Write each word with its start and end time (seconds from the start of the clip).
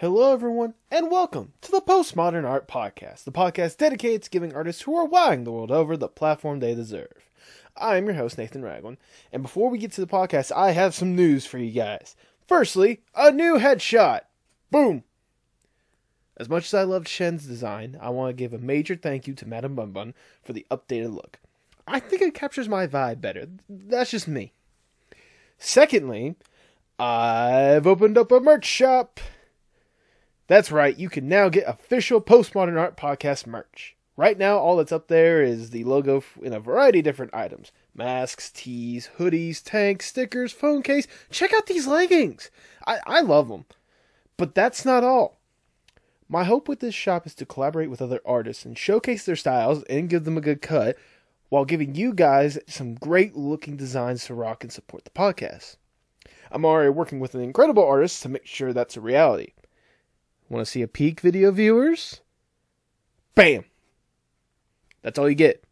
Hello, 0.00 0.32
everyone, 0.32 0.74
and 0.92 1.10
welcome 1.10 1.54
to 1.60 1.72
the 1.72 1.80
Postmodern 1.80 2.48
Art 2.48 2.68
Podcast, 2.68 3.24
the 3.24 3.32
podcast 3.32 3.78
dedicated 3.78 4.22
to 4.22 4.30
giving 4.30 4.54
artists 4.54 4.82
who 4.82 4.94
are 4.94 5.04
wowing 5.04 5.42
the 5.42 5.50
world 5.50 5.72
over 5.72 5.96
the 5.96 6.06
platform 6.06 6.60
they 6.60 6.72
deserve. 6.72 7.28
I 7.76 7.96
am 7.96 8.06
your 8.06 8.14
host, 8.14 8.38
Nathan 8.38 8.62
Ragland, 8.62 8.98
and 9.32 9.42
before 9.42 9.68
we 9.68 9.78
get 9.78 9.90
to 9.94 10.00
the 10.00 10.06
podcast, 10.06 10.52
I 10.52 10.70
have 10.70 10.94
some 10.94 11.16
news 11.16 11.46
for 11.46 11.58
you 11.58 11.72
guys. 11.72 12.14
Firstly, 12.46 13.00
a 13.16 13.32
new 13.32 13.58
headshot! 13.58 14.20
Boom! 14.70 15.02
As 16.36 16.48
much 16.48 16.66
as 16.66 16.74
I 16.74 16.84
loved 16.84 17.08
Shen's 17.08 17.44
design, 17.44 17.98
I 18.00 18.10
want 18.10 18.30
to 18.30 18.40
give 18.40 18.54
a 18.54 18.58
major 18.58 18.94
thank 18.94 19.26
you 19.26 19.34
to 19.34 19.48
Madame 19.48 19.74
Bun 19.74 19.90
Bun 19.90 20.14
for 20.44 20.52
the 20.52 20.64
updated 20.70 21.12
look. 21.12 21.40
I 21.88 21.98
think 21.98 22.22
it 22.22 22.34
captures 22.34 22.68
my 22.68 22.86
vibe 22.86 23.20
better. 23.20 23.48
That's 23.68 24.12
just 24.12 24.28
me. 24.28 24.52
Secondly, 25.58 26.36
I've 27.00 27.88
opened 27.88 28.16
up 28.16 28.30
a 28.30 28.38
merch 28.38 28.64
shop. 28.64 29.18
That's 30.48 30.72
right, 30.72 30.98
you 30.98 31.10
can 31.10 31.28
now 31.28 31.50
get 31.50 31.68
official 31.68 32.22
Postmodern 32.22 32.80
Art 32.80 32.96
Podcast 32.96 33.46
merch. 33.46 33.94
Right 34.16 34.38
now, 34.38 34.56
all 34.56 34.78
that's 34.78 34.90
up 34.90 35.08
there 35.08 35.42
is 35.42 35.70
the 35.70 35.84
logo 35.84 36.24
in 36.42 36.54
a 36.54 36.58
variety 36.58 37.00
of 37.00 37.04
different 37.04 37.34
items 37.34 37.70
masks, 37.94 38.50
tees, 38.50 39.10
hoodies, 39.18 39.62
tanks, 39.62 40.06
stickers, 40.06 40.50
phone 40.50 40.82
case. 40.82 41.06
Check 41.30 41.52
out 41.52 41.66
these 41.66 41.86
leggings. 41.86 42.50
I, 42.86 42.98
I 43.06 43.20
love 43.20 43.48
them. 43.48 43.66
But 44.38 44.54
that's 44.54 44.86
not 44.86 45.04
all. 45.04 45.38
My 46.30 46.44
hope 46.44 46.66
with 46.66 46.80
this 46.80 46.94
shop 46.94 47.26
is 47.26 47.34
to 47.36 47.46
collaborate 47.46 47.90
with 47.90 48.00
other 48.00 48.20
artists 48.24 48.64
and 48.64 48.78
showcase 48.78 49.26
their 49.26 49.36
styles 49.36 49.82
and 49.84 50.08
give 50.08 50.24
them 50.24 50.38
a 50.38 50.42
good 50.42 50.62
cut 50.62 50.96
while 51.50 51.66
giving 51.66 51.94
you 51.94 52.14
guys 52.14 52.58
some 52.66 52.94
great 52.94 53.36
looking 53.36 53.76
designs 53.76 54.24
to 54.24 54.34
rock 54.34 54.64
and 54.64 54.72
support 54.72 55.04
the 55.04 55.10
podcast. 55.10 55.76
I'm 56.50 56.64
already 56.64 56.90
working 56.90 57.20
with 57.20 57.34
an 57.34 57.42
incredible 57.42 57.84
artist 57.84 58.22
to 58.22 58.30
make 58.30 58.46
sure 58.46 58.72
that's 58.72 58.96
a 58.96 59.02
reality. 59.02 59.52
Want 60.48 60.64
to 60.64 60.70
see 60.70 60.82
a 60.82 60.88
peek, 60.88 61.20
video 61.20 61.50
viewers? 61.50 62.20
Bam! 63.34 63.64
That's 65.02 65.18
all 65.18 65.28
you 65.28 65.34
get 65.34 65.62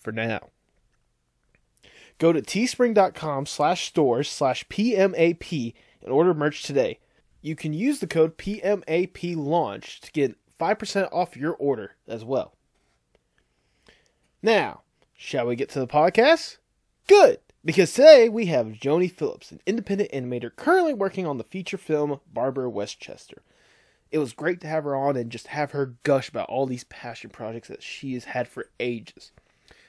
for 0.00 0.12
now. 0.12 0.48
Go 2.18 2.32
to 2.32 2.42
teespring.com 2.42 3.46
slash 3.46 3.88
stores 3.88 4.28
slash 4.28 4.66
PMAP 4.68 5.74
and 6.02 6.12
order 6.12 6.34
merch 6.34 6.62
today. 6.62 6.98
You 7.40 7.54
can 7.56 7.72
use 7.72 8.00
the 8.00 8.06
code 8.06 8.36
PMAP 8.36 9.36
launch 9.36 10.00
to 10.02 10.12
get 10.12 10.36
5% 10.58 11.08
off 11.12 11.36
your 11.36 11.54
order 11.54 11.96
as 12.06 12.24
well. 12.24 12.54
Now, 14.42 14.82
shall 15.16 15.46
we 15.46 15.56
get 15.56 15.70
to 15.70 15.80
the 15.80 15.86
podcast? 15.86 16.58
Good, 17.06 17.38
because 17.64 17.92
today 17.92 18.28
we 18.28 18.46
have 18.46 18.66
Joni 18.68 19.10
Phillips, 19.10 19.50
an 19.52 19.60
independent 19.66 20.10
animator 20.12 20.54
currently 20.54 20.92
working 20.92 21.26
on 21.26 21.38
the 21.38 21.44
feature 21.44 21.78
film 21.78 22.20
Barbara 22.30 22.68
Westchester 22.68 23.42
it 24.10 24.18
was 24.18 24.32
great 24.32 24.60
to 24.60 24.66
have 24.66 24.84
her 24.84 24.96
on 24.96 25.16
and 25.16 25.30
just 25.30 25.48
have 25.48 25.70
her 25.70 25.94
gush 26.02 26.28
about 26.28 26.48
all 26.48 26.66
these 26.66 26.84
passion 26.84 27.30
projects 27.30 27.68
that 27.68 27.82
she 27.82 28.14
has 28.14 28.24
had 28.24 28.48
for 28.48 28.70
ages. 28.80 29.32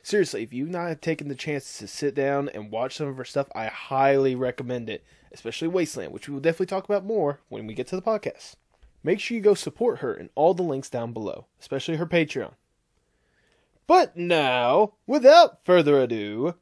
Seriously, 0.04 0.44
if 0.44 0.54
you've 0.54 0.70
not 0.70 1.02
taken 1.02 1.28
the 1.28 1.36
chance 1.36 1.78
to 1.78 1.88
sit 1.88 2.16
down 2.16 2.50
and 2.50 2.72
watch 2.72 2.96
some 2.96 3.08
of 3.08 3.18
her 3.18 3.26
stuff, 3.26 3.50
I 3.54 3.68
highly 3.68 4.36
recommend 4.36 4.90
it, 4.90 5.04
especially 5.32 5.68
Wasteland, 5.68 6.12
which 6.12 6.28
we 6.28 6.34
will 6.34 6.42
definitely 6.42 6.68
talk 6.68 6.86
about 6.86 7.06
more 7.06 7.40
when 7.50 7.68
we 7.68 7.74
get 7.74 7.88
to 7.88 7.96
the 7.96 8.02
podcast. 8.02 8.56
Make 9.04 9.20
sure 9.20 9.36
you 9.36 9.42
go 9.42 9.54
support 9.54 10.00
her 10.00 10.14
in 10.14 10.30
all 10.36 10.54
the 10.54 10.64
links 10.64 10.90
down 10.90 11.14
below, 11.14 11.46
especially 11.60 11.98
her 11.98 12.06
Patreon. 12.06 12.54
But 13.88 14.16
now, 14.16 14.94
without 15.06 15.64
further 15.64 16.00
ado, 16.00 16.56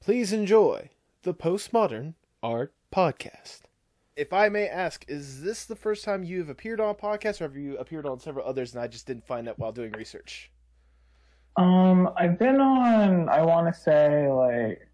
please 0.00 0.32
enjoy 0.32 0.90
the 1.22 1.34
Postmodern 1.34 2.14
Art 2.42 2.72
Podcast 2.94 3.65
if 4.16 4.32
I 4.32 4.48
may 4.48 4.66
ask, 4.66 5.04
is 5.08 5.42
this 5.42 5.66
the 5.66 5.76
first 5.76 6.04
time 6.04 6.24
you've 6.24 6.48
appeared 6.48 6.80
on 6.80 6.88
a 6.88 6.94
podcast, 6.94 7.40
or 7.40 7.44
have 7.44 7.56
you 7.56 7.76
appeared 7.76 8.06
on 8.06 8.18
several 8.18 8.46
others 8.46 8.74
and 8.74 8.82
I 8.82 8.86
just 8.86 9.06
didn't 9.06 9.26
find 9.26 9.46
it 9.46 9.58
while 9.58 9.72
doing 9.72 9.92
research? 9.92 10.50
Um, 11.56 12.10
I've 12.16 12.38
been 12.38 12.60
on. 12.60 13.28
I 13.28 13.42
want 13.42 13.72
to 13.72 13.80
say 13.80 14.28
like 14.28 14.88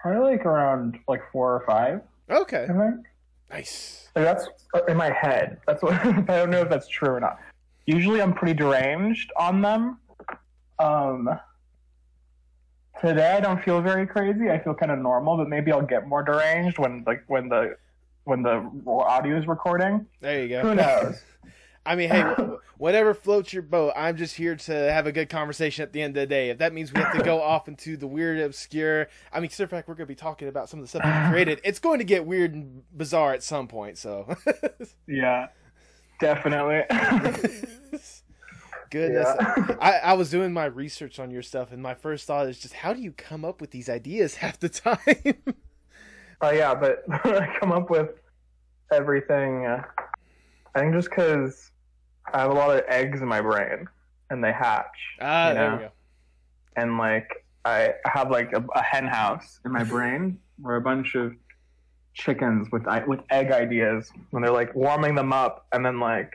probably 0.00 0.32
like 0.32 0.44
around 0.44 0.98
like 1.08 1.22
four 1.32 1.54
or 1.54 1.64
five. 1.66 2.00
Okay. 2.28 2.64
I 2.64 2.66
think. 2.66 3.06
Nice. 3.50 4.08
Like 4.16 4.24
that's 4.24 4.48
in 4.88 4.96
my 4.96 5.10
head. 5.10 5.60
That's 5.66 5.82
what 5.82 5.94
I 6.04 6.22
don't 6.22 6.50
know 6.50 6.60
if 6.60 6.68
that's 6.68 6.88
true 6.88 7.10
or 7.10 7.20
not. 7.20 7.38
Usually, 7.86 8.20
I'm 8.20 8.32
pretty 8.32 8.54
deranged 8.54 9.30
on 9.36 9.62
them. 9.62 9.98
Um, 10.78 11.28
today 13.06 13.32
I 13.32 13.40
don't 13.40 13.62
feel 13.62 13.80
very 13.80 14.06
crazy. 14.06 14.50
I 14.50 14.58
feel 14.58 14.74
kind 14.74 14.92
of 14.92 14.98
normal, 14.98 15.36
but 15.36 15.48
maybe 15.48 15.72
I'll 15.72 15.82
get 15.82 16.06
more 16.06 16.22
deranged 16.22 16.78
when 16.78 17.04
like 17.06 17.24
when 17.28 17.48
the 17.48 17.76
when 18.24 18.42
the 18.42 18.70
audio 18.86 19.36
is 19.36 19.46
recording. 19.46 20.06
There 20.20 20.42
you 20.42 20.48
go. 20.48 20.62
Who 20.62 20.74
knows? 20.74 21.20
I 21.86 21.96
mean, 21.96 22.08
hey, 22.08 22.22
whatever 22.78 23.12
floats 23.12 23.52
your 23.52 23.62
boat. 23.62 23.92
I'm 23.94 24.16
just 24.16 24.36
here 24.36 24.56
to 24.56 24.72
have 24.72 25.06
a 25.06 25.12
good 25.12 25.28
conversation 25.28 25.82
at 25.82 25.92
the 25.92 26.00
end 26.00 26.16
of 26.16 26.22
the 26.22 26.26
day. 26.26 26.48
If 26.48 26.58
that 26.58 26.72
means 26.72 26.92
we 26.92 27.00
have 27.00 27.16
to 27.16 27.22
go 27.22 27.42
off 27.42 27.68
into 27.68 27.98
the 27.98 28.06
weird, 28.06 28.40
obscure, 28.40 29.08
I 29.30 29.40
mean, 29.40 29.50
consider 29.50 29.68
fact 29.68 29.86
we're 29.86 29.94
going 29.94 30.06
to 30.06 30.10
be 30.10 30.14
talking 30.14 30.48
about 30.48 30.70
some 30.70 30.80
of 30.80 30.84
the 30.84 30.88
stuff 30.88 31.02
we 31.04 31.30
created. 31.30 31.60
It's 31.62 31.78
going 31.78 31.98
to 31.98 32.04
get 32.04 32.24
weird 32.24 32.54
and 32.54 32.82
bizarre 32.96 33.34
at 33.34 33.42
some 33.42 33.68
point. 33.68 33.98
So, 33.98 34.34
yeah, 35.06 35.48
definitely. 36.20 36.84
Goodness, 38.94 39.26
yeah. 39.40 39.76
I, 39.80 39.92
I 39.98 40.12
was 40.12 40.30
doing 40.30 40.52
my 40.52 40.66
research 40.66 41.18
on 41.18 41.32
your 41.32 41.42
stuff, 41.42 41.72
and 41.72 41.82
my 41.82 41.94
first 41.94 42.28
thought 42.28 42.46
is 42.46 42.60
just 42.60 42.74
how 42.74 42.92
do 42.92 43.00
you 43.00 43.10
come 43.10 43.44
up 43.44 43.60
with 43.60 43.72
these 43.72 43.88
ideas 43.88 44.34
half 44.36 44.60
the 44.60 44.68
time? 44.68 44.98
Oh 46.40 46.46
uh, 46.46 46.50
yeah, 46.52 46.76
but 46.76 47.02
I 47.10 47.56
come 47.58 47.72
up 47.72 47.90
with 47.90 48.10
everything. 48.92 49.66
Uh, 49.66 49.82
I 50.76 50.78
think 50.78 50.94
just 50.94 51.10
because 51.10 51.72
I 52.32 52.42
have 52.42 52.52
a 52.52 52.54
lot 52.54 52.70
of 52.70 52.84
eggs 52.86 53.20
in 53.20 53.26
my 53.26 53.40
brain, 53.40 53.88
and 54.30 54.44
they 54.44 54.52
hatch. 54.52 54.86
Ah, 55.20 55.48
you 55.48 55.54
know? 55.54 55.60
there 55.60 55.72
we 55.72 55.78
go. 55.78 55.90
And 56.76 56.96
like 56.96 57.44
I 57.64 57.94
have 58.04 58.30
like 58.30 58.52
a, 58.52 58.64
a 58.76 58.82
hen 58.82 59.08
house 59.08 59.58
in 59.64 59.72
my 59.72 59.82
brain 59.82 60.38
where 60.60 60.76
a 60.76 60.80
bunch 60.80 61.16
of 61.16 61.34
chickens 62.12 62.68
with 62.70 62.84
with 63.08 63.20
egg 63.30 63.50
ideas 63.50 64.12
when 64.30 64.44
they're 64.44 64.52
like 64.52 64.72
warming 64.76 65.16
them 65.16 65.32
up, 65.32 65.66
and 65.72 65.84
then 65.84 65.98
like 65.98 66.32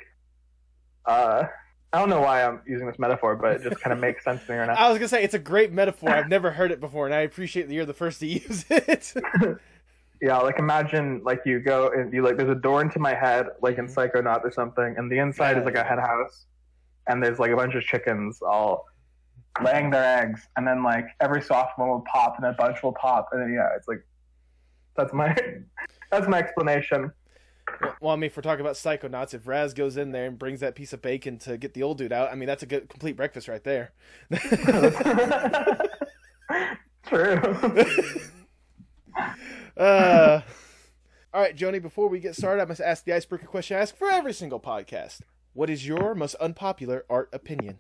uh 1.05 1.45
I 1.91 1.99
don't 1.99 2.09
know 2.09 2.21
why 2.21 2.43
I'm 2.43 2.61
using 2.67 2.85
this 2.85 2.99
metaphor, 2.99 3.35
but 3.35 3.53
it 3.53 3.63
just 3.63 3.81
kind 3.81 3.93
of 3.93 3.99
makes 4.01 4.23
sense 4.23 4.45
to 4.45 4.51
me 4.51 4.57
right 4.59 4.67
now. 4.67 4.75
I 4.75 4.89
was 4.89 4.99
gonna 4.99 5.07
say 5.07 5.23
it's 5.23 5.33
a 5.33 5.39
great 5.39 5.71
metaphor. 5.71 6.09
I've 6.09 6.29
never 6.29 6.51
heard 6.51 6.71
it 6.71 6.79
before, 6.79 7.05
and 7.05 7.15
I 7.15 7.21
appreciate 7.21 7.67
that 7.67 7.73
you're 7.73 7.85
the 7.85 7.93
first 7.93 8.19
to 8.19 8.27
use 8.27 8.65
it. 8.69 9.13
yeah, 10.21 10.37
like 10.37 10.59
imagine 10.59 11.21
like 11.23 11.41
you 11.45 11.59
go 11.59 11.89
and 11.89 12.13
you 12.13 12.21
like 12.21 12.37
there's 12.37 12.49
a 12.49 12.59
door 12.59 12.81
into 12.81 12.99
my 12.99 13.15
head, 13.15 13.47
like 13.61 13.77
in 13.77 13.87
mm-hmm. 13.87 13.99
Psychonaut 13.99 14.43
or 14.43 14.51
something, 14.51 14.95
and 14.97 15.11
the 15.11 15.17
inside 15.17 15.53
yeah. 15.53 15.59
is 15.59 15.65
like 15.65 15.75
a 15.75 15.83
hen 15.83 15.97
house, 15.97 16.45
and 17.07 17.23
there's 17.23 17.39
like 17.39 17.51
a 17.51 17.55
bunch 17.55 17.73
of 17.73 17.83
chickens 17.83 18.39
all 18.41 18.85
laying 19.63 19.89
their 19.89 20.19
eggs, 20.19 20.47
and 20.57 20.67
then 20.67 20.83
like 20.83 21.07
every 21.21 21.41
soft 21.41 21.79
one 21.79 21.89
will 21.89 22.05
pop, 22.11 22.35
and 22.37 22.45
a 22.45 22.53
bunch 22.53 22.83
will 22.83 22.93
pop, 22.93 23.29
and 23.31 23.41
then 23.41 23.51
yeah, 23.51 23.69
it's 23.75 23.87
like 23.87 24.05
that's 24.95 25.11
my 25.11 25.35
that's 26.11 26.27
my 26.27 26.37
explanation. 26.37 27.11
Well, 28.01 28.13
I 28.13 28.15
mean, 28.15 28.27
if 28.27 28.37
we're 28.37 28.43
talking 28.43 28.61
about 28.61 28.75
psychonauts, 28.75 29.33
if 29.33 29.47
Raz 29.47 29.73
goes 29.73 29.97
in 29.97 30.11
there 30.11 30.25
and 30.25 30.39
brings 30.39 30.61
that 30.61 30.75
piece 30.75 30.93
of 30.93 31.01
bacon 31.01 31.37
to 31.39 31.57
get 31.57 31.73
the 31.73 31.83
old 31.83 31.97
dude 31.97 32.13
out, 32.13 32.31
I 32.31 32.35
mean, 32.35 32.47
that's 32.47 32.63
a 32.63 32.65
good 32.65 32.89
complete 32.89 33.17
breakfast 33.17 33.47
right 33.47 33.63
there. 33.63 33.91
True. 37.07 37.35
uh, 39.77 40.41
all 41.33 41.41
right, 41.41 41.55
Joni. 41.55 41.81
Before 41.81 42.07
we 42.07 42.19
get 42.19 42.35
started, 42.35 42.61
I 42.61 42.65
must 42.65 42.81
ask 42.81 43.03
the 43.03 43.13
icebreaker 43.13 43.47
question 43.47 43.77
I 43.77 43.81
ask 43.81 43.95
for 43.95 44.09
every 44.09 44.33
single 44.33 44.59
podcast. 44.59 45.21
What 45.53 45.69
is 45.69 45.87
your 45.87 46.15
most 46.15 46.35
unpopular 46.35 47.05
art 47.09 47.29
opinion? 47.33 47.79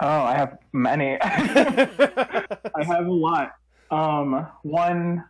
Oh, 0.00 0.22
I 0.22 0.36
have 0.36 0.58
many. 0.72 1.16
I 1.22 2.84
have 2.84 3.06
a 3.06 3.12
lot. 3.12 3.52
Um, 3.90 4.46
one 4.62 5.24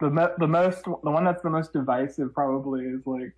the 0.00 0.34
the 0.38 0.46
most 0.46 0.84
the 0.84 1.10
one 1.10 1.24
that's 1.24 1.42
the 1.42 1.50
most 1.50 1.72
divisive 1.72 2.34
probably 2.34 2.84
is 2.84 3.06
like 3.06 3.34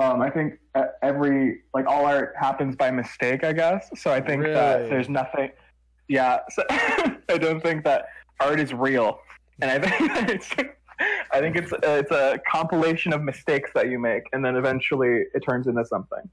um, 0.00 0.22
I 0.22 0.30
think 0.30 0.58
every 1.02 1.62
like 1.74 1.86
all 1.86 2.06
art 2.06 2.34
happens 2.38 2.76
by 2.76 2.90
mistake, 2.90 3.44
I 3.44 3.52
guess. 3.52 3.90
So 3.94 4.10
I 4.12 4.20
think 4.20 4.42
really? 4.42 4.54
that 4.54 4.88
there's 4.88 5.08
nothing. 5.08 5.50
Yeah, 6.08 6.38
so 6.50 6.62
I 6.70 7.38
don't 7.38 7.62
think 7.62 7.84
that 7.84 8.06
art 8.40 8.58
is 8.58 8.72
real, 8.72 9.20
and 9.60 9.70
I 9.70 9.78
think 9.78 10.30
it's 10.30 10.50
I 11.30 11.40
think 11.40 11.56
it's 11.56 11.72
it's 11.82 12.10
a 12.10 12.40
compilation 12.50 13.12
of 13.12 13.22
mistakes 13.22 13.70
that 13.74 13.88
you 13.90 13.98
make, 13.98 14.24
and 14.32 14.44
then 14.44 14.56
eventually 14.56 15.24
it 15.34 15.40
turns 15.40 15.66
into 15.66 15.84
something 15.84 16.28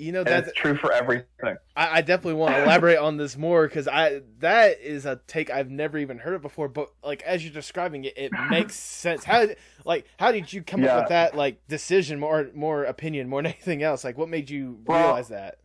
you 0.00 0.12
know 0.12 0.24
that's 0.24 0.52
true 0.54 0.76
for 0.76 0.92
everything. 0.92 1.56
I, 1.76 1.98
I 1.98 2.00
definitely 2.00 2.34
want 2.34 2.54
to 2.54 2.62
elaborate 2.62 2.98
on 2.98 3.16
this 3.16 3.36
more 3.36 3.68
because 3.68 3.86
I 3.86 4.22
that 4.38 4.80
is 4.80 5.06
a 5.06 5.20
take 5.26 5.50
I've 5.50 5.70
never 5.70 5.98
even 5.98 6.18
heard 6.18 6.34
of 6.34 6.42
before. 6.42 6.68
But 6.68 6.90
like 7.04 7.22
as 7.22 7.44
you're 7.44 7.52
describing 7.52 8.04
it, 8.04 8.16
it 8.16 8.32
makes 8.48 8.74
sense. 8.78 9.24
How 9.24 9.46
like 9.84 10.06
how 10.18 10.32
did 10.32 10.52
you 10.52 10.62
come 10.62 10.82
yeah. 10.82 10.96
up 10.96 11.02
with 11.02 11.08
that 11.10 11.36
like 11.36 11.66
decision, 11.68 12.18
more 12.18 12.50
more 12.54 12.84
opinion, 12.84 13.28
more 13.28 13.42
than 13.42 13.52
anything 13.52 13.82
else? 13.82 14.02
Like 14.02 14.16
what 14.16 14.28
made 14.28 14.48
you 14.48 14.78
well, 14.86 15.06
realize 15.06 15.28
that? 15.28 15.58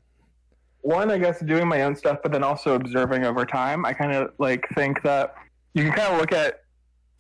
One, 0.82 1.10
I 1.10 1.18
guess 1.18 1.40
doing 1.40 1.68
my 1.68 1.82
own 1.84 1.96
stuff, 1.96 2.20
but 2.22 2.32
then 2.32 2.44
also 2.44 2.76
observing 2.76 3.24
over 3.24 3.46
time. 3.46 3.86
I 3.86 3.94
kind 3.94 4.12
of 4.12 4.34
like 4.38 4.68
think 4.76 5.02
that 5.04 5.34
you 5.74 5.84
can 5.84 5.94
kind 5.94 6.14
of 6.14 6.20
look 6.20 6.32
at, 6.32 6.62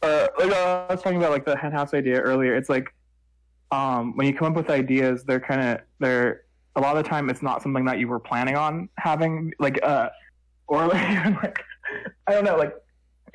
uh, 0.03 0.27
like 0.37 0.51
uh, 0.51 0.85
I 0.87 0.93
was 0.93 1.01
talking 1.01 1.17
about 1.17 1.31
like 1.31 1.45
the 1.45 1.57
hen 1.57 1.71
house 1.71 1.93
idea 1.93 2.19
earlier. 2.19 2.55
It's 2.55 2.69
like 2.69 2.93
um, 3.71 4.15
when 4.15 4.27
you 4.27 4.33
come 4.33 4.47
up 4.51 4.55
with 4.55 4.69
ideas, 4.69 5.23
they're 5.23 5.39
kind 5.39 5.61
of 5.61 5.79
they're 5.99 6.44
a 6.75 6.81
lot 6.81 6.97
of 6.97 7.03
the 7.03 7.09
time 7.09 7.29
it's 7.29 7.41
not 7.41 7.61
something 7.61 7.85
that 7.85 7.99
you 7.99 8.07
were 8.07 8.19
planning 8.19 8.55
on 8.55 8.89
having, 8.97 9.53
like 9.59 9.79
uh, 9.83 10.09
or 10.67 10.87
like, 10.87 11.25
like 11.43 11.59
I 12.27 12.33
don't 12.33 12.43
know, 12.43 12.57
like 12.57 12.73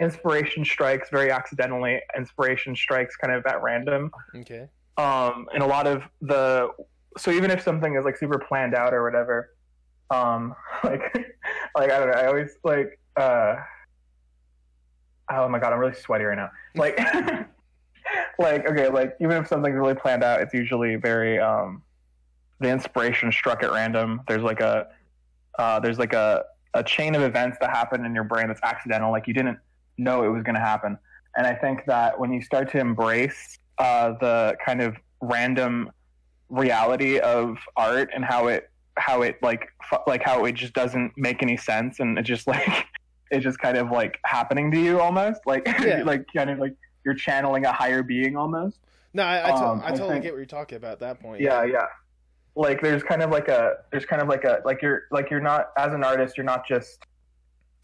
inspiration 0.01 0.65
strikes 0.65 1.11
very 1.11 1.31
accidentally. 1.31 2.01
Inspiration 2.17 2.75
strikes 2.75 3.17
kind 3.17 3.33
of 3.33 3.45
at 3.47 3.63
random. 3.63 4.11
Okay. 4.35 4.69
Um, 4.97 5.47
and 5.55 5.63
a 5.63 5.67
lot 5.67 5.87
of 5.87 6.03
the 6.21 6.71
so 7.17 7.31
even 7.31 7.51
if 7.51 7.63
something 7.63 7.97
is 7.97 8.05
like 8.05 8.17
super 8.17 8.39
planned 8.39 8.75
out 8.75 8.95
or 8.95 9.03
whatever, 9.05 9.55
um, 10.11 10.55
like 10.85 11.03
like 11.77 11.91
I 11.91 11.99
don't 11.99 12.11
know, 12.11 12.19
I 12.19 12.27
always 12.27 12.57
like 12.65 12.99
uh, 13.17 13.57
oh 15.33 15.49
my 15.49 15.59
god, 15.59 15.73
I'm 15.73 15.79
really 15.79 15.95
sweaty 15.95 16.25
right 16.25 16.37
now. 16.37 16.51
Like 16.75 16.99
like 18.39 18.67
okay, 18.67 18.89
like 18.89 19.17
even 19.21 19.37
if 19.37 19.49
something's 19.49 19.77
really 19.77 19.95
planned 19.95 20.25
out, 20.25 20.41
it's 20.41 20.55
usually 20.55 20.97
very 20.97 21.39
um, 21.39 21.83
the 22.61 22.69
inspiration 22.69 23.33
struck 23.33 23.63
at 23.63 23.73
random. 23.73 24.21
There's 24.29 24.43
like 24.43 24.61
a 24.61 24.89
uh, 25.59 25.81
there's 25.81 25.99
like 25.99 26.13
a 26.13 26.45
a 26.75 26.83
chain 26.85 27.15
of 27.15 27.23
events 27.23 27.57
that 27.61 27.71
happen 27.71 28.05
in 28.05 28.15
your 28.15 28.25
brain 28.25 28.47
that's 28.49 28.61
accidental, 28.63 29.11
like 29.11 29.27
you 29.27 29.35
didn't 29.35 29.59
know 29.99 30.23
it 30.25 30.29
was 30.29 30.43
going 30.43 30.55
to 30.55 30.61
happen. 30.61 30.97
And 31.37 31.47
I 31.47 31.55
think 31.55 31.85
that 31.87 32.19
when 32.19 32.33
you 32.33 32.43
start 32.43 32.71
to 32.73 32.79
embrace 32.79 33.59
uh, 33.79 34.13
the 34.21 34.57
kind 34.65 34.81
of 34.81 34.97
random 35.21 35.91
reality 36.49 37.19
of 37.19 37.57
art 37.77 38.11
and 38.15 38.25
how 38.25 38.49
it 38.49 38.71
how 38.97 39.23
it 39.23 39.39
like 39.43 39.69
f- 39.93 40.03
like 40.07 40.23
how 40.23 40.45
it 40.45 40.53
just 40.53 40.73
doesn't 40.75 41.13
make 41.17 41.43
any 41.43 41.57
sense 41.57 42.01
and 42.01 42.19
it 42.19 42.23
just 42.23 42.47
like 42.55 42.87
it's 43.31 43.45
just 43.45 43.59
kind 43.59 43.77
of 43.79 43.91
like 43.91 44.19
happening 44.25 44.71
to 44.71 44.79
you 44.81 45.01
almost 45.01 45.41
like 45.47 45.63
Yeah. 45.81 46.03
like 46.05 46.25
kind 46.35 46.51
of 46.51 46.59
like 46.59 46.75
you're 47.05 47.15
channeling 47.15 47.65
a 47.65 47.73
higher 47.73 48.03
being 48.03 48.37
almost 48.37 48.79
No, 49.15 49.23
I, 49.23 49.47
I, 49.47 49.51
to- 49.51 49.67
Um, 49.67 49.81
I 49.81 49.87
I 49.87 49.91
totally 49.91 50.11
think- 50.15 50.25
get 50.25 50.33
what 50.33 50.39
you're 50.39 50.47
talking 50.47 50.77
about 50.77 50.93
at 50.93 51.01
that 51.01 51.21
point. 51.21 51.41
yeah 51.41 51.63
yeah 51.65 51.87
like 52.57 52.83
there's 52.83 53.03
kind 53.03 53.23
of 53.23 53.31
like 53.31 53.49
a 53.49 53.77
there's 53.91 54.05
kind 54.05 54.21
of 54.21 54.29
like 54.29 54.45
a 54.45 54.61
like 54.65 54.83
you're 54.83 55.03
like 55.11 55.31
you're 55.31 55.41
not 55.41 55.71
as 55.79 55.93
an 55.93 56.03
artist 56.05 56.37
you're 56.37 56.45
not 56.45 56.67
just 56.67 56.99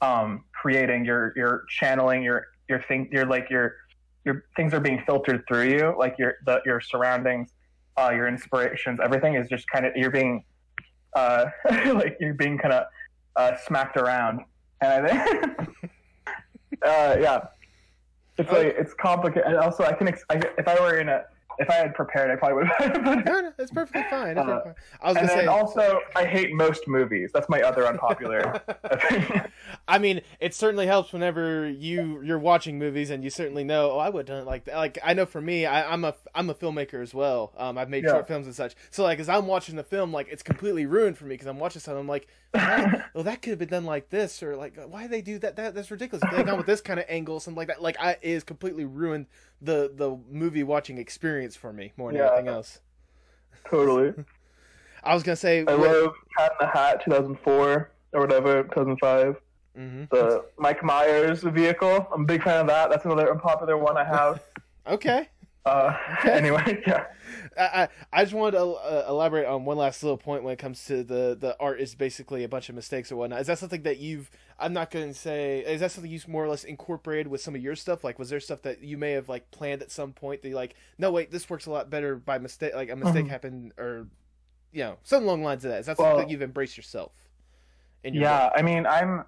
um 0.01 0.45
creating 0.53 1.05
you're 1.05 1.33
you're 1.37 1.65
channeling 1.69 2.23
your 2.23 2.47
your 2.69 2.83
thing 2.83 3.09
you're 3.13 3.27
like 3.27 3.49
your 3.49 3.77
your 4.25 4.45
things 4.57 4.75
are 4.75 4.81
being 4.81 5.03
filtered 5.07 5.43
through 5.47 5.69
you 5.69 5.95
like 5.99 6.17
your 6.19 6.35
the 6.45 6.61
your 6.67 6.81
surroundings 6.81 7.51
uh 7.99 8.11
your 8.11 8.27
inspirations 8.27 8.99
everything 9.03 9.35
is 9.35 9.49
just 9.49 9.69
kind 9.71 9.87
of 9.87 9.93
you're 9.97 10.11
being 10.11 10.45
uh 11.15 11.47
like 11.95 12.17
you're 12.21 12.35
being 12.35 12.59
kind 12.59 12.75
of 12.75 12.87
uh 13.37 13.57
smacked 13.67 13.97
around. 13.97 14.41
And 14.81 15.07
i 15.07 15.09
think 15.09 15.69
uh 16.85 17.17
yeah. 17.21 17.47
It's 18.39 18.53
like 18.53 18.75
it's 18.79 18.93
complicated 18.93 19.47
and 19.47 19.57
also 19.57 19.85
i 19.85 19.95
can 19.95 20.09
ex- 20.09 20.25
I, 20.29 20.35
if 20.59 20.69
i 20.69 20.79
were 20.79 20.99
in 20.99 21.09
a 21.09 21.25
if 21.59 21.69
i 21.71 21.75
had 21.75 21.95
prepared 21.95 22.31
i 22.31 22.37
probably 22.37 22.55
would 22.57 22.67
have 22.69 23.03
No, 23.27 23.41
no, 23.41 23.53
that's 23.57 23.71
perfectly 23.71 24.03
fine. 24.11 24.35
That's 24.35 24.49
Uh, 24.49 24.61
perfectly 24.61 24.73
fine. 24.73 25.01
I 25.01 25.09
was 25.09 25.17
and 25.17 25.27
gonna 25.29 25.37
then 25.37 25.47
say. 25.47 25.59
also, 25.59 26.01
I 26.15 26.25
hate 26.25 26.53
most 26.55 26.87
movies. 26.89 27.31
That's 27.33 27.49
my 27.49 27.63
other 27.63 27.87
unpopular 27.87 28.61
opinion. 28.85 29.47
I 29.89 29.99
mean, 29.99 30.23
it 30.41 30.53
certainly 30.53 30.87
helps 30.89 31.13
whenever 31.13 31.69
you 31.71 32.21
you're 32.23 32.41
watching 32.41 32.77
movies 32.77 33.09
and 33.11 33.23
you 33.23 33.31
certainly 33.31 33.63
know. 33.63 33.93
Oh, 33.93 33.99
I 33.99 34.09
would 34.09 34.29
have 34.29 34.37
done 34.37 34.43
it 34.43 34.47
like 34.47 34.65
that. 34.65 34.75
Like 34.77 34.99
I 35.05 35.15
know 35.15 35.27
for 35.27 35.41
me, 35.41 35.65
I, 35.65 35.93
I'm 35.93 36.05
a 36.05 36.15
I'm 36.35 36.51
a 36.51 36.55
filmmaker 36.55 37.01
as 37.01 37.15
well. 37.15 37.53
Um, 37.57 37.79
I've 37.79 37.89
made 37.89 38.03
Yeah. 38.03 38.11
short 38.11 38.27
films 38.27 38.47
and 38.47 38.55
such. 38.55 38.75
So 38.91 39.05
like 39.05 39.21
as 39.21 39.29
I'm 39.29 39.47
watching 39.47 39.77
the 39.77 39.85
film, 39.85 40.13
like 40.13 40.27
it's 40.29 40.43
completely 40.43 40.87
ruined 40.87 41.17
for 41.19 41.25
me 41.25 41.35
because 41.35 41.47
I'm 41.47 41.61
watching 41.61 41.81
something. 41.81 42.01
I'm 42.01 42.09
like, 42.09 42.27
well, 42.53 43.03
well, 43.15 43.25
that 43.25 43.43
could 43.43 43.51
have 43.51 43.59
been 43.61 43.69
done 43.69 43.85
like 43.85 44.11
this, 44.11 44.43
or 44.43 44.57
like 44.57 44.77
why 44.89 45.07
they 45.07 45.23
do 45.23 45.39
that? 45.39 45.55
That 45.55 45.77
that's 45.77 45.91
ridiculous. 45.93 46.25
If 46.25 46.37
they 46.37 46.43
gone 46.43 46.57
with 46.57 46.67
this 46.67 46.81
kind 46.81 46.99
of 46.99 47.07
angle, 47.09 47.39
something 47.39 47.57
like 47.59 47.69
that. 47.69 47.81
Like 47.81 47.97
I 48.01 48.17
is 48.23 48.43
completely 48.43 48.85
ruined 48.85 49.27
the 49.63 49.93
the 49.95 50.19
movie 50.29 50.65
watching 50.65 50.99
experience 50.99 51.55
for 51.55 51.73
me 51.73 51.93
more 51.97 52.11
than 52.11 52.21
Yeah. 52.23 52.29
anything 52.33 52.49
else. 52.49 52.81
totally. 53.71 54.15
I 55.05 55.15
was 55.15 55.23
gonna 55.23 55.37
say. 55.37 55.65
I 55.65 55.73
love 55.75 56.15
Cat 56.37 56.53
in 56.61 56.67
the 56.67 56.73
Hat 56.73 57.03
2004 57.05 57.91
or 58.15 58.21
whatever, 58.21 58.65
2005. 58.65 59.37
Hmm 59.77 60.05
The 60.11 60.45
Mike 60.59 60.83
Myers 60.83 61.43
vehicle. 61.43 62.07
I'm 62.13 62.23
a 62.23 62.25
big 62.25 62.43
fan 62.43 62.63
of 62.63 62.67
that. 62.69 62.91
That's 62.91 63.05
another 63.05 63.31
unpopular 63.31 63.77
one 63.77 63.97
I 63.97 64.05
have. 64.05 64.43
Okay. 64.89 65.29
Uh, 65.65 65.93
anyway, 66.23 66.81
yeah. 66.87 67.07
I, 67.59 67.83
I 67.83 67.89
I 68.13 68.23
just 68.23 68.35
wanted 68.35 68.53
to 68.59 68.65
uh, 68.65 69.05
elaborate 69.09 69.47
on 69.47 69.65
one 69.65 69.77
last 69.77 70.01
little 70.01 70.17
point 70.17 70.45
when 70.45 70.53
it 70.53 70.61
comes 70.61 70.85
to 70.85 71.03
the 71.03 71.37
the 71.37 71.57
art 71.59 71.81
is 71.81 71.97
basically 71.97 72.45
a 72.45 72.49
bunch 72.49 72.69
of 72.69 72.77
mistakes 72.77 73.11
or 73.11 73.17
whatnot. 73.17 73.41
Is 73.41 73.49
that 73.49 73.59
something 73.59 73.83
that 73.83 73.99
you've? 73.99 74.31
I'm 74.61 74.73
not 74.73 74.93
going 74.93 75.09
to 75.09 75.13
say. 75.13 75.59
Is 75.67 75.81
that 75.81 75.91
something 75.91 76.09
you've 76.09 76.29
more 76.29 76.45
or 76.45 76.49
less 76.49 76.63
incorporated 76.63 77.27
with 77.27 77.41
some 77.41 77.57
of 77.57 77.61
your 77.61 77.75
stuff? 77.75 78.05
Like, 78.05 78.17
was 78.17 78.31
there 78.31 78.39
stuff 78.39 78.63
that 78.63 78.81
you 78.85 78.97
may 78.97 79.11
have 79.11 79.29
like 79.29 79.51
planned 79.51 79.83
at 79.83 79.91
some 79.91 80.13
point 80.13 80.43
that 80.43 80.49
you 80.51 80.55
like? 80.55 80.77
No, 80.99 81.11
wait, 81.11 81.33
this 81.33 81.51
works 81.51 81.67
a 81.67 81.73
lot 81.73 81.91
better 81.91 82.15
by 82.15 82.39
mistake. 82.39 82.73
Like 82.73 82.89
a 82.89 82.95
mistake 82.95 83.25
Mhm. 83.25 83.31
happened, 83.31 83.73
or 83.77 84.07
you 84.73 84.85
know, 84.85 84.99
something 85.03 85.27
along 85.27 85.41
the 85.41 85.47
lines 85.47 85.65
of 85.65 85.73
that. 85.73 85.81
Is 85.81 85.87
that 85.87 85.97
something 85.97 86.11
Well, 86.17 86.25
that 86.25 86.31
you've 86.31 86.43
embraced 86.43 86.77
yourself? 86.77 87.11
In 88.05 88.15
your 88.15 88.23
Yeah, 88.23 88.45
work? 88.45 88.53
I 88.55 88.63
mean, 88.63 88.87
I'm 88.87 89.25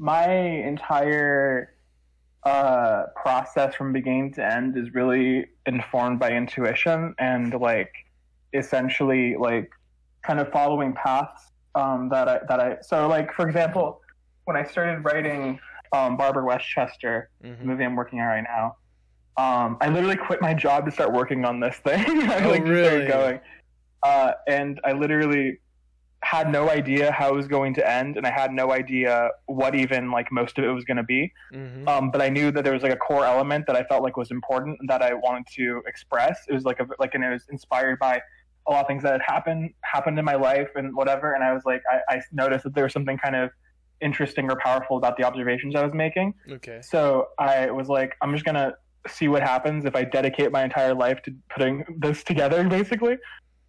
my 0.00 0.26
entire 0.32 1.74
uh, 2.44 3.04
process 3.22 3.74
from 3.74 3.92
beginning 3.92 4.32
to 4.32 4.42
end 4.44 4.76
is 4.76 4.94
really 4.94 5.46
informed 5.66 6.18
by 6.18 6.30
intuition 6.30 7.14
and 7.18 7.52
like 7.60 7.92
essentially 8.54 9.36
like 9.38 9.70
kind 10.26 10.40
of 10.40 10.50
following 10.50 10.94
paths 10.94 11.52
um, 11.74 12.08
that 12.08 12.26
I 12.28 12.40
that 12.48 12.58
I 12.60 12.78
so 12.80 13.06
like 13.08 13.32
for 13.34 13.46
example, 13.46 14.00
when 14.46 14.56
I 14.56 14.64
started 14.64 15.04
writing 15.04 15.60
um, 15.92 16.16
Barbara 16.16 16.44
Westchester, 16.46 17.28
the 17.42 17.48
Mhm. 17.48 17.64
movie 17.64 17.84
I'm 17.84 17.94
working 17.94 18.20
on 18.20 18.26
right 18.26 18.44
now. 18.56 18.76
Um, 19.36 19.76
I 19.82 19.88
literally 19.88 20.16
quit 20.16 20.40
my 20.40 20.54
job 20.54 20.86
to 20.86 20.90
start 20.90 21.12
working 21.12 21.44
on 21.44 21.60
this 21.60 21.76
thing. 21.76 22.00
I 22.30 22.42
Oh, 22.42 22.48
like 22.50 22.64
really? 22.64 22.84
started 22.84 23.08
going, 23.08 23.40
uh, 24.02 24.32
and 24.48 24.80
I 24.82 24.92
literally 24.92 25.60
had 26.22 26.52
no 26.52 26.68
idea 26.68 27.10
how 27.10 27.30
it 27.30 27.34
was 27.34 27.48
going 27.48 27.72
to 27.74 27.90
end, 27.90 28.16
and 28.16 28.26
I 28.26 28.30
had 28.30 28.52
no 28.52 28.72
idea 28.72 29.30
what 29.46 29.74
even 29.74 30.10
like 30.10 30.30
most 30.30 30.58
of 30.58 30.64
it 30.64 30.68
was 30.68 30.84
going 30.84 30.98
to 30.98 31.02
be. 31.02 31.32
Mhm. 31.52 31.88
Um, 31.88 32.10
but 32.10 32.20
I 32.20 32.28
knew 32.28 32.50
that 32.52 32.62
there 32.62 32.74
was 32.74 32.82
like 32.82 32.92
a 32.92 32.96
core 32.96 33.24
element 33.24 33.66
that 33.66 33.76
I 33.76 33.84
felt 33.84 34.02
like 34.02 34.16
was 34.16 34.30
important 34.30 34.76
and 34.80 34.88
that 34.90 35.02
I 35.02 35.14
wanted 35.14 35.46
to 35.54 35.82
express. 35.86 36.38
It 36.48 36.52
was 36.52 36.64
like 36.64 36.78
a 36.80 36.86
like, 36.98 37.14
and 37.14 37.24
it 37.24 37.30
was 37.30 37.46
inspired 37.50 37.98
by 37.98 38.20
a 38.66 38.70
lot 38.70 38.82
of 38.82 38.86
things 38.86 39.02
that 39.02 39.12
had 39.12 39.22
happened 39.26 39.72
happened 39.80 40.18
in 40.18 40.24
my 40.24 40.34
life 40.34 40.68
and 40.74 40.94
whatever. 40.94 41.32
And 41.32 41.42
I 41.42 41.54
was 41.54 41.62
like, 41.64 41.82
I, 41.90 42.16
I 42.16 42.20
noticed 42.32 42.64
that 42.64 42.74
there 42.74 42.84
was 42.84 42.92
something 42.92 43.16
kind 43.16 43.34
of 43.34 43.50
interesting 44.02 44.50
or 44.50 44.56
powerful 44.56 44.98
about 44.98 45.16
the 45.16 45.24
observations 45.24 45.74
I 45.74 45.84
was 45.84 45.94
making. 45.94 46.34
Okay. 46.50 46.80
So 46.82 47.28
I 47.38 47.70
was 47.70 47.88
like, 47.88 48.16
I'm 48.20 48.32
just 48.32 48.44
gonna 48.44 48.74
see 49.08 49.28
what 49.28 49.42
happens 49.42 49.86
if 49.86 49.96
I 49.96 50.04
dedicate 50.04 50.52
my 50.52 50.64
entire 50.64 50.94
life 50.94 51.22
to 51.22 51.34
putting 51.48 51.84
this 51.98 52.22
together, 52.22 52.62
basically. 52.68 53.16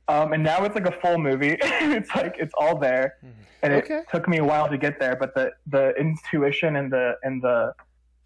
Um, 0.08 0.34
and 0.34 0.44
now 0.44 0.64
it's 0.66 0.76
like 0.76 0.88
a 0.88 1.00
full 1.00 1.18
movie. 1.18 1.58
it's 1.62 2.14
like 2.16 2.36
it's 2.40 2.54
all 2.60 2.78
there, 2.78 3.16
and 3.64 3.74
Okay. 3.74 3.98
it 4.00 4.06
took 4.12 4.28
me 4.28 4.38
a 4.40 4.44
while 4.44 4.68
to 4.70 4.78
get 4.78 5.00
there. 5.00 5.16
But 5.16 5.34
the 5.36 5.52
the 5.68 5.94
intuition 6.00 6.76
and 6.76 6.92
the 6.92 7.14
and 7.24 7.42
the 7.42 7.74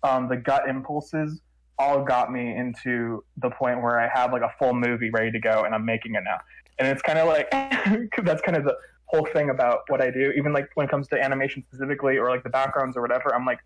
um, 0.03 0.29
the 0.29 0.37
gut 0.37 0.67
impulses 0.69 1.41
all 1.77 2.03
got 2.03 2.31
me 2.31 2.55
into 2.55 3.23
the 3.37 3.49
point 3.49 3.81
where 3.81 3.99
I 3.99 4.07
have 4.07 4.31
like 4.31 4.41
a 4.41 4.51
full 4.57 4.73
movie 4.73 5.09
ready 5.09 5.31
to 5.31 5.39
go, 5.39 5.63
and 5.63 5.75
I'm 5.75 5.85
making 5.85 6.15
it 6.15 6.23
now. 6.23 6.39
And 6.79 6.87
it's 6.87 7.01
kind 7.01 7.19
of 7.19 7.27
like 7.27 7.49
that's 8.23 8.41
kind 8.41 8.57
of 8.57 8.63
the 8.63 8.75
whole 9.05 9.25
thing 9.33 9.49
about 9.49 9.79
what 9.87 10.01
I 10.01 10.09
do. 10.09 10.31
Even 10.31 10.53
like 10.53 10.67
when 10.75 10.87
it 10.87 10.89
comes 10.89 11.07
to 11.09 11.21
animation 11.21 11.63
specifically, 11.67 12.17
or 12.17 12.29
like 12.29 12.43
the 12.43 12.49
backgrounds 12.49 12.97
or 12.97 13.01
whatever, 13.01 13.33
I'm 13.35 13.45
like, 13.45 13.59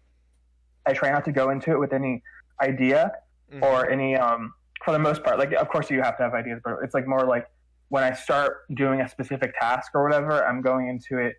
I 0.86 0.94
try 0.94 1.12
not 1.12 1.24
to 1.26 1.32
go 1.32 1.52
into 1.52 1.72
it 1.72 1.80
with 1.80 1.94
any 1.94 2.22
idea 2.62 3.12
Mhm. 3.52 3.64
or 3.64 3.90
any 3.90 4.16
um 4.16 4.54
for 4.86 4.92
the 4.92 5.00
most 5.00 5.24
part 5.24 5.40
like 5.40 5.52
of 5.54 5.68
course 5.70 5.90
you 5.90 6.04
have 6.04 6.16
to 6.18 6.22
have 6.24 6.36
ideas 6.36 6.60
but 6.64 6.76
it's 6.84 6.94
like 6.94 7.08
more 7.08 7.26
like 7.26 7.48
when 7.90 8.04
i 8.04 8.14
start 8.14 8.66
doing 8.74 9.02
a 9.02 9.10
specific 9.10 9.54
task 9.60 9.92
or 9.94 10.04
whatever 10.04 10.46
i'm 10.46 10.62
going 10.62 10.88
into 10.88 11.18
it 11.18 11.36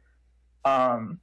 um 0.64 1.18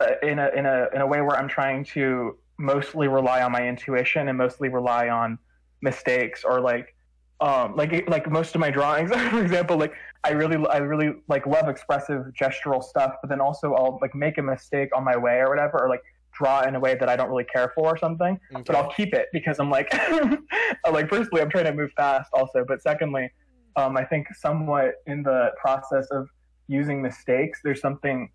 uh, 0.00 0.06
in 0.22 0.38
a 0.38 0.48
in 0.56 0.66
a 0.66 0.88
in 0.94 1.00
a 1.00 1.06
way 1.06 1.20
where 1.20 1.36
i'm 1.38 1.48
trying 1.48 1.84
to 1.84 2.36
mostly 2.58 3.08
rely 3.08 3.42
on 3.42 3.52
my 3.52 3.66
intuition 3.66 4.28
and 4.28 4.36
mostly 4.36 4.68
rely 4.68 5.08
on 5.08 5.38
mistakes 5.80 6.44
or 6.44 6.60
like 6.60 6.94
um 7.40 7.74
like 7.76 8.08
like 8.08 8.30
most 8.30 8.54
of 8.54 8.60
my 8.60 8.70
drawings 8.70 9.10
for 9.30 9.42
example 9.42 9.76
like 9.76 9.94
i 10.24 10.30
really 10.30 10.64
i 10.68 10.78
really 10.78 11.14
like 11.28 11.46
love 11.46 11.68
expressive 11.68 12.26
gestural 12.40 12.82
stuff 12.82 13.14
but 13.20 13.28
then 13.28 13.40
also 13.40 13.74
i'll 13.74 13.98
like 14.00 14.14
make 14.14 14.38
a 14.38 14.42
mistake 14.42 14.88
on 14.96 15.04
my 15.04 15.16
way 15.16 15.38
or 15.38 15.48
whatever 15.48 15.82
or 15.82 15.88
like 15.88 16.02
draw 16.32 16.62
in 16.62 16.74
a 16.76 16.80
way 16.80 16.94
that 16.94 17.08
i 17.08 17.16
don't 17.16 17.28
really 17.28 17.44
care 17.44 17.72
for 17.74 17.88
or 17.88 17.98
something 17.98 18.38
but 18.66 18.76
I'll 18.76 18.90
keep 18.90 19.14
it 19.14 19.28
because 19.32 19.58
I'm 19.58 19.70
like, 19.70 19.92
like 20.92 21.08
firstly, 21.08 21.40
I'm 21.40 21.50
trying 21.50 21.64
to 21.64 21.74
move 21.74 21.92
fast 21.96 22.30
also, 22.32 22.64
but 22.66 22.82
secondly, 22.82 23.30
um, 23.76 23.96
I 23.96 24.04
think 24.04 24.26
somewhat 24.34 24.94
in 25.06 25.22
the 25.22 25.52
process 25.60 26.06
of 26.10 26.28
using 26.68 27.02
mistakes, 27.02 27.60
there's 27.64 27.80
something 27.80 28.30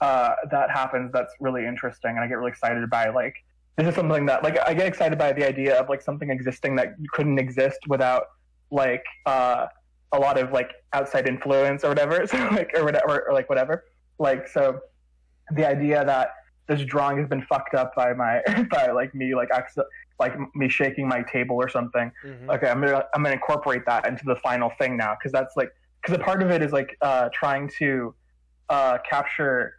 uh, 0.00 0.34
that 0.50 0.70
happens 0.70 1.12
that's 1.12 1.34
really 1.40 1.66
interesting, 1.66 2.10
and 2.10 2.20
I 2.20 2.26
get 2.26 2.34
really 2.34 2.50
excited 2.50 2.88
by 2.88 3.08
like 3.10 3.34
this 3.76 3.88
is 3.88 3.94
something 3.94 4.26
that 4.26 4.42
like 4.42 4.58
I 4.66 4.74
get 4.74 4.86
excited 4.86 5.18
by 5.18 5.32
the 5.32 5.46
idea 5.46 5.80
of 5.80 5.88
like 5.88 6.02
something 6.02 6.30
existing 6.30 6.76
that 6.76 6.94
couldn't 7.12 7.38
exist 7.38 7.78
without 7.88 8.24
like 8.70 9.04
uh, 9.26 9.66
a 10.12 10.18
lot 10.18 10.38
of 10.38 10.52
like 10.52 10.72
outside 10.92 11.26
influence 11.26 11.84
or 11.84 11.88
whatever, 11.88 12.26
so 12.30 12.36
like 12.52 12.70
or 12.74 12.84
whatever 12.84 13.28
or 13.28 13.32
like 13.32 13.48
whatever, 13.48 13.84
like 14.18 14.48
so 14.48 14.80
the 15.52 15.66
idea 15.66 16.04
that 16.04 16.30
this 16.70 16.82
drawing 16.82 17.18
has 17.18 17.28
been 17.28 17.42
fucked 17.42 17.74
up 17.74 17.94
by 17.96 18.12
my 18.14 18.40
by 18.70 18.92
like 18.92 19.12
me 19.14 19.34
like 19.34 19.48
like 20.20 20.34
me 20.54 20.68
shaking 20.68 21.08
my 21.08 21.22
table 21.22 21.56
or 21.56 21.68
something. 21.68 22.12
Mhm. 22.24 22.54
Okay, 22.54 22.68
I'm 22.70 22.80
gonna 22.80 23.04
I'm 23.12 23.22
gonna 23.24 23.34
incorporate 23.34 23.84
that 23.86 24.06
into 24.06 24.24
the 24.24 24.36
final 24.36 24.70
thing 24.78 24.96
now 24.96 25.16
because 25.18 25.32
that's 25.32 25.56
like 25.56 25.70
because 26.00 26.16
a 26.16 26.22
part 26.22 26.42
of 26.42 26.50
it 26.50 26.62
is 26.62 26.72
like 26.72 26.96
uh, 27.02 27.28
trying 27.34 27.68
to 27.78 28.14
uh, 28.68 28.98
capture 29.08 29.74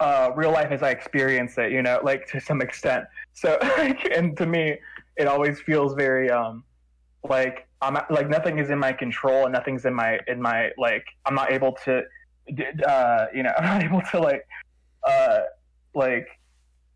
uh, 0.00 0.30
real 0.34 0.50
life 0.50 0.70
as 0.70 0.82
I 0.82 0.90
experience 0.90 1.58
it, 1.58 1.70
you 1.72 1.82
know, 1.82 2.00
like 2.02 2.26
to 2.28 2.40
some 2.40 2.62
extent. 2.62 3.04
So 3.34 3.56
and 4.16 4.34
to 4.38 4.46
me, 4.46 4.78
it 5.16 5.26
always 5.28 5.60
feels 5.60 5.92
very 5.94 6.30
um 6.30 6.64
like 7.28 7.68
I'm 7.82 7.98
like 8.08 8.30
nothing 8.30 8.58
is 8.58 8.70
in 8.70 8.78
my 8.78 8.94
control 8.94 9.44
and 9.44 9.52
nothing's 9.52 9.84
in 9.84 9.92
my 9.92 10.18
in 10.26 10.40
my 10.40 10.70
like 10.78 11.04
I'm 11.26 11.34
not 11.34 11.52
able 11.52 11.72
to 11.84 12.02
uh 12.88 13.26
you 13.34 13.42
know 13.42 13.52
I'm 13.58 13.64
not 13.64 13.82
able 13.82 14.02
to 14.12 14.20
like 14.20 14.46
uh 15.06 15.40
like 15.94 16.28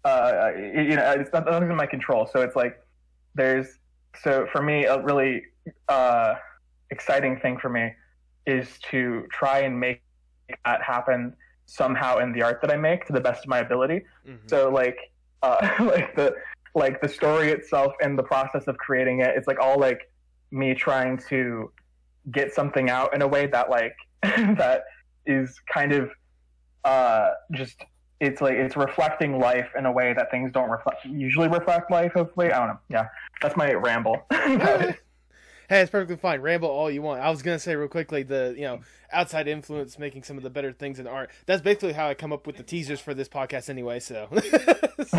uh 0.05 0.51
you 0.57 0.97
know 0.97 1.13
it's 1.19 1.33
not 1.33 1.47
nothing's 1.47 1.71
in 1.71 1.77
my 1.77 1.87
control 1.87 2.29
so 2.31 2.41
it's 2.43 2.57
like 2.57 2.81
there's 3.35 3.79
so 4.23 4.47
for 4.53 4.63
me 4.63 4.85
a 4.85 5.01
really 5.03 5.43
uh 5.89 6.35
exciting 6.91 7.39
thing 7.41 7.59
for 7.59 7.69
me 7.71 7.91
is 8.47 8.79
to 8.91 9.27
try 9.33 9.61
and 9.61 9.79
make 9.81 10.03
that 10.65 10.83
happen 10.83 11.35
somehow 11.67 12.19
in 12.19 12.33
the 12.33 12.43
art 12.43 12.61
that 12.61 12.71
I 12.71 12.77
make 12.77 13.07
to 13.07 13.13
the 13.15 13.21
best 13.21 13.45
of 13.45 13.49
my 13.49 13.61
ability 13.61 14.05
Mhm. 14.29 14.39
so 14.49 14.69
like 14.71 14.99
uh 15.43 15.57
like 15.81 16.15
the 16.15 16.35
like 16.75 17.01
the 17.01 17.09
story 17.09 17.49
itself 17.51 17.93
and 18.03 18.19
the 18.19 18.23
process 18.23 18.67
of 18.67 18.77
creating 18.77 19.21
it 19.21 19.33
it's 19.37 19.47
like 19.47 19.59
all 19.61 19.79
like 19.79 20.11
me 20.51 20.75
trying 20.75 21.17
to 21.31 21.73
get 22.31 22.53
something 22.53 22.91
out 22.91 23.15
in 23.15 23.23
a 23.23 23.27
way 23.29 23.47
that 23.47 23.71
like 23.71 23.97
that 24.23 24.85
is 25.27 25.59
kind 25.73 25.93
of 25.93 26.11
uh 26.85 27.31
just 27.53 27.83
it's 28.25 28.41
like 28.41 28.55
it's 28.55 28.77
reflecting 28.77 29.39
life 29.39 29.69
in 29.79 29.87
a 29.87 29.93
way 29.93 30.13
that 30.13 30.31
things 30.31 30.51
don't 30.53 30.71
reflect 30.71 31.05
usually 31.05 31.49
reflect 31.49 31.91
life 31.91 32.13
hopefully 32.13 32.51
i 32.53 32.59
don't 32.59 32.69
know 32.69 32.79
yeah 32.89 33.09
that's 33.43 33.57
my 33.57 33.73
ramble 33.73 34.27
hey, 35.69 35.81
it's 35.81 35.91
perfectly 35.91 36.17
fine. 36.17 36.41
Ramble 36.43 36.69
all 36.69 36.91
you 36.91 37.01
want. 37.01 37.23
I 37.23 37.31
was 37.31 37.41
gonna 37.43 37.59
say 37.59 37.75
real 37.75 37.89
quickly 37.89 38.23
the 38.23 38.55
you 38.57 38.65
know 38.65 38.81
outside 39.13 39.49
influence 39.49 39.99
making 39.99 40.23
some 40.23 40.37
of 40.37 40.43
the 40.43 40.51
better 40.51 40.73
things 40.73 40.99
in 40.99 41.07
art. 41.07 41.31
That's 41.47 41.63
basically 41.63 41.95
how 41.95 42.09
I 42.09 42.15
come 42.15 42.33
up 42.33 42.47
with 42.47 42.57
the 42.59 42.63
teasers 42.63 43.01
for 43.01 43.15
this 43.15 43.29
podcast 43.29 43.71
anyway. 43.71 43.99
So, 44.01 44.29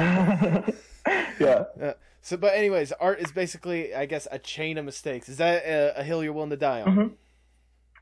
yeah 1.40 1.64
Uh, 1.82 1.94
so 2.22 2.38
but 2.38 2.54
anyways, 2.54 2.92
art 2.94 3.20
is 3.20 3.32
basically 3.32 3.94
I 3.94 4.06
guess 4.06 4.28
a 4.32 4.40
chain 4.40 4.78
of 4.78 4.86
mistakes. 4.86 5.30
Is 5.30 5.38
that 5.38 5.64
a, 5.66 6.00
a 6.00 6.04
hill 6.04 6.24
you're 6.24 6.34
willing 6.34 6.50
to 6.52 6.58
die 6.58 6.82
on? 6.82 6.96
Mhm. 6.96 7.12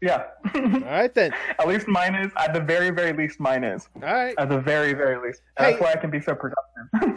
Yeah 0.03 0.23
All 0.55 0.61
right 0.81 1.13
then. 1.15 1.31
at 1.59 1.67
least 1.67 1.87
mine 1.87 2.13
is 2.15 2.31
at 2.35 2.53
the 2.53 2.59
very 2.59 2.89
very 2.89 3.13
least 3.13 3.39
mine 3.39 3.63
is 3.63 3.87
All 3.95 4.01
right. 4.01 4.35
at 4.37 4.49
the 4.49 4.59
very 4.59 4.93
very 4.93 5.17
least 5.25 5.41
Hey. 5.57 5.71
that's 5.71 5.81
why 5.81 5.91
i 5.93 5.95
can 5.95 6.09
be 6.11 6.19
so 6.21 6.35
productive 6.35 6.61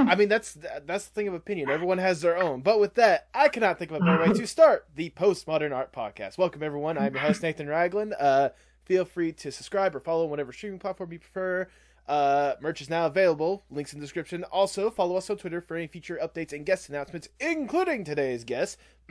I 0.09 0.14
mean 0.14 0.28
that's 0.28 0.57
that's 0.87 1.07
the 1.07 1.11
thing 1.14 1.28
of 1.28 1.35
opinion. 1.35 1.69
Everyone 1.69 1.99
has 1.99 2.21
their 2.21 2.37
own. 2.37 2.61
But 2.61 2.78
with 2.78 2.95
that, 2.95 3.26
I 3.35 3.49
cannot 3.49 3.78
think 3.78 3.90
of 3.90 3.97
a 3.97 4.00
better 4.00 4.23
way 4.25 4.38
to 4.38 4.47
start 4.47 4.87
the 4.95 5.11
postmodern 5.11 5.75
art 5.75 5.93
podcast. 5.93 6.38
Welcome 6.38 6.62
everyone. 6.62 6.97
I'm 6.97 7.12
your 7.14 7.23
host 7.23 7.43
Nathan 7.43 7.66
Ragland. 7.66 8.14
Uh, 8.19 8.50
feel 8.85 9.05
free 9.05 9.33
to 9.33 9.50
subscribe 9.50 9.95
or 9.97 10.00
follow 10.00 10.25
on 10.25 10.31
whatever 10.31 10.52
streaming 10.52 10.78
platform 10.78 11.12
you 11.12 11.19
prefer. 11.19 11.66
Uh, 12.09 12.55
merch 12.61 12.81
is 12.81 12.88
now 12.88 13.07
available. 13.07 13.64
Links 13.71 13.93
in 13.93 13.99
the 13.99 14.05
description. 14.05 14.45
Also, 14.45 14.88
follow 14.90 15.16
us 15.16 15.28
on 15.28 15.37
Twitter 15.37 15.61
for 15.61 15.76
any 15.76 15.88
future 15.88 16.19
updates 16.23 16.52
and 16.52 16.64
guest 16.64 16.88
announcements, 16.88 17.28
including 17.40 18.05
today's 18.05 18.45
guest. 18.45 18.78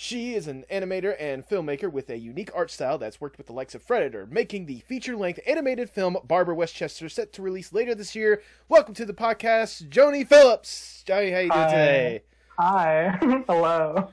She 0.00 0.34
is 0.36 0.46
an 0.46 0.64
animator 0.70 1.16
and 1.18 1.44
filmmaker 1.44 1.90
with 1.90 2.08
a 2.08 2.16
unique 2.16 2.52
art 2.54 2.70
style 2.70 2.98
that's 2.98 3.20
worked 3.20 3.36
with 3.36 3.48
the 3.48 3.52
likes 3.52 3.74
of 3.74 3.84
Frederator, 3.84 4.30
making 4.30 4.66
the 4.66 4.78
feature-length 4.78 5.40
animated 5.44 5.90
film 5.90 6.16
Barbara 6.22 6.54
Westchester 6.54 7.08
set 7.08 7.32
to 7.32 7.42
release 7.42 7.72
later 7.72 7.96
this 7.96 8.14
year. 8.14 8.40
Welcome 8.68 8.94
to 8.94 9.04
the 9.04 9.12
podcast, 9.12 9.88
Joni 9.88 10.24
Phillips. 10.24 11.02
Joni, 11.04 11.32
how 11.32 11.40
you 11.40 11.50
doing 11.50 11.62
Hi. 11.64 11.68
today? 11.68 12.22
hi 12.60 13.18
hello 13.48 14.08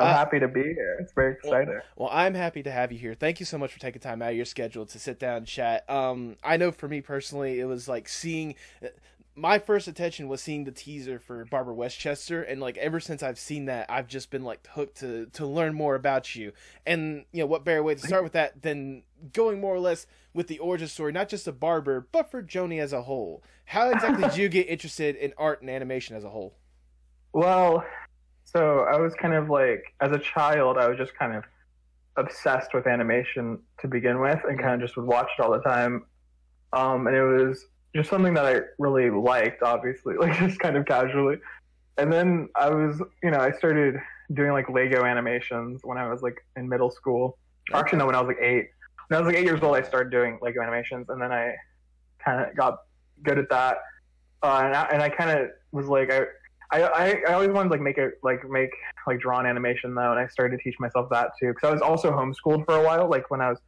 i'm 0.00 0.06
Uh, 0.06 0.12
happy 0.12 0.40
to 0.40 0.48
be 0.48 0.62
here 0.62 0.96
it's 1.00 1.12
very 1.12 1.32
exciting 1.32 1.80
Well, 1.96 2.08
I'm 2.12 2.34
happy 2.34 2.62
to 2.64 2.70
have 2.72 2.90
you 2.92 2.98
here. 2.98 3.14
Thank 3.14 3.38
you 3.40 3.46
so 3.46 3.56
much 3.58 3.72
for 3.72 3.78
taking 3.80 4.00
time 4.00 4.22
out 4.22 4.30
of 4.30 4.36
your 4.36 4.44
schedule 4.44 4.84
to 4.86 4.98
sit 5.00 5.18
down 5.20 5.38
and 5.38 5.46
chat. 5.46 5.88
Um, 5.90 6.36
I 6.44 6.56
know 6.56 6.70
for 6.72 6.88
me 6.88 7.00
personally, 7.00 7.58
it 7.60 7.64
was 7.66 7.88
like 7.88 8.08
seeing. 8.08 8.54
My 9.36 9.58
first 9.58 9.88
attention 9.88 10.28
was 10.28 10.40
seeing 10.40 10.64
the 10.64 10.70
teaser 10.70 11.18
for 11.18 11.44
Barbara 11.44 11.74
Westchester, 11.74 12.42
and 12.42 12.60
like 12.60 12.76
ever 12.76 13.00
since 13.00 13.22
I've 13.22 13.38
seen 13.38 13.64
that, 13.64 13.90
I've 13.90 14.06
just 14.06 14.30
been 14.30 14.44
like 14.44 14.66
hooked 14.68 14.98
to 14.98 15.26
to 15.32 15.46
learn 15.46 15.74
more 15.74 15.96
about 15.96 16.36
you. 16.36 16.52
And 16.86 17.24
you 17.32 17.40
know 17.40 17.46
what 17.46 17.64
better 17.64 17.82
way 17.82 17.96
to 17.96 18.06
start 18.06 18.22
with 18.22 18.32
that 18.34 18.62
than 18.62 19.02
going 19.32 19.60
more 19.60 19.74
or 19.74 19.80
less 19.80 20.06
with 20.34 20.46
the 20.46 20.58
origin 20.58 20.86
story, 20.86 21.12
not 21.12 21.28
just 21.28 21.48
of 21.48 21.58
Barber, 21.58 22.06
but 22.12 22.30
for 22.30 22.42
Joni 22.42 22.80
as 22.80 22.92
a 22.92 23.02
whole. 23.02 23.42
How 23.64 23.90
exactly 23.90 24.22
did 24.28 24.36
you 24.36 24.48
get 24.48 24.68
interested 24.68 25.16
in 25.16 25.32
art 25.36 25.62
and 25.62 25.70
animation 25.70 26.16
as 26.16 26.24
a 26.24 26.28
whole? 26.28 26.54
Well, 27.32 27.84
so 28.44 28.80
I 28.80 28.98
was 28.98 29.14
kind 29.14 29.34
of 29.34 29.48
like, 29.48 29.84
as 30.00 30.12
a 30.12 30.18
child, 30.18 30.78
I 30.78 30.86
was 30.86 30.98
just 30.98 31.16
kind 31.18 31.34
of 31.34 31.44
obsessed 32.16 32.74
with 32.74 32.86
animation 32.86 33.58
to 33.80 33.88
begin 33.88 34.20
with, 34.20 34.38
and 34.48 34.60
kind 34.60 34.74
of 34.74 34.80
just 34.80 34.96
would 34.96 35.06
watch 35.06 35.28
it 35.36 35.42
all 35.42 35.50
the 35.50 35.60
time. 35.60 36.04
Um, 36.72 37.06
and 37.06 37.16
it 37.16 37.22
was 37.22 37.66
just 37.94 38.10
something 38.10 38.34
that 38.34 38.44
I 38.44 38.60
really 38.78 39.10
liked, 39.10 39.62
obviously, 39.62 40.16
like 40.20 40.38
just 40.38 40.58
kind 40.58 40.76
of 40.76 40.84
casually. 40.86 41.38
And 41.96 42.12
then 42.12 42.48
I 42.56 42.70
was, 42.70 43.00
you 43.22 43.30
know, 43.30 43.38
I 43.38 43.52
started 43.52 43.96
doing 44.32 44.52
like 44.52 44.68
Lego 44.68 45.04
animations 45.04 45.80
when 45.84 45.98
I 45.98 46.08
was 46.08 46.22
like 46.22 46.44
in 46.56 46.68
middle 46.68 46.90
school. 46.90 47.38
Or 47.72 47.80
Actually, 47.80 47.98
no, 47.98 48.06
when 48.06 48.14
I 48.14 48.20
was 48.20 48.28
like 48.28 48.40
eight. 48.40 48.68
When 49.08 49.18
I 49.18 49.20
was 49.20 49.26
like 49.26 49.36
eight 49.36 49.44
years 49.44 49.62
old, 49.62 49.76
I 49.76 49.82
started 49.82 50.10
doing 50.10 50.38
Lego 50.40 50.62
animations, 50.62 51.08
and 51.10 51.20
then 51.20 51.30
I 51.30 51.54
kind 52.24 52.40
of 52.40 52.56
got 52.56 52.78
good 53.22 53.38
at 53.38 53.48
that. 53.50 53.78
Uh, 54.42 54.62
and 54.64 54.74
I, 54.74 54.82
and 54.92 55.02
I 55.02 55.08
kind 55.10 55.30
of 55.30 55.48
was 55.72 55.86
like, 55.86 56.10
I, 56.10 56.22
I, 56.72 57.22
I, 57.28 57.32
always 57.34 57.50
wanted 57.50 57.68
to 57.68 57.74
like 57.74 57.80
make 57.80 57.98
a 57.98 58.10
like 58.22 58.48
make 58.48 58.70
like 59.06 59.20
drawn 59.20 59.46
animation 59.46 59.94
though, 59.94 60.10
and 60.10 60.18
I 60.18 60.26
started 60.26 60.56
to 60.56 60.62
teach 60.62 60.78
myself 60.80 61.08
that 61.10 61.30
too 61.38 61.48
because 61.48 61.68
I 61.68 61.72
was 61.72 61.82
also 61.82 62.10
homeschooled 62.10 62.64
for 62.64 62.76
a 62.76 62.82
while, 62.82 63.08
like 63.08 63.30
when 63.30 63.40
I 63.40 63.50
was 63.50 63.58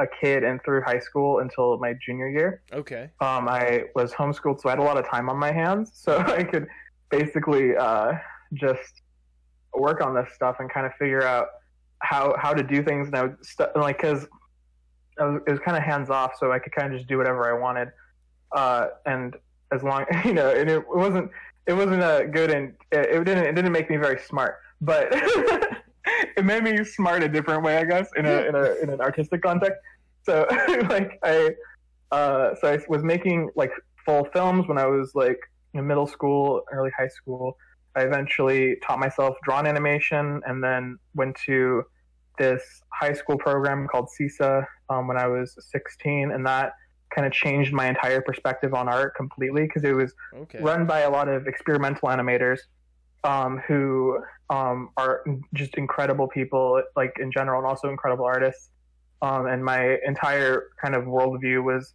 a 0.00 0.06
kid 0.06 0.42
and 0.42 0.60
through 0.64 0.82
high 0.82 0.98
school 0.98 1.40
until 1.40 1.78
my 1.78 1.94
junior 2.04 2.28
year. 2.28 2.62
Okay. 2.72 3.10
Um, 3.20 3.48
I 3.48 3.84
was 3.94 4.12
homeschooled, 4.12 4.60
so 4.60 4.68
I 4.68 4.72
had 4.72 4.78
a 4.78 4.82
lot 4.82 4.96
of 4.96 5.08
time 5.08 5.28
on 5.28 5.36
my 5.36 5.52
hands, 5.52 5.92
so 5.94 6.18
I 6.18 6.42
could 6.42 6.66
basically 7.10 7.76
uh, 7.76 8.12
just 8.54 9.02
work 9.74 10.00
on 10.00 10.14
this 10.14 10.28
stuff 10.34 10.56
and 10.58 10.72
kind 10.72 10.86
of 10.86 10.92
figure 10.98 11.22
out 11.22 11.48
how 12.00 12.34
how 12.38 12.52
to 12.54 12.62
do 12.62 12.82
things. 12.82 13.06
And 13.08 13.16
I 13.16 13.22
would 13.22 13.44
st- 13.44 13.76
like 13.76 13.98
because 13.98 14.26
was, 15.18 15.40
it 15.46 15.50
was 15.50 15.60
kind 15.60 15.76
of 15.76 15.82
hands 15.82 16.10
off, 16.10 16.32
so 16.38 16.50
I 16.50 16.58
could 16.58 16.72
kind 16.72 16.92
of 16.92 16.98
just 16.98 17.08
do 17.08 17.18
whatever 17.18 17.54
I 17.54 17.60
wanted. 17.60 17.88
Uh, 18.52 18.88
and 19.06 19.36
as 19.72 19.82
long 19.82 20.06
you 20.24 20.34
know, 20.34 20.50
and 20.50 20.68
it, 20.70 20.82
wasn't 20.88 21.30
it 21.66 21.74
wasn't 21.74 22.02
a 22.02 22.26
good 22.26 22.50
and 22.50 22.74
it, 22.90 23.10
it 23.10 23.24
didn't 23.24 23.44
it 23.44 23.54
didn't 23.54 23.72
make 23.72 23.90
me 23.90 23.96
very 23.96 24.18
smart, 24.20 24.58
but 24.80 25.08
it 26.36 26.44
made 26.44 26.62
me 26.62 26.82
smart 26.84 27.22
a 27.22 27.28
different 27.28 27.62
way, 27.62 27.76
I 27.76 27.84
guess, 27.84 28.08
in 28.16 28.26
a 28.26 28.42
in 28.42 28.54
a 28.54 28.74
in 28.82 28.90
an 28.90 29.00
artistic 29.00 29.42
context. 29.42 29.80
So 30.22 30.46
like 30.88 31.18
I 31.24 31.50
uh, 32.12 32.54
so 32.60 32.72
I 32.72 32.78
was 32.88 33.02
making 33.02 33.50
like 33.56 33.70
full 34.04 34.24
films 34.32 34.66
when 34.68 34.78
I 34.78 34.86
was 34.86 35.12
like 35.14 35.38
in 35.74 35.86
middle 35.86 36.06
school, 36.06 36.62
early 36.72 36.90
high 36.96 37.08
school. 37.08 37.56
I 37.96 38.02
eventually 38.02 38.76
taught 38.86 38.98
myself 39.00 39.36
drawn 39.44 39.66
animation 39.66 40.40
and 40.46 40.62
then 40.62 40.98
went 41.14 41.36
to 41.46 41.82
this 42.38 42.62
high 42.92 43.12
school 43.12 43.36
program 43.36 43.86
called 43.88 44.08
CISA 44.18 44.64
um, 44.88 45.06
when 45.08 45.16
I 45.16 45.26
was 45.26 45.56
16, 45.70 46.30
and 46.30 46.46
that 46.46 46.72
kind 47.14 47.26
of 47.26 47.32
changed 47.32 47.72
my 47.72 47.86
entire 47.88 48.20
perspective 48.20 48.72
on 48.74 48.88
art 48.88 49.14
completely 49.16 49.62
because 49.62 49.84
it 49.84 49.94
was 49.94 50.14
Okay. 50.34 50.60
run 50.60 50.86
by 50.86 51.00
a 51.00 51.10
lot 51.10 51.28
of 51.28 51.46
experimental 51.48 52.08
animators 52.08 52.60
um, 53.24 53.58
who 53.66 54.18
um, 54.48 54.90
are 54.96 55.24
just 55.54 55.74
incredible 55.74 56.28
people, 56.28 56.82
like 56.96 57.16
in 57.20 57.30
general, 57.30 57.58
and 57.58 57.66
also 57.68 57.88
incredible 57.90 58.24
artists. 58.24 58.69
Um, 59.22 59.46
and 59.46 59.64
my 59.64 59.98
entire 60.06 60.68
kind 60.82 60.94
of 60.94 61.04
worldview 61.04 61.62
was 61.62 61.94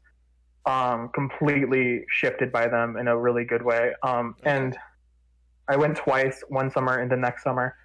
um, 0.66 1.10
completely 1.14 2.06
shifted 2.10 2.52
by 2.52 2.68
them 2.68 2.98
in 2.98 3.08
a 3.08 3.18
really 3.18 3.46
good 3.46 3.64
way. 3.64 3.94
Um. 4.04 4.36
And 4.44 4.78
I 5.68 5.78
went 5.78 5.98
twice, 5.98 6.44
one 6.50 6.70
summer 6.70 7.00
and 7.00 7.10
the 7.12 7.18
next 7.18 7.44
summer. 7.44 7.76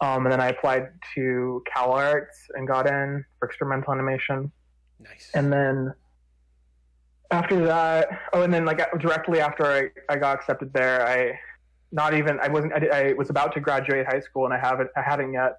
Um, 0.00 0.24
and 0.24 0.32
then 0.32 0.40
I 0.40 0.48
applied 0.48 0.88
to 1.14 1.62
Cal 1.70 1.92
Arts 1.92 2.38
and 2.54 2.66
got 2.66 2.86
in 2.86 3.22
for 3.38 3.46
experimental 3.46 3.92
animation 3.92 4.50
Nice. 5.02 5.30
and 5.34 5.52
then 5.52 5.92
after 7.30 7.64
that 7.64 8.08
oh 8.32 8.42
and 8.42 8.52
then 8.52 8.64
like 8.64 8.80
directly 8.98 9.40
after 9.40 9.64
i, 9.64 10.12
I 10.12 10.16
got 10.16 10.34
accepted 10.36 10.72
there 10.72 11.06
i 11.06 11.38
not 11.92 12.12
even 12.14 12.38
i 12.40 12.48
wasn't 12.48 12.72
I, 12.74 12.78
did- 12.80 12.90
I 12.90 13.12
was 13.14 13.30
about 13.30 13.54
to 13.54 13.60
graduate 13.60 14.04
high 14.06 14.20
school 14.20 14.44
and 14.46 14.52
i 14.52 14.58
haven't 14.58 14.90
i 14.96 15.02
haven't 15.02 15.32
yet 15.32 15.52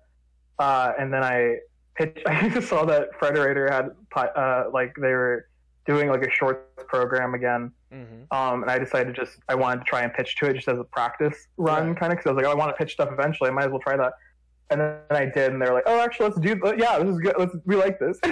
uh, 0.60 0.92
and 1.00 1.12
then 1.14 1.24
i 1.24 1.56
pitched 1.96 2.20
i 2.28 2.50
just 2.50 2.68
saw 2.68 2.86
that 2.86 3.10
frederator 3.20 3.70
had 3.70 3.92
uh, 4.36 4.66
like 4.74 4.94
they 4.96 5.14
were 5.14 5.48
doing 5.86 6.10
like 6.10 6.26
a 6.26 6.32
short 6.32 6.76
program 6.88 7.34
again 7.34 7.72
hmm 7.92 8.24
um, 8.32 8.62
and 8.64 8.72
i 8.72 8.78
decided 8.80 9.16
just 9.16 9.40
i 9.50 9.56
wanted 9.56 9.80
to 9.80 9.86
try 9.86 10.02
and 10.04 10.14
pitch 10.14 10.36
to 10.38 10.46
it 10.46 10.54
just 10.54 10.68
as 10.68 10.78
a 10.80 10.84
practice 10.84 11.48
run 11.58 11.90
Right. 11.90 12.00
kind 12.00 12.14
of 12.14 12.18
because 12.20 12.30
i 12.30 12.34
was 12.34 12.38
like 12.38 12.46
oh, 12.46 12.52
i 12.52 12.56
want 12.56 12.70
to 12.70 12.78
pitch 12.78 12.94
stuff 12.94 13.10
eventually 13.12 13.50
i 13.50 13.54
might 13.54 13.66
as 13.66 13.72
well 13.72 13.80
try 13.80 13.98
that 13.98 14.14
and 14.72 14.80
then 14.80 15.02
I 15.12 15.26
did, 15.26 15.52
and 15.52 15.62
they 15.62 15.66
were 15.68 15.74
like, 15.74 15.84
"Oh, 15.86 16.00
actually, 16.00 16.30
let's 16.30 16.40
do. 16.40 16.58
Yeah, 16.78 16.98
this 17.00 17.10
is 17.10 17.20
good. 17.20 17.36
Let's 17.38 17.54
we 17.66 17.76
like 17.76 18.00
this." 18.00 18.18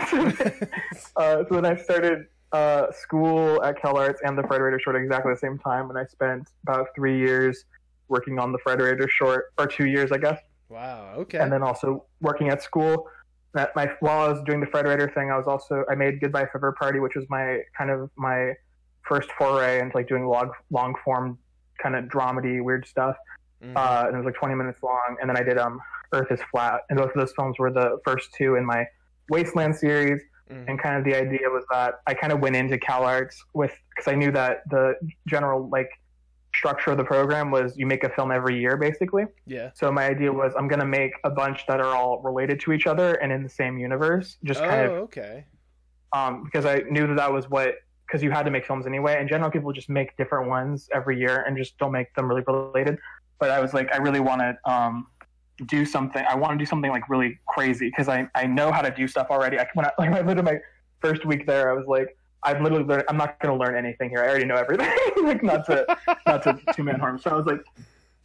uh, 1.17 1.43
so 1.43 1.47
then 1.49 1.65
I 1.65 1.75
started 1.75 2.27
uh, 2.53 2.91
school 2.93 3.61
at 3.61 3.77
CalArts 3.77 4.19
and 4.23 4.37
the 4.37 4.43
Frederator 4.43 4.79
short 4.79 4.95
at 4.95 5.01
exactly 5.01 5.33
the 5.33 5.37
same 5.37 5.59
time, 5.59 5.89
and 5.89 5.99
I 5.99 6.05
spent 6.05 6.47
about 6.63 6.87
three 6.95 7.17
years 7.19 7.65
working 8.07 8.39
on 8.39 8.53
the 8.53 8.57
Frederator 8.65 9.09
short, 9.09 9.51
or 9.57 9.67
two 9.67 9.87
years, 9.87 10.13
I 10.13 10.17
guess. 10.17 10.39
Wow. 10.69 11.13
Okay. 11.17 11.39
And 11.39 11.51
then 11.51 11.61
also 11.61 12.05
working 12.21 12.47
at 12.47 12.63
school. 12.63 13.07
At 13.55 13.75
my 13.75 13.89
while 13.99 14.25
I 14.27 14.31
was 14.31 14.41
doing 14.43 14.59
the 14.59 14.67
Frederator 14.67 15.11
thing, 15.13 15.31
I 15.31 15.37
was 15.37 15.47
also 15.47 15.83
I 15.89 15.95
made 15.95 16.21
Goodbye 16.21 16.45
Forever 16.51 16.71
Party, 16.71 16.99
which 16.99 17.15
was 17.15 17.25
my 17.29 17.61
kind 17.77 17.89
of 17.89 18.09
my 18.15 18.53
first 19.07 19.31
foray 19.37 19.79
into 19.79 19.97
like 19.97 20.07
doing 20.07 20.27
long 20.27 20.51
long 20.69 20.93
form 21.03 21.37
kind 21.81 21.95
of 21.95 22.05
dramedy 22.05 22.61
weird 22.63 22.85
stuff. 22.85 23.15
Mhm. 23.63 23.75
Uh, 23.75 24.05
and 24.07 24.15
it 24.15 24.17
was 24.17 24.25
like 24.25 24.35
20 24.35 24.55
minutes 24.55 24.83
long. 24.83 25.17
And 25.19 25.29
then 25.29 25.37
I 25.37 25.41
did 25.43 25.57
um 25.57 25.81
Earth 26.11 26.31
is 26.31 26.39
Flat, 26.51 26.81
and 26.89 26.97
both 26.99 27.09
of 27.09 27.15
those 27.15 27.33
films 27.33 27.57
were 27.59 27.71
the 27.71 27.99
first 28.05 28.33
two 28.33 28.55
in 28.55 28.65
my 28.65 28.87
Wasteland 29.29 29.75
series 29.75 30.21
Mhm. 30.51 30.65
and 30.67 30.79
kind 30.81 30.95
of 30.97 31.03
the 31.03 31.15
idea 31.15 31.47
was 31.49 31.63
that 31.71 32.01
I 32.07 32.13
kind 32.15 32.33
of 32.33 32.39
went 32.39 32.55
into 32.55 32.77
CalArts 32.77 33.35
with 33.53 33.71
because 33.89 34.11
I 34.11 34.15
knew 34.15 34.31
that 34.31 34.67
the 34.69 34.95
general 35.27 35.69
like 35.69 35.89
structure 36.59 36.91
of 36.91 36.97
the 36.97 37.03
program 37.05 37.51
was 37.51 37.77
you 37.77 37.87
make 37.87 38.03
a 38.03 38.09
film 38.09 38.31
every 38.31 38.59
year 38.59 38.75
basically. 38.75 39.25
yeah. 39.45 39.71
So 39.73 39.91
my 39.91 40.05
idea 40.05 40.31
was 40.31 40.51
I'm 40.57 40.67
gonna 40.67 40.91
make 41.01 41.13
a 41.23 41.29
bunch 41.29 41.65
that 41.67 41.79
are 41.79 41.95
all 41.95 42.21
related 42.21 42.59
to 42.61 42.73
each 42.73 42.85
other 42.85 43.13
and 43.15 43.31
in 43.31 43.41
the 43.43 43.49
same 43.61 43.77
universe, 43.77 44.37
just 44.43 44.59
oh, 44.61 44.67
kind 44.67 44.81
of 44.85 44.91
okay. 45.07 45.45
um, 46.11 46.43
because 46.43 46.65
I 46.65 46.83
knew 46.89 47.07
that 47.07 47.15
that 47.15 47.31
was 47.31 47.49
what 47.49 47.75
because 48.05 48.21
you 48.21 48.31
had 48.31 48.43
to 48.43 48.51
make 48.51 48.65
films 48.65 48.85
anyway. 48.85 49.21
In 49.21 49.27
general, 49.27 49.49
people 49.49 49.71
just 49.71 49.89
make 49.89 50.17
different 50.17 50.49
ones 50.49 50.89
every 50.93 51.17
year 51.17 51.43
and 51.45 51.55
just 51.55 51.77
don't 51.77 51.93
make 51.93 52.13
them 52.15 52.27
really 52.27 52.43
related. 52.45 52.97
But 53.39 53.51
I 53.51 53.61
was 53.61 53.73
like, 53.73 53.93
I 53.93 53.97
really 53.97 54.19
want 54.19 54.41
to 54.41 54.57
um, 54.69 55.07
do 55.67 55.85
something. 55.85 56.25
I 56.27 56.35
want 56.35 56.51
to 56.53 56.57
do 56.57 56.65
something 56.65 56.91
like 56.91 57.07
really 57.07 57.39
crazy 57.47 57.87
because 57.89 58.09
I, 58.09 58.27
I 58.35 58.47
know 58.47 58.71
how 58.71 58.81
to 58.81 58.91
do 58.91 59.07
stuff 59.07 59.27
already. 59.29 59.59
I, 59.59 59.67
when 59.75 59.85
I, 59.85 59.91
like, 59.97 60.09
when 60.13 60.23
I 60.23 60.27
lived 60.27 60.39
in 60.39 60.45
my 60.45 60.57
first 60.99 61.23
week 61.25 61.45
there, 61.45 61.69
I 61.69 61.73
was 61.73 61.85
like, 61.87 62.17
I've 62.43 62.61
literally 62.61 62.85
learned. 62.85 63.03
I'm 63.09 63.17
not 63.17 63.39
going 63.39 63.57
to 63.57 63.59
learn 63.59 63.75
anything 63.75 64.09
here. 64.09 64.19
I 64.19 64.27
already 64.29 64.45
know 64.45 64.55
everything. 64.55 64.89
like 65.23 65.43
not 65.43 65.65
to 65.65 65.85
not 66.25 66.43
to 66.43 66.59
two 66.73 66.83
man 66.83 66.99
harm. 66.99 67.19
So 67.19 67.31
I 67.31 67.35
was 67.35 67.45
like, 67.45 67.61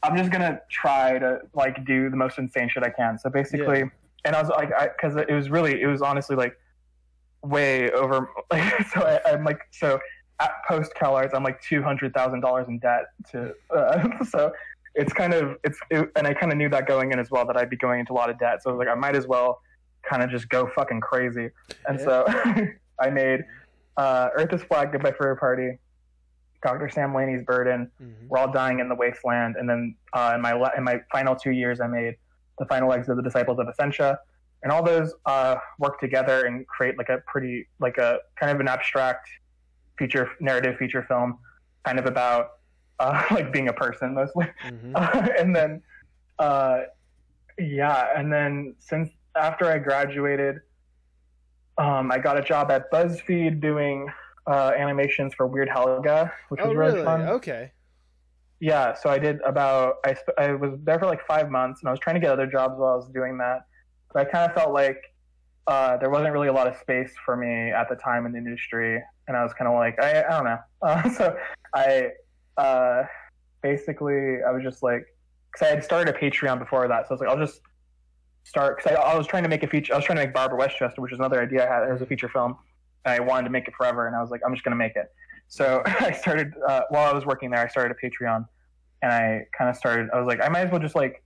I'm 0.05 0.17
just 0.17 0.31
gonna 0.31 0.61
try 0.71 1.19
to 1.19 1.41
like 1.55 1.85
do 1.85 2.11
the 2.11 2.17
most 2.17 2.39
insane 2.39 2.69
shit 2.69 2.83
I 2.83 2.91
can. 2.91 3.19
So 3.19 3.31
basically, 3.31 3.81
Yeah. 3.81 3.89
and 4.25 4.37
I 4.37 4.41
was 4.41 4.51
like, 4.51 4.71
because 4.97 5.17
it 5.17 5.31
was 5.31 5.51
really, 5.51 5.81
it 5.81 5.87
was 5.87 6.03
honestly 6.03 6.37
like 6.37 6.59
way 7.43 7.91
over. 7.91 8.31
Like, 8.53 8.87
so 8.95 9.01
I, 9.01 9.33
I'm 9.33 9.45
like, 9.45 9.61
so 9.71 9.99
at 10.41 10.53
post 10.69 10.93
CalArts, 10.95 11.35
I'm 11.35 11.43
like 11.43 11.61
two 11.63 11.83
hundred 11.83 12.13
thousand 12.13 12.41
dollars 12.41 12.69
in 12.69 12.79
debt 12.79 13.07
to. 13.33 13.55
Uh, 13.75 14.25
so 14.31 14.53
it's 14.95 15.13
kind 15.13 15.35
of 15.35 15.57
it's, 15.65 15.79
it, 15.91 16.09
and 16.17 16.27
I 16.27 16.35
kind 16.35 16.53
of 16.53 16.59
knew 16.59 16.69
that 16.69 16.87
going 16.87 17.13
in 17.13 17.19
as 17.19 17.31
well 17.31 17.47
that 17.47 17.57
I'd 17.57 17.71
be 17.71 17.77
going 17.77 18.01
into 18.01 18.13
a 18.13 18.15
lot 18.15 18.31
of 18.31 18.39
debt. 18.39 18.63
So 18.63 18.71
I 18.71 18.73
was 18.75 18.79
like, 18.79 18.89
I 18.89 18.95
might 18.95 19.17
as 19.17 19.27
well 19.27 19.61
kind 20.03 20.23
of 20.23 20.31
just 20.31 20.49
go 20.51 20.71
fucking 20.75 21.01
crazy. 21.01 21.51
And 21.89 21.99
so 21.99 22.27
I 23.01 23.11
made 23.11 23.45
uh, 23.97 24.29
Earth 24.35 24.53
is 24.53 24.63
Flat, 24.63 24.93
Goodbye 24.93 25.13
Forever 25.13 25.37
Party, 25.37 25.79
Dr. 26.63 26.89
Sam 26.89 27.15
Laney's 27.15 27.43
Burden, 27.43 27.91
Mhm. 28.01 28.29
We're 28.29 28.39
All 28.39 28.51
Dying 28.51 28.81
in 28.81 28.89
the 28.89 28.95
Wasteland, 28.95 29.57
and 29.57 29.69
then 29.69 29.95
uh, 30.13 30.33
in 30.35 30.41
my 30.41 30.53
la- 30.53 30.73
in 30.77 30.83
my 30.85 31.01
final 31.13 31.37
two 31.37 31.51
years, 31.53 31.81
I 31.81 31.87
made 31.87 32.17
the 32.59 32.67
final 32.67 32.89
legs 32.89 33.09
of 33.09 33.17
the 33.17 33.23
Disciples 33.23 33.59
of 33.59 33.69
Essentia, 33.69 34.19
and 34.63 34.73
all 34.73 34.83
those 34.83 35.15
uh, 35.27 35.57
work 35.79 36.01
together 36.01 36.47
and 36.47 36.67
create 36.67 36.97
like 36.99 37.09
a 37.11 37.19
pretty 37.27 37.67
like 37.81 37.99
a 37.99 38.19
kind 38.41 38.51
of 38.53 38.61
an 38.61 38.69
abstract 38.69 39.29
feature 39.99 40.31
narrative 40.41 40.77
feature 40.79 41.03
film, 41.07 41.39
kind 41.85 41.99
of 41.99 42.07
about 42.07 42.53
uh, 42.99 43.23
like 43.31 43.53
being 43.53 43.69
a 43.69 43.73
person 43.73 44.15
mostly. 44.15 44.47
Mhm. 44.65 45.39
and 45.41 45.55
then 45.55 45.83
uh 46.41 46.81
yeah 47.59 48.09
and 48.17 48.33
then 48.33 48.75
since 48.81 49.09
after 49.37 49.67
i 49.67 49.79
graduated 49.79 50.57
um 51.79 52.11
i 52.13 52.19
got 52.19 52.37
a 52.39 52.43
job 52.43 52.71
at 52.71 52.91
buzzfeed 52.93 53.61
doing 53.61 54.07
uh 54.47 54.73
animations 54.77 55.35
for 55.35 55.47
weird 55.47 55.69
helga 55.69 56.33
which 56.49 56.61
Oh, 56.63 56.69
was 56.69 56.77
really, 56.77 56.93
really? 56.95 57.05
fun 57.05 57.23
Okay. 57.29 57.73
yeah 58.61 58.95
so 58.95 59.11
i 59.11 59.19
did 59.19 59.41
about 59.43 59.97
I, 60.05 60.15
sp- 60.15 60.37
I 60.39 60.53
was 60.53 60.79
there 60.85 60.99
for 60.99 61.07
like 61.07 61.25
five 61.27 61.51
months 61.51 61.81
and 61.83 61.89
i 61.89 61.91
was 61.91 62.01
trying 62.01 62.15
to 62.15 62.21
get 62.21 62.31
other 62.31 62.47
jobs 62.47 62.75
while 62.79 62.93
i 62.93 62.97
was 62.97 63.09
doing 63.09 63.39
that 63.39 63.65
but 64.13 64.21
i 64.27 64.31
kind 64.31 64.49
of 64.51 64.55
felt 64.57 64.73
like 64.73 65.01
uh, 65.67 65.97
there 65.97 66.11
wasn't 66.11 66.31
really 66.31 66.49
a 66.49 66.53
lot 66.53 66.67
of 66.67 66.77
space 66.77 67.11
for 67.25 67.39
me 67.39 67.71
at 67.71 67.89
the 67.89 67.97
time 67.97 68.27
in 68.27 68.33
the 68.33 68.39
industry 68.39 69.03
and 69.29 69.37
i 69.37 69.43
was 69.43 69.53
kind 69.55 69.67
of 69.67 69.75
like 69.75 69.99
i, 70.01 70.23
I 70.23 70.31
don't 70.31 70.45
know 70.45 70.59
uh, 70.83 71.09
so 71.09 71.37
i 71.75 72.11
uh, 72.59 73.05
basically 73.63 74.43
i 74.47 74.51
was 74.53 74.63
just 74.63 74.83
like 74.83 75.05
because 75.51 75.67
i 75.67 75.71
had 75.71 75.83
started 75.83 76.15
a 76.15 76.19
patreon 76.19 76.59
before 76.59 76.87
that 76.87 77.05
so 77.09 77.11
i 77.11 77.15
was 77.15 77.21
like 77.21 77.31
i'll 77.31 77.39
just 77.39 77.61
start 78.45 78.77
because 78.77 78.97
I, 78.97 79.01
I 79.01 79.17
was 79.17 79.27
trying 79.27 79.43
to 79.43 79.49
make 79.49 79.63
a 79.63 79.67
feature 79.67 79.93
i 79.93 79.97
was 79.97 80.05
trying 80.05 80.19
to 80.19 80.25
make 80.25 80.35
barbara 80.35 80.59
westchester 80.59 81.01
which 81.01 81.13
is 81.13 81.19
another 81.19 81.43
idea 81.43 81.69
i 81.69 81.73
had 81.73 81.91
as 81.91 82.01
a 82.01 82.07
feature 82.07 82.29
film 82.29 82.57
i 83.05 83.19
wanted 83.19 83.45
to 83.45 83.51
make 83.51 83.67
it 83.67 83.75
forever 83.77 84.07
and 84.07 84.15
i 84.15 84.21
was 84.21 84.31
like 84.31 84.41
i'm 84.47 84.53
just 84.53 84.65
going 84.65 84.73
to 84.73 84.77
make 84.77 84.97
it. 84.97 85.13
So 85.49 85.83
i 85.87 86.13
started 86.13 86.53
uh, 86.69 86.83
while 86.91 87.11
i 87.11 87.13
was 87.13 87.27
working 87.27 87.51
there 87.51 87.61
i 87.61 87.69
started 87.69 87.97
a 87.97 88.07
patreon 88.07 88.47
and 89.03 89.13
i 89.13 89.47
kind 89.57 89.69
of 89.69 89.77
started 89.77 90.09
i 90.15 90.19
was 90.19 90.27
like 90.27 90.41
i 90.43 90.49
might 90.49 90.61
as 90.61 90.71
well 90.71 90.81
just 90.81 90.95
like 90.95 91.23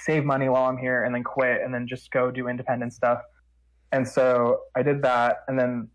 save 0.00 0.24
money 0.24 0.48
while 0.48 0.64
i'm 0.64 0.76
here 0.76 1.04
and 1.04 1.14
then 1.14 1.24
quit 1.24 1.62
and 1.62 1.74
then 1.74 1.86
just 1.86 2.10
go 2.10 2.30
do 2.30 2.48
independent 2.48 2.92
stuff. 2.92 3.20
And 3.92 4.06
so 4.06 4.60
i 4.76 4.82
did 4.82 5.02
that 5.02 5.44
and 5.48 5.58
then 5.58 5.88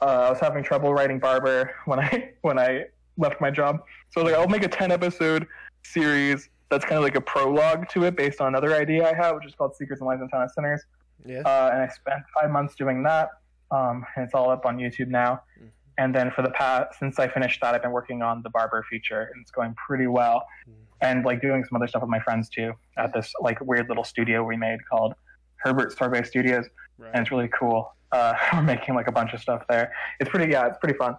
uh, 0.00 0.26
i 0.26 0.30
was 0.30 0.40
having 0.40 0.62
trouble 0.62 0.92
writing 0.92 1.18
barber 1.18 1.74
when 1.86 1.98
i 1.98 2.30
when 2.42 2.58
i 2.58 2.84
left 3.16 3.40
my 3.40 3.50
job. 3.50 3.80
So 4.10 4.20
I 4.20 4.24
was 4.24 4.32
like 4.32 4.40
i'll 4.40 4.48
make 4.48 4.64
a 4.64 4.68
10 4.68 4.90
episode 4.92 5.46
series 5.84 6.50
that's 6.70 6.84
kind 6.84 6.96
of 6.96 7.02
like 7.02 7.14
a 7.16 7.20
prologue 7.20 7.88
to 7.88 8.04
it 8.04 8.16
based 8.16 8.40
on 8.40 8.48
another 8.48 8.74
idea 8.74 9.08
i 9.08 9.14
have 9.14 9.36
which 9.36 9.46
is 9.46 9.54
called 9.54 9.74
secrets 9.76 10.00
and 10.00 10.08
lies 10.08 10.20
and 10.20 10.30
town 10.30 10.42
of 10.42 10.50
sinners 10.50 10.84
Yeah. 11.24 11.40
uh, 11.40 11.70
and 11.72 11.82
I 11.82 11.88
spent 11.88 12.22
five 12.32 12.50
months 12.50 12.74
doing 12.76 13.02
that. 13.02 13.30
Um, 13.70 14.06
and 14.14 14.24
it's 14.24 14.34
all 14.34 14.48
up 14.50 14.64
on 14.64 14.78
YouTube 14.78 15.08
now. 15.08 15.42
Mhm. 15.60 15.68
And 15.98 16.14
then 16.14 16.30
for 16.30 16.42
the 16.42 16.50
past, 16.50 16.96
since 17.00 17.18
I 17.18 17.26
finished 17.28 17.60
that, 17.60 17.74
I've 17.74 17.82
been 17.82 17.90
working 17.90 18.22
on 18.22 18.40
the 18.42 18.50
Barber 18.50 18.82
feature, 18.88 19.22
and 19.32 19.42
it's 19.42 19.50
going 19.50 19.74
pretty 19.74 20.06
well. 20.06 20.46
Mhm. 20.68 20.72
And 21.00 21.24
like 21.24 21.40
doing 21.42 21.64
some 21.64 21.74
other 21.76 21.88
stuff 21.88 22.02
with 22.02 22.08
my 22.10 22.20
friends 22.20 22.48
too 22.48 22.72
at 22.96 23.12
this 23.12 23.32
like 23.40 23.58
weird 23.60 23.88
little 23.88 24.04
studio 24.04 24.44
we 24.44 24.56
made 24.56 24.78
called 24.88 25.14
Herbert 25.56 25.90
Sorbet 25.98 26.24
Studios, 26.24 26.66
Right. 26.98 27.10
and 27.12 27.22
it's 27.22 27.30
really 27.32 27.48
cool. 27.48 27.92
Uh, 28.12 28.34
we're 28.54 28.62
making 28.62 28.94
like 28.94 29.08
a 29.08 29.12
bunch 29.20 29.32
of 29.34 29.40
stuff 29.40 29.64
there. 29.68 29.92
It's 30.20 30.30
pretty, 30.30 30.50
yeah, 30.52 30.66
it's 30.68 30.78
pretty 30.78 30.96
fun. 30.96 31.16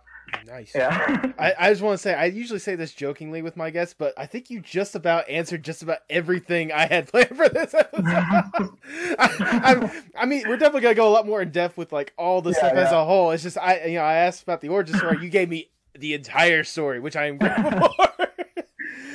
Nice. 0.47 0.71
Yeah. 0.75 1.31
I, 1.37 1.53
I 1.59 1.69
just 1.69 1.81
want 1.81 1.93
to 1.95 2.01
say 2.01 2.13
I 2.13 2.25
usually 2.25 2.59
say 2.59 2.75
this 2.75 2.93
jokingly 2.93 3.41
with 3.41 3.55
my 3.57 3.69
guests, 3.69 3.95
but 3.97 4.13
I 4.17 4.25
think 4.25 4.49
you 4.49 4.59
just 4.61 4.95
about 4.95 5.27
answered 5.29 5.63
just 5.63 5.81
about 5.83 5.99
everything 6.09 6.71
I 6.71 6.85
had 6.87 7.07
planned 7.11 7.35
for 7.35 7.49
this 7.49 7.73
episode. 7.73 8.03
I, 9.19 9.91
I'm- 10.15 10.29
mean, 10.29 10.47
we're 10.47 10.57
definitely 10.57 10.81
gonna 10.81 10.95
go 10.95 11.07
a 11.07 11.13
lot 11.13 11.25
more 11.25 11.41
in 11.41 11.51
depth 11.51 11.77
with 11.77 11.91
like 11.91 12.13
all 12.17 12.41
the 12.41 12.51
Yeah, 12.51 12.57
stuff 12.57 12.73
as 12.73 12.91
a 12.91 13.03
whole. 13.05 13.31
It's 13.31 13.43
just 13.43 13.57
I, 13.57 13.85
you 13.85 13.95
know, 13.95 14.03
I 14.03 14.15
asked 14.15 14.43
about 14.43 14.61
the 14.61 14.69
origin 14.69 14.97
story. 14.97 15.17
You 15.21 15.29
gave 15.29 15.49
me 15.49 15.69
the 15.97 16.13
entire 16.13 16.63
story, 16.63 16.99
which 16.99 17.15
I 17.15 17.25
am 17.27 17.37
grateful 17.37 17.63
for. 17.71 18.27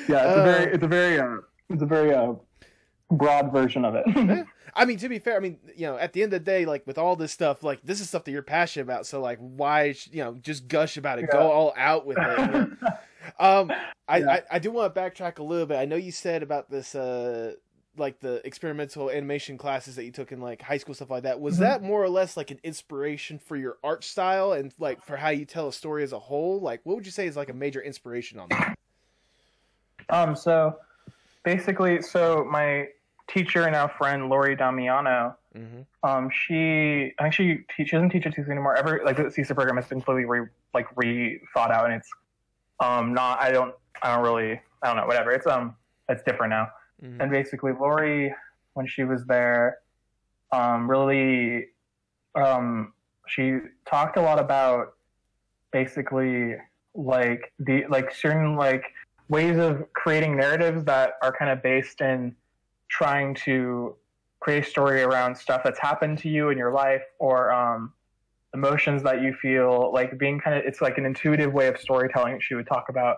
yeah, 0.08 0.26
it's 0.26 0.36
Uh, 0.36 0.40
a 0.40 0.44
very, 0.44 0.72
it's 0.74 0.84
a 0.84 0.88
very, 0.88 1.20
uh, 1.20 1.36
it's 1.70 1.82
a 1.82 1.86
very 1.86 2.12
uh, 2.14 2.34
broad 3.10 3.52
version 3.52 3.84
of 3.84 3.94
it. 3.94 4.04
I 4.76 4.84
mean, 4.84 4.98
to 4.98 5.08
be 5.08 5.18
fair, 5.18 5.36
I 5.36 5.40
mean, 5.40 5.58
you 5.76 5.86
know, 5.86 5.96
at 5.96 6.12
the 6.12 6.22
end 6.22 6.32
of 6.32 6.40
the 6.44 6.44
day, 6.44 6.64
like 6.64 6.86
with 6.86 6.98
all 6.98 7.16
this 7.16 7.32
stuff, 7.32 7.62
like 7.62 7.80
this 7.82 8.00
is 8.00 8.08
stuff 8.08 8.24
that 8.24 8.32
you're 8.32 8.42
passionate 8.42 8.84
about. 8.84 9.06
So, 9.06 9.20
like, 9.20 9.38
why, 9.38 9.94
you 10.10 10.22
know, 10.24 10.34
just 10.34 10.66
gush 10.68 10.96
about 10.96 11.18
it, 11.18 11.30
go 11.30 11.50
all 11.50 11.72
out 11.76 12.06
with 12.06 12.18
it. 12.20 12.70
Um, 13.38 13.72
I, 14.06 14.18
Yeah. 14.18 14.30
I, 14.30 14.42
I 14.52 14.58
do 14.58 14.70
want 14.70 14.94
to 14.94 15.00
backtrack 15.00 15.38
a 15.38 15.42
little 15.42 15.64
bit. 15.64 15.78
I 15.78 15.86
know 15.86 15.96
you 15.96 16.12
said 16.12 16.42
about 16.42 16.70
this, 16.70 16.94
uh, 16.94 17.54
like 17.96 18.20
the 18.20 18.46
experimental 18.46 19.10
animation 19.10 19.56
classes 19.56 19.96
that 19.96 20.04
you 20.04 20.10
took 20.10 20.30
in 20.30 20.42
like 20.42 20.60
high 20.60 20.76
school 20.76 20.94
stuff 20.94 21.08
like 21.08 21.22
that. 21.22 21.40
Was 21.40 21.56
Mhm. 21.56 21.60
that 21.60 21.82
more 21.82 22.02
or 22.02 22.10
less 22.10 22.36
like 22.36 22.50
an 22.50 22.60
inspiration 22.62 23.38
for 23.38 23.56
your 23.56 23.78
art 23.82 24.04
style 24.04 24.52
and 24.52 24.74
like 24.78 25.02
for 25.02 25.16
how 25.16 25.30
you 25.30 25.46
tell 25.46 25.68
a 25.68 25.72
story 25.72 26.02
as 26.02 26.12
a 26.12 26.18
whole? 26.18 26.60
Like, 26.60 26.80
what 26.84 26.96
would 26.96 27.06
you 27.06 27.12
say 27.12 27.26
is 27.26 27.34
like 27.34 27.48
a 27.48 27.54
major 27.54 27.80
inspiration 27.80 28.38
on 28.38 28.48
that? 28.50 28.76
Um, 30.10 30.36
so 30.36 30.76
basically, 31.44 32.02
so 32.02 32.44
my 32.44 32.88
teacher 33.28 33.66
and 33.66 33.74
our 33.74 33.88
friend 33.88 34.28
Lori 34.28 34.56
Damiano, 34.56 35.36
Mm-hmm. 35.56 35.82
um, 36.08 36.28
she 36.30 37.12
I 37.18 37.22
think 37.22 37.34
she, 37.34 37.58
she 37.76 37.84
doesn't 37.84 38.10
teach 38.10 38.26
at 38.26 38.34
CISA 38.34 38.50
anymore. 38.50 38.74
Ever 38.74 39.02
like 39.04 39.16
the 39.16 39.24
CISA 39.24 39.54
program 39.54 39.76
has 39.76 39.86
been 39.86 40.00
completely 40.00 40.24
re, 40.24 40.48
like 40.72 40.92
rethought 40.96 41.70
out, 41.70 41.84
and 41.84 41.94
it's 41.94 42.08
um 42.80 43.14
not 43.14 43.40
I 43.40 43.52
don't 43.52 43.72
I 44.02 44.14
don't 44.16 44.24
really 44.24 44.60
I 44.82 44.86
don't 44.88 44.96
know 44.96 45.06
whatever 45.06 45.30
it's 45.30 45.46
um 45.46 45.76
it's 46.08 46.24
different 46.24 46.50
now. 46.50 46.70
Mm-hmm. 47.02 47.20
And 47.20 47.30
basically, 47.30 47.72
Lori 47.72 48.34
when 48.72 48.86
she 48.88 49.04
was 49.04 49.24
there, 49.26 49.78
um, 50.50 50.90
really 50.90 51.68
um 52.34 52.92
she 53.28 53.58
talked 53.88 54.16
a 54.16 54.22
lot 54.22 54.40
about 54.40 54.94
basically 55.70 56.56
like 56.96 57.52
the 57.60 57.84
like 57.88 58.12
certain 58.12 58.56
like 58.56 58.82
ways 59.28 59.56
of 59.56 59.84
creating 59.92 60.36
narratives 60.36 60.84
that 60.84 61.12
are 61.22 61.32
kind 61.32 61.52
of 61.52 61.62
based 61.62 62.00
in 62.00 62.34
trying 62.98 63.34
to 63.34 63.94
create 64.40 64.66
a 64.66 64.68
story 64.68 65.02
around 65.02 65.34
stuff 65.36 65.62
that's 65.64 65.80
happened 65.80 66.16
to 66.18 66.28
you 66.28 66.50
in 66.50 66.58
your 66.58 66.72
life 66.72 67.02
or 67.18 67.52
um, 67.52 67.92
emotions 68.54 69.02
that 69.02 69.22
you 69.22 69.32
feel 69.34 69.92
like 69.92 70.16
being 70.18 70.38
kind 70.38 70.56
of 70.56 70.64
it's 70.64 70.80
like 70.80 70.96
an 70.98 71.04
intuitive 71.04 71.52
way 71.52 71.66
of 71.66 71.76
storytelling 71.80 72.38
she 72.40 72.54
would 72.54 72.66
talk 72.66 72.86
about 72.88 73.16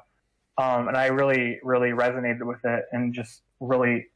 um, 0.57 0.89
and 0.89 0.97
i 0.97 1.07
really 1.07 1.59
really 1.63 1.91
resonated 1.91 2.43
with 2.43 2.65
it 2.65 2.85
and 2.93 3.13
just 3.13 3.43
really 3.61 4.07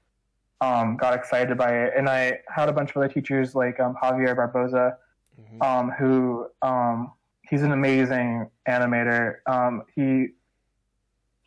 um, 0.62 0.96
got 0.96 1.12
excited 1.14 1.58
by 1.58 1.70
it 1.82 1.92
and 1.96 2.08
i 2.08 2.38
had 2.48 2.68
a 2.68 2.72
bunch 2.72 2.90
of 2.90 2.96
other 2.96 3.08
teachers 3.08 3.54
like 3.54 3.78
um, 3.80 3.94
javier 4.02 4.34
barboza 4.34 4.96
Mm-hmm. 5.40 5.62
um, 5.62 5.90
who 5.98 6.46
um, 6.62 7.12
he's 7.48 7.62
an 7.62 7.72
amazing 7.72 8.48
animator. 8.68 9.36
Um, 9.46 9.82
he 9.94 10.28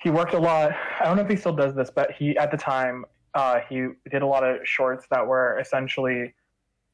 he 0.02 0.10
worked 0.10 0.34
a 0.34 0.40
lot. 0.40 0.72
I 1.00 1.06
don't 1.06 1.16
know 1.16 1.24
if 1.24 1.30
he 1.30 1.36
still 1.36 1.56
does 1.56 1.76
this, 1.76 1.90
but 1.90 2.12
he 2.12 2.38
at 2.38 2.52
the 2.52 2.58
time 2.58 3.06
uh, 3.36 3.60
he 3.70 3.88
did 4.10 4.22
a 4.22 4.28
lot 4.28 4.44
of 4.44 4.58
shorts 4.64 5.06
that 5.10 5.26
were 5.26 5.60
essentially 5.60 6.34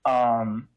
um, 0.05 0.67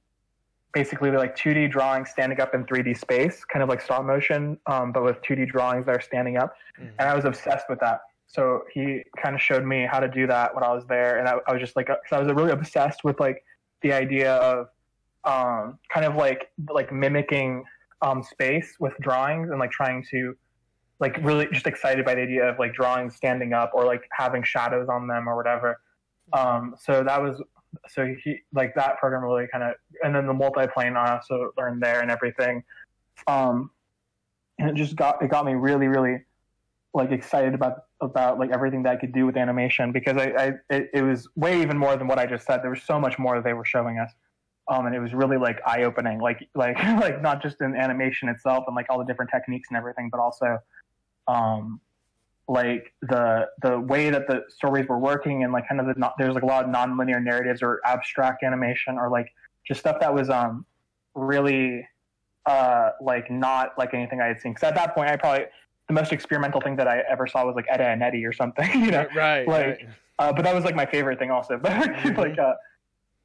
basically 0.72 1.10
like 1.10 1.36
2D 1.36 1.70
drawings 1.70 2.10
standing 2.10 2.40
up 2.40 2.54
in 2.54 2.64
3D 2.64 2.98
space, 2.98 3.44
kind 3.44 3.62
of 3.62 3.68
like 3.68 3.80
stop 3.80 4.04
motion, 4.04 4.58
um, 4.66 4.92
but 4.92 5.04
with 5.04 5.20
2D 5.22 5.48
drawings 5.48 5.86
that 5.86 5.96
are 5.96 6.00
standing 6.00 6.36
up. 6.36 6.54
Mm-hmm. 6.78 6.88
And 6.98 7.08
I 7.08 7.14
was 7.14 7.24
obsessed 7.24 7.66
with 7.68 7.80
that. 7.80 8.00
So 8.26 8.62
he 8.72 9.02
kind 9.22 9.34
of 9.34 9.42
showed 9.42 9.64
me 9.64 9.86
how 9.90 10.00
to 10.00 10.08
do 10.08 10.26
that 10.26 10.54
when 10.54 10.64
I 10.64 10.72
was 10.72 10.86
there, 10.86 11.18
and 11.18 11.28
I, 11.28 11.36
I 11.46 11.52
was 11.52 11.60
just 11.60 11.76
like, 11.76 11.88
cause 11.88 11.98
I 12.12 12.18
was 12.18 12.32
really 12.32 12.50
obsessed 12.50 13.04
with 13.04 13.20
like 13.20 13.44
the 13.82 13.92
idea 13.92 14.36
of 14.36 14.68
um, 15.24 15.78
kind 15.90 16.06
of 16.06 16.16
like 16.16 16.50
like 16.70 16.90
mimicking 16.90 17.64
um, 18.00 18.22
space 18.22 18.76
with 18.80 18.94
drawings 19.00 19.50
and 19.50 19.58
like 19.58 19.70
trying 19.70 20.04
to 20.10 20.34
like 21.02 21.18
really 21.20 21.48
just 21.52 21.66
excited 21.66 22.04
by 22.04 22.14
the 22.14 22.22
idea 22.22 22.48
of 22.48 22.60
like 22.60 22.72
drawings 22.72 23.16
standing 23.16 23.52
up 23.52 23.72
or 23.74 23.84
like 23.84 24.08
having 24.16 24.44
shadows 24.44 24.88
on 24.88 25.08
them 25.08 25.28
or 25.28 25.34
whatever. 25.34 25.80
Um, 26.32 26.76
so 26.78 27.02
that 27.02 27.20
was 27.20 27.42
so 27.88 28.14
he 28.22 28.38
like 28.54 28.72
that 28.76 28.98
program 28.98 29.24
really 29.24 29.48
kind 29.50 29.64
of 29.64 29.74
and 30.04 30.14
then 30.14 30.26
the 30.28 30.32
multiplane 30.32 30.96
I 30.96 31.16
also 31.16 31.52
learned 31.58 31.82
there 31.82 32.02
and 32.02 32.10
everything. 32.10 32.62
Um, 33.26 33.70
and 34.60 34.70
it 34.70 34.76
just 34.76 34.94
got 34.94 35.20
it 35.20 35.28
got 35.28 35.44
me 35.44 35.54
really 35.54 35.88
really 35.88 36.20
like 36.94 37.10
excited 37.10 37.52
about 37.52 37.86
about 38.00 38.38
like 38.38 38.50
everything 38.50 38.84
that 38.84 38.92
I 38.92 38.96
could 38.96 39.12
do 39.12 39.26
with 39.26 39.36
animation 39.36 39.90
because 39.90 40.16
I, 40.16 40.26
I 40.38 40.46
it, 40.70 40.90
it 40.94 41.02
was 41.02 41.28
way 41.34 41.60
even 41.62 41.78
more 41.78 41.96
than 41.96 42.06
what 42.06 42.20
I 42.20 42.26
just 42.26 42.46
said. 42.46 42.62
There 42.62 42.70
was 42.70 42.84
so 42.84 43.00
much 43.00 43.18
more 43.18 43.34
that 43.34 43.44
they 43.44 43.54
were 43.54 43.64
showing 43.64 43.98
us. 43.98 44.12
Um, 44.70 44.86
and 44.86 44.94
it 44.94 45.00
was 45.00 45.12
really 45.12 45.36
like 45.36 45.58
eye 45.66 45.82
opening, 45.82 46.20
like 46.20 46.48
like 46.54 46.80
like 46.80 47.20
not 47.20 47.42
just 47.42 47.60
in 47.60 47.74
animation 47.74 48.28
itself 48.28 48.62
and 48.68 48.76
like 48.76 48.86
all 48.88 48.98
the 48.98 49.04
different 49.04 49.32
techniques 49.32 49.68
and 49.68 49.76
everything, 49.76 50.08
but 50.12 50.20
also 50.20 50.60
um, 51.28 51.80
like 52.48 52.92
the 53.02 53.48
the 53.62 53.78
way 53.78 54.10
that 54.10 54.26
the 54.26 54.44
stories 54.48 54.86
were 54.88 54.98
working 54.98 55.44
and 55.44 55.52
like 55.52 55.68
kind 55.68 55.80
of 55.80 55.86
the 55.86 55.94
not, 55.96 56.14
there's 56.18 56.34
like 56.34 56.42
a 56.42 56.46
lot 56.46 56.64
of 56.64 56.70
non-linear 56.70 57.20
narratives 57.20 57.62
or 57.62 57.80
abstract 57.84 58.42
animation 58.42 58.98
or 58.98 59.08
like 59.08 59.32
just 59.66 59.80
stuff 59.80 59.98
that 60.00 60.12
was 60.12 60.28
um 60.28 60.66
really 61.14 61.86
uh 62.46 62.90
like 63.00 63.30
not 63.30 63.72
like 63.78 63.94
anything 63.94 64.20
I 64.20 64.26
had 64.26 64.40
seen 64.40 64.52
because 64.52 64.68
at 64.68 64.74
that 64.74 64.94
point 64.94 65.08
I 65.08 65.16
probably 65.16 65.46
the 65.88 65.94
most 65.94 66.12
experimental 66.12 66.60
thing 66.60 66.76
that 66.76 66.88
I 66.88 67.02
ever 67.08 67.26
saw 67.26 67.46
was 67.46 67.54
like 67.54 67.66
Ed 67.68 67.80
Edd 67.80 67.92
and 67.92 68.02
Eddy 68.02 68.24
or 68.26 68.32
something 68.32 68.68
you 68.84 68.90
know 68.90 69.06
right 69.14 69.46
like 69.46 69.66
right. 69.66 69.88
Uh, 70.18 70.32
but 70.32 70.42
that 70.42 70.54
was 70.54 70.64
like 70.64 70.74
my 70.74 70.86
favorite 70.86 71.18
thing 71.18 71.30
also 71.30 71.56
but 71.62 71.72
mm-hmm. 71.72 72.18
like 72.18 72.38
uh 72.38 72.54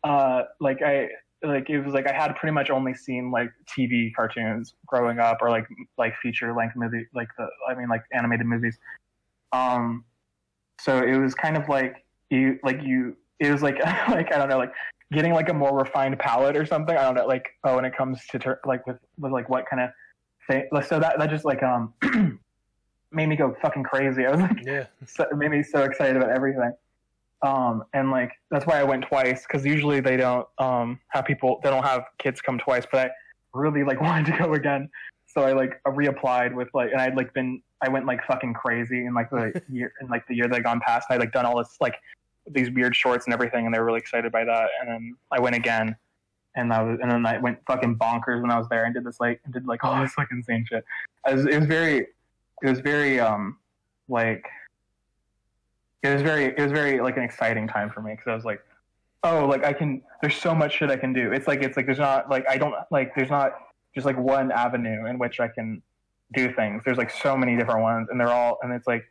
uh 0.08 0.44
like 0.60 0.82
I 0.82 1.10
like 1.44 1.70
it 1.70 1.82
was 1.82 1.94
like 1.94 2.08
I 2.08 2.14
had 2.14 2.36
pretty 2.36 2.54
much 2.54 2.70
only 2.70 2.94
seen 2.94 3.32
like 3.32 3.50
TV 3.68 4.14
cartoons 4.16 4.74
growing 4.88 5.20
up 5.20 5.38
or 5.42 5.50
like 5.50 5.68
like 5.98 6.16
feature 6.18 6.54
length 6.54 6.76
movie 6.76 7.06
like 7.14 7.28
the 7.38 7.48
I 7.70 7.76
mean 7.76 7.90
like 7.90 8.04
animated 8.12 8.48
movies. 8.48 8.78
Um 9.52 10.04
so 10.80 11.00
it 11.02 11.18
was 11.18 11.36
kind 11.36 11.58
of 11.58 11.70
like 11.70 12.06
you 12.30 12.60
like 12.64 12.82
you 12.82 13.16
it 13.40 13.52
was 13.52 13.62
like 13.62 13.80
like 14.10 14.34
I 14.34 14.38
don't 14.38 14.50
know 14.50 14.58
like 14.58 14.74
getting 15.12 15.34
like 15.34 15.50
a 15.50 15.54
more 15.54 15.78
refined 15.78 16.18
palette 16.20 16.58
or 16.58 16.66
something. 16.66 16.98
I 16.98 17.04
don't 17.04 17.16
know 17.16 17.28
like 17.28 17.48
oh 17.64 17.76
when 17.76 17.86
it 17.86 17.96
comes 17.96 18.20
to 18.32 18.40
ter- 18.40 18.60
like 18.66 18.86
with 18.88 18.98
with 19.20 19.32
like 19.32 19.48
what 19.50 19.66
kind 19.70 19.84
of 19.84 19.90
thing 20.48 20.68
so 20.88 21.00
that 21.00 21.20
that 21.20 21.30
just 21.30 21.46
like 21.46 21.62
um 21.62 21.94
made 23.12 23.30
me 23.30 23.36
go 23.36 23.56
fucking 23.62 23.84
crazy. 23.84 24.26
I 24.26 24.32
was 24.32 24.42
like 24.42 24.66
yeah 24.66 24.88
so, 25.06 25.24
it 25.24 25.38
made 25.38 25.52
me 25.52 25.62
so 25.62 25.84
excited 25.84 26.18
about 26.18 26.32
everything. 26.32 26.72
Um, 27.44 27.84
and 27.94 28.10
like 28.10 28.32
that's 28.50 28.66
why 28.66 28.80
I 28.80 28.84
went 28.84 29.06
twice 29.08 29.46
because 29.48 29.66
usually 29.66 30.00
they 30.00 30.18
don't 30.18 30.48
um, 30.58 31.00
have 31.10 31.26
people 31.26 31.60
they 31.64 31.70
don't 31.70 31.84
have 31.84 32.06
kids 32.18 32.42
come 32.42 32.58
twice, 32.58 32.86
but 32.92 33.08
I 33.08 33.12
really 33.54 33.84
like 33.84 34.02
wanted 34.08 34.32
to 34.32 34.38
go 34.38 34.54
again, 34.54 34.90
so 35.28 35.44
I 35.44 35.54
like 35.54 35.80
reapplied 35.86 36.54
with 36.54 36.70
like 36.74 36.92
and 36.92 37.00
I'd 37.00 37.16
like 37.16 37.34
been 37.34 37.62
I 37.82 37.90
went 37.90 38.06
like 38.06 38.26
fucking 38.26 38.54
crazy 38.54 39.06
in 39.06 39.14
like 39.14 39.30
the 39.30 39.62
year 39.70 39.94
in 40.02 40.08
like 40.08 40.28
the 40.28 40.36
year 40.36 40.48
that 40.48 40.56
had 40.56 40.64
gone 40.64 40.80
past. 40.80 41.08
And 41.10 41.20
I 41.20 41.24
like 41.24 41.32
done 41.32 41.46
all 41.46 41.58
this 41.58 41.76
like 41.80 41.96
these 42.50 42.72
weird 42.72 42.96
shorts 42.96 43.26
and 43.26 43.34
everything, 43.34 43.66
and 43.66 43.74
they 43.74 43.80
were 43.80 43.86
really 43.86 44.00
excited 44.00 44.32
by 44.32 44.44
that. 44.46 44.70
And 44.82 44.90
then 44.90 45.16
I 45.32 45.40
went 45.40 45.56
again, 45.56 45.96
and 46.56 46.74
I 46.74 46.82
was 46.82 47.00
and 47.02 47.12
then 47.12 47.26
I 47.26 47.38
went 47.38 47.60
fucking 47.68 47.98
bonkers 47.98 48.42
when 48.42 48.52
I 48.52 48.58
was 48.58 48.68
there 48.70 48.86
and 48.86 48.94
did 48.94 49.04
this 49.04 49.20
like 49.20 49.40
and 49.46 49.54
did 49.54 49.68
like 49.68 49.84
all 49.84 50.02
this 50.02 50.18
like 50.18 50.30
insane 50.32 50.66
shit. 50.68 50.84
It 51.28 51.36
was, 51.36 51.46
it 51.46 51.58
was 51.60 51.68
very 51.68 52.08
it 52.64 52.70
was 52.70 52.80
very 52.80 53.20
um 53.20 53.58
like 54.10 54.46
it 56.04 56.14
was 56.14 56.22
very 56.22 56.46
it 56.46 56.60
was 56.60 56.72
very 56.72 57.00
like 57.02 57.18
an 57.18 57.24
exciting 57.24 57.68
time 57.68 57.90
for 57.90 58.02
me 58.02 58.12
because 58.12 58.28
I 58.28 58.36
was 58.36 58.46
like, 58.46 58.62
oh, 59.24 59.46
like 59.46 59.64
I 59.64 59.74
can. 59.74 60.02
There's 60.22 60.36
so 60.36 60.54
much 60.54 60.74
shit 60.74 60.90
I 60.90 60.98
can 60.98 61.14
do. 61.14 61.32
It's 61.32 61.48
like 61.48 61.64
it's 61.64 61.78
like 61.78 61.86
there's 61.86 62.00
not 62.00 62.30
like 62.30 62.46
I 62.50 62.58
don't 62.58 62.76
like 62.92 63.16
there's 63.16 63.30
not 63.30 63.54
just 63.96 64.06
like 64.06 64.18
one 64.18 64.52
avenue 64.52 65.06
in 65.08 65.18
which 65.18 65.40
I 65.40 65.48
can 65.48 65.82
do 66.34 66.54
things. 66.54 66.84
There's 66.86 66.98
like 66.98 67.12
so 67.12 67.36
many 67.36 67.58
different 67.58 67.82
ones, 67.82 68.10
and 68.12 68.20
they're 68.20 68.32
all 68.32 68.60
and 68.62 68.72
it's 68.74 68.88
like, 68.88 69.06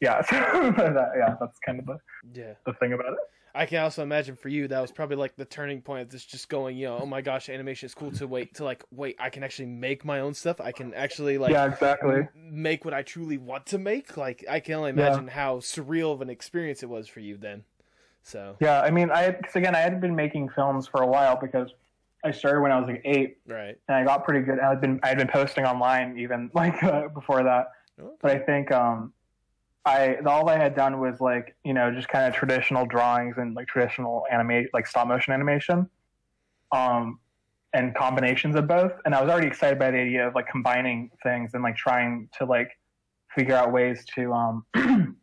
yeah, 0.00 0.20
that, 0.30 1.12
yeah, 1.16 1.36
that's 1.40 1.58
kind 1.60 1.78
of 1.78 1.86
the 1.86 1.98
yeah 2.34 2.54
the 2.66 2.74
thing 2.74 2.92
about 2.92 3.12
it. 3.12 3.18
I 3.54 3.66
can 3.66 3.80
also 3.80 4.02
imagine 4.02 4.36
for 4.36 4.48
you 4.48 4.68
that 4.68 4.80
was 4.80 4.90
probably 4.90 5.16
like 5.16 5.36
the 5.36 5.44
turning 5.44 5.82
point 5.82 6.02
of 6.02 6.10
this 6.10 6.24
just 6.24 6.48
going, 6.48 6.76
you 6.76 6.86
know, 6.86 6.98
oh 7.02 7.06
my 7.06 7.20
gosh, 7.20 7.48
animation 7.50 7.86
is 7.86 7.94
cool 7.94 8.10
to 8.12 8.26
wait 8.26 8.54
to 8.54 8.64
like 8.64 8.82
wait, 8.90 9.16
I 9.18 9.28
can 9.28 9.42
actually 9.42 9.66
make 9.66 10.04
my 10.04 10.20
own 10.20 10.32
stuff. 10.34 10.60
I 10.60 10.72
can 10.72 10.94
actually 10.94 11.36
like 11.38 11.52
yeah, 11.52 11.66
exactly 11.66 12.28
make 12.34 12.84
what 12.84 12.94
I 12.94 13.02
truly 13.02 13.36
want 13.36 13.66
to 13.66 13.78
make. 13.78 14.16
Like 14.16 14.44
I 14.48 14.60
can 14.60 14.74
only 14.74 14.90
imagine 14.90 15.26
yeah. 15.26 15.32
how 15.32 15.58
surreal 15.58 16.12
of 16.12 16.22
an 16.22 16.30
experience 16.30 16.82
it 16.82 16.88
was 16.88 17.08
for 17.08 17.20
you 17.20 17.36
then. 17.36 17.64
So 18.22 18.56
yeah, 18.60 18.80
I 18.80 18.90
mean, 18.90 19.10
I 19.10 19.32
cause 19.32 19.56
again, 19.56 19.74
I 19.74 19.80
had 19.80 20.00
been 20.00 20.16
making 20.16 20.48
films 20.50 20.86
for 20.86 21.02
a 21.02 21.06
while 21.06 21.38
because 21.40 21.70
I 22.24 22.30
started 22.30 22.60
when 22.60 22.72
I 22.72 22.78
was 22.78 22.88
like 22.88 23.02
eight, 23.04 23.38
right? 23.46 23.76
And 23.88 23.96
I 23.96 24.04
got 24.04 24.24
pretty 24.24 24.46
good. 24.46 24.60
I 24.60 24.70
had 24.70 24.80
been 24.80 25.00
I 25.02 25.08
had 25.08 25.18
been 25.18 25.28
posting 25.28 25.66
online 25.66 26.18
even 26.18 26.50
like 26.54 26.82
uh, 26.82 27.08
before 27.08 27.42
that, 27.42 27.72
okay. 28.00 28.14
but 28.22 28.30
I 28.30 28.38
think 28.38 28.72
um 28.72 29.12
I 29.84 30.16
all 30.26 30.48
I 30.48 30.56
had 30.56 30.76
done 30.76 31.00
was 31.00 31.20
like 31.20 31.56
you 31.64 31.74
know 31.74 31.92
just 31.92 32.08
kind 32.08 32.26
of 32.26 32.34
traditional 32.34 32.86
drawings 32.86 33.36
and 33.38 33.54
like 33.54 33.66
traditional 33.66 34.24
animate 34.30 34.68
like 34.72 34.86
stop 34.86 35.08
motion 35.08 35.32
animation, 35.32 35.88
um, 36.70 37.18
and 37.74 37.94
combinations 37.94 38.54
of 38.54 38.68
both. 38.68 38.92
And 39.04 39.14
I 39.14 39.20
was 39.20 39.30
already 39.30 39.48
excited 39.48 39.78
by 39.78 39.90
the 39.90 39.98
idea 39.98 40.28
of 40.28 40.34
like 40.34 40.48
combining 40.48 41.10
things 41.22 41.54
and 41.54 41.62
like 41.62 41.76
trying 41.76 42.28
to 42.38 42.44
like 42.44 42.70
figure 43.34 43.56
out 43.56 43.72
ways 43.72 44.04
to 44.14 44.32
um, 44.32 44.64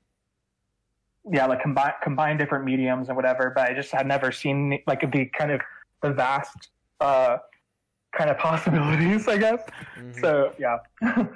yeah 1.31 1.45
like 1.45 1.61
combine 1.61 1.93
combine 2.03 2.37
different 2.37 2.65
mediums 2.65 3.07
and 3.07 3.15
whatever. 3.15 3.53
But 3.55 3.69
I 3.69 3.73
just 3.73 3.91
had 3.91 4.07
never 4.07 4.31
seen 4.31 4.79
like 4.87 5.09
the 5.11 5.25
kind 5.37 5.51
of 5.51 5.61
the 6.01 6.11
vast 6.11 6.69
uh, 6.99 7.37
kind 8.17 8.29
of 8.29 8.37
possibilities, 8.37 9.27
I 9.27 9.37
guess. 9.37 9.61
Mm-hmm. 9.97 10.19
So 10.19 10.53
yeah. 10.59 10.79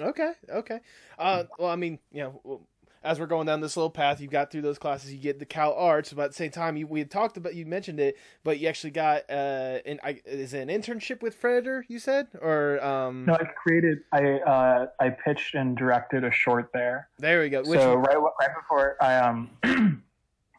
Okay, 0.00 0.32
okay. 0.50 0.80
Uh, 1.18 1.44
well, 1.58 1.70
I 1.70 1.76
mean, 1.76 1.98
you 2.12 2.22
know, 2.22 2.60
as 3.04 3.20
we're 3.20 3.26
going 3.26 3.46
down 3.46 3.60
this 3.60 3.76
little 3.76 3.90
path, 3.90 4.20
you 4.20 4.28
got 4.28 4.50
through 4.50 4.62
those 4.62 4.78
classes, 4.78 5.12
you 5.12 5.18
get 5.18 5.38
the 5.38 5.46
Cal 5.46 5.72
Arts, 5.74 6.12
but 6.12 6.22
at 6.22 6.30
the 6.30 6.36
same 6.36 6.50
time, 6.50 6.76
you, 6.76 6.86
we 6.86 6.98
had 6.98 7.10
talked 7.10 7.36
about, 7.36 7.54
you 7.54 7.64
mentioned 7.64 8.00
it, 8.00 8.18
but 8.44 8.58
you 8.58 8.68
actually 8.68 8.90
got, 8.90 9.22
uh, 9.30 9.78
an, 9.86 10.00
I, 10.02 10.20
is 10.24 10.52
it 10.52 10.68
an 10.68 10.68
internship 10.68 11.22
with 11.22 11.40
Frederator, 11.40 11.82
you 11.88 11.98
said? 11.98 12.28
Or, 12.40 12.84
um... 12.84 13.24
No, 13.26 13.34
I 13.34 13.44
created, 13.44 14.00
I, 14.12 14.40
uh, 14.40 14.86
I 15.00 15.10
pitched 15.10 15.54
and 15.54 15.76
directed 15.76 16.24
a 16.24 16.30
short 16.30 16.70
there. 16.74 17.08
There 17.18 17.40
we 17.40 17.48
go. 17.48 17.60
Which 17.60 17.80
so, 17.80 17.94
right, 17.94 18.16
right 18.16 18.50
before 18.54 18.96
I, 19.00 19.16
um, 19.16 19.50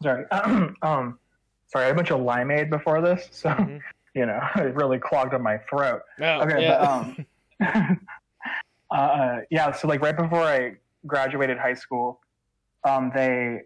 sorry, 0.02 0.26
um, 0.82 1.20
sorry, 1.68 1.86
I 1.86 1.88
had 1.88 1.92
a 1.92 1.96
bunch 1.96 2.12
of 2.12 2.22
limeade 2.22 2.70
before 2.70 3.02
this, 3.02 3.28
so, 3.32 3.50
mm-hmm. 3.50 3.78
you 4.16 4.26
know, 4.26 4.40
it 4.56 4.76
really 4.76 4.98
clogged 4.98 5.34
up 5.34 5.42
my 5.42 5.58
throat. 5.70 6.02
Oh, 6.20 6.42
okay, 6.42 6.64
yeah. 6.64 7.16
but, 7.60 7.68
um, 7.68 8.00
Uh, 8.92 9.40
yeah, 9.52 9.72
so 9.72 9.88
like 9.88 10.02
right 10.02 10.18
before 10.18 10.42
I 10.42 10.76
graduated 11.06 11.58
high 11.58 11.76
school, 11.76 12.20
um, 12.88 13.12
they 13.14 13.62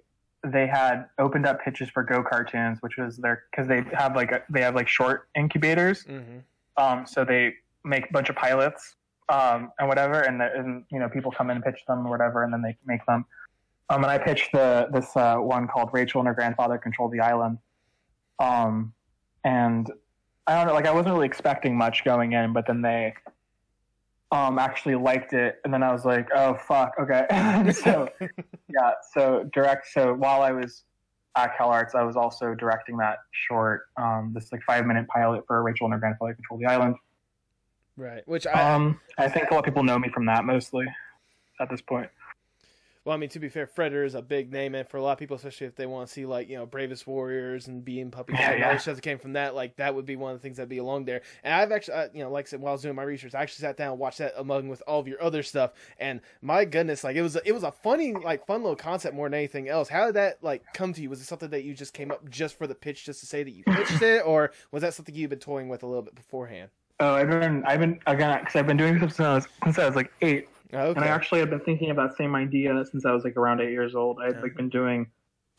they 0.45 0.67
had 0.67 1.05
opened 1.19 1.45
up 1.45 1.63
pitches 1.63 1.89
for 1.89 2.03
Go 2.03 2.21
Cartoons, 2.21 2.79
which 2.81 2.97
was 2.97 3.17
their 3.17 3.43
because 3.51 3.67
they 3.67 3.83
have 3.93 4.15
like 4.15 4.31
a, 4.31 4.41
they 4.49 4.61
have 4.61 4.75
like 4.75 4.87
short 4.87 5.29
incubators. 5.35 6.03
Mm-hmm. 6.03 6.39
Um, 6.75 7.05
so 7.05 7.23
they 7.23 7.53
make 7.85 8.09
a 8.09 8.13
bunch 8.13 8.29
of 8.29 8.35
pilots 8.35 8.95
um, 9.29 9.71
and 9.79 9.87
whatever, 9.87 10.21
and, 10.21 10.39
the, 10.39 10.51
and 10.53 10.83
you 10.91 10.99
know 10.99 11.07
people 11.07 11.31
come 11.31 11.49
in 11.49 11.57
and 11.57 11.65
pitch 11.65 11.81
them 11.87 12.05
or 12.05 12.09
whatever, 12.09 12.43
and 12.43 12.51
then 12.51 12.61
they 12.61 12.75
make 12.85 13.05
them. 13.05 13.25
Um, 13.89 14.03
and 14.03 14.11
I 14.11 14.17
pitched 14.17 14.51
the 14.51 14.87
this 14.91 15.15
uh, 15.15 15.37
one 15.37 15.67
called 15.67 15.89
Rachel 15.93 16.19
and 16.19 16.27
her 16.27 16.33
grandfather 16.33 16.77
control 16.77 17.09
the 17.09 17.19
island. 17.19 17.57
Um, 18.39 18.93
and 19.45 19.89
I 20.47 20.55
don't 20.55 20.67
know, 20.67 20.73
like 20.73 20.87
I 20.87 20.91
wasn't 20.91 21.15
really 21.15 21.27
expecting 21.27 21.77
much 21.77 22.03
going 22.03 22.33
in, 22.33 22.53
but 22.53 22.67
then 22.67 22.81
they 22.81 23.13
um, 24.33 24.57
actually 24.57 24.95
liked 24.95 25.33
it, 25.33 25.59
and 25.63 25.71
then 25.71 25.83
I 25.83 25.93
was 25.93 26.05
like, 26.05 26.27
oh 26.35 26.55
fuck, 26.55 26.93
okay. 26.99 27.25
so 27.71 28.09
yeah, 28.19 28.91
so 29.13 29.47
direct. 29.53 29.87
So 29.91 30.15
while 30.15 30.41
I 30.41 30.51
was 30.51 30.83
at 31.37 31.55
Cal 31.55 31.69
Arts, 31.69 31.93
I 31.93 32.01
was 32.01 32.15
also 32.15 32.55
directing 32.55 32.97
that 32.97 33.19
short, 33.31 33.83
um, 33.95 34.31
this 34.33 34.51
like 34.51 34.63
five 34.63 34.87
minute 34.87 35.07
pilot 35.07 35.43
for 35.45 35.61
Rachel 35.61 35.85
and 35.85 35.93
her 35.93 35.99
grandfather 35.99 36.33
control 36.33 36.59
the 36.59 36.65
island. 36.65 36.95
Right, 37.95 38.27
which 38.27 38.47
I 38.47 38.73
um, 38.73 38.99
I 39.19 39.29
think 39.29 39.51
a 39.51 39.53
lot 39.53 39.59
of 39.59 39.65
people 39.65 39.83
know 39.83 39.99
me 39.99 40.09
from 40.09 40.25
that 40.25 40.45
mostly 40.45 40.87
at 41.59 41.69
this 41.69 41.81
point. 41.81 42.09
Well, 43.05 43.13
I 43.13 43.19
mean, 43.19 43.29
to 43.31 43.39
be 43.39 43.49
fair, 43.49 43.67
Freder 43.67 44.05
is 44.05 44.15
a 44.15 44.21
big 44.21 44.51
name, 44.53 44.75
and 44.75 44.87
for 44.87 44.95
a 44.95 45.01
lot 45.03 45.11
of 45.11 45.17
people, 45.17 45.35
especially 45.35 45.67
if 45.67 45.75
they 45.75 45.85
want 45.85 46.07
to 46.07 46.13
see 46.13 46.25
like 46.25 46.47
you 46.47 46.55
know 46.55 46.65
Bravest 46.65 47.05
Warriors 47.05 47.67
and 47.67 47.83
Bee 47.83 47.99
and 47.99 48.11
Puppy, 48.13 48.31
Yeah, 48.33 48.51
and 48.51 48.59
yeah. 48.59 48.67
all 48.67 48.73
the 48.75 48.79
shows 48.79 48.95
that 48.95 49.01
came 49.01 49.19
from 49.19 49.33
that, 49.33 49.55
like 49.55 49.75
that 49.75 49.93
would 49.93 50.05
be 50.05 50.15
one 50.15 50.31
of 50.31 50.39
the 50.39 50.41
things 50.41 50.55
that'd 50.55 50.69
be 50.69 50.77
along 50.77 51.03
there. 51.03 51.21
And 51.43 51.53
I've 51.53 51.73
actually, 51.73 51.95
uh, 51.95 52.07
you 52.13 52.23
know, 52.23 52.31
like 52.31 52.47
I 52.47 52.49
said, 52.49 52.61
while 52.61 52.71
I 52.71 52.75
was 52.75 52.81
doing 52.81 52.95
my 52.95 53.03
research, 53.03 53.35
I 53.35 53.41
actually 53.41 53.63
sat 53.63 53.75
down 53.75 53.91
and 53.91 53.99
watched 53.99 54.19
that 54.19 54.33
among 54.37 54.69
with 54.69 54.81
all 54.87 55.01
of 55.01 55.07
your 55.07 55.21
other 55.21 55.43
stuff, 55.43 55.73
and 55.99 56.21
my 56.41 56.63
goodness, 56.63 57.03
like 57.03 57.17
it 57.17 57.21
was 57.21 57.35
a, 57.35 57.41
it 57.45 57.51
was 57.51 57.63
a 57.63 57.71
funny, 57.71 58.13
like 58.13 58.45
fun 58.47 58.61
little 58.61 58.75
concept 58.77 59.15
more 59.15 59.27
than 59.27 59.33
anything 59.33 59.67
else. 59.67 59.89
How 59.89 60.05
did 60.05 60.15
that 60.15 60.41
like 60.41 60.63
come 60.73 60.93
to 60.93 61.01
you? 61.01 61.09
Was 61.09 61.19
it 61.19 61.25
something 61.25 61.49
that 61.49 61.65
you 61.65 61.73
just 61.73 61.93
came 61.93 62.09
up 62.09 62.29
just 62.29 62.57
for 62.57 62.67
the 62.67 62.75
pitch, 62.75 63.03
just 63.03 63.19
to 63.19 63.25
say 63.25 63.43
that 63.43 63.51
you 63.51 63.63
pitched 63.65 64.01
it, 64.01 64.25
or 64.25 64.51
was 64.71 64.81
that 64.81 64.93
something 64.93 65.13
you've 65.13 65.29
been 65.29 65.39
toying 65.39 65.67
with 65.67 65.83
a 65.83 65.87
little 65.87 66.03
bit 66.03 66.15
beforehand? 66.15 66.69
Oh, 67.01 67.15
I've 67.15 67.27
been, 67.29 67.65
I've 67.65 67.81
been 67.81 67.99
again 68.07 68.39
because 68.39 68.55
I've 68.55 68.67
been 68.67 68.77
doing 68.77 68.93
this 68.97 69.15
since 69.15 69.19
I 69.19 69.33
was, 69.33 69.47
since 69.65 69.77
I 69.79 69.85
was 69.87 69.95
like 69.95 70.13
eight, 70.21 70.47
Okay. 70.73 70.99
and 70.99 71.05
I 71.05 71.07
actually 71.07 71.39
have 71.39 71.49
been 71.49 71.59
thinking 71.59 71.91
about 71.91 72.11
the 72.11 72.15
same 72.15 72.35
idea 72.35 72.83
since 72.89 73.05
I 73.05 73.11
was 73.11 73.23
like 73.23 73.37
around 73.37 73.61
eight 73.61 73.71
years 73.71 73.95
old. 73.95 74.19
I've 74.21 74.41
like 74.41 74.55
been 74.55 74.69
doing. 74.69 75.07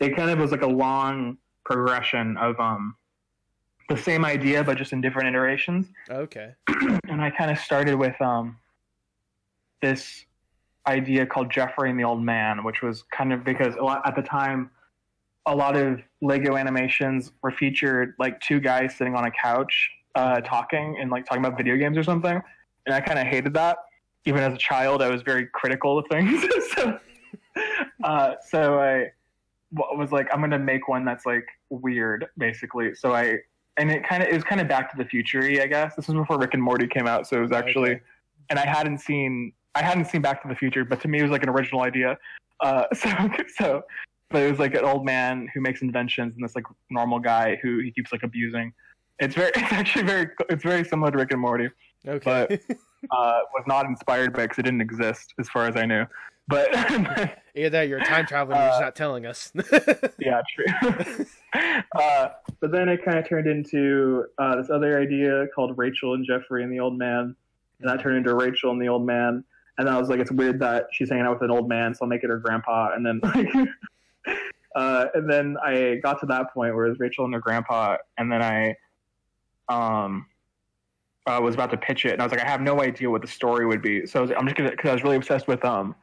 It 0.00 0.16
kind 0.16 0.30
of 0.30 0.38
was 0.38 0.50
like 0.50 0.62
a 0.62 0.66
long 0.66 1.38
progression 1.64 2.36
of 2.36 2.58
um, 2.58 2.96
the 3.88 3.96
same 3.96 4.24
idea 4.24 4.64
but 4.64 4.76
just 4.76 4.92
in 4.92 5.00
different 5.00 5.28
iterations. 5.28 5.86
okay. 6.10 6.54
and 7.08 7.22
I 7.22 7.30
kind 7.30 7.50
of 7.50 7.58
started 7.58 7.94
with 7.94 8.20
um, 8.20 8.56
this 9.82 10.24
idea 10.86 11.26
called 11.26 11.50
Jeffrey 11.50 11.90
and 11.90 11.98
the 11.98 12.04
Old 12.04 12.22
Man, 12.22 12.64
which 12.64 12.82
was 12.82 13.04
kind 13.04 13.32
of 13.32 13.44
because 13.44 13.74
a 13.76 13.82
lot 13.82 14.02
at 14.06 14.16
the 14.16 14.22
time, 14.22 14.70
a 15.46 15.54
lot 15.54 15.76
of 15.76 16.00
Lego 16.22 16.56
animations 16.56 17.32
were 17.42 17.50
featured 17.50 18.14
like 18.18 18.40
two 18.40 18.60
guys 18.60 18.94
sitting 18.96 19.14
on 19.14 19.26
a 19.26 19.30
couch 19.30 19.90
uh, 20.14 20.40
talking 20.40 20.96
and 21.00 21.10
like 21.10 21.26
talking 21.26 21.44
about 21.44 21.56
video 21.56 21.76
games 21.76 21.98
or 21.98 22.02
something, 22.02 22.40
and 22.86 22.94
I 22.94 23.00
kind 23.00 23.18
of 23.18 23.26
hated 23.26 23.54
that. 23.54 23.78
Even 24.26 24.42
as 24.42 24.54
a 24.54 24.58
child, 24.58 25.02
I 25.02 25.10
was 25.10 25.22
very 25.22 25.46
critical 25.46 25.98
of 25.98 26.06
things. 26.10 26.44
so, 26.74 26.98
uh, 28.02 28.34
so 28.46 28.80
I 28.80 29.10
was 29.96 30.12
like, 30.12 30.28
I'm 30.32 30.40
gonna 30.40 30.58
make 30.58 30.88
one 30.88 31.04
that's 31.04 31.26
like 31.26 31.46
weird, 31.70 32.26
basically. 32.38 32.94
So 32.94 33.14
I 33.14 33.38
and 33.76 33.90
it 33.90 34.06
kind 34.06 34.22
of 34.22 34.28
it 34.28 34.34
was 34.34 34.44
kind 34.44 34.60
of 34.60 34.68
Back 34.68 34.90
to 34.92 34.96
the 34.96 35.04
Future, 35.04 35.42
I 35.42 35.66
guess. 35.66 35.94
This 35.96 36.08
was 36.08 36.14
before 36.14 36.38
Rick 36.38 36.54
and 36.54 36.62
Morty 36.62 36.86
came 36.86 37.06
out, 37.06 37.26
so 37.26 37.36
it 37.36 37.40
was 37.40 37.52
actually, 37.52 37.92
Okay. 37.92 38.02
and 38.50 38.58
I 38.58 38.66
hadn't 38.66 38.98
seen 38.98 39.52
I 39.74 39.82
hadn't 39.82 40.06
seen 40.06 40.22
Back 40.22 40.42
to 40.42 40.48
the 40.48 40.54
Future, 40.54 40.84
but 40.84 41.00
to 41.02 41.08
me 41.08 41.18
it 41.18 41.22
was 41.22 41.30
like 41.30 41.42
an 41.42 41.48
original 41.48 41.82
idea. 41.82 42.16
Uh, 42.60 42.84
so 42.94 43.10
so, 43.56 43.82
but 44.30 44.42
it 44.42 44.50
was 44.50 44.58
like 44.58 44.74
an 44.74 44.84
old 44.84 45.04
man 45.04 45.48
who 45.52 45.60
makes 45.60 45.82
inventions 45.82 46.34
and 46.34 46.44
this 46.44 46.54
like 46.54 46.64
normal 46.90 47.18
guy 47.18 47.58
who 47.62 47.78
he 47.80 47.90
keeps 47.90 48.12
like 48.12 48.22
abusing. 48.22 48.72
It's 49.18 49.34
very 49.34 49.50
it's 49.54 49.72
actually 49.72 50.04
very 50.04 50.28
it's 50.48 50.62
very 50.62 50.84
similar 50.84 51.10
to 51.10 51.18
Rick 51.18 51.32
and 51.32 51.40
Morty. 51.40 51.68
Okay. 52.06 52.60
But 52.68 52.76
Uh, 53.10 53.40
was 53.52 53.64
not 53.66 53.86
inspired 53.86 54.32
by 54.32 54.42
because 54.42 54.58
it 54.58 54.62
didn't 54.62 54.80
exist 54.80 55.34
as 55.38 55.48
far 55.48 55.66
as 55.66 55.76
I 55.76 55.84
knew. 55.84 56.06
But 56.48 56.68
Either 57.54 57.70
that, 57.70 57.88
you're 57.88 57.98
a 57.98 58.04
time 58.04 58.26
traveler, 58.26 58.56
you're 58.56 58.68
just 58.68 58.80
not 58.80 58.96
telling 58.96 59.26
us. 59.26 59.52
yeah, 60.18 60.42
true. 60.54 61.26
uh, 61.98 62.28
but 62.60 62.70
then 62.72 62.88
it 62.88 63.04
kind 63.04 63.18
of 63.18 63.28
turned 63.28 63.46
into 63.46 64.24
uh, 64.38 64.56
this 64.56 64.68
other 64.70 65.00
idea 65.00 65.46
called 65.54 65.76
Rachel 65.78 66.14
and 66.14 66.26
Jeffrey 66.26 66.62
and 66.62 66.72
the 66.72 66.80
Old 66.80 66.98
Man, 66.98 67.34
and 67.80 67.88
that 67.88 68.00
turned 68.00 68.16
into 68.18 68.34
Rachel 68.34 68.70
and 68.72 68.80
the 68.80 68.88
Old 68.88 69.06
Man. 69.06 69.44
And 69.78 69.86
then 69.86 69.94
I 69.94 69.98
was 69.98 70.08
like, 70.08 70.20
it's 70.20 70.32
weird 70.32 70.60
that 70.60 70.86
she's 70.92 71.08
hanging 71.08 71.24
out 71.24 71.40
with 71.40 71.42
an 71.42 71.50
old 71.50 71.68
man, 71.68 71.94
so 71.94 72.00
I'll 72.02 72.08
make 72.08 72.22
it 72.22 72.30
her 72.30 72.38
grandpa. 72.38 72.94
And 72.94 73.04
then 73.04 73.20
like, 73.22 73.48
uh, 74.76 75.06
and 75.14 75.30
then 75.30 75.56
I 75.64 75.96
got 76.02 76.20
to 76.20 76.26
that 76.26 76.52
point 76.52 76.74
where 76.74 76.86
it 76.86 76.90
was 76.90 77.00
Rachel 77.00 77.24
and 77.24 77.34
her 77.34 77.40
grandpa, 77.40 77.96
and 78.18 78.30
then 78.30 78.42
I, 78.42 78.76
um. 79.68 80.26
I 81.26 81.38
was 81.38 81.54
about 81.54 81.70
to 81.70 81.76
pitch 81.76 82.04
it, 82.04 82.12
and 82.12 82.20
I 82.20 82.24
was 82.24 82.32
like, 82.32 82.42
I 82.42 82.48
have 82.48 82.60
no 82.60 82.82
idea 82.82 83.08
what 83.10 83.22
the 83.22 83.28
story 83.28 83.66
would 83.66 83.80
be. 83.80 84.06
So 84.06 84.18
I 84.18 84.22
was, 84.22 84.30
I'm 84.36 84.44
just 84.46 84.56
gonna, 84.56 84.70
because 84.70 84.90
I 84.90 84.92
was 84.92 85.02
really 85.02 85.16
obsessed 85.16 85.48
with 85.48 85.64
um, 85.64 85.94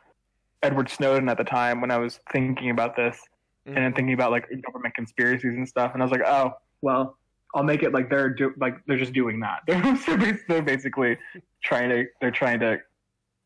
Edward 0.64 0.90
Snowden 0.90 1.30
at 1.30 1.38
the 1.38 1.44
time 1.44 1.80
when 1.82 1.92
I 1.92 1.98
was 1.98 2.20
thinking 2.32 2.72
about 2.72 2.96
this 2.96 3.20
and 3.66 3.78
then 3.78 3.94
thinking 3.94 4.14
about 4.14 4.32
like 4.32 4.50
government 4.64 4.96
conspiracies 4.96 5.56
and 5.56 5.68
stuff. 5.68 5.92
And 5.94 6.02
I 6.02 6.06
was 6.06 6.12
like, 6.12 6.26
oh, 6.26 6.54
well, 6.82 7.18
I'll 7.54 7.64
make 7.64 7.84
it 7.84 7.94
like 7.94 8.10
they're 8.10 8.30
do- 8.30 8.54
like 8.58 8.84
they're 8.88 8.98
just 8.98 9.14
doing 9.14 9.40
that. 9.42 9.60
They're 9.68 9.98
so 9.98 10.18
they're 10.48 10.62
basically 10.62 11.18
trying 11.64 11.90
to 11.90 12.06
they're 12.22 12.32
trying 12.32 12.60
to 12.62 12.80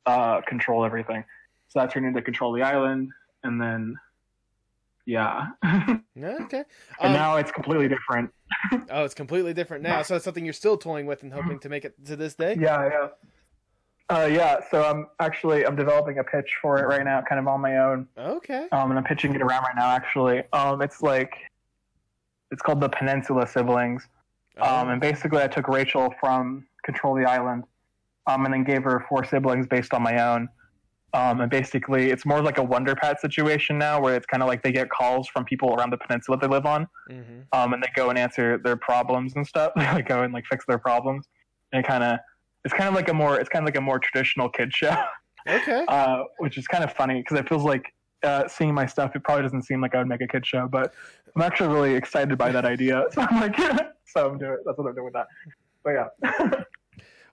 uh, 0.05 0.41
control 0.41 0.85
everything. 0.85 1.23
So 1.69 1.79
that 1.79 1.91
turned 1.91 2.05
into 2.05 2.21
control 2.21 2.53
the 2.53 2.61
island, 2.61 3.09
and 3.43 3.59
then 3.59 3.95
yeah, 5.05 5.47
and 5.63 6.01
okay. 6.23 6.63
Um, 6.99 7.13
now 7.13 7.37
it's 7.37 7.51
completely 7.51 7.87
different. 7.87 8.31
oh, 8.89 9.03
it's 9.03 9.13
completely 9.13 9.53
different 9.53 9.83
now. 9.83 10.01
So 10.01 10.15
it's 10.15 10.25
something 10.25 10.43
you're 10.43 10.53
still 10.53 10.77
toying 10.77 11.05
with 11.05 11.23
and 11.23 11.31
hoping 11.31 11.59
to 11.59 11.69
make 11.69 11.85
it 11.85 11.93
to 12.05 12.15
this 12.15 12.35
day. 12.35 12.57
Yeah, 12.59 12.89
yeah. 12.89 13.07
Uh, 14.07 14.25
yeah, 14.31 14.59
so 14.69 14.83
I'm 14.83 15.07
actually 15.19 15.65
I'm 15.65 15.75
developing 15.75 16.19
a 16.19 16.23
pitch 16.23 16.49
for 16.61 16.77
it 16.79 16.85
right 16.85 17.03
now, 17.03 17.23
kind 17.27 17.39
of 17.39 17.47
on 17.47 17.61
my 17.61 17.77
own. 17.77 18.07
Okay. 18.17 18.67
Um, 18.71 18.91
and 18.91 18.99
I'm 18.99 19.03
pitching 19.03 19.33
it 19.33 19.41
around 19.41 19.63
right 19.63 19.75
now. 19.75 19.89
Actually, 19.89 20.43
um, 20.53 20.81
it's 20.81 21.01
like 21.01 21.33
it's 22.51 22.61
called 22.61 22.81
the 22.81 22.89
Peninsula 22.89 23.47
Siblings. 23.47 24.07
Um, 24.61 24.89
and 24.89 25.01
basically, 25.01 25.41
I 25.41 25.47
took 25.47 25.67
Rachel 25.67 26.13
from 26.19 26.65
Control 26.83 27.15
the 27.15 27.25
Island, 27.25 27.63
um, 28.27 28.45
and 28.45 28.53
then 28.53 28.63
gave 28.63 28.83
her 28.83 29.05
four 29.09 29.25
siblings 29.25 29.67
based 29.67 29.93
on 29.93 30.01
my 30.01 30.23
own. 30.23 30.47
Um, 31.15 31.39
and 31.39 31.49
basically, 31.49 32.11
it's 32.11 32.25
more 32.25 32.41
like 32.41 32.57
a 32.57 32.63
Wonder 32.63 32.93
Pet 32.93 33.21
situation 33.21 33.77
now, 33.77 34.01
where 34.01 34.15
it's 34.15 34.25
kind 34.25 34.43
of 34.43 34.49
like 34.49 34.61
they 34.61 34.73
get 34.73 34.89
calls 34.89 35.29
from 35.29 35.45
people 35.45 35.73
around 35.73 35.91
the 35.91 35.97
peninsula 35.97 36.37
they 36.37 36.47
live 36.47 36.65
on, 36.65 36.87
hmm 37.09 37.21
um, 37.53 37.71
and 37.73 37.81
they 37.81 37.87
go 37.95 38.09
and 38.09 38.19
answer 38.19 38.57
their 38.57 38.75
problems 38.75 39.33
and 39.37 39.47
stuff. 39.47 39.71
they 39.77 39.85
like 39.85 40.07
go 40.07 40.23
and 40.23 40.33
like 40.33 40.45
fix 40.45 40.65
their 40.67 40.77
problems, 40.77 41.27
and 41.71 41.85
kind 41.85 42.03
of 42.03 42.19
it's 42.65 42.73
kind 42.73 42.89
of 42.89 42.95
like 42.95 43.07
a 43.07 43.13
more 43.13 43.39
it's 43.39 43.47
kind 43.47 43.63
of 43.63 43.67
like 43.67 43.77
a 43.77 43.81
more 43.81 43.97
traditional 43.99 44.49
kid 44.49 44.73
show, 44.73 44.93
Okay. 45.47 45.85
uh, 45.87 46.23
which 46.39 46.57
is 46.57 46.67
kind 46.67 46.83
of 46.83 46.91
funny 46.91 47.21
because 47.21 47.39
it 47.39 47.47
feels 47.47 47.63
like 47.63 47.93
uh, 48.23 48.47
seeing 48.49 48.73
my 48.73 48.85
stuff. 48.85 49.15
It 49.15 49.23
probably 49.23 49.43
doesn't 49.43 49.63
seem 49.63 49.79
like 49.79 49.95
I 49.95 49.99
would 49.99 50.07
make 50.07 50.21
a 50.21 50.27
kid 50.27 50.45
show, 50.45 50.67
but 50.67 50.93
I'm 51.35 51.41
actually 51.43 51.73
really 51.73 51.95
excited 51.95 52.37
by 52.37 52.51
that 52.51 52.65
idea. 52.75 53.05
So 53.13 53.21
I'm 53.21 53.39
like, 53.39 53.57
yeah. 53.57 53.77
so 54.05 54.29
I'm 54.31 54.37
doing 54.37 54.57
that's 54.65 54.77
what 54.77 54.87
I'm 54.87 54.95
doing 54.95 55.05
with 55.05 55.13
that. 55.13 55.27
But 55.85 55.91
yeah. 55.91 56.63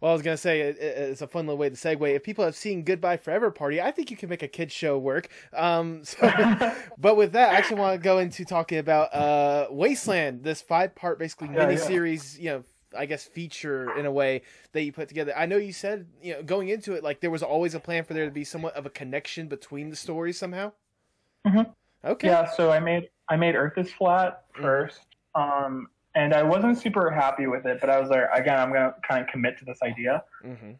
Well, 0.03 0.11
I 0.11 0.15
was 0.15 0.23
gonna 0.23 0.37
say 0.37 0.63
it, 0.63 0.79
it- 0.79 0.99
it's 1.11 1.23
a 1.23 1.29
fun 1.29 1.47
little 1.47 1.59
way 1.59 1.71
to 1.71 1.77
segue. 1.77 2.13
If 2.13 2.25
people 2.25 2.45
have 2.45 2.57
seen 2.57 2.83
Goodbye 2.83 3.19
Forever 3.19 3.53
Party, 3.53 3.81
I 3.81 3.93
think 3.93 4.11
you 4.11 4.17
can 4.17 4.29
make 4.29 4.43
a 4.43 4.49
kids 4.49 4.73
show 4.73 4.99
work. 4.99 5.29
Um, 5.53 6.05
so, 6.05 6.19
but 6.99 7.17
with 7.17 7.33
that, 7.33 7.53
I 7.53 7.55
actually 7.57 7.81
want 7.81 8.01
to 8.01 8.03
go 8.05 8.19
into 8.19 8.45
talking 8.45 8.79
about 8.79 9.15
uh, 9.15 9.69
Wasteland, 9.71 10.43
this 10.43 10.61
five-part 10.61 11.21
basically 11.21 11.51
Yeah, 11.55 11.67
mini 11.67 11.75
yeah. 11.75 11.87
series. 11.87 12.37
You 12.37 12.51
know, 12.51 12.65
I 12.99 13.07
guess 13.07 13.25
feature 13.25 13.97
in 13.97 14.05
a 14.05 14.11
way 14.11 14.43
that 14.73 14.83
you 14.83 14.93
put 14.93 15.07
together. 15.07 15.33
I 15.37 15.47
know 15.47 15.57
you 15.57 15.73
said 15.73 16.09
you 16.21 16.35
know 16.35 16.43
going 16.43 16.69
into 16.69 16.95
it 16.95 17.05
like 17.05 17.21
there 17.21 17.31
was 17.31 17.45
always 17.45 17.75
a 17.77 17.81
plan 17.81 18.03
for 18.03 18.13
there 18.13 18.25
to 18.25 18.33
be 18.33 18.43
somewhat 18.45 18.75
of 18.75 18.85
a 18.85 18.91
connection 18.91 19.47
between 19.47 19.89
the 19.89 19.97
stories 19.97 20.37
somehow. 20.37 20.73
Mhm. 21.47 21.73
Okay. 22.05 22.27
Yeah, 22.27 22.51
so 22.51 22.73
I 22.73 22.81
made 22.81 23.09
I 23.29 23.37
made 23.37 23.55
Earth 23.55 23.79
is 23.79 23.93
flat 23.93 24.43
first, 24.61 24.99
um, 25.37 25.87
and 26.15 26.35
I 26.35 26.43
wasn't 26.43 26.79
super 26.79 27.11
happy 27.11 27.47
with 27.47 27.67
it, 27.67 27.81
but 27.81 27.89
I 27.91 27.99
was 28.01 28.11
like, 28.11 28.25
again, 28.33 28.59
I'm 28.59 28.73
gonna 28.73 28.95
kind 29.09 29.23
of 29.23 29.29
commit 29.29 29.59
to 29.59 29.65
this 29.65 29.79
idea. 29.83 30.23
hmm 30.43 30.73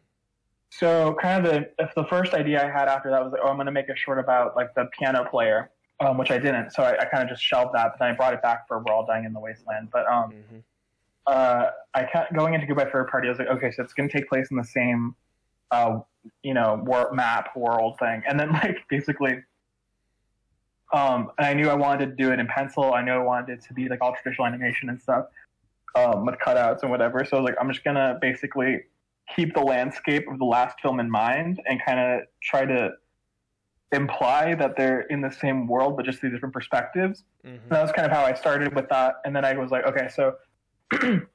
So 0.69 1.15
kind 1.21 1.45
of 1.45 1.51
the 1.51 1.69
if 1.79 1.93
the 1.95 2.05
first 2.05 2.33
idea 2.33 2.63
I 2.63 2.69
had 2.69 2.87
after 2.87 3.09
that 3.11 3.23
was 3.23 3.31
like, 3.33 3.41
oh, 3.43 3.49
I'm 3.49 3.57
gonna 3.57 3.71
make 3.71 3.89
a 3.89 3.95
short 3.95 4.19
about 4.19 4.55
like 4.55 4.73
the 4.75 4.89
piano 4.97 5.27
player, 5.29 5.71
um, 5.99 6.17
which 6.17 6.31
I 6.31 6.37
didn't. 6.37 6.71
So 6.71 6.83
I, 6.83 6.97
I 6.99 7.05
kind 7.05 7.23
of 7.23 7.29
just 7.29 7.43
shelved 7.43 7.73
that, 7.73 7.93
but 7.93 7.99
then 7.99 8.09
I 8.09 8.13
brought 8.13 8.33
it 8.33 8.41
back 8.41 8.67
for 8.67 8.79
We're 8.79 8.93
All 8.93 9.05
Dying 9.05 9.25
in 9.25 9.33
the 9.33 9.39
Wasteland. 9.39 9.89
But 9.91 10.07
um, 10.07 10.31
hmm 10.49 10.59
uh, 11.25 11.69
I 11.93 12.03
can't, 12.03 12.33
going 12.33 12.53
into 12.53 12.67
Goodbye 12.67 12.89
Forever 12.91 13.07
Party, 13.09 13.29
I 13.29 13.31
was 13.31 13.39
like, 13.39 13.47
okay, 13.47 13.71
so 13.71 13.81
it's 13.81 13.93
gonna 13.93 14.09
take 14.09 14.27
place 14.27 14.51
in 14.51 14.57
the 14.57 14.63
same, 14.63 15.15
uh, 15.71 15.99
you 16.43 16.53
know, 16.53 16.83
war, 16.85 17.11
map 17.13 17.55
world 17.55 17.97
thing, 17.97 18.23
and 18.27 18.39
then 18.39 18.51
like 18.51 18.77
basically. 18.89 19.41
Um, 20.93 21.31
and 21.39 21.47
I 21.47 21.53
knew 21.53 21.69
I 21.69 21.73
wanted 21.73 22.05
to 22.05 22.15
do 22.15 22.31
it 22.31 22.39
in 22.39 22.47
pencil. 22.47 22.93
I 22.93 23.01
knew 23.03 23.11
I 23.11 23.17
wanted 23.17 23.57
it 23.57 23.63
to 23.65 23.73
be 23.73 23.89
like 23.89 23.99
all 24.01 24.13
traditional 24.13 24.45
animation 24.45 24.89
and 24.89 25.01
stuff, 25.01 25.25
um, 25.95 26.25
with 26.25 26.35
cutouts 26.35 26.83
and 26.83 26.91
whatever. 26.91 27.25
So 27.25 27.37
I 27.37 27.39
was 27.41 27.49
like, 27.49 27.57
I'm 27.59 27.67
just 27.71 27.83
gonna 27.83 28.17
basically 28.21 28.83
keep 29.35 29.55
the 29.55 29.61
landscape 29.61 30.27
of 30.29 30.37
the 30.37 30.45
last 30.45 30.79
film 30.81 30.99
in 30.99 31.09
mind 31.09 31.59
and 31.67 31.81
kind 31.83 31.99
of 31.99 32.21
try 32.43 32.65
to 32.65 32.91
imply 33.91 34.53
that 34.55 34.75
they're 34.75 35.01
in 35.01 35.21
the 35.21 35.31
same 35.31 35.67
world 35.67 35.95
but 35.95 36.05
just 36.05 36.19
through 36.19 36.31
different 36.31 36.53
perspectives. 36.53 37.23
hmm 37.43 37.49
And 37.51 37.69
that 37.69 37.81
was 37.81 37.91
kind 37.91 38.05
of 38.05 38.11
how 38.11 38.23
I 38.23 38.33
started 38.33 38.75
with 38.75 38.87
that. 38.89 39.15
And 39.25 39.35
then 39.35 39.45
I 39.45 39.53
was 39.53 39.71
like, 39.71 39.85
okay, 39.85 40.09
so 40.09 40.35
when 40.99 41.27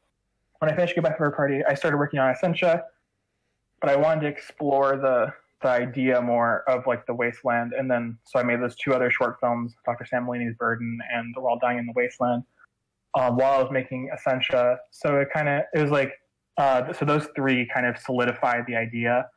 I 0.62 0.74
finished 0.74 0.94
Goodbye 0.94 1.14
Forever 1.16 1.34
Party, 1.34 1.64
I 1.68 1.74
started 1.74 1.96
working 1.98 2.20
on 2.20 2.30
Essentia, 2.30 2.84
but 3.80 3.90
I 3.90 3.96
wanted 3.96 4.20
to 4.22 4.26
explore 4.28 4.96
the 4.96 5.32
the 5.60 5.68
idea 5.68 6.20
more 6.20 6.62
of 6.68 6.86
like 6.86 7.04
the 7.06 7.14
wasteland. 7.14 7.72
And 7.72 7.90
then 7.90 8.18
so 8.24 8.38
I 8.38 8.42
made 8.42 8.60
those 8.60 8.76
two 8.76 8.94
other 8.94 9.10
short 9.10 9.38
films, 9.40 9.74
Dr. 9.84 10.06
Sam 10.06 10.24
Mullini's 10.24 10.54
Burden 10.54 10.98
and 11.12 11.34
We're 11.36 11.48
All 11.50 11.58
Dying 11.58 11.78
in 11.78 11.86
the 11.86 11.92
Wasteland, 11.96 12.44
um, 13.18 13.36
while 13.36 13.54
I 13.54 13.62
was 13.62 13.72
making 13.72 14.10
Essentia. 14.14 14.78
So 14.90 15.18
it 15.18 15.28
kind 15.32 15.48
of 15.48 15.62
it 15.74 15.82
was 15.82 15.90
like 15.90 16.12
uh, 16.58 16.92
so 16.92 17.04
those 17.04 17.28
three 17.36 17.66
kind 17.72 17.86
of 17.86 17.96
solidified 17.98 18.64
the 18.66 18.74
idea 18.76 19.28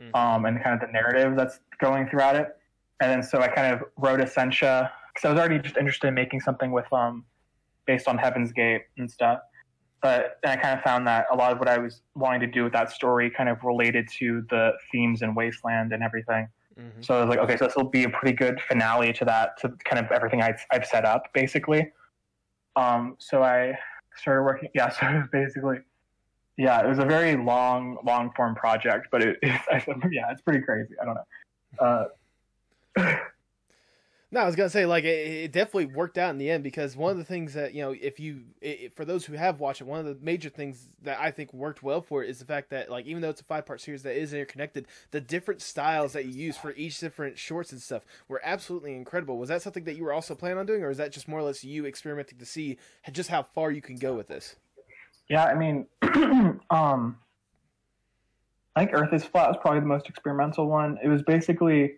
Mhm. 0.00 0.14
um, 0.14 0.44
and 0.44 0.62
kind 0.62 0.80
of 0.80 0.86
the 0.86 0.92
narrative 0.92 1.34
that's 1.36 1.58
going 1.80 2.08
throughout 2.08 2.36
it. 2.36 2.56
And 3.00 3.10
then 3.10 3.22
so 3.22 3.40
I 3.40 3.48
kind 3.48 3.74
of 3.74 3.82
wrote 3.96 4.20
Essentia 4.20 4.92
because 5.12 5.24
I 5.28 5.32
was 5.32 5.40
already 5.40 5.58
just 5.58 5.76
interested 5.76 6.06
in 6.06 6.14
making 6.14 6.40
something 6.40 6.70
with 6.70 6.90
um 6.92 7.24
based 7.86 8.06
on 8.06 8.18
Heaven's 8.18 8.52
Gate 8.52 8.82
and 8.98 9.10
stuff. 9.10 9.40
But 10.00 10.38
then 10.42 10.58
I 10.58 10.60
kind 10.60 10.78
of 10.78 10.84
found 10.84 11.06
that 11.08 11.26
a 11.32 11.36
lot 11.36 11.52
of 11.52 11.58
what 11.58 11.68
I 11.68 11.78
was 11.78 12.02
wanting 12.14 12.40
to 12.40 12.46
do 12.46 12.64
with 12.64 12.72
that 12.72 12.92
story 12.92 13.30
kind 13.30 13.48
of 13.48 13.62
related 13.64 14.08
to 14.18 14.44
the 14.48 14.72
themes 14.92 15.22
in 15.22 15.34
Wasteland 15.34 15.92
and 15.92 16.02
everything. 16.02 16.48
Mhm. 16.78 17.04
So 17.04 17.16
I 17.16 17.20
was 17.20 17.28
like, 17.28 17.40
okay, 17.40 17.56
so 17.56 17.66
this 17.66 17.76
will 17.76 17.84
be 17.84 18.04
a 18.04 18.08
pretty 18.08 18.36
good 18.36 18.60
finale 18.68 19.12
to 19.14 19.24
that, 19.24 19.56
to 19.58 19.70
kind 19.84 20.04
of 20.04 20.10
everything 20.12 20.42
I've, 20.42 20.64
I've 20.70 20.86
set 20.86 21.04
up, 21.04 21.24
basically. 21.34 21.90
Um, 22.76 23.16
so 23.18 23.42
I 23.42 23.76
started 24.14 24.44
working. 24.44 24.68
Yeah, 24.74 24.88
so 25.00 25.06
it 25.08 25.14
was 25.14 25.28
basically, 25.32 25.78
yeah, 26.56 26.80
it 26.80 26.88
was 26.88 26.98
a 26.98 27.04
very 27.04 27.36
long, 27.36 27.98
long 28.04 28.30
form 28.36 28.54
project, 28.54 29.08
but 29.10 29.22
it, 29.22 29.38
it 29.42 29.60
I, 29.70 29.84
yeah, 30.10 30.30
it's 30.30 30.42
pretty 30.42 30.60
crazy. 30.60 30.94
I 31.00 31.04
don't 31.04 31.14
know. 31.14 31.86
Uh, 33.00 33.16
No, 34.30 34.40
I 34.40 34.44
was 34.46 34.56
gonna 34.56 34.68
say 34.68 34.84
like 34.84 35.04
it, 35.04 35.08
it 35.08 35.52
definitely 35.52 35.86
worked 35.86 36.18
out 36.18 36.30
in 36.30 36.38
the 36.38 36.50
end 36.50 36.62
because 36.62 36.96
one 36.96 37.12
of 37.12 37.16
the 37.16 37.24
things 37.24 37.54
that 37.54 37.72
you 37.72 37.80
know, 37.82 37.94
if 37.98 38.20
you 38.20 38.42
i 38.62 38.90
for 38.94 39.04
those 39.04 39.24
who 39.24 39.32
have 39.34 39.58
watched 39.58 39.80
it, 39.80 39.86
one 39.86 40.00
of 40.00 40.06
the 40.06 40.18
major 40.20 40.50
things 40.50 40.90
that 41.02 41.18
I 41.18 41.30
think 41.30 41.54
worked 41.54 41.82
well 41.82 42.02
for 42.02 42.22
it 42.22 42.28
is 42.28 42.38
the 42.38 42.44
fact 42.44 42.70
that 42.70 42.90
like 42.90 43.06
even 43.06 43.22
though 43.22 43.30
it's 43.30 43.40
a 43.40 43.44
five 43.44 43.64
part 43.64 43.80
series 43.80 44.02
that 44.02 44.16
is 44.16 44.34
interconnected, 44.34 44.86
the 45.12 45.20
different 45.20 45.62
styles 45.62 46.12
that 46.12 46.26
you 46.26 46.32
use 46.32 46.58
for 46.58 46.72
each 46.72 47.00
different 47.00 47.38
shorts 47.38 47.72
and 47.72 47.80
stuff 47.80 48.04
were 48.28 48.40
absolutely 48.44 48.94
incredible. 48.94 49.38
Was 49.38 49.48
that 49.48 49.62
something 49.62 49.84
that 49.84 49.96
you 49.96 50.04
were 50.04 50.12
also 50.12 50.34
planning 50.34 50.58
on 50.58 50.66
doing, 50.66 50.82
or 50.82 50.90
is 50.90 50.98
that 50.98 51.12
just 51.12 51.26
more 51.26 51.40
or 51.40 51.44
less 51.44 51.64
you 51.64 51.86
experimenting 51.86 52.38
to 52.38 52.46
see 52.46 52.76
just 53.10 53.30
how 53.30 53.42
far 53.42 53.70
you 53.70 53.80
can 53.80 53.96
go 53.96 54.14
with 54.14 54.28
this? 54.28 54.56
yeah, 55.28 55.44
I 55.44 55.54
mean, 55.54 55.86
um, 56.70 57.18
I 58.74 58.80
think 58.80 58.90
Earth 58.92 59.12
is 59.12 59.24
Flat 59.24 59.48
was 59.48 59.58
probably 59.60 59.80
the 59.80 59.86
most 59.86 60.08
experimental 60.08 60.66
one. 60.66 60.98
It 61.02 61.08
was 61.08 61.22
basically, 61.22 61.96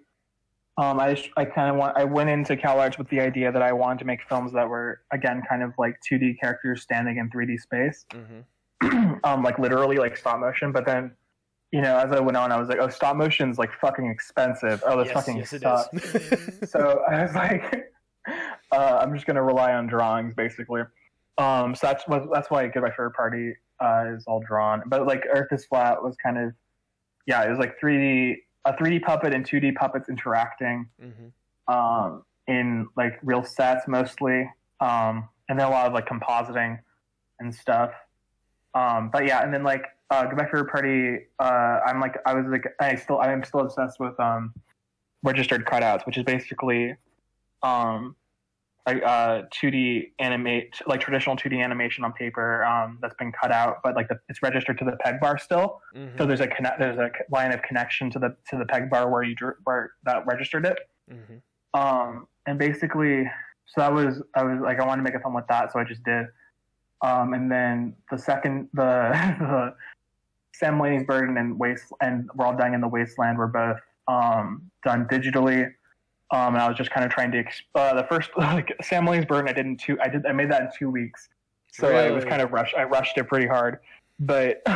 um, 0.81 0.99
I 0.99 1.13
just, 1.13 1.29
I 1.37 1.45
kind 1.45 1.69
of 1.71 1.77
want 1.77 1.95
I 1.99 2.05
went 2.05 2.31
into 2.31 2.57
CalArts 2.57 2.97
with 2.97 3.09
the 3.11 3.21
idea 3.21 3.53
that 3.53 3.61
I 3.61 3.71
wanted 3.73 3.99
to 3.99 4.07
make 4.07 4.21
films 4.27 4.51
that 4.53 4.67
were 4.67 5.03
again 5.13 5.43
kind 5.47 5.63
of 5.63 5.75
like 5.77 5.97
2D 6.11 6.41
characters 6.41 6.81
standing 6.81 7.19
in 7.19 7.29
3D 7.29 7.61
space, 7.61 8.07
Mm-hmm. 8.11 9.15
um, 9.25 9.43
like 9.43 9.59
literally 9.59 9.97
like 9.97 10.17
stop 10.17 10.41
motion. 10.41 10.73
But 10.73 10.87
then, 10.87 11.11
you 11.71 11.83
know, 11.83 11.99
as 11.99 12.13
I 12.13 12.21
went 12.21 12.39
on, 12.39 12.51
I 12.51 12.59
was 12.59 12.71
like, 12.71 12.79
oh, 12.81 12.89
stop 12.89 13.15
motion's 13.15 13.59
like 13.59 13.71
fucking 13.79 14.07
expensive. 14.07 14.83
Oh, 14.87 14.99
this 14.99 15.09
Yes, 15.09 15.15
fucking 15.15 15.37
yes, 15.37 15.53
it 15.53 15.61
sucks. 15.61 16.71
so 16.71 17.03
I 17.07 17.23
was 17.25 17.35
like, 17.35 17.93
uh, 18.73 18.99
I'm 19.03 19.13
just 19.13 19.27
gonna 19.27 19.43
rely 19.43 19.75
on 19.75 19.87
drawings 19.87 20.33
basically. 20.35 20.81
Um, 21.37 21.75
so 21.75 21.89
that's 21.89 22.09
what 22.09 22.33
that's 22.33 22.51
why 22.51 22.67
Goodbye 22.69 22.93
Forever 22.97 23.13
Party 23.15 23.53
uh, 23.81 24.15
is 24.17 24.25
all 24.27 24.41
drawn. 24.41 24.83
But 24.87 25.07
like 25.07 25.27
Earth 25.31 25.49
is 25.53 25.67
Flat 25.67 26.03
was 26.03 26.17
kind 26.25 26.39
of, 26.39 26.55
yeah, 27.27 27.43
it 27.43 27.51
was 27.51 27.59
like 27.59 27.79
3D 27.79 28.37
a 28.65 28.73
3D 28.75 29.03
puppet 29.03 29.35
and 29.35 29.45
2D 29.45 29.75
puppets 29.75 30.09
interacting 30.09 30.89
hmm 31.01 31.29
um, 31.69 32.25
in 32.49 32.89
like 32.97 33.19
real 33.23 33.45
sets 33.45 33.87
mostly, 33.87 34.51
um, 34.81 35.29
and 35.49 35.59
then 35.59 35.67
a 35.67 35.71
lot 35.71 35.87
of 35.87 35.93
like 35.93 36.07
compositing 36.07 36.81
and 37.39 37.55
stuff. 37.55 37.93
Um, 38.75 39.11
but 39.13 39.25
yeah, 39.27 39.45
and 39.45 39.55
then 39.55 39.63
like 39.63 39.85
uh, 40.11 40.27
Goodbye 40.27 40.47
Forever 40.47 40.69
Party, 40.69 41.27
uh, 41.39 41.81
I'm 41.87 42.01
like 42.01 42.17
I 42.27 42.35
was 42.35 42.47
like 42.47 42.65
I 42.81 42.97
still 42.97 43.19
I 43.19 43.33
am 43.33 43.45
still 43.45 43.61
obsessed 43.61 44.01
with 44.01 44.19
um, 44.19 44.53
registered 45.23 45.65
cutouts, 45.65 46.05
which 46.07 46.19
is 46.19 46.25
basically 46.25 46.97
um, 47.63 48.17
uh, 48.87 49.43
2D 49.63 50.13
animate 50.19 50.75
like 50.87 51.01
traditional 51.01 51.37
2D 51.37 51.63
animation 51.63 52.05
on 52.05 52.13
paper 52.13 52.65
um, 52.65 52.99
that's 53.03 53.15
been 53.15 53.33
cut 53.33 53.53
out, 53.53 53.79
but 53.85 53.95
like 53.95 54.09
the, 54.09 54.19
it's 54.29 54.43
registered 54.43 54.79
to 54.79 54.85
the 54.85 54.97
peg 55.01 55.21
bar 55.21 55.39
still. 55.39 55.81
hmm 55.95 56.09
So 56.19 56.27
there's 56.27 56.41
a 56.41 56.47
connect 56.47 56.79
there's 56.79 56.99
a 56.99 57.11
line 57.31 57.53
of 57.53 57.63
connection 57.63 58.11
to 58.11 58.19
the 58.19 58.37
to 58.51 58.57
the 58.59 58.65
peg 58.65 58.91
bar 58.91 59.11
where 59.11 59.23
you 59.23 59.35
drew, 59.35 59.53
where 59.65 59.93
that 60.05 60.27
registered 60.27 60.65
it. 60.67 60.79
hmm 61.09 61.79
Um, 61.79 62.27
and 62.47 62.59
basically, 62.59 63.25
so 63.67 63.81
that 63.83 63.93
was 63.93 64.23
I 64.35 64.43
was 64.43 64.61
like 64.61 64.81
I 64.81 64.87
wanted 64.87 65.03
to 65.03 65.11
make 65.11 65.15
a 65.15 65.21
film 65.21 65.35
with 65.35 65.47
that, 65.49 65.73
so 65.73 65.79
I 65.79 65.85
just 65.85 66.03
did. 66.05 66.27
Um, 67.03 67.33
and 67.33 67.51
then 67.51 67.95
the 68.11 68.19
second 68.19 68.69
the, 68.75 69.11
the 69.41 69.75
Sam 70.53 70.79
Mulaney's 70.79 71.07
Burden 71.07 71.39
and 71.39 71.59
Waste 71.59 71.87
and 72.03 72.29
We're 72.35 72.47
All 72.47 72.57
Dying 72.57 72.75
in 72.75 72.81
the 72.81 72.89
Wasteland 72.89 73.39
were 73.39 73.47
both 73.47 73.81
um, 74.09 74.71
done 74.85 75.07
digitally. 75.07 75.71
Um, 76.33 76.55
and 76.55 76.63
I 76.63 76.69
was 76.69 76.77
just 76.77 76.91
kind 76.91 77.05
of 77.05 77.11
trying 77.11 77.33
to 77.33 77.43
exp- 77.43 77.63
uh, 77.75 77.95
the 77.95 78.05
first 78.05 78.31
like 78.37 78.77
Sam 78.83 79.07
Mulaney's 79.07 79.27
Burden 79.27 79.49
I 79.49 79.53
did 79.53 79.67
in 79.67 79.77
two 79.77 79.99
I 80.01 80.09
did 80.09 80.27
I 80.27 80.33
made 80.33 80.51
that 80.51 80.63
in 80.63 80.69
two 80.79 80.91
weeks, 80.91 81.29
so 81.73 81.89
I 81.89 82.11
was 82.11 82.25
kind 82.25 82.41
of 82.43 82.53
rushed 82.53 82.75
I 82.77 82.85
rushed 82.85 83.19
it 83.19 83.25
pretty 83.25 83.47
hard, 83.47 83.79
but 84.21 84.63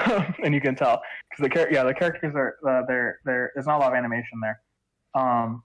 and 0.42 0.54
you 0.54 0.60
can 0.60 0.74
tell 0.74 1.02
because 1.30 1.42
the 1.42 1.48
char- 1.48 1.70
yeah 1.70 1.84
the 1.84 1.94
characters 1.94 2.34
are 2.34 2.56
uh, 2.68 2.82
they're 2.86 3.20
they're 3.24 3.52
there's 3.54 3.66
not 3.66 3.76
a 3.76 3.78
lot 3.78 3.92
of 3.92 3.96
animation 3.96 4.40
there. 4.40 4.60
Um, 5.14 5.62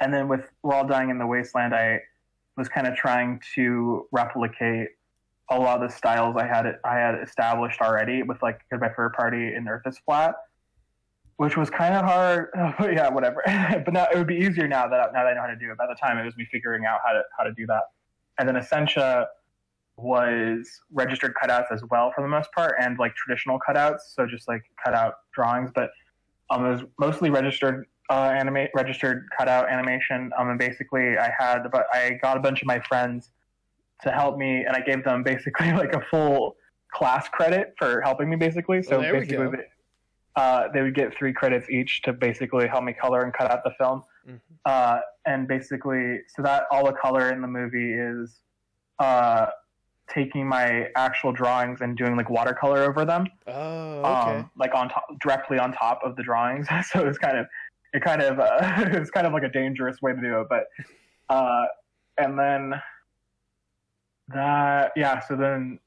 and 0.00 0.12
then 0.12 0.28
with 0.28 0.50
We're 0.62 0.74
All 0.74 0.86
Dying 0.86 1.10
in 1.10 1.18
the 1.18 1.26
Wasteland, 1.26 1.74
I 1.74 2.00
was 2.56 2.68
kind 2.68 2.86
of 2.86 2.94
trying 2.96 3.40
to 3.54 4.06
replicate 4.10 4.88
a 5.50 5.58
lot 5.58 5.82
of 5.82 5.88
the 5.88 5.94
styles 5.94 6.36
I 6.36 6.46
had 6.46 6.78
I 6.84 6.96
had 6.96 7.22
established 7.22 7.80
already 7.80 8.22
with 8.22 8.42
like 8.42 8.60
my 8.70 8.78
Forever 8.78 9.12
Party 9.16 9.54
in 9.54 9.68
Earth 9.68 9.82
is 9.86 9.98
Flat, 9.98 10.34
which 11.42 11.56
was 11.56 11.68
kind 11.70 11.92
of 11.92 12.04
hard. 12.04 12.50
But 12.78 12.94
yeah, 12.94 13.08
whatever. 13.08 13.42
but 13.84 13.92
now 13.92 14.06
it 14.12 14.16
would 14.16 14.28
be 14.28 14.36
easier 14.36 14.68
now 14.68 14.86
that 14.86 15.12
now 15.12 15.24
that 15.24 15.30
I 15.30 15.34
know 15.34 15.40
how 15.40 15.48
to 15.48 15.56
do 15.56 15.72
it. 15.72 15.76
By 15.76 15.88
the 15.88 15.96
time 15.96 16.16
it 16.16 16.24
was 16.24 16.36
me 16.36 16.46
figuring 16.52 16.84
out 16.86 17.00
how 17.04 17.12
to 17.12 17.22
how 17.36 17.42
to 17.42 17.52
do 17.52 17.66
that, 17.66 17.82
and 18.38 18.48
then 18.48 18.56
Essentia 18.56 19.26
was 19.96 20.80
registered 20.92 21.34
cutouts 21.34 21.72
as 21.72 21.82
well 21.90 22.12
for 22.14 22.22
the 22.22 22.28
most 22.28 22.50
part, 22.52 22.76
and 22.80 22.96
like 22.96 23.14
traditional 23.16 23.58
cutouts, 23.58 24.00
so 24.14 24.24
just 24.24 24.46
like 24.46 24.62
cutout 24.82 25.14
drawings, 25.34 25.70
but 25.74 25.90
um, 26.50 26.64
it 26.64 26.70
was 26.70 26.82
mostly 27.00 27.28
registered 27.28 27.86
uh, 28.08 28.30
animate 28.30 28.70
registered 28.74 29.26
cutout 29.36 29.68
animation. 29.68 30.30
Um, 30.38 30.50
and 30.50 30.58
basically, 30.60 31.18
I 31.18 31.32
had 31.36 31.64
but 31.72 31.86
I 31.92 32.20
got 32.22 32.36
a 32.36 32.40
bunch 32.40 32.62
of 32.62 32.68
my 32.68 32.78
friends 32.78 33.30
to 34.02 34.12
help 34.12 34.38
me, 34.38 34.64
and 34.64 34.76
I 34.76 34.80
gave 34.80 35.02
them 35.02 35.24
basically 35.24 35.72
like 35.82 35.92
a 35.92 36.02
full 36.08 36.54
class 36.92 37.28
credit 37.28 37.74
for 37.78 38.00
helping 38.02 38.30
me, 38.30 38.36
basically. 38.36 38.80
So 38.82 39.00
Well, 39.00 39.12
basically, 39.12 39.58
uh, 40.36 40.68
they 40.72 40.82
would 40.82 40.94
get 40.94 41.14
three 41.16 41.32
credits 41.32 41.68
each 41.68 42.02
to 42.02 42.12
basically 42.12 42.66
help 42.66 42.84
me 42.84 42.92
color 42.92 43.22
and 43.22 43.32
cut 43.32 43.50
out 43.50 43.62
the 43.64 43.72
film. 43.78 44.02
Mhm. 44.26 44.40
Uh, 44.64 45.00
and 45.26 45.46
basically, 45.46 46.20
so 46.34 46.42
that 46.42 46.64
all 46.70 46.84
the 46.86 46.92
color 46.92 47.30
in 47.30 47.40
the 47.42 47.48
movie 47.48 47.92
is 47.92 48.40
uh, 48.98 49.46
taking 50.08 50.46
my 50.46 50.88
actual 50.96 51.32
drawings 51.32 51.80
and 51.80 51.96
doing 51.96 52.16
like 52.16 52.28
watercolor 52.30 52.80
over 52.82 53.04
them 53.04 53.26
Oh, 53.46 54.00
okay. 54.00 54.36
um, 54.38 54.50
like 54.56 54.74
on 54.74 54.88
top, 54.88 55.06
directly 55.20 55.58
on 55.58 55.72
top 55.72 56.00
of 56.04 56.16
the 56.16 56.22
drawings. 56.22 56.66
so 56.90 57.06
it's 57.06 57.18
kind 57.18 57.38
of, 57.38 57.46
it 57.94 58.02
kind 58.02 58.22
of, 58.22 58.38
uh, 58.38 58.58
it's 58.98 59.10
kind 59.10 59.26
of 59.26 59.32
like 59.32 59.42
a 59.42 59.48
dangerous 59.48 60.00
way 60.02 60.12
to 60.12 60.20
do 60.20 60.40
it. 60.40 60.46
But, 60.48 60.66
uh, 61.28 61.64
and 62.18 62.38
then 62.38 62.74
that, 64.28 64.92
yeah. 64.96 65.20
So 65.20 65.36
then, 65.36 65.78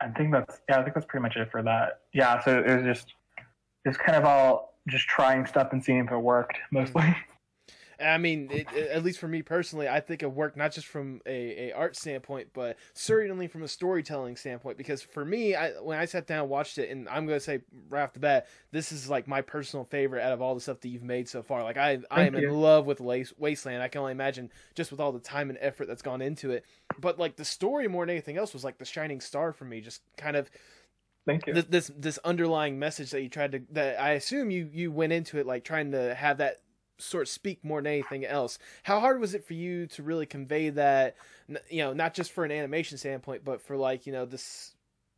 I 0.00 0.08
think 0.08 0.32
that's, 0.32 0.60
yeah, 0.68 0.78
I 0.78 0.82
think 0.82 0.94
that's 0.94 1.06
pretty 1.06 1.22
much 1.22 1.36
it 1.36 1.50
for 1.50 1.62
that. 1.62 2.00
Yeah. 2.12 2.42
So 2.44 2.58
it 2.60 2.76
was 2.76 2.84
just, 2.84 3.14
it's 3.88 3.98
kind 3.98 4.16
of 4.16 4.24
all 4.24 4.74
just 4.88 5.06
trying 5.06 5.46
stuff 5.46 5.72
and 5.72 5.82
seeing 5.82 6.04
if 6.04 6.12
it 6.12 6.18
worked 6.18 6.56
mm. 6.56 6.80
mostly. 6.80 7.16
I 8.00 8.18
mean, 8.18 8.48
it, 8.52 8.66
it- 8.74 8.90
at 8.90 9.02
least 9.02 9.18
for 9.18 9.26
me 9.26 9.42
personally, 9.42 9.88
I 9.88 10.00
think 10.00 10.22
it 10.22 10.30
worked 10.30 10.56
not 10.56 10.72
just 10.72 10.86
from 10.86 11.20
a, 11.26 11.70
a 11.70 11.72
art 11.72 11.96
standpoint, 11.96 12.48
but 12.52 12.76
certainly 12.94 13.48
from 13.48 13.62
a 13.64 13.68
storytelling 13.68 14.36
standpoint. 14.36 14.78
Because 14.78 15.02
for 15.02 15.24
me, 15.24 15.54
I, 15.54 15.70
when 15.80 15.98
I 15.98 16.04
sat 16.04 16.26
down 16.26 16.42
and 16.42 16.48
watched 16.48 16.78
it, 16.78 16.90
and 16.90 17.08
I'm 17.08 17.26
going 17.26 17.38
to 17.38 17.44
say 17.44 17.60
right 17.88 18.02
off 18.02 18.12
the 18.12 18.20
bat, 18.20 18.46
this 18.70 18.92
is 18.92 19.10
like 19.10 19.26
my 19.26 19.40
personal 19.40 19.84
favorite 19.84 20.22
out 20.22 20.32
of 20.32 20.40
all 20.40 20.54
the 20.54 20.60
stuff 20.60 20.80
that 20.80 20.88
you've 20.88 21.02
made 21.02 21.28
so 21.28 21.42
far. 21.42 21.64
Like 21.64 21.76
I, 21.76 21.98
I 22.10 22.22
am 22.22 22.34
Thank 22.34 22.44
in 22.44 22.52
love 22.52 22.86
with 22.86 23.00
Lace, 23.00 23.32
Wasteland. 23.36 23.82
I 23.82 23.88
can 23.88 24.00
only 24.00 24.12
imagine 24.12 24.50
just 24.74 24.90
with 24.92 25.00
all 25.00 25.10
the 25.12 25.18
time 25.18 25.50
and 25.50 25.58
effort 25.60 25.88
that's 25.88 26.02
gone 26.02 26.22
into 26.22 26.52
it. 26.52 26.64
But 27.00 27.18
like 27.18 27.36
the 27.36 27.44
story 27.44 27.88
more 27.88 28.04
than 28.04 28.10
anything 28.10 28.36
else 28.36 28.52
was 28.52 28.62
like 28.62 28.78
the 28.78 28.84
shining 28.84 29.20
star 29.20 29.52
for 29.52 29.64
me. 29.64 29.80
Just 29.80 30.02
kind 30.16 30.36
of 30.36 30.48
Thank 31.28 31.46
you. 31.46 31.52
this, 31.52 31.66
this 31.68 31.90
this 31.94 32.18
underlying 32.24 32.78
message 32.78 33.10
that 33.10 33.22
you 33.22 33.28
tried 33.28 33.52
to 33.52 33.62
that 33.72 34.00
I 34.00 34.12
assume 34.12 34.50
you 34.50 34.70
you 34.72 34.90
went 34.90 35.12
into 35.12 35.38
it 35.38 35.46
like 35.46 35.62
trying 35.62 35.92
to 35.92 36.14
have 36.14 36.38
that 36.38 36.62
sort 36.96 37.24
of 37.24 37.28
speak 37.28 37.62
more 37.62 37.82
than 37.82 37.92
anything 37.92 38.24
else. 38.24 38.58
How 38.82 38.98
hard 38.98 39.20
was 39.20 39.34
it 39.34 39.44
for 39.44 39.52
you 39.52 39.86
to 39.88 40.02
really 40.02 40.24
convey 40.24 40.70
that 40.70 41.16
you 41.70 41.82
know, 41.82 41.92
not 41.92 42.14
just 42.14 42.32
for 42.32 42.44
an 42.44 42.50
animation 42.50 42.98
standpoint, 42.98 43.44
but 43.44 43.60
for 43.60 43.76
like, 43.76 44.06
you 44.06 44.12
know, 44.12 44.24
this 44.24 44.74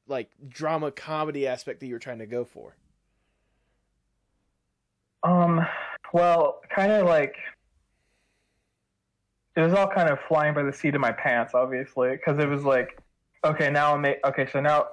like 0.07 0.31
drama 0.49 0.90
comedy 0.90 1.46
aspect 1.46 1.81
that 1.81 1.87
you 1.87 1.94
were 1.94 2.01
trying 2.01 2.18
to 2.18 2.27
go 2.27 2.44
for? 2.44 2.77
Um, 5.23 5.64
well, 6.12 6.61
kind 6.75 6.92
of 6.92 7.07
like 7.07 7.37
it 9.57 9.61
was 9.61 9.75
all 9.75 9.88
kind 9.88 10.09
of 10.09 10.18
flying 10.29 10.55
by 10.55 10.62
the 10.62 10.73
seat 10.73 10.94
of 10.94 11.01
my 11.01 11.12
pants, 11.12 11.55
obviously, 11.55 12.11
because 12.11 12.38
it 12.38 12.49
was 12.49 12.64
like, 12.64 13.01
okay, 13.44 13.70
now 13.70 13.94
I'm 13.94 14.03
ma- 14.03 14.14
okay, 14.27 14.49
so 14.51 14.61
now, 14.61 14.88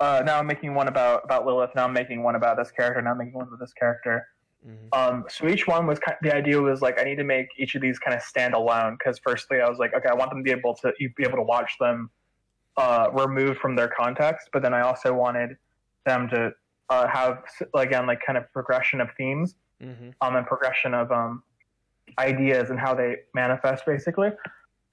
uh, 0.00 0.22
now 0.24 0.38
I'm 0.38 0.46
making 0.46 0.74
one 0.74 0.88
about 0.88 1.22
about 1.24 1.46
Lilith. 1.46 1.70
Now 1.74 1.84
I'm 1.84 1.92
making 1.92 2.22
one 2.22 2.34
about 2.34 2.56
this 2.56 2.70
character. 2.70 3.00
Now 3.02 3.12
I'm 3.12 3.18
making 3.18 3.34
one 3.34 3.46
about 3.48 3.60
this 3.60 3.72
character. 3.72 4.28
Mhm. 4.66 4.88
Um, 4.96 5.24
so 5.28 5.46
each 5.48 5.66
one 5.66 5.86
was 5.86 5.98
kind 5.98 6.16
the 6.22 6.34
idea 6.34 6.60
was 6.60 6.82
like 6.82 7.00
I 7.00 7.04
need 7.04 7.16
to 7.16 7.24
make 7.24 7.48
each 7.56 7.74
of 7.74 7.82
these 7.82 7.98
kind 7.98 8.14
of 8.16 8.22
stand 8.22 8.54
alone 8.54 8.96
because 8.98 9.18
firstly 9.18 9.60
I 9.60 9.68
was 9.68 9.78
like 9.78 9.94
okay 9.94 10.08
I 10.08 10.14
want 10.14 10.30
them 10.30 10.40
to 10.40 10.42
be 10.44 10.50
able 10.50 10.74
to 10.76 10.92
you 10.98 11.10
be 11.16 11.22
able 11.24 11.36
to 11.36 11.42
watch 11.42 11.72
them 11.78 12.10
uh, 12.76 13.08
removed 13.12 13.58
from 13.58 13.74
their 13.74 13.88
context, 13.88 14.50
but 14.52 14.60
then 14.62 14.74
I 14.74 14.82
also 14.82 15.14
wanted 15.14 15.56
them 16.04 16.28
to 16.28 16.52
uh, 16.90 17.06
have 17.08 17.42
again 17.74 18.06
like 18.06 18.20
kind 18.26 18.36
of 18.36 18.52
progression 18.52 19.00
of 19.00 19.08
themes 19.16 19.54
Mhm. 19.82 20.14
um, 20.20 20.36
and 20.36 20.46
progression 20.46 20.94
of 20.94 21.10
um, 21.12 21.42
ideas 22.18 22.70
and 22.70 22.78
how 22.78 22.94
they 22.94 23.16
manifest, 23.34 23.84
basically. 23.86 24.30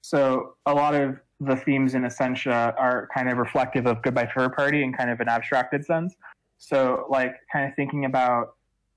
So 0.02 0.56
a 0.66 0.74
lot 0.74 0.94
of 0.94 1.18
the 1.46 1.56
themes 1.56 1.94
in 1.94 2.04
Essentia 2.04 2.74
are 2.78 3.08
kind 3.14 3.28
of 3.28 3.38
reflective 3.38 3.86
of 3.86 4.02
Goodbye 4.02 4.30
Forever 4.32 4.54
Party 4.54 4.82
in 4.82 4.92
kind 4.92 5.10
of 5.10 5.20
an 5.20 5.28
abstracted 5.28 5.84
sense. 5.84 6.14
So 6.58 7.06
like 7.10 7.34
kind 7.52 7.68
of 7.68 7.74
thinking 7.76 8.04
about 8.04 8.54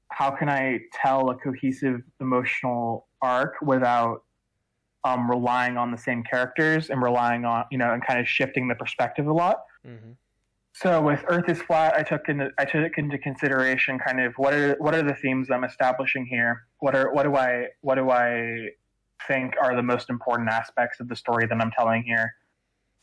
how 0.10 0.32
can 0.32 0.50
I 0.50 0.80
tell 0.94 1.30
a 1.30 1.36
cohesive 1.36 2.02
emotional 2.20 3.08
arc 3.22 3.56
without 3.62 4.24
um, 5.04 5.30
relying 5.30 5.78
on 5.78 5.92
the 5.92 5.98
same 5.98 6.24
characters 6.24 6.90
and 6.90 7.02
relying 7.02 7.46
on 7.46 7.66
you 7.72 7.78
know 7.78 7.94
and 7.94 8.06
kind 8.06 8.20
of 8.20 8.28
shifting 8.28 8.68
the 8.68 8.76
perspective 8.76 9.28
a 9.28 9.34
lot. 9.34 9.64
Mm-hmm. 9.86 10.12
So 10.74 11.02
with 11.02 11.24
Earth 11.28 11.50
is 11.50 11.62
flat, 11.62 11.96
I 11.96 12.04
took 12.04 12.30
into 12.30 12.50
I 12.58 12.66
took 12.66 12.98
into 12.98 13.18
consideration 13.18 14.00
kind 14.00 14.20
of 14.20 14.34
what 14.38 14.54
are 14.54 14.76
what 14.80 14.94
are 14.94 15.04
the 15.04 15.16
themes 15.16 15.50
I'm 15.50 15.64
establishing 15.64 16.26
here. 16.26 16.64
What 16.80 16.96
are 16.96 17.12
what 17.14 17.24
do 17.24 17.36
I 17.36 17.68
what 17.82 17.96
do 17.96 18.12
I 18.12 18.70
think 19.28 19.56
are 19.62 19.76
the 19.76 19.84
most 19.84 20.10
important 20.10 20.50
aspects 20.50 21.00
of 21.00 21.08
the 21.08 21.16
story 21.16 21.48
that 21.48 21.60
I'm 21.60 21.72
telling 21.72 22.04
here. 22.04 22.36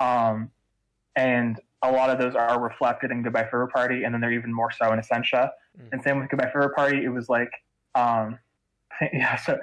Um, 0.00 0.50
and 1.16 1.60
a 1.82 1.90
lot 1.90 2.10
of 2.10 2.18
those 2.18 2.34
are 2.34 2.60
reflected 2.60 3.10
in 3.10 3.22
Goodbye 3.22 3.48
Forever 3.50 3.70
Party, 3.72 4.04
and 4.04 4.14
then 4.14 4.20
they're 4.20 4.32
even 4.32 4.52
more 4.52 4.70
so 4.70 4.92
in 4.92 4.98
Essentia. 4.98 5.52
Mm. 5.78 5.88
And 5.92 6.02
same 6.02 6.20
with 6.20 6.30
Goodbye 6.30 6.50
Forever 6.50 6.72
Party, 6.74 7.04
it 7.04 7.10
was 7.10 7.28
like, 7.28 7.50
um, 7.94 8.38
yeah, 9.12 9.36
so 9.36 9.58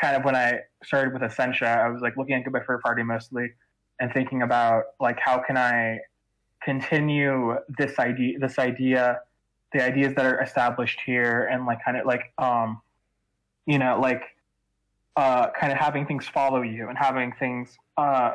kind 0.00 0.16
of 0.16 0.24
when 0.24 0.36
I 0.36 0.60
started 0.82 1.12
with 1.12 1.22
Essentia, 1.22 1.66
I 1.66 1.88
was 1.88 2.00
like 2.00 2.16
looking 2.16 2.34
at 2.34 2.44
Goodbye 2.44 2.62
Forever 2.64 2.82
Party 2.84 3.02
mostly 3.02 3.52
and 4.00 4.12
thinking 4.12 4.42
about 4.42 4.84
like 5.00 5.18
how 5.20 5.38
can 5.38 5.56
I 5.56 6.00
continue 6.62 7.56
this 7.78 7.98
idea, 7.98 8.38
this 8.38 8.58
idea, 8.58 9.20
the 9.72 9.84
ideas 9.84 10.14
that 10.14 10.24
are 10.24 10.40
established 10.40 11.00
here, 11.04 11.48
and 11.50 11.66
like 11.66 11.78
kind 11.84 11.96
of 11.96 12.06
like, 12.06 12.32
um, 12.38 12.80
you 13.66 13.78
know, 13.78 13.98
like 14.00 14.22
uh, 15.16 15.48
kind 15.58 15.72
of 15.72 15.78
having 15.78 16.06
things 16.06 16.26
follow 16.26 16.62
you 16.62 16.88
and 16.88 16.98
having 16.98 17.32
things 17.38 17.76
uh, 17.96 18.34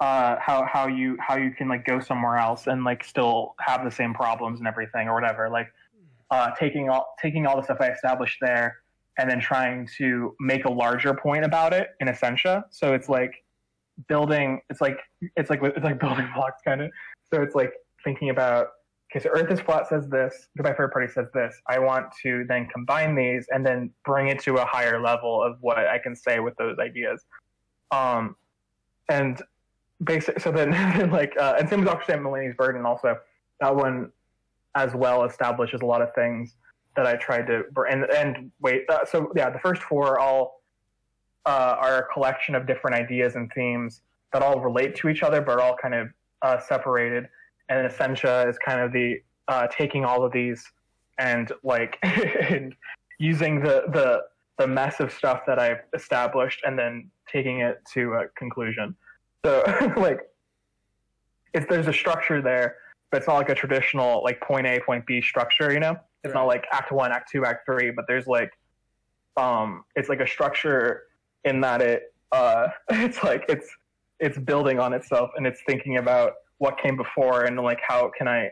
uh, 0.00 0.36
how 0.40 0.66
how 0.70 0.88
you 0.88 1.16
how 1.20 1.36
you 1.36 1.52
can 1.52 1.68
like 1.68 1.84
go 1.84 2.00
somewhere 2.00 2.36
else 2.36 2.66
and 2.66 2.82
like 2.82 3.04
still 3.04 3.54
have 3.60 3.84
the 3.84 3.90
same 3.90 4.12
problems 4.12 4.58
and 4.58 4.66
everything 4.66 5.06
or 5.06 5.14
whatever. 5.14 5.48
Like 5.48 5.68
uh, 6.30 6.50
taking 6.58 6.88
all 6.88 7.14
taking 7.20 7.46
all 7.46 7.56
the 7.56 7.62
stuff 7.62 7.78
I 7.80 7.90
established 7.90 8.38
there 8.40 8.78
and 9.18 9.30
then 9.30 9.40
trying 9.40 9.88
to 9.98 10.34
make 10.40 10.64
a 10.64 10.70
larger 10.70 11.14
point 11.14 11.44
about 11.44 11.72
it 11.72 11.90
in 12.00 12.08
Essentia. 12.08 12.64
So 12.70 12.94
it's 12.94 13.08
like 13.08 13.44
building 14.08 14.60
it's 14.70 14.80
like 14.80 14.98
it's 15.36 15.50
like 15.50 15.60
it's 15.62 15.84
like 15.84 16.00
building 16.00 16.28
blocks 16.34 16.60
kind 16.64 16.80
of 16.80 16.90
so 17.32 17.42
it's 17.42 17.54
like 17.54 17.72
thinking 18.04 18.30
about 18.30 18.68
okay, 19.12 19.22
so 19.22 19.30
Earth 19.30 19.50
is 19.50 19.60
flat 19.60 19.88
says 19.88 20.08
this, 20.08 20.48
Goodbye 20.56 20.72
Forever 20.72 20.90
Party 20.90 21.12
says 21.12 21.26
this. 21.34 21.60
I 21.68 21.78
want 21.78 22.06
to 22.22 22.44
then 22.48 22.66
combine 22.66 23.14
these 23.14 23.46
and 23.50 23.64
then 23.64 23.90
bring 24.04 24.28
it 24.28 24.40
to 24.40 24.56
a 24.56 24.64
higher 24.64 25.00
level 25.00 25.42
of 25.42 25.58
what 25.60 25.78
I 25.78 25.98
can 25.98 26.16
say 26.16 26.40
with 26.40 26.56
those 26.56 26.78
ideas. 26.78 27.24
Um, 27.90 28.36
and 29.08 29.42
basic, 30.02 30.40
so 30.40 30.50
then, 30.50 30.70
like, 31.10 31.34
uh, 31.38 31.56
and 31.58 31.68
same 31.68 31.80
with 31.80 31.88
Dr. 31.88 32.04
Sam 32.06 32.24
Mulaney's 32.24 32.56
Burden 32.56 32.86
also. 32.86 33.18
That 33.60 33.76
one 33.76 34.10
as 34.74 34.94
well 34.94 35.24
establishes 35.24 35.82
a 35.82 35.86
lot 35.86 36.00
of 36.00 36.14
things 36.14 36.56
that 36.96 37.06
I 37.06 37.16
tried 37.16 37.46
to, 37.48 37.64
and, 37.90 38.04
and 38.04 38.50
wait, 38.60 38.84
uh, 38.88 39.04
so 39.04 39.32
yeah, 39.36 39.50
the 39.50 39.58
first 39.58 39.82
four 39.82 40.18
all 40.18 40.62
uh, 41.44 41.76
are 41.78 41.98
a 41.98 42.12
collection 42.12 42.54
of 42.54 42.66
different 42.66 42.96
ideas 42.96 43.34
and 43.34 43.50
themes 43.54 44.00
that 44.32 44.42
all 44.42 44.60
relate 44.60 44.94
to 44.96 45.08
each 45.08 45.22
other, 45.22 45.42
but 45.42 45.52
are 45.52 45.60
all 45.60 45.76
kind 45.76 45.94
of 45.94 46.08
uh, 46.42 46.58
separated 46.58 47.28
and 47.68 47.86
Essentia 47.86 48.46
is 48.48 48.58
kind 48.58 48.80
of 48.80 48.92
the 48.92 49.20
uh, 49.48 49.66
taking 49.68 50.04
all 50.04 50.24
of 50.24 50.32
these 50.32 50.64
and 51.18 51.52
like 51.62 51.98
and 52.02 52.74
using 53.18 53.60
the 53.60 53.84
the 53.92 54.22
the 54.58 54.66
mess 54.66 55.00
of 55.00 55.12
stuff 55.12 55.42
that 55.46 55.58
I've 55.58 55.80
established 55.94 56.60
and 56.64 56.78
then 56.78 57.10
taking 57.30 57.60
it 57.60 57.80
to 57.94 58.14
a 58.14 58.28
conclusion. 58.36 58.94
So 59.44 59.62
like 59.96 60.20
if 61.54 61.68
there's 61.68 61.86
a 61.86 61.92
structure 61.92 62.40
there, 62.40 62.76
but 63.10 63.18
it's 63.18 63.26
not 63.26 63.36
like 63.36 63.48
a 63.48 63.54
traditional 63.54 64.22
like 64.22 64.40
point 64.40 64.66
A, 64.66 64.80
point 64.80 65.06
B 65.06 65.20
structure, 65.20 65.72
you 65.72 65.80
know? 65.80 65.96
It's 66.24 66.34
right. 66.34 66.40
not 66.40 66.46
like 66.46 66.66
act 66.72 66.92
one, 66.92 67.12
act 67.12 67.30
two, 67.30 67.44
act 67.44 67.66
three, 67.66 67.90
but 67.90 68.04
there's 68.06 68.26
like 68.26 68.50
um 69.36 69.84
it's 69.96 70.08
like 70.08 70.20
a 70.20 70.26
structure 70.26 71.04
in 71.44 71.60
that 71.62 71.80
it 71.80 72.14
uh 72.32 72.68
it's 72.90 73.22
like 73.22 73.44
it's 73.48 73.68
it's 74.20 74.38
building 74.38 74.78
on 74.78 74.92
itself 74.92 75.30
and 75.36 75.46
it's 75.46 75.60
thinking 75.66 75.96
about 75.96 76.34
what 76.62 76.78
came 76.78 76.96
before 76.96 77.42
and 77.42 77.58
like 77.58 77.80
how 77.86 78.08
can 78.16 78.28
I 78.28 78.48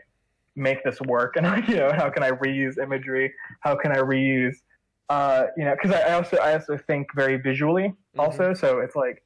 make 0.57 0.83
this 0.83 0.99
work 0.99 1.35
and 1.37 1.45
you 1.69 1.77
know 1.77 1.93
how 1.93 2.09
can 2.09 2.23
I 2.23 2.31
reuse 2.31 2.77
imagery? 2.77 3.33
How 3.61 3.75
can 3.75 3.93
I 3.93 3.99
reuse 3.99 4.57
uh, 5.09 5.45
you 5.55 5.63
know 5.63 5.75
because 5.75 5.91
I, 5.97 6.09
I, 6.09 6.13
also 6.13 6.35
I 6.37 6.53
also 6.53 6.77
think 6.77 7.07
very 7.15 7.37
visually 7.37 7.83
mm-hmm. 7.83 8.19
also 8.19 8.53
so 8.53 8.79
it's 8.79 8.97
like 8.97 9.23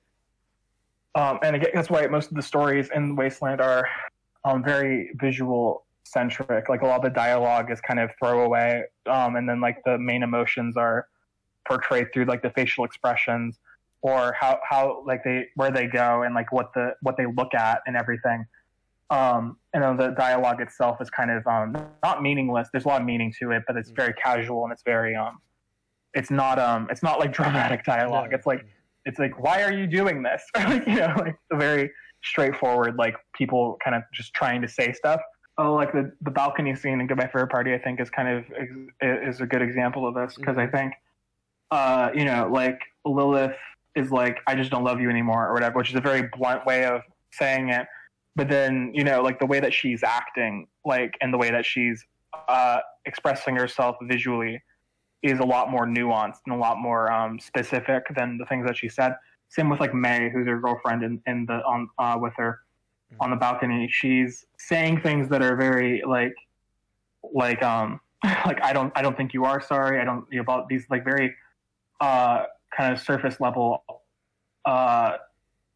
um, 1.15 1.39
and 1.41 1.55
again 1.55 1.71
that's 1.73 1.89
why 1.89 2.05
most 2.05 2.29
of 2.29 2.35
the 2.35 2.43
stories 2.43 2.89
in 2.93 3.15
Wasteland 3.15 3.59
are 3.59 3.87
um, 4.43 4.63
very 4.63 5.09
visual 5.15 5.83
centric 6.03 6.69
like 6.69 6.83
a 6.83 6.85
lot 6.85 6.97
of 6.97 7.01
the 7.01 7.09
dialogue 7.09 7.71
is 7.71 7.81
kind 7.81 7.99
of 7.99 8.11
throwaway 8.19 8.83
um, 9.07 9.35
and 9.35 9.49
then 9.49 9.59
like 9.59 9.77
the 9.83 9.97
main 9.97 10.21
emotions 10.21 10.77
are 10.77 11.07
portrayed 11.67 12.13
through 12.13 12.25
like 12.25 12.43
the 12.43 12.51
facial 12.51 12.85
expressions 12.85 13.57
or 14.03 14.35
how 14.39 14.59
how 14.69 15.03
like 15.07 15.23
they 15.23 15.47
where 15.55 15.71
they 15.71 15.87
go 15.87 16.21
and 16.21 16.35
like 16.35 16.51
what 16.51 16.71
the 16.75 16.93
what 17.01 17.17
they 17.17 17.25
look 17.25 17.55
at 17.55 17.81
and 17.87 17.97
everything 17.97 18.45
um, 19.09 19.57
and 19.73 19.83
then 19.83 19.97
the 19.97 20.09
dialogue 20.09 20.61
itself 20.61 20.99
is 20.99 21.09
kind 21.09 21.29
of 21.29 21.45
um, 21.45 21.75
not 22.03 22.21
meaningless. 22.23 22.69
There's 22.71 22.85
a 22.85 22.87
lot 22.87 23.01
of 23.01 23.07
meaning 23.07 23.33
to 23.39 23.51
it, 23.51 23.63
but 23.67 23.75
it's 23.75 23.91
very 23.91 24.13
casual 24.13 24.63
and 24.63 24.73
it's 24.73 24.83
very 24.83 25.15
um, 25.15 25.37
it's 26.13 26.31
not 26.31 26.57
um, 26.57 26.87
it's 26.89 27.03
not 27.03 27.19
like 27.19 27.31
dramatic 27.39 27.83
dialogue. 27.83 28.33
It's 28.33 28.47
like 28.47 28.65
it's 29.05 29.19
like 29.19 29.39
why 29.41 29.63
are 29.63 29.73
you 29.73 29.85
doing 29.85 30.23
this? 30.23 30.43
you 30.87 30.95
know, 30.95 31.13
like 31.17 31.37
a 31.51 31.57
very 31.57 31.91
straightforward 32.23 32.95
like 32.97 33.15
people 33.35 33.77
kind 33.83 33.95
of 33.95 34.01
just 34.11 34.33
trying 34.33 34.61
to 34.61 34.67
say 34.67 34.91
stuff. 34.91 35.21
Oh, 35.57 35.73
like 35.73 35.93
the 35.93 36.11
the 36.21 36.31
balcony 36.31 36.75
scene 36.75 36.99
in 36.99 37.07
Goodbye 37.07 37.27
Forever 37.27 37.47
Party, 37.47 37.73
I 37.73 37.77
think 37.77 38.01
is 38.01 38.09
kind 38.09 38.27
of 38.27 38.45
is 39.01 39.39
a 39.39 39.45
good 39.45 39.61
example 39.61 40.07
of 40.07 40.15
this 40.15 40.35
because 40.35 40.57
mm-hmm. 40.57 40.75
I 40.75 40.79
think, 40.79 40.93
uh, 41.69 42.09
you 42.13 42.25
know, 42.25 42.49
like 42.51 42.79
Lilith 43.05 43.55
is 43.95 44.09
like 44.09 44.39
I 44.47 44.55
just 44.55 44.71
don't 44.71 44.83
love 44.83 44.99
you 44.99 45.11
anymore 45.11 45.47
or 45.47 45.53
whatever, 45.53 45.77
which 45.77 45.89
is 45.89 45.95
a 45.95 46.01
very 46.01 46.27
blunt 46.35 46.65
way 46.65 46.85
of 46.85 47.01
saying 47.31 47.69
it 47.69 47.85
but 48.35 48.49
then 48.49 48.91
you 48.93 49.03
know 49.03 49.21
like 49.21 49.39
the 49.39 49.45
way 49.45 49.59
that 49.59 49.73
she's 49.73 50.03
acting 50.03 50.67
like 50.85 51.15
and 51.21 51.33
the 51.33 51.37
way 51.37 51.49
that 51.51 51.65
she's 51.65 52.05
uh, 52.47 52.79
expressing 53.05 53.55
herself 53.55 53.95
visually 54.03 54.61
is 55.23 55.39
a 55.39 55.43
lot 55.43 55.71
more 55.71 55.87
nuanced 55.87 56.39
and 56.45 56.55
a 56.55 56.57
lot 56.57 56.77
more 56.77 57.11
um, 57.11 57.39
specific 57.39 58.03
than 58.15 58.37
the 58.37 58.45
things 58.45 58.65
that 58.65 58.77
she 58.77 58.87
said. 58.87 59.15
Same 59.49 59.69
with 59.69 59.79
like 59.79 59.93
may 59.93 60.29
who's 60.29 60.47
her 60.47 60.59
girlfriend 60.59 61.03
in, 61.03 61.21
in 61.25 61.45
the 61.45 61.63
on 61.65 61.89
uh, 61.97 62.17
with 62.19 62.33
her 62.37 62.59
mm-hmm. 63.11 63.21
on 63.21 63.29
the 63.31 63.35
balcony. 63.35 63.87
She's 63.91 64.45
saying 64.57 65.01
things 65.01 65.29
that 65.29 65.41
are 65.41 65.55
very 65.55 66.03
like 66.07 66.35
like 67.33 67.63
um 67.63 67.99
like 68.23 68.63
i 68.63 68.71
don't 68.71 68.93
i 68.95 69.01
don't 69.01 69.17
think 69.17 69.33
you 69.33 69.45
are 69.45 69.61
sorry. 69.61 69.99
I 69.99 70.03
don't 70.03 70.25
you 70.29 70.37
know, 70.37 70.41
about 70.41 70.67
these 70.67 70.85
like 70.89 71.03
very 71.03 71.33
uh 72.01 72.43
kind 72.75 72.93
of 72.93 72.99
surface 72.99 73.39
level 73.39 73.83
uh 74.65 75.17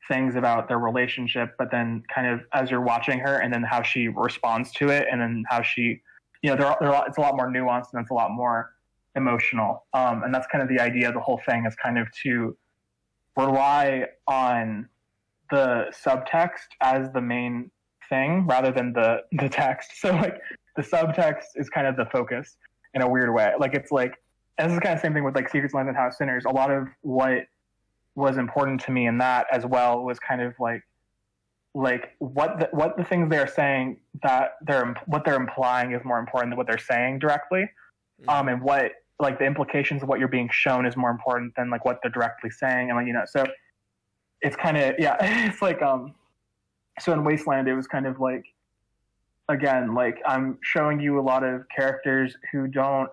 things 0.09 0.35
about 0.35 0.67
their 0.67 0.79
relationship, 0.79 1.55
but 1.57 1.71
then 1.71 2.03
kind 2.13 2.27
of 2.27 2.41
as 2.51 2.69
you're 2.69 2.81
watching 2.81 3.19
her 3.19 3.39
and 3.39 3.53
then 3.53 3.63
how 3.63 3.81
she 3.81 4.09
responds 4.09 4.71
to 4.73 4.89
it 4.89 5.07
and 5.09 5.21
then 5.21 5.45
how 5.47 5.61
she, 5.61 6.01
you 6.41 6.49
know, 6.49 6.55
they're, 6.55 6.75
they're 6.81 7.03
it's 7.07 7.17
a 7.17 7.21
lot 7.21 7.35
more 7.37 7.47
nuanced 7.49 7.93
and 7.93 8.01
it's 8.01 8.11
a 8.11 8.13
lot 8.13 8.31
more 8.31 8.71
emotional. 9.15 9.85
Um, 9.93 10.23
and 10.23 10.33
that's 10.33 10.47
kind 10.47 10.61
of 10.61 10.67
the 10.67 10.81
idea 10.81 11.07
of 11.07 11.13
the 11.13 11.21
whole 11.21 11.39
thing 11.47 11.65
is 11.65 11.75
kind 11.75 11.97
of 11.97 12.07
to 12.23 12.57
rely 13.37 14.07
on 14.27 14.89
the 15.51 15.85
subtext 16.05 16.67
as 16.81 17.11
the 17.13 17.21
main 17.21 17.71
thing 18.09 18.45
rather 18.47 18.71
than 18.71 18.91
the, 18.91 19.21
the 19.31 19.47
text. 19.47 19.91
So 19.99 20.11
like 20.11 20.41
the 20.75 20.81
subtext 20.81 21.45
is 21.55 21.69
kind 21.69 21.87
of 21.87 21.95
the 21.95 22.05
focus 22.05 22.57
in 22.93 23.01
a 23.01 23.09
weird 23.09 23.33
way. 23.33 23.53
Like 23.59 23.75
it's 23.75 23.91
like, 23.91 24.15
this 24.57 24.71
is 24.73 24.79
kind 24.79 24.93
of 24.93 25.01
the 25.01 25.07
same 25.07 25.13
thing 25.13 25.23
with 25.23 25.35
like 25.35 25.49
Secrets, 25.49 25.73
Lies, 25.73 25.87
and 25.87 25.95
House 25.95 26.17
Sinners. 26.17 26.43
A 26.45 26.51
lot 26.51 26.71
of 26.71 26.87
what 27.01 27.45
was 28.15 28.37
important 28.37 28.81
to 28.81 28.91
me 28.91 29.07
in 29.07 29.17
that 29.17 29.47
as 29.51 29.65
well 29.65 30.03
was 30.03 30.19
kind 30.19 30.41
of 30.41 30.53
like 30.59 30.83
like 31.75 32.15
what 32.19 32.59
the, 32.59 32.69
what 32.71 32.97
the 32.97 33.03
things 33.03 33.29
they're 33.29 33.47
saying 33.47 33.97
that 34.23 34.53
they're 34.61 34.95
what 35.05 35.23
they're 35.23 35.35
implying 35.35 35.91
is 35.91 36.01
more 36.03 36.19
important 36.19 36.51
than 36.51 36.57
what 36.57 36.67
they're 36.67 36.77
saying 36.77 37.19
directly 37.19 37.61
mm-hmm. 37.61 38.29
um 38.29 38.47
and 38.47 38.61
what 38.61 38.91
like 39.19 39.37
the 39.37 39.45
implications 39.45 40.01
of 40.01 40.09
what 40.09 40.19
you're 40.19 40.27
being 40.27 40.49
shown 40.51 40.85
is 40.85 40.97
more 40.97 41.11
important 41.11 41.53
than 41.55 41.69
like 41.69 41.85
what 41.85 41.99
they're 42.01 42.11
directly 42.11 42.49
saying 42.49 42.89
and 42.89 42.97
like 42.97 43.05
you 43.05 43.13
know 43.13 43.25
so 43.25 43.45
it's 44.41 44.55
kind 44.55 44.77
of 44.77 44.95
yeah 44.97 45.15
it's 45.47 45.61
like 45.61 45.81
um 45.81 46.15
so 46.99 47.13
in 47.13 47.23
wasteland 47.23 47.67
it 47.67 47.75
was 47.75 47.87
kind 47.87 48.07
of 48.07 48.19
like 48.19 48.43
again 49.47 49.93
like 49.93 50.19
i'm 50.25 50.57
showing 50.61 50.99
you 50.99 51.19
a 51.19 51.21
lot 51.21 51.43
of 51.43 51.63
characters 51.75 52.35
who 52.51 52.67
don't 52.67 53.09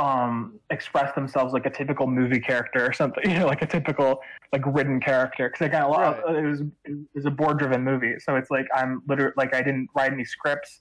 um, 0.00 0.58
express 0.70 1.14
themselves 1.14 1.52
like 1.52 1.66
a 1.66 1.70
typical 1.70 2.06
movie 2.06 2.40
character 2.40 2.86
or 2.86 2.92
something, 2.92 3.22
you 3.30 3.38
know, 3.38 3.46
like 3.46 3.60
a 3.60 3.66
typical 3.66 4.20
like 4.50 4.62
written 4.66 4.98
character. 4.98 5.48
Because 5.48 5.66
again, 5.66 5.82
a 5.82 5.88
lot 5.88 6.22
right. 6.24 6.36
of, 6.36 6.44
it 6.44 6.48
was 6.48 6.60
it 6.84 6.96
was 7.14 7.26
a 7.26 7.30
board 7.30 7.58
driven 7.58 7.84
movie, 7.84 8.14
so 8.18 8.36
it's 8.36 8.50
like 8.50 8.66
I'm 8.74 9.02
literally 9.06 9.34
like 9.36 9.54
I 9.54 9.62
didn't 9.62 9.88
write 9.94 10.12
any 10.12 10.24
scripts. 10.24 10.80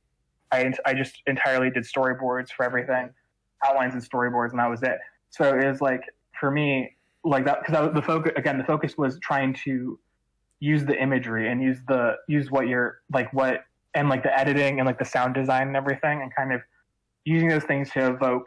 I 0.51 0.71
I 0.85 0.93
just 0.93 1.21
entirely 1.27 1.69
did 1.69 1.83
storyboards 1.83 2.49
for 2.49 2.63
everything, 2.63 3.09
outlines 3.65 3.93
and 3.93 4.01
storyboards, 4.01 4.51
and 4.51 4.59
that 4.59 4.69
was 4.69 4.83
it. 4.83 4.97
So 5.31 5.53
it 5.53 5.67
was 5.67 5.81
like 5.81 6.01
for 6.39 6.49
me 6.49 6.95
like 7.25 7.43
that 7.43 7.59
because 7.65 7.93
the 7.93 8.01
focus 8.01 8.31
again 8.37 8.57
the 8.57 8.63
focus 8.63 8.97
was 8.97 9.19
trying 9.19 9.53
to 9.65 9.99
use 10.61 10.85
the 10.85 10.97
imagery 11.01 11.51
and 11.51 11.61
use 11.61 11.79
the 11.89 12.15
use 12.29 12.49
what 12.49 12.69
you're 12.69 13.01
like 13.11 13.31
what 13.33 13.65
and 13.95 14.07
like 14.07 14.23
the 14.23 14.39
editing 14.39 14.79
and 14.79 14.87
like 14.87 14.97
the 14.97 15.05
sound 15.05 15.33
design 15.33 15.67
and 15.67 15.75
everything 15.75 16.21
and 16.21 16.33
kind 16.33 16.53
of 16.53 16.61
using 17.25 17.49
those 17.49 17.63
things 17.65 17.89
to 17.91 18.07
evoke 18.07 18.45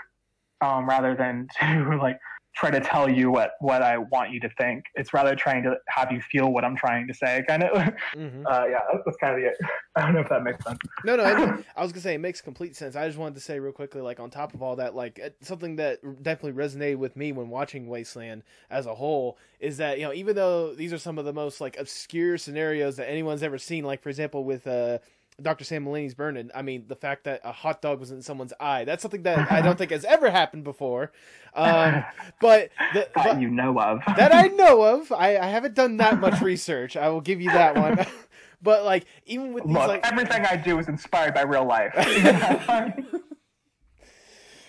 um, 0.63 0.89
rather 0.89 1.15
than 1.15 1.49
to 1.61 1.99
like 2.01 2.19
try 2.55 2.71
to 2.71 2.81
tell 2.81 3.09
you 3.11 3.31
what 3.31 3.53
what 3.61 3.83
I 3.83 3.99
want 3.99 4.31
you 4.31 4.41
to 4.41 4.49
think. 4.61 4.85
It's 4.95 5.15
rather 5.15 5.35
trying 5.35 5.63
to 5.65 5.77
have 5.89 6.13
you 6.13 6.21
feel 6.21 6.53
what 6.53 6.65
I'm 6.65 6.77
trying 6.77 7.07
to 7.09 7.15
say. 7.15 7.43
Kind 7.47 7.65
of. 7.65 7.93
Mm-hmm. 8.17 8.47
Uh, 8.47 8.65
yeah, 8.67 8.79
that's 9.05 9.17
kind 9.17 9.37
of 9.37 9.43
it. 9.43 9.57
I 9.97 10.03
don't 10.03 10.15
know 10.15 10.21
if 10.21 10.29
that 10.29 10.43
makes 10.43 10.63
sense. 10.65 10.79
No, 11.05 11.17
no, 11.17 11.25
I, 11.25 11.63
I 11.77 11.83
was 11.83 11.93
gonna 11.93 12.03
say 12.03 12.15
it 12.15 12.19
makes 12.19 12.41
complete 12.41 12.77
sense. 12.77 12.95
I 12.95 13.07
just 13.07 13.19
wanted 13.19 13.35
to 13.37 13.41
say 13.41 13.59
real 13.59 13.73
quickly, 13.73 14.01
like 14.03 14.21
on 14.21 14.29
top 14.29 14.55
of 14.55 14.63
all 14.63 14.77
that, 14.77 14.95
like 14.95 15.35
something 15.41 15.77
that 15.77 16.01
definitely 16.23 16.61
resonated 16.61 16.97
with 16.97 17.17
me 17.17 17.33
when 17.33 17.49
watching 17.49 17.87
Wasteland 17.89 18.43
as 18.71 18.87
a 18.87 18.95
whole 18.95 19.39
is 19.61 19.79
that 19.79 19.99
you 19.99 20.05
know 20.05 20.13
even 20.13 20.37
though 20.37 20.75
these 20.75 20.93
are 20.93 20.99
some 20.99 21.19
of 21.19 21.25
the 21.25 21.33
most 21.33 21.61
like 21.61 21.79
obscure 21.79 22.37
scenarios 22.37 22.97
that 22.97 23.09
anyone's 23.09 23.43
ever 23.43 23.59
seen, 23.59 23.85
like 23.85 24.03
for 24.03 24.11
example 24.11 24.45
with 24.45 24.67
uh 24.67 24.99
Dr. 25.43 25.65
Sam 25.65 25.85
Mulaney's 25.85 26.15
Burden. 26.15 26.51
I 26.55 26.63
mean, 26.63 26.85
the 26.89 26.97
fact 26.97 27.25
that 27.25 27.41
a 27.45 27.53
hot 27.53 27.83
dog 27.83 28.01
was 28.01 28.11
in 28.11 28.23
someone's 28.23 28.53
eye, 28.61 28.85
that's 28.85 29.03
something 29.03 29.23
that 29.25 29.51
I 29.51 29.61
don't 29.61 29.77
think 29.77 29.91
has 29.91 30.05
ever 30.05 30.31
happened 30.31 30.65
before. 30.65 31.13
Um, 31.55 32.05
but, 32.41 32.71
the, 32.95 33.09
that 33.15 33.41
you 33.41 33.49
know 33.49 33.79
of. 33.79 34.01
that 34.17 34.35
I 34.35 34.49
know 34.49 34.83
of. 34.83 35.13
I, 35.13 35.39
I 35.39 35.47
haven't 35.47 35.75
done 35.75 35.99
that 35.99 36.21
much 36.21 36.41
research. 36.41 36.97
I 36.97 37.09
will 37.09 37.21
give 37.21 37.41
you 37.41 37.51
that 37.51 37.77
one. 37.77 38.07
but 38.63 38.85
like 38.85 39.05
even 39.27 39.53
with 39.53 39.65
these 39.65 39.75
Look, 39.75 39.89
like 39.89 40.07
everything 40.07 40.45
I 40.47 40.57
do 40.57 40.79
is 40.79 40.89
inspired 40.89 41.35
by 41.35 41.43
real 41.43 41.65
life. 41.65 41.93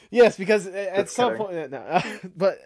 yes, 0.09 0.38
because 0.38 0.67
at 0.67 0.95
Just 0.95 1.15
some 1.15 1.38
kidding. 1.38 1.47
point, 1.47 1.71
no, 1.71 2.01
but 2.36 2.61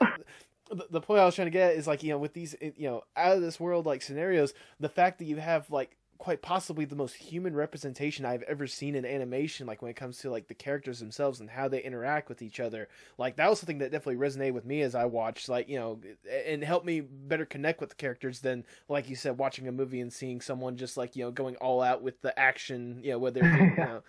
the, 0.69 0.87
the 0.89 1.01
point 1.01 1.19
I 1.19 1.25
was 1.25 1.35
trying 1.35 1.47
to 1.47 1.51
get 1.51 1.75
is 1.75 1.87
like 1.87 2.03
you 2.03 2.09
know 2.09 2.17
with 2.17 2.33
these 2.33 2.55
you 2.61 2.87
know 2.87 3.03
out 3.15 3.35
of 3.35 3.41
this 3.41 3.59
world 3.59 3.85
like 3.85 4.01
scenarios, 4.01 4.53
the 4.79 4.89
fact 4.89 5.19
that 5.19 5.25
you 5.25 5.37
have 5.37 5.69
like 5.69 5.97
quite 6.17 6.41
possibly 6.41 6.85
the 6.85 6.95
most 6.95 7.15
human 7.15 7.55
representation 7.55 8.25
I've 8.25 8.43
ever 8.43 8.67
seen 8.67 8.95
in 8.95 9.05
animation, 9.05 9.67
like 9.67 9.81
when 9.81 9.91
it 9.91 9.95
comes 9.95 10.17
to 10.19 10.31
like 10.31 10.47
the 10.47 10.53
characters 10.53 10.99
themselves 10.99 11.39
and 11.39 11.49
how 11.49 11.67
they 11.67 11.81
interact 11.81 12.29
with 12.29 12.41
each 12.41 12.59
other. 12.59 12.87
Like 13.17 13.35
that 13.37 13.49
was 13.49 13.59
something 13.59 13.77
that 13.79 13.91
definitely 13.91 14.27
resonated 14.27 14.53
with 14.53 14.65
me 14.65 14.81
as 14.81 14.95
I 14.95 15.05
watched, 15.05 15.49
like 15.49 15.69
you 15.69 15.79
know, 15.79 15.99
and 16.45 16.63
helped 16.63 16.85
me 16.85 17.01
better 17.01 17.45
connect 17.45 17.79
with 17.79 17.89
the 17.89 17.95
characters 17.95 18.39
than, 18.39 18.65
like 18.89 19.09
you 19.09 19.15
said, 19.15 19.37
watching 19.37 19.67
a 19.67 19.71
movie 19.71 20.01
and 20.01 20.11
seeing 20.11 20.41
someone 20.41 20.77
just 20.77 20.97
like 20.97 21.15
you 21.15 21.23
know 21.23 21.31
going 21.31 21.55
all 21.57 21.81
out 21.81 22.01
with 22.01 22.21
the 22.21 22.37
action, 22.39 22.99
you 23.03 23.11
know, 23.11 23.19
whether 23.19 23.43
you 23.43 23.75
know 23.75 24.01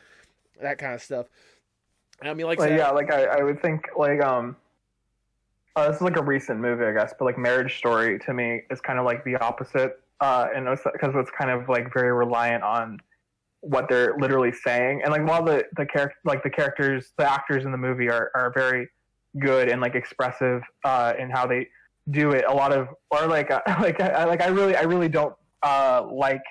that 0.60 0.78
kind 0.78 0.94
of 0.94 1.02
stuff. 1.02 1.26
I 2.20 2.34
mean, 2.34 2.46
like, 2.46 2.58
Like, 2.58 2.78
yeah, 2.78 2.90
like 2.90 3.12
I, 3.12 3.24
I 3.24 3.42
would 3.42 3.62
think 3.62 3.88
like 3.96 4.22
um 4.22 4.56
uh, 5.78 5.86
this 5.86 5.96
is 5.96 6.02
like 6.02 6.16
a 6.16 6.22
recent 6.22 6.58
movie, 6.58 6.84
I 6.84 6.92
guess, 6.92 7.14
but 7.16 7.24
like 7.24 7.38
Marriage 7.38 7.78
Story 7.78 8.18
to 8.20 8.34
me 8.34 8.62
is 8.68 8.80
kind 8.80 8.98
of 8.98 9.04
like 9.04 9.22
the 9.24 9.36
opposite, 9.36 10.00
uh, 10.20 10.48
and 10.54 10.66
because 10.66 11.14
it's 11.14 11.30
kind 11.30 11.50
of 11.50 11.68
like 11.68 11.92
very 11.92 12.12
reliant 12.12 12.62
on 12.62 12.98
what 13.60 13.88
they're 13.88 14.16
literally 14.18 14.52
saying, 14.52 15.02
and 15.02 15.12
like 15.12 15.26
while 15.26 15.44
the 15.44 15.64
the 15.76 15.86
character 15.86 16.16
like 16.24 16.42
the 16.42 16.50
characters, 16.50 17.12
the 17.18 17.30
actors 17.30 17.64
in 17.64 17.72
the 17.72 17.78
movie 17.78 18.08
are 18.08 18.30
are 18.34 18.52
very 18.54 18.88
good 19.40 19.68
and 19.68 19.80
like 19.80 19.94
expressive 19.94 20.62
uh, 20.84 21.12
in 21.18 21.30
how 21.30 21.46
they 21.46 21.66
do 22.10 22.30
it. 22.30 22.44
A 22.48 22.52
lot 22.52 22.72
of 22.72 22.88
or 23.10 23.26
like 23.26 23.50
uh, 23.50 23.60
like 23.80 24.00
I 24.00 24.24
like 24.24 24.42
I 24.42 24.48
really 24.48 24.76
I 24.76 24.82
really 24.82 25.08
don't 25.08 25.34
uh, 25.62 26.06
like 26.10 26.42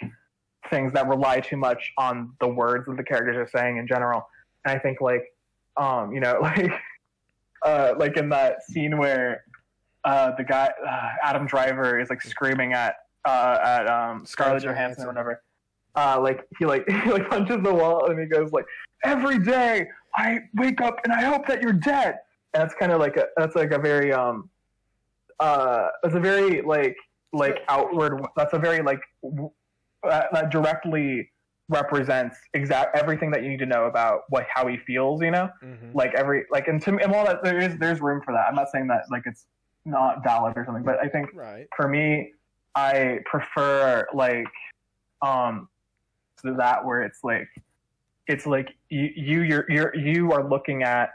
things 0.69 0.91
that 0.93 1.07
rely 1.07 1.39
too 1.39 1.57
much 1.57 1.91
on 1.97 2.33
the 2.39 2.47
words 2.47 2.85
that 2.87 2.97
the 2.97 3.03
characters 3.03 3.37
are 3.37 3.49
saying 3.57 3.77
in 3.77 3.87
general, 3.87 4.27
and 4.65 4.77
I 4.77 4.79
think 4.79 5.01
like 5.01 5.23
um, 5.77 6.11
you 6.11 6.19
know, 6.19 6.39
like 6.41 6.71
uh, 7.65 7.93
like 7.97 8.17
in 8.17 8.29
that 8.29 8.63
scene 8.63 8.97
where 8.97 9.43
uh, 10.03 10.31
the 10.37 10.43
guy 10.43 10.71
uh, 10.85 11.09
Adam 11.23 11.47
Driver 11.47 11.99
is 11.99 12.09
like 12.09 12.21
screaming 12.21 12.73
at 12.73 12.95
uh, 13.25 13.57
at 13.63 13.87
um, 13.87 14.25
Scarlett 14.25 14.63
Johansson 14.63 15.03
or 15.03 15.07
whatever. 15.07 15.43
Uh, 15.95 16.19
like 16.21 16.47
he 16.59 16.65
like 16.65 16.87
he 17.03 17.09
like 17.11 17.29
punches 17.29 17.57
the 17.63 17.73
wall 17.73 18.09
and 18.09 18.19
he 18.19 18.25
goes 18.25 18.51
like 18.51 18.65
every 19.03 19.39
day 19.39 19.87
I 20.15 20.39
wake 20.55 20.81
up 20.81 20.99
and 21.03 21.13
I 21.13 21.23
hope 21.23 21.47
that 21.47 21.61
you're 21.61 21.73
dead. 21.73 22.19
And 22.53 22.61
that's 22.63 22.73
kind 22.75 22.91
of 22.91 22.99
like 22.99 23.17
a 23.17 23.25
that's 23.35 23.55
like 23.55 23.71
a 23.71 23.79
very 23.79 24.13
um 24.13 24.49
uh 25.39 25.87
that's 26.03 26.15
a 26.15 26.19
very 26.19 26.61
like 26.61 26.95
like 27.33 27.59
outward 27.67 28.21
that's 28.35 28.53
a 28.53 28.59
very 28.59 28.81
like 28.81 28.99
w- 29.23 29.51
uh, 30.03 30.23
that 30.31 30.49
directly 30.49 31.29
represents 31.69 32.37
exact 32.53 32.95
everything 32.97 33.29
that 33.31 33.43
you 33.43 33.49
need 33.49 33.59
to 33.59 33.65
know 33.65 33.85
about 33.85 34.21
what 34.29 34.45
how 34.53 34.65
he 34.67 34.77
feels 34.77 35.21
you 35.21 35.29
know 35.31 35.49
Mhm. 35.61 35.93
like 35.93 36.13
every 36.15 36.45
like 36.49 36.67
and 36.69 36.81
to 36.83 36.93
me 36.93 37.03
and 37.03 37.13
all 37.13 37.25
that 37.25 37.43
there 37.43 37.57
is 37.59 37.77
there's 37.77 37.99
room 37.99 38.21
for 38.23 38.33
that 38.33 38.45
i'm 38.47 38.55
not 38.55 38.69
saying 38.71 38.87
that 38.87 39.03
like 39.11 39.23
it's 39.25 39.47
not 39.83 40.23
valid 40.23 40.53
or 40.55 40.63
something 40.65 40.83
but 40.83 40.97
i 41.03 41.09
think 41.09 41.29
right. 41.35 41.67
for 41.75 41.87
me 41.89 42.31
i 42.75 43.19
prefer 43.25 44.05
like 44.13 44.47
um 45.21 45.67
to 46.43 46.53
that 46.53 46.85
where 46.85 47.01
it's 47.01 47.23
like 47.23 47.47
it's 48.27 48.45
like 48.45 48.75
you 48.89 49.09
you 49.15 49.41
you're, 49.41 49.65
you're 49.69 49.95
you 49.95 50.31
are 50.31 50.47
looking 50.47 50.83
at 50.83 51.11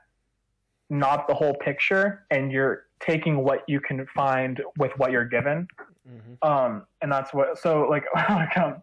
not 0.91 1.27
the 1.29 1.35
whole 1.35 1.55
picture 1.55 2.27
and 2.31 2.53
you're 2.53 2.87
taking 3.01 3.43
what 3.43 3.63
you 3.67 3.81
can 3.81 4.07
find 4.15 4.61
with 4.79 4.93
what 4.99 5.11
you're 5.11 5.25
given. 5.25 5.67
Hmm 6.07 6.35
um 6.43 6.87
and 7.01 7.13
that's 7.13 7.33
what 7.33 7.59
so 7.59 7.87
like 7.89 8.05
like 8.29 8.57
um 8.57 8.83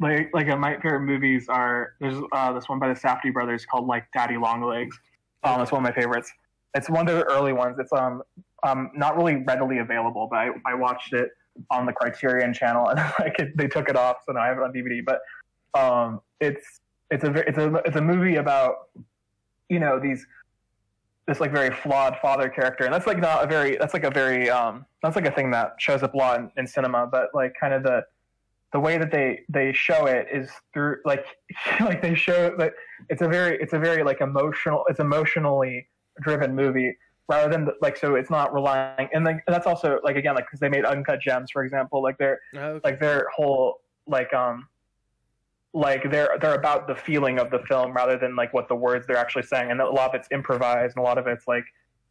like 0.00 0.30
like 0.32 0.48
uh, 0.48 0.56
my 0.56 0.74
favorite 0.76 1.00
movies 1.00 1.46
are 1.48 1.94
there's 2.00 2.18
uh 2.32 2.52
this 2.52 2.68
one 2.68 2.78
by 2.78 2.88
the 2.88 2.98
Safdie 2.98 3.32
brothers 3.32 3.66
called 3.66 3.86
like 3.86 4.06
Daddy 4.14 4.38
Longlegs. 4.38 4.98
Um 5.44 5.60
it's 5.60 5.70
one 5.70 5.84
of 5.84 5.94
my 5.94 6.00
favorites. 6.00 6.32
It's 6.74 6.88
one 6.88 7.08
of 7.08 7.16
the 7.16 7.24
early 7.24 7.52
ones. 7.52 7.76
It's 7.78 7.92
um 7.92 8.22
um 8.62 8.90
not 8.94 9.16
really 9.16 9.36
readily 9.36 9.78
available 9.78 10.26
but 10.30 10.36
I, 10.36 10.50
I 10.64 10.74
watched 10.74 11.12
it 11.12 11.30
on 11.70 11.86
the 11.86 11.92
Criterion 11.92 12.52
channel 12.52 12.88
and 12.88 12.98
like 13.18 13.38
it, 13.38 13.56
they 13.56 13.66
took 13.66 13.88
it 13.88 13.96
off 13.96 14.18
so 14.26 14.32
now 14.32 14.40
I 14.40 14.46
have 14.46 14.58
it 14.58 14.62
on 14.62 14.72
DVD 14.72 15.04
but 15.04 15.20
um 15.78 16.20
it's 16.40 16.80
it's 17.10 17.24
a 17.24 17.32
it's 17.48 17.58
a 17.58 17.74
it's 17.84 17.96
a 17.96 18.00
movie 18.00 18.36
about 18.36 18.88
you 19.68 19.78
know 19.78 19.98
these 19.98 20.26
this 21.26 21.40
like 21.40 21.52
very 21.52 21.70
flawed 21.70 22.16
father 22.22 22.48
character 22.48 22.84
and 22.84 22.92
that's 22.92 23.06
like 23.06 23.18
not 23.18 23.44
a 23.44 23.46
very 23.46 23.76
that's 23.76 23.94
like 23.94 24.04
a 24.04 24.10
very 24.10 24.48
um 24.48 24.84
that's 25.02 25.16
like 25.16 25.26
a 25.26 25.30
thing 25.30 25.50
that 25.50 25.74
shows 25.78 26.02
up 26.02 26.14
a 26.14 26.16
lot 26.16 26.40
in, 26.40 26.50
in 26.56 26.66
cinema 26.66 27.06
but 27.06 27.28
like 27.34 27.52
kind 27.60 27.74
of 27.74 27.82
the 27.82 28.02
the 28.72 28.80
way 28.80 28.98
that 28.98 29.10
they 29.10 29.40
they 29.48 29.72
show 29.72 30.06
it 30.06 30.26
is 30.32 30.50
through 30.72 30.96
like 31.04 31.24
like 31.80 32.02
they 32.02 32.14
show 32.14 32.54
that 32.58 32.72
it's 33.08 33.22
a 33.22 33.28
very 33.28 33.58
it's 33.60 33.72
a 33.72 33.78
very 33.78 34.02
like 34.02 34.20
emotional 34.20 34.84
it's 34.88 35.00
emotionally 35.00 35.86
driven 36.20 36.54
movie 36.54 36.96
rather 37.28 37.50
than 37.50 37.68
like 37.82 37.96
so 37.96 38.14
it's 38.14 38.30
not 38.30 38.52
relying 38.54 39.08
and 39.12 39.24
like 39.24 39.42
that's 39.46 39.66
also 39.66 40.00
like 40.02 40.16
again 40.16 40.34
like 40.34 40.46
because 40.46 40.60
they 40.60 40.68
made 40.68 40.84
uncut 40.84 41.20
gems 41.20 41.50
for 41.50 41.62
example 41.62 42.02
like 42.02 42.16
they're 42.18 42.40
Okay. 42.56 42.80
like 42.84 42.98
their 42.98 43.26
whole 43.34 43.80
like 44.06 44.32
um 44.32 44.68
like 45.74 46.10
they're 46.10 46.36
they're 46.40 46.54
about 46.54 46.88
the 46.88 46.94
feeling 46.94 47.38
of 47.38 47.50
the 47.50 47.58
film 47.68 47.92
rather 47.92 48.16
than 48.16 48.34
like 48.34 48.54
what 48.54 48.68
the 48.68 48.74
words 48.74 49.06
they're 49.06 49.16
actually 49.18 49.42
saying 49.42 49.70
and 49.70 49.80
a 49.80 49.88
lot 49.88 50.08
of 50.08 50.14
it's 50.14 50.28
improvised 50.32 50.96
and 50.96 51.04
a 51.04 51.06
lot 51.06 51.18
of 51.18 51.26
it's 51.26 51.46
like 51.46 51.64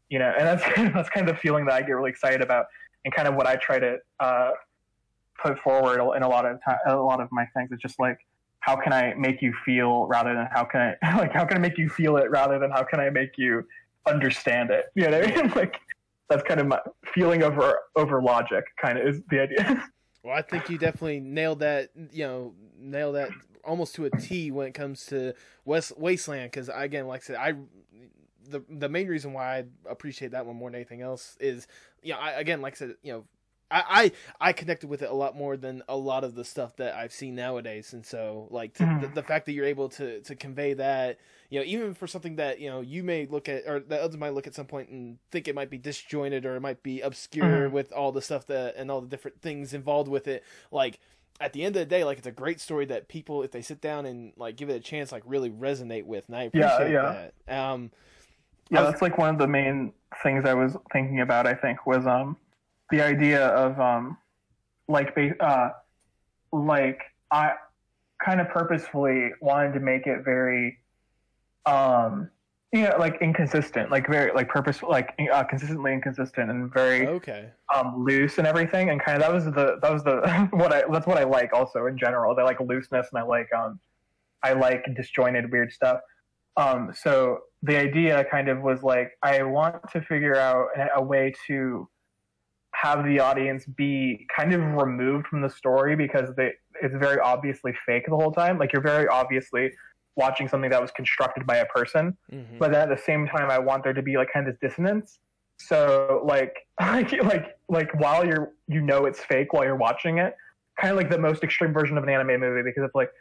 you 0.09 0.20
know 0.20 0.32
and 0.38 0.47
that's 0.47 0.63
that's 0.93 1.09
kind 1.09 1.28
of 1.28 1.36
the 1.36 1.41
feeling 1.41 1.65
that 1.65 1.74
I 1.74 1.82
get 1.82 1.91
really 1.93 2.11
excited 2.11 2.41
about 2.41 2.65
and 3.03 3.13
kind 3.13 3.28
of 3.28 3.34
what 3.36 3.47
I 3.47 3.55
try 3.55 3.80
to 3.80 3.97
uh, 4.20 4.51
put 5.41 5.57
forward 5.59 5.99
in 6.15 6.24
a 6.24 6.28
lot 6.28 6.45
of 6.45 6.59
time, 6.63 6.78
a 6.88 6.95
lot 6.95 7.20
of 7.22 7.30
my 7.32 7.45
things 7.55 7.70
it's 7.72 7.82
just 7.82 7.99
like 7.99 8.20
how 8.59 8.76
can 8.76 8.93
I 8.93 9.13
make 9.18 9.41
you 9.41 9.53
feel 9.65 10.05
rather 10.07 10.34
than 10.36 10.47
how 10.51 10.63
can 10.63 10.95
I 11.01 11.18
like 11.18 11.34
how 11.34 11.43
can 11.45 11.57
I 11.57 11.59
make 11.59 11.78
you 11.80 11.89
feel 11.89 12.18
it 12.18 12.30
rather 12.30 12.59
than 12.59 12.70
how 12.70 12.84
can 12.84 12.99
I 12.99 13.09
make 13.09 13.32
you 13.38 13.63
understand 14.08 14.70
it 14.72 14.86
you 14.95 15.10
know 15.10 15.20
what 15.20 15.30
I 15.32 15.36
mean 15.43 15.51
like 15.55 15.80
that's 16.30 16.43
kind 16.43 16.60
of 16.60 16.68
my 16.68 16.80
feeling 17.14 17.43
over 17.43 17.80
over 17.95 18.22
logic 18.22 18.64
kind 18.82 18.97
of 18.97 19.08
is 19.08 19.22
the 19.30 19.41
idea 19.41 19.84
Well, 20.24 20.36
I 20.36 20.41
think 20.41 20.70
you 20.70 20.78
definitely 20.78 21.22
nailed 21.22 21.60
that. 21.60 21.91
You 22.12 22.26
know, 22.28 22.53
nailed 22.78 23.16
that 23.16 23.30
almost 23.64 23.95
to 23.95 24.03
a 24.05 24.10
T 24.10 24.51
when 24.51 24.68
it 24.68 24.74
comes 24.74 25.05
to 25.05 25.34
West 25.64 25.93
Wasteland. 25.97 26.51
Because 26.51 26.70
again, 26.74 27.08
like 27.08 27.22
I 27.22 27.24
said, 27.24 27.36
I 27.38 27.53
the 28.49 28.62
the 28.68 28.89
main 28.89 29.08
reason 29.08 29.32
why 29.32 29.60
I 29.60 29.64
appreciate 29.89 30.32
that 30.32 30.45
one 30.45 30.58
more 30.58 30.70
than 30.70 30.76
anything 30.76 31.01
else 31.01 31.38
is, 31.39 31.66
you 32.03 32.12
know, 32.12 32.20
I, 32.20 32.32
again, 32.32 32.62
like 32.62 32.74
I 32.74 32.78
said, 32.78 32.95
you 33.03 33.14
know. 33.14 33.24
I, 33.70 34.12
I 34.39 34.49
I 34.49 34.53
connected 34.53 34.88
with 34.89 35.01
it 35.01 35.10
a 35.10 35.14
lot 35.14 35.36
more 35.38 35.55
than 35.58 35.84
a 35.88 35.95
lot 35.97 36.24
of 36.24 36.36
the 36.36 36.43
stuff 36.45 36.76
that 36.78 36.95
I've 36.95 37.12
seen 37.14 37.36
nowadays, 37.36 37.91
and 37.93 38.05
so 38.05 38.47
like 38.49 38.74
to, 38.76 38.84
Mhm. 38.84 39.01
the, 39.01 39.08
the 39.10 39.24
fact 39.24 39.45
that 39.45 39.51
you're 39.53 39.66
able 39.66 39.89
to 39.89 40.22
to 40.22 40.36
convey 40.36 40.74
that, 40.74 41.20
you 41.50 41.60
know, 41.60 41.66
even 41.66 41.93
for 41.93 42.08
something 42.08 42.36
that 42.38 42.60
you 42.60 42.70
know 42.70 42.82
you 42.82 43.04
may 43.04 43.26
look 43.26 43.48
at 43.48 43.64
or 43.68 43.80
that 43.80 44.02
others 44.02 44.18
might 44.18 44.34
look 44.34 44.48
at 44.48 44.56
some 44.56 44.66
point 44.66 44.89
and 44.89 45.18
think 45.32 45.48
it 45.48 45.56
might 45.56 45.70
be 45.70 45.78
disjointed 45.78 46.45
or 46.45 46.56
it 46.56 46.60
might 46.62 46.84
be 46.84 47.02
obscure 47.02 47.70
Mhm. 47.70 47.72
with 47.72 47.91
all 47.93 48.12
the 48.12 48.22
stuff 48.22 48.45
that 48.48 48.76
and 48.76 48.91
all 48.91 49.02
the 49.02 49.08
different 49.08 49.41
things 49.41 49.74
involved 49.74 50.10
with 50.10 50.28
it, 50.28 50.43
like 50.72 51.00
at 51.39 51.54
the 51.54 51.64
end 51.64 51.76
of 51.76 51.80
the 51.82 51.86
day, 51.86 52.04
like 52.04 52.18
it's 52.18 52.28
a 52.28 52.32
great 52.32 52.60
story 52.60 52.86
that 52.86 53.08
people, 53.08 53.43
if 53.43 53.52
they 53.52 53.62
sit 53.62 53.80
down 53.80 54.06
and 54.08 54.34
like 54.38 54.56
give 54.58 54.70
it 54.70 54.76
a 54.76 54.80
chance, 54.80 55.12
like 55.12 55.24
really 55.26 55.50
resonate 55.52 56.04
with, 56.06 56.28
and 56.28 56.36
I 56.36 56.50
Yeah, 56.54 56.76
appreciate 56.76 56.91
yeah. 56.93 57.30
that. 57.48 57.56
Um, 57.56 57.91
Yeah, 58.70 58.82
was- 58.82 58.89
that's 58.91 59.02
like 59.02 59.18
one 59.18 59.30
of 59.30 59.38
the 59.38 59.48
main 59.48 59.93
things 60.24 60.45
I 60.45 60.54
was 60.54 60.76
thinking 60.91 61.22
about. 61.22 61.45
I 61.48 61.54
think 61.54 61.86
was 61.86 62.06
um 62.08 62.36
the 62.89 63.02
idea 63.02 63.48
of 63.50 63.80
um 63.80 64.18
like 64.89 65.16
uh 65.39 65.70
like 66.52 67.02
I 67.32 67.54
kind 68.24 68.41
of 68.41 68.50
purposefully 68.50 69.32
wanted 69.41 69.74
to 69.74 69.80
make 69.80 70.08
it 70.08 70.24
very 70.24 70.80
um 71.68 72.30
you 72.74 72.84
know 72.84 72.95
like 72.99 73.18
inconsistent, 73.22 73.91
like 73.91 74.07
very 74.07 74.32
like 74.34 74.49
purposeful, 74.49 74.89
like 74.89 75.13
uh, 75.32 75.43
consistently 75.43 75.93
inconsistent 75.93 76.49
and 76.49 76.74
very 76.74 77.07
okay, 77.07 77.49
um 77.74 78.03
loose 78.05 78.38
and 78.38 78.47
everything. 78.47 78.89
And 78.89 79.01
kind 79.03 79.18
of 79.18 79.22
that 79.22 79.34
was 79.34 79.45
the 79.45 79.78
that 79.82 79.91
was 79.91 80.03
the 80.03 80.47
what 80.51 80.74
I 80.74 80.84
that's 80.91 81.07
what 81.07 81.18
I 81.18 81.24
like 81.24 81.53
also 81.53 81.86
in 81.86 81.97
general. 81.97 82.36
I 82.38 82.43
like 82.43 82.59
looseness 82.59 83.07
and 83.11 83.20
I 83.20 83.24
like 83.24 83.49
um 83.53 83.80
I 84.43 84.53
like 84.53 84.84
disjointed 84.95 85.51
weird 85.51 85.72
stuff. 85.72 85.99
Um, 86.57 86.91
so 86.93 87.39
the 87.61 87.78
idea 87.78 88.26
kind 88.26 88.49
of 88.49 88.61
was 88.61 88.82
like, 88.84 89.11
I 89.22 89.43
want 89.43 89.76
to 89.93 90.01
figure 90.01 90.36
out 90.36 90.68
a 90.95 91.01
way 91.01 91.34
to 91.47 91.88
have 92.74 93.05
the 93.05 93.20
audience 93.20 93.65
be 93.65 94.28
kind 94.36 94.53
of 94.53 94.61
removed 94.61 95.28
from 95.28 95.41
the 95.41 95.49
story 95.49 95.95
because 95.95 96.30
they, 96.36 96.51
it's 96.82 96.95
very 96.95 97.20
obviously 97.20 97.74
fake 97.86 98.05
the 98.07 98.15
whole 98.15 98.32
time. 98.32 98.57
Like 98.57 98.74
you're 98.74 98.82
very 98.82 99.07
obviously 99.07 99.72
watching 100.18 100.47
something 100.49 100.70
that 100.72 100.82
was 100.82 100.91
constructed 100.91 101.45
by 101.47 101.57
a 101.57 101.65
person, 101.68 102.18
Mhm. 102.32 102.57
but 102.59 102.72
then 102.72 102.82
at 102.82 102.89
the 102.89 103.01
same 103.01 103.28
time, 103.28 103.49
I 103.49 103.59
want 103.59 103.84
there 103.84 103.93
to 103.93 104.01
be 104.01 104.18
like 104.18 104.30
kind 104.34 104.47
of 104.47 104.53
this 104.59 104.72
dissonance. 104.72 105.20
So 105.59 106.22
like 106.26 106.68
like 106.82 107.11
like 107.24 107.57
like 107.70 107.93
while 107.99 108.26
you're 108.26 108.51
you 108.68 108.82
know 108.82 109.05
it's 109.05 109.24
fake 109.24 109.53
while 109.53 109.63
you're 109.63 109.76
watching 109.76 110.18
it, 110.18 110.36
kind 110.80 110.91
of 110.91 110.97
like 110.97 111.09
the 111.09 111.18
most 111.18 111.43
extreme 111.43 111.74
version 111.74 111.97
of 111.97 112.03
an 112.03 112.09
anime 112.09 112.39
movie 112.39 112.61
because 112.63 112.84
it's 112.84 112.95
like 112.95 113.11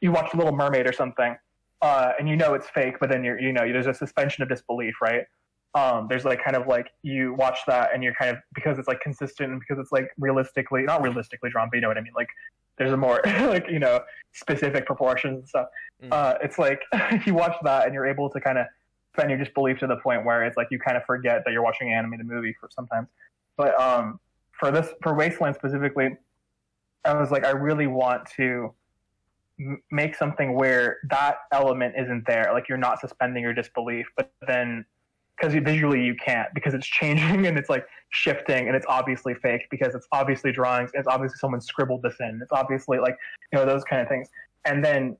you 0.00 0.12
watch 0.12 0.32
Little 0.34 0.54
Mermaid 0.54 0.86
or 0.86 0.92
something, 0.92 1.36
uh, 1.82 2.12
and 2.18 2.28
you 2.28 2.36
know 2.36 2.54
it's 2.54 2.68
fake, 2.70 2.96
but 3.00 3.08
then 3.10 3.24
you're 3.24 3.40
you 3.40 3.52
know 3.52 3.62
there's 3.72 3.86
a 3.86 3.94
suspension 3.94 4.42
of 4.42 4.48
disbelief, 4.48 4.94
right? 5.00 5.24
Um, 5.74 6.06
there's 6.08 6.24
like 6.24 6.42
kind 6.42 6.56
of 6.56 6.66
like 6.66 6.88
you 7.02 7.34
watch 7.34 7.58
that 7.68 7.90
and 7.94 8.02
you're 8.02 8.14
kind 8.14 8.30
of 8.36 8.38
because 8.54 8.76
it's 8.78 8.88
like 8.88 9.00
consistent 9.00 9.52
and 9.52 9.60
because 9.60 9.78
it's 9.80 9.92
like 9.92 10.08
realistically 10.18 10.82
not 10.82 11.00
realistically 11.02 11.48
drawn, 11.50 11.68
but 11.70 11.76
you 11.76 11.80
know 11.82 11.88
what 11.88 11.96
I 11.98 12.00
mean. 12.00 12.12
Like 12.16 12.28
there's 12.80 12.92
a 12.92 12.96
more 12.96 13.20
like 13.26 13.66
you 13.70 13.78
know 13.78 14.00
specific 14.32 14.86
proportions 14.86 15.38
and 15.38 15.48
stuff. 15.48 15.66
Mhm. 16.02 16.08
Uh, 16.10 16.34
it's 16.42 16.58
like 16.58 16.80
if 17.12 17.26
you 17.26 17.34
watch 17.34 17.54
that 17.62 17.84
and 17.84 17.94
you're 17.94 18.06
able 18.06 18.30
to 18.30 18.40
kind 18.40 18.58
of 18.58 18.66
suspend 19.12 19.30
your 19.30 19.38
disbelief 19.38 19.78
to 19.80 19.86
the 19.86 19.96
point 19.96 20.24
where 20.24 20.44
it's 20.44 20.56
like 20.56 20.68
you 20.70 20.78
kind 20.78 20.96
of 20.96 21.04
forget 21.04 21.42
that 21.44 21.52
you're 21.52 21.62
watching 21.62 21.92
an 21.92 21.98
animated 21.98 22.26
movie 22.26 22.56
for 22.58 22.68
sometimes. 22.74 23.08
But 23.56 23.78
um, 23.78 24.18
for 24.58 24.72
this 24.72 24.88
for 25.02 25.14
Wasteland 25.14 25.56
specifically, 25.56 26.16
I 27.04 27.12
was 27.12 27.30
like 27.30 27.44
I 27.44 27.50
really 27.50 27.86
want 27.86 28.26
to 28.36 28.74
m- 29.60 29.82
make 29.90 30.14
something 30.14 30.54
where 30.54 30.98
that 31.10 31.36
element 31.52 31.94
isn't 31.98 32.26
there. 32.26 32.50
Like 32.54 32.66
you're 32.66 32.78
not 32.78 32.98
suspending 32.98 33.42
your 33.42 33.52
disbelief, 33.52 34.06
but 34.16 34.32
then 34.46 34.86
because 35.40 35.54
visually 35.54 36.02
you 36.02 36.14
can't 36.14 36.52
because 36.54 36.74
it's 36.74 36.86
changing 36.86 37.46
and 37.48 37.58
it's 37.58 37.70
like 37.70 37.86
shifting 38.10 38.66
and 38.66 38.76
it's 38.76 38.86
obviously 38.88 39.34
fake 39.34 39.62
because 39.70 39.94
it's 39.94 40.06
obviously 40.12 40.52
drawings. 40.52 40.90
It's 40.94 41.08
obviously 41.08 41.38
someone 41.38 41.60
scribbled 41.60 42.02
this 42.02 42.16
in. 42.20 42.40
It's 42.42 42.52
obviously 42.52 42.98
like 42.98 43.16
you 43.52 43.58
know 43.58 43.64
those 43.64 43.84
kind 43.84 44.02
of 44.02 44.08
things. 44.08 44.28
And 44.64 44.84
then 44.84 45.16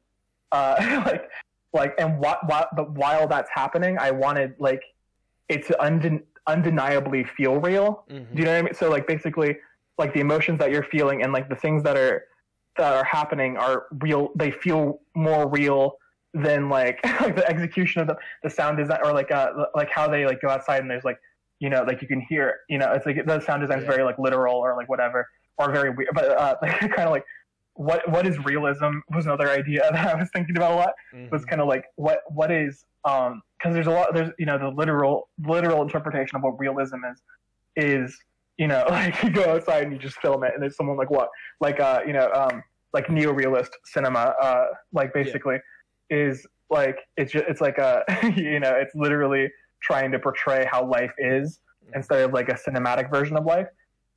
uh, 0.53 1.03
like 1.07 1.29
like 1.73 1.95
and 1.99 2.19
what 2.19 2.47
what 2.49 2.69
but 2.77 2.91
while 2.93 3.27
that's 3.27 3.51
happening, 3.55 3.99
I 3.99 4.11
wanted 4.11 4.55
like 4.59 4.83
it 5.49 5.67
to 5.69 5.83
unden- 5.83 6.25
undeniably 6.47 7.25
feel 7.25 7.61
real. 7.61 8.05
Mhm. 8.11 8.35
Do 8.35 8.39
you 8.39 8.45
know 8.45 8.53
what 8.53 8.59
I 8.59 8.63
mean? 8.63 8.75
So 8.75 8.91
like 8.91 9.07
basically 9.07 9.57
like 9.99 10.15
the 10.15 10.21
emotions 10.21 10.59
that 10.59 10.71
you're 10.71 10.85
feeling 10.85 11.23
and 11.23 11.33
like 11.33 11.49
the 11.49 11.57
things 11.57 11.83
that 11.85 11.97
are 11.97 12.25
that 12.77 12.95
are 12.95 13.05
happening 13.05 13.57
are 13.57 13.87
real 14.01 14.31
they 14.35 14.51
feel 14.51 15.01
more 15.15 15.49
real 15.49 15.97
than 16.35 16.69
like 16.69 17.01
like 17.21 17.35
the 17.41 17.49
execution 17.49 18.01
of 18.03 18.09
the, 18.09 18.17
the 18.43 18.51
sound 18.51 18.77
design 18.79 18.99
or 19.05 19.13
like 19.13 19.31
uh 19.33 19.49
like 19.75 19.91
how 19.91 20.09
they 20.09 20.25
like 20.27 20.41
go 20.41 20.49
outside 20.49 20.81
and 20.81 20.91
there's 20.91 21.05
like 21.05 21.19
you 21.59 21.69
know 21.69 21.83
like 21.83 22.01
you 22.01 22.09
can 22.09 22.21
hear 22.21 22.61
you 22.69 22.79
know 22.79 22.93
it's 22.93 23.05
like 23.05 23.17
the 23.27 23.41
sound 23.41 23.61
design 23.63 23.79
is 23.79 23.85
Yeah. 23.85 23.91
very 23.91 24.03
like 24.05 24.19
literal 24.19 24.55
or 24.57 24.77
like 24.77 24.89
whatever 24.89 25.27
or 25.59 25.73
very 25.73 25.91
weird 25.91 26.11
but 26.15 26.31
uh 26.39 26.55
like, 26.63 26.79
kind 26.79 27.01
of 27.01 27.11
like 27.11 27.25
what 27.75 28.09
what 28.11 28.27
is 28.27 28.39
realism 28.45 28.99
was 29.15 29.27
another 29.27 29.51
idea 29.51 29.83
that 29.93 30.15
I 30.15 30.19
was 30.19 30.29
thinking 30.33 30.57
about 30.57 30.73
a 30.73 30.77
lot 30.77 30.93
was 31.33 31.43
Mhm. 31.43 31.49
kind 31.49 31.63
of 31.63 31.69
like 31.69 31.85
what 31.97 32.21
what 32.29 32.51
is 32.53 32.85
um 33.05 33.43
because 33.59 33.75
there's 33.75 33.87
a 33.89 33.91
lot 33.91 34.15
there's 34.15 34.31
you 34.39 34.47
know 34.47 34.59
the 34.59 34.69
literal 34.69 35.29
literal 35.45 35.83
interpretation 35.83 36.37
of 36.37 36.43
what 36.43 36.59
realism 36.61 36.99
is 37.11 37.23
is 37.77 38.17
you 38.57 38.69
know 38.69 38.85
like 38.89 39.21
you 39.23 39.31
go 39.31 39.51
outside 39.55 39.83
and 39.85 39.93
you 39.93 39.99
just 39.99 40.19
film 40.21 40.45
it 40.45 40.53
and 40.55 40.63
there's 40.63 40.77
someone 40.77 40.97
like 40.97 41.11
what 41.11 41.29
like 41.61 41.81
uh 41.81 42.01
you 42.07 42.13
know 42.13 42.31
um 42.33 42.63
like 42.93 43.09
neo-realist 43.09 43.71
cinema 43.85 44.35
uh 44.43 44.65
like 44.93 45.13
basically 45.15 45.57
is 46.11 46.47
like 46.69 46.99
it's 47.17 47.33
just, 47.33 47.45
it's 47.49 47.61
like 47.61 47.79
a 47.79 48.05
you 48.37 48.61
know 48.61 48.75
it's 48.75 48.95
literally 48.95 49.51
trying 49.81 50.13
to 50.13 50.19
portray 50.19 50.67
how 50.71 50.85
life 50.85 51.13
is 51.19 51.61
instead 51.95 52.21
of 52.21 52.33
like 52.33 52.49
a 52.49 52.55
cinematic 52.55 53.11
version 53.11 53.37
of 53.37 53.45
life. 53.45 53.69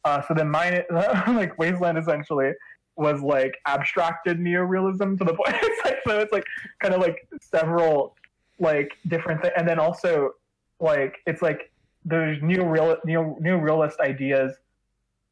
Uh 0.03 0.21
so 0.21 0.33
then 0.33 0.49
mine 0.49 0.83
like 0.91 1.57
wasteland 1.57 1.97
essentially 1.97 2.51
was 2.95 3.21
like 3.21 3.57
abstracted 3.65 4.39
neo-realism 4.39 5.15
to 5.15 5.23
the 5.23 5.33
point 5.45 5.55
it's 5.61 5.85
like 5.85 5.97
so 6.05 6.19
it's 6.19 6.31
like 6.31 6.45
kind 6.79 6.93
of 6.93 7.01
like 7.01 7.27
several 7.41 8.15
like 8.59 8.91
different 9.07 9.41
things 9.41 9.53
and 9.57 9.67
then 9.67 9.79
also 9.79 10.31
like 10.79 11.17
it's 11.25 11.41
like 11.41 11.71
there's 12.05 12.41
new 12.41 12.63
real 12.63 12.97
new 13.05 13.35
new 13.39 13.57
realist 13.57 13.99
ideas 13.99 14.53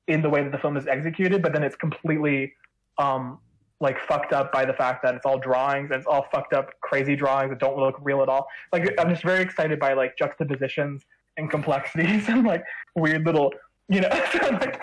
in 0.08 0.22
the 0.22 0.30
way 0.30 0.44
that 0.44 0.52
the 0.52 0.58
film 0.58 0.76
is 0.76 0.88
executed 0.88 1.42
but 1.42 1.54
then 1.54 1.64
it's 1.64 1.76
completely 1.76 2.54
um 2.98 3.38
like 3.82 4.00
fucked 4.08 4.32
up 4.32 4.52
by 4.54 4.64
the 4.64 4.74
fact 4.74 5.04
that 5.04 5.16
it's 5.16 5.26
all 5.26 5.38
drawings 5.38 5.90
and 5.92 5.98
it's 6.00 6.08
all 6.08 6.26
fucked 6.32 6.54
up 6.54 6.70
crazy 6.82 7.16
drawings 7.16 7.50
that 7.50 7.60
don't 7.60 7.78
look 7.78 7.96
real 8.02 8.22
at 8.22 8.30
all 8.30 8.48
like 8.72 8.88
i'm 9.00 9.10
just 9.10 9.24
very 9.24 9.42
excited 9.42 9.80
by 9.80 9.94
like 9.94 10.16
juxtapositions 10.18 11.04
and 11.38 11.50
complexities 11.50 12.30
and 12.30 12.46
like 12.46 12.64
weird 12.96 13.26
little 13.26 13.52
you 13.90 14.00
know 14.02 14.10
like, 14.52 14.82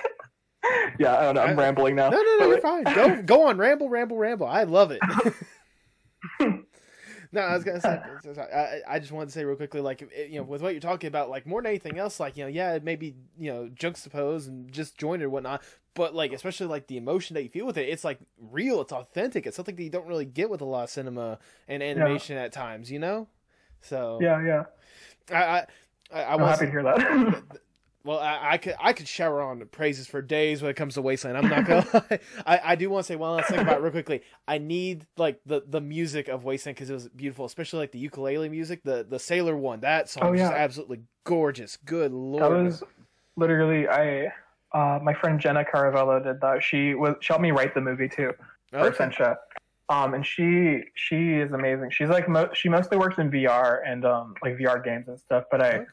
yeah 0.99 1.17
i 1.17 1.23
don't 1.23 1.37
know 1.37 1.43
i'm 1.43 1.59
I- 1.59 1.63
rambling 1.63 1.95
now 1.95 2.11
No, 2.11 2.17
no, 2.17 2.23
no, 2.23 2.39
But, 2.41 2.49
you're 2.49 2.61
fine. 2.61 2.85
Go, 2.95 3.23
go 3.27 3.47
on, 3.49 3.57
ramble, 3.57 3.89
ramble, 3.89 4.19
ramble. 4.19 4.47
I 4.47 4.65
love 4.65 4.91
it. 4.91 5.01
no, 6.41 7.41
I 7.41 7.55
was 7.55 7.65
gonna 7.65 7.81
say, 7.81 8.01
I, 8.53 8.81
I 8.95 8.99
just 8.99 9.13
wanted 9.13 9.27
to 9.27 9.33
say 9.33 9.45
real 9.45 9.57
quickly, 9.57 9.81
like, 9.81 10.01
you 10.29 10.39
know, 10.39 10.43
with 10.43 10.63
what 10.63 10.73
you're 10.73 10.81
talking 10.81 11.09
about, 11.09 11.29
like, 11.31 11.47
more 11.47 11.61
than 11.63 11.69
anything 11.69 11.99
else, 11.99 12.19
like, 12.19 12.37
you 12.37 12.45
know, 12.45 12.49
yeah, 12.49 12.75
it 12.75 12.85
may 12.85 12.97
be, 12.97 13.15
you 13.39 13.53
know, 13.53 13.69
juxtaposed 13.69 14.49
and 14.49 14.73
just 14.73 14.97
joined 14.99 15.23
or 15.23 15.29
whatnot, 15.31 15.63
but 15.99 16.15
like, 16.15 16.33
especially 16.33 16.69
like 16.69 16.87
the 16.87 16.97
emotion 16.97 17.35
that 17.35 17.43
you 17.43 17.49
feel 17.49 17.67
with 17.67 17.77
it, 17.77 17.89
it's 17.89 18.05
like 18.05 18.21
real, 18.39 18.81
it's 18.81 18.93
authentic, 18.93 19.47
it's 19.47 19.57
something 19.57 19.75
that 19.75 19.83
you 19.83 19.91
don't 19.91 20.07
really 20.07 20.25
get 20.25 20.49
with 20.49 20.61
a 20.61 20.65
lot 20.65 20.85
of 20.85 20.91
cinema 20.91 21.41
and 21.67 21.83
animation 21.83 22.37
at 22.39 22.53
times, 22.53 22.89
you 22.89 23.01
know. 23.01 23.27
So 23.81 24.19
yeah 24.21 24.45
yeah 24.45 24.65
I, 25.31 25.67
I, 26.13 26.23
I, 26.23 26.37
was 26.37 26.51
happy 26.51 26.67
to 26.67 26.71
hear 26.71 26.83
that 26.85 27.43
Well, 28.05 28.21
I, 28.21 28.53
I 28.53 28.59
could 28.59 28.75
I 28.81 28.93
could 28.93 29.09
shower 29.09 29.43
on 29.43 29.61
praises 29.67 30.07
for 30.07 30.23
days 30.23 30.63
when 30.63 30.71
it 30.71 30.75
comes 30.75 30.95
to 30.95 31.03
Wasteland. 31.03 31.37
I'm 31.37 31.49
not 31.49 31.67
gonna. 31.67 32.21
I, 32.47 32.61
I 32.65 32.75
do 32.77 32.89
want 32.89 33.05
to 33.05 33.13
say 33.13 33.17
one 33.17 33.37
last 33.37 33.51
thing 33.51 33.59
about 33.59 33.79
it 33.79 33.83
real 33.83 33.91
quickly. 33.91 34.23
I 34.47 34.59
need 34.59 35.05
like 35.17 35.41
the, 35.45 35.63
the 35.67 35.81
music 35.81 36.29
of 36.29 36.45
Wasteland 36.45 36.77
because 36.77 36.89
it 36.89 36.95
was 36.95 37.09
beautiful, 37.09 37.45
especially 37.45 37.81
like 37.81 37.93
the 37.93 37.99
ukulele 37.99 38.49
music, 38.49 38.83
the 38.85 39.05
the 39.07 39.19
Sailor 39.19 39.57
one. 39.57 39.81
That 39.81 40.09
song 40.09 40.23
Oh, 40.25 40.31
was 40.31 40.39
yeah. 40.39 40.47
just 40.49 40.57
absolutely 40.57 41.01
gorgeous. 41.25 41.77
Good 41.77 42.13
lord. 42.13 42.43
That 42.43 42.51
was 42.51 42.83
literally 43.37 43.89
I. 43.89 44.33
Uh, 44.73 44.99
my 45.03 45.15
friend 45.15 45.41
Jenna 45.41 45.65
Caravello 45.65 46.23
did 46.23 46.41
that. 46.41 46.63
She 46.63 46.95
was 46.95 47.15
she 47.21 47.29
helped 47.29 47.43
me 47.43 47.51
write 47.51 47.75
the 47.75 47.81
movie 47.81 48.09
too 48.09 48.33
for 48.71 48.81
okay. 48.81 48.89
Essentia. 48.89 49.39
Um, 49.89 50.15
and 50.15 50.25
she 50.25 50.83
she 50.95 51.35
is 51.35 51.53
amazing. 51.53 51.91
She's 51.91 52.11
like 52.11 52.29
mo- 52.29 52.51
she 52.53 52.69
mostly 52.69 52.99
works 52.99 53.19
in 53.19 53.31
VR 53.31 53.81
and 53.87 54.05
um 54.05 54.35
like 54.43 54.59
VR 54.59 54.85
games 54.85 55.09
and 55.09 55.19
stuff. 55.19 55.45
But 55.51 55.63
I 55.63 55.87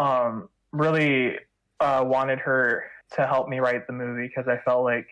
um 0.00 0.48
really 0.72 1.36
uh, 1.80 2.04
wanted 2.06 2.38
her 2.40 2.84
to 3.12 3.26
help 3.26 3.48
me 3.48 3.58
write 3.58 3.86
the 3.86 3.92
movie 3.92 4.28
because 4.28 4.48
I 4.48 4.58
felt 4.58 4.84
like 4.84 5.06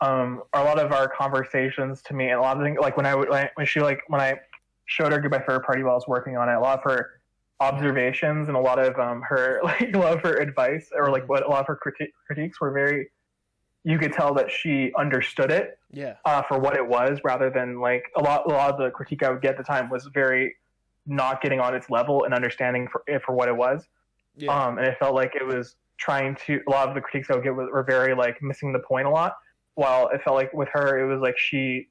um 0.00 0.42
a 0.52 0.62
lot 0.62 0.78
of 0.78 0.92
our 0.92 1.08
conversations 1.08 2.02
to 2.02 2.14
me 2.14 2.28
and 2.28 2.38
a 2.38 2.42
lot 2.42 2.56
of 2.56 2.62
things 2.62 2.78
like 2.80 2.96
when 2.96 3.06
I 3.06 3.14
would 3.14 3.30
when, 3.30 3.48
when 3.54 3.66
she 3.66 3.80
like 3.80 4.00
when 4.08 4.20
I 4.20 4.38
showed 4.84 5.12
her 5.12 5.18
Goodbye 5.18 5.40
Forever 5.40 5.62
Party 5.64 5.82
while 5.82 5.92
I 5.92 5.94
was 5.94 6.08
working 6.08 6.36
on 6.36 6.50
it, 6.50 6.54
a 6.54 6.60
lot 6.60 6.78
of 6.78 6.84
her 6.84 7.21
observations 7.62 8.48
and 8.48 8.56
a 8.56 8.60
lot 8.60 8.78
of 8.78 8.98
um 8.98 9.22
her 9.22 9.60
like 9.70 9.94
a 9.94 9.98
lot 9.98 10.12
of 10.16 10.20
her 10.22 10.34
advice 10.46 10.90
or 10.94 11.10
like 11.10 11.28
what 11.28 11.44
a 11.44 11.48
lot 11.48 11.60
of 11.60 11.66
her 11.66 11.78
criti- 11.84 12.12
critiques 12.26 12.60
were 12.60 12.72
very 12.72 13.08
you 13.84 13.98
could 13.98 14.12
tell 14.12 14.32
that 14.34 14.48
she 14.50 14.92
understood 14.96 15.50
it 15.50 15.76
Yeah. 15.90 16.14
uh, 16.24 16.42
for 16.48 16.56
what 16.58 16.76
it 16.76 16.86
was 16.86 17.18
rather 17.24 17.50
than 17.50 17.80
like 17.80 18.04
a 18.16 18.22
lot 18.22 18.46
a 18.46 18.54
lot 18.54 18.70
of 18.72 18.78
the 18.78 18.90
critique 18.90 19.22
I 19.22 19.30
would 19.30 19.42
get 19.42 19.52
at 19.52 19.58
the 19.58 19.64
time 19.64 19.90
was 19.90 20.08
very 20.12 20.54
not 21.06 21.42
getting 21.42 21.58
on 21.60 21.74
its 21.74 21.90
level 21.90 22.24
and 22.24 22.32
understanding 22.32 22.86
for 22.92 23.02
it 23.06 23.22
for 23.26 23.32
what 23.34 23.48
it 23.48 23.56
was 23.56 23.78
Yeah. 24.36 24.52
um, 24.56 24.78
and 24.78 24.86
it 24.86 24.96
felt 24.98 25.14
like 25.14 25.32
it 25.34 25.46
was 25.54 25.76
trying 25.98 26.34
to 26.46 26.60
a 26.68 26.70
lot 26.70 26.88
of 26.88 26.94
the 26.94 27.00
critiques 27.00 27.28
I 27.30 27.34
would 27.34 27.44
get 27.44 27.54
were, 27.54 27.70
were 27.72 27.82
very 27.82 28.14
like 28.14 28.40
missing 28.42 28.72
the 28.72 28.80
point 28.80 29.06
a 29.06 29.10
lot. 29.10 29.32
While 29.74 30.08
it 30.14 30.20
felt 30.24 30.36
like 30.36 30.52
with 30.52 30.68
her, 30.72 30.98
it 31.02 31.06
was 31.12 31.20
like 31.20 31.38
she 31.38 31.88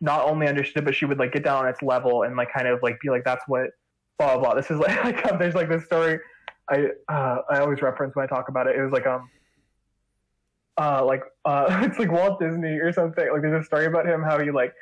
not 0.00 0.20
only 0.30 0.46
understood, 0.46 0.84
but 0.84 0.94
she 0.94 1.04
would 1.04 1.18
like 1.18 1.32
get 1.32 1.42
down 1.44 1.64
on 1.64 1.68
its 1.68 1.82
level 1.82 2.22
and 2.24 2.36
like 2.36 2.52
kind 2.52 2.68
of 2.68 2.80
like 2.82 2.96
be 3.00 3.08
like, 3.10 3.24
"That's 3.24 3.42
what 3.48 3.70
blah 4.18 4.36
blah." 4.36 4.42
blah. 4.42 4.54
This 4.54 4.70
is 4.70 4.78
like, 4.78 5.04
like 5.04 5.30
um, 5.32 5.38
there's 5.38 5.54
like 5.54 5.68
this 5.68 5.84
story 5.84 6.18
I 6.70 6.88
uh, 7.08 7.38
I 7.50 7.58
always 7.60 7.80
reference 7.82 8.14
when 8.14 8.24
I 8.24 8.26
talk 8.28 8.48
about 8.48 8.66
it. 8.66 8.76
It 8.76 8.82
was 8.82 8.92
like 8.92 9.06
um 9.06 9.28
uh 10.76 11.04
like 11.04 11.22
uh 11.44 11.80
it's 11.82 11.98
like 11.98 12.10
Walt 12.12 12.40
Disney 12.40 12.78
or 12.78 12.92
something. 12.92 13.26
Like 13.32 13.42
there's 13.42 13.62
a 13.62 13.66
story 13.66 13.86
about 13.86 14.06
him 14.06 14.22
how 14.22 14.38
he 14.40 14.50
like 14.50 14.74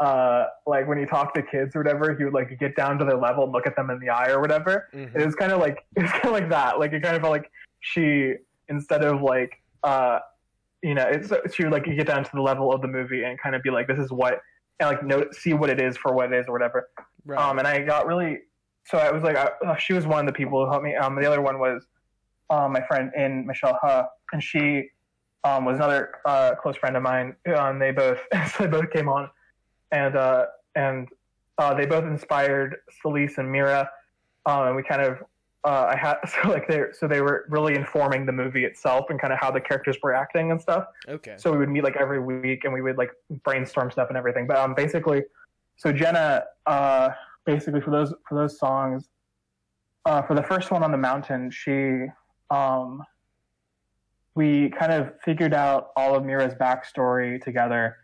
uh 0.00 0.46
like 0.66 0.86
when 0.88 0.98
he 0.98 1.06
talked 1.06 1.34
to 1.36 1.42
kids 1.42 1.74
or 1.74 1.80
whatever, 1.80 2.14
he 2.16 2.24
would 2.24 2.34
like 2.34 2.58
get 2.58 2.76
down 2.76 2.98
to 2.98 3.04
their 3.04 3.16
level 3.18 3.44
and 3.44 3.52
look 3.52 3.66
at 3.66 3.76
them 3.76 3.90
in 3.90 3.98
the 4.00 4.08
eye 4.10 4.30
or 4.30 4.40
whatever 4.40 4.88
Mhm. 4.94 5.14
it 5.14 5.24
was 5.24 5.34
kind 5.34 5.52
of 5.52 5.60
like 5.60 5.84
it 5.96 6.02
was 6.02 6.10
kind 6.12 6.26
of 6.26 6.32
like 6.32 6.48
that 6.50 6.78
like 6.78 6.92
it 6.92 7.02
kind 7.02 7.16
of 7.16 7.22
felt 7.22 7.32
like 7.32 7.50
she 7.80 8.34
instead 8.68 9.04
of 9.04 9.22
like 9.22 9.62
uh 9.84 10.18
you 10.82 10.94
know 10.94 11.04
it's 11.08 11.32
she 11.54 11.62
would 11.64 11.72
like 11.72 11.84
get 11.84 12.06
down 12.06 12.24
to 12.24 12.30
the 12.34 12.42
level 12.42 12.72
of 12.72 12.82
the 12.82 12.88
movie 12.88 13.24
and 13.24 13.38
kind 13.40 13.54
of 13.54 13.62
be 13.62 13.70
like 13.70 13.86
this 13.86 13.98
is 13.98 14.10
what 14.10 14.40
and 14.80 14.88
like 14.90 15.02
note 15.04 15.34
see 15.34 15.52
what 15.54 15.70
it 15.70 15.80
is 15.80 15.96
for 15.96 16.12
what 16.12 16.32
it 16.32 16.38
is 16.38 16.46
or 16.48 16.52
whatever 16.52 16.88
Right. 17.24 17.38
um 17.40 17.58
and 17.58 17.66
i 17.66 17.80
got 17.80 18.06
really 18.06 18.40
so 18.86 18.98
i 18.98 19.10
was 19.10 19.22
like 19.22 19.36
I, 19.36 19.50
uh, 19.66 19.76
she 19.76 19.92
was 19.92 20.06
one 20.06 20.20
of 20.20 20.26
the 20.26 20.36
people 20.36 20.64
who 20.64 20.70
helped 20.70 20.84
me 20.84 20.94
um 20.94 21.14
the 21.16 21.26
other 21.26 21.42
one 21.42 21.58
was 21.58 21.84
um 22.50 22.72
my 22.72 22.82
friend 22.86 23.10
in 23.16 23.46
michelle 23.46 23.78
huh 23.82 24.04
and 24.32 24.42
she 24.42 24.88
um 25.44 25.64
was 25.64 25.76
another 25.76 26.16
uh 26.24 26.54
close 26.54 26.76
friend 26.76 26.96
of 26.96 27.02
mine 27.02 27.36
and 27.44 27.80
they 27.80 27.90
both 27.90 28.18
so 28.52 28.64
they 28.64 28.70
both 28.70 28.90
came 28.90 29.08
on 29.08 29.28
and 29.92 30.16
uh 30.16 30.46
and 30.74 31.08
uh, 31.58 31.74
they 31.74 31.86
both 31.86 32.04
inspired 32.04 32.76
Celise 33.02 33.38
and 33.38 33.50
Mira, 33.50 33.90
um, 34.44 34.68
and 34.68 34.76
we 34.76 34.82
kind 34.82 35.02
of 35.02 35.18
uh, 35.64 35.86
I 35.90 35.96
had 35.96 36.18
so 36.28 36.48
like 36.48 36.68
they 36.68 36.84
so 36.92 37.08
they 37.08 37.20
were 37.20 37.46
really 37.48 37.74
informing 37.74 38.26
the 38.26 38.32
movie 38.32 38.64
itself 38.64 39.06
and 39.10 39.20
kind 39.20 39.32
of 39.32 39.38
how 39.38 39.50
the 39.50 39.60
characters 39.60 39.96
were 40.02 40.14
acting 40.14 40.50
and 40.50 40.60
stuff. 40.60 40.84
Okay. 41.08 41.34
So 41.38 41.50
we 41.50 41.58
would 41.58 41.68
meet 41.68 41.84
like 41.84 41.96
every 41.96 42.20
week 42.20 42.64
and 42.64 42.72
we 42.72 42.82
would 42.82 42.98
like 42.98 43.10
brainstorm 43.42 43.90
stuff 43.90 44.08
and 44.08 44.16
everything. 44.16 44.46
But 44.46 44.58
um, 44.58 44.74
basically, 44.74 45.24
so 45.76 45.92
Jenna, 45.92 46.44
uh, 46.66 47.10
basically 47.46 47.80
for 47.80 47.90
those 47.90 48.12
for 48.28 48.34
those 48.34 48.58
songs, 48.58 49.08
uh, 50.04 50.22
for 50.22 50.34
the 50.34 50.42
first 50.42 50.70
one 50.70 50.82
on 50.82 50.90
the 50.92 50.98
mountain, 50.98 51.50
she, 51.50 52.06
um, 52.50 53.02
we 54.34 54.68
kind 54.70 54.92
of 54.92 55.12
figured 55.24 55.54
out 55.54 55.88
all 55.96 56.14
of 56.14 56.24
Mira's 56.24 56.54
backstory 56.54 57.42
together, 57.42 57.96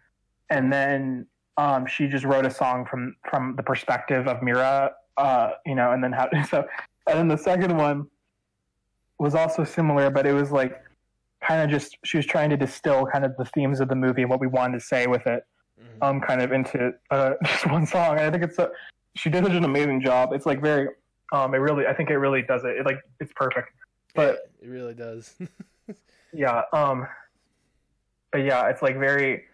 and 0.49 0.73
then 0.73 1.27
um, 1.59 1.85
she 1.87 2.09
just 2.09 2.25
wrote 2.25 2.47
a 2.47 2.51
song 2.51 2.87
from 2.87 3.15
from 3.29 3.55
the 3.57 3.63
perspective 3.63 4.27
of 4.27 4.43
Mira, 4.43 4.93
uh, 5.19 5.51
you 5.67 5.75
know, 5.75 5.93
and 5.93 6.03
then 6.03 6.13
how 6.13 6.29
so, 6.49 6.65
and 7.09 7.19
then 7.19 7.29
the 7.29 7.37
second 7.37 7.77
one 7.77 8.07
was 9.19 9.35
also 9.35 9.65
similar, 9.65 10.11
but 10.11 10.27
it 10.27 10.33
was 10.33 10.51
like 10.51 10.81
kind 11.47 11.61
of 11.63 11.69
just 11.71 11.99
she 12.05 12.17
was 12.17 12.25
trying 12.27 12.49
to 12.51 12.57
distill 12.57 13.05
kind 13.07 13.25
of 13.25 13.37
the 13.37 13.45
themes 13.47 13.81
of 13.81 13.89
the 13.89 13.95
movie 13.97 14.23
and 14.23 14.31
what 14.31 14.41
we 14.41 14.47
wanted 14.47 14.79
to 14.79 14.85
say 14.85 15.07
with 15.09 15.27
it 15.27 15.43
Mhm. 15.81 16.07
um 16.07 16.21
kind 16.21 16.41
of 16.43 16.53
into 16.53 16.93
uh, 17.11 17.33
just 17.45 17.67
one 17.67 17.87
song. 17.87 18.19
And 18.19 18.21
I 18.21 18.31
think 18.31 18.45
it's 18.45 18.59
a, 18.59 18.71
she 19.15 19.31
did 19.31 19.45
such 19.45 19.53
an 19.55 19.65
amazing 19.65 20.01
job. 20.01 20.33
It's 20.33 20.47
like 20.47 20.61
very 20.61 20.89
um 21.33 21.55
it 21.55 21.59
really 21.59 21.87
I 21.87 21.95
think 21.95 22.11
it 22.11 22.19
really 22.19 22.43
does 22.43 22.65
it. 22.65 22.77
it 22.79 22.87
like 22.87 23.01
it's 23.21 23.33
perfect. 23.35 23.69
But 24.15 24.51
it 24.61 24.69
really 24.69 24.95
does. 24.95 25.35
yeah, 26.33 26.63
um 26.73 27.07
but 28.31 28.39
yeah, 28.39 28.69
it's 28.69 28.83
like 28.83 28.99
very 28.99 29.45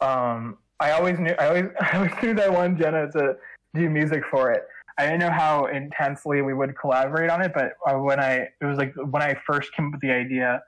um 0.00 0.58
I 0.80 0.92
always 0.92 1.18
knew 1.18 1.34
I 1.38 1.46
always 1.48 1.64
I 1.80 1.96
always 1.96 2.12
knew 2.22 2.34
that 2.34 2.46
I 2.46 2.48
wanted 2.48 2.78
Jenna 2.78 3.10
to 3.12 3.36
do 3.74 3.90
music 3.90 4.22
for 4.30 4.50
it. 4.50 4.64
I 4.96 5.04
didn't 5.04 5.20
know 5.20 5.30
how 5.30 5.66
intensely 5.66 6.42
we 6.42 6.54
would 6.54 6.76
collaborate 6.76 7.30
on 7.30 7.40
it, 7.42 7.52
but 7.54 7.74
uh, 7.88 7.98
when 7.98 8.18
I 8.18 8.48
it 8.60 8.64
was 8.64 8.78
like 8.78 8.94
when 8.96 9.22
I 9.22 9.36
first 9.46 9.72
came 9.74 9.86
up 9.86 9.92
with 9.92 10.00
the 10.00 10.10
idea, 10.10 10.60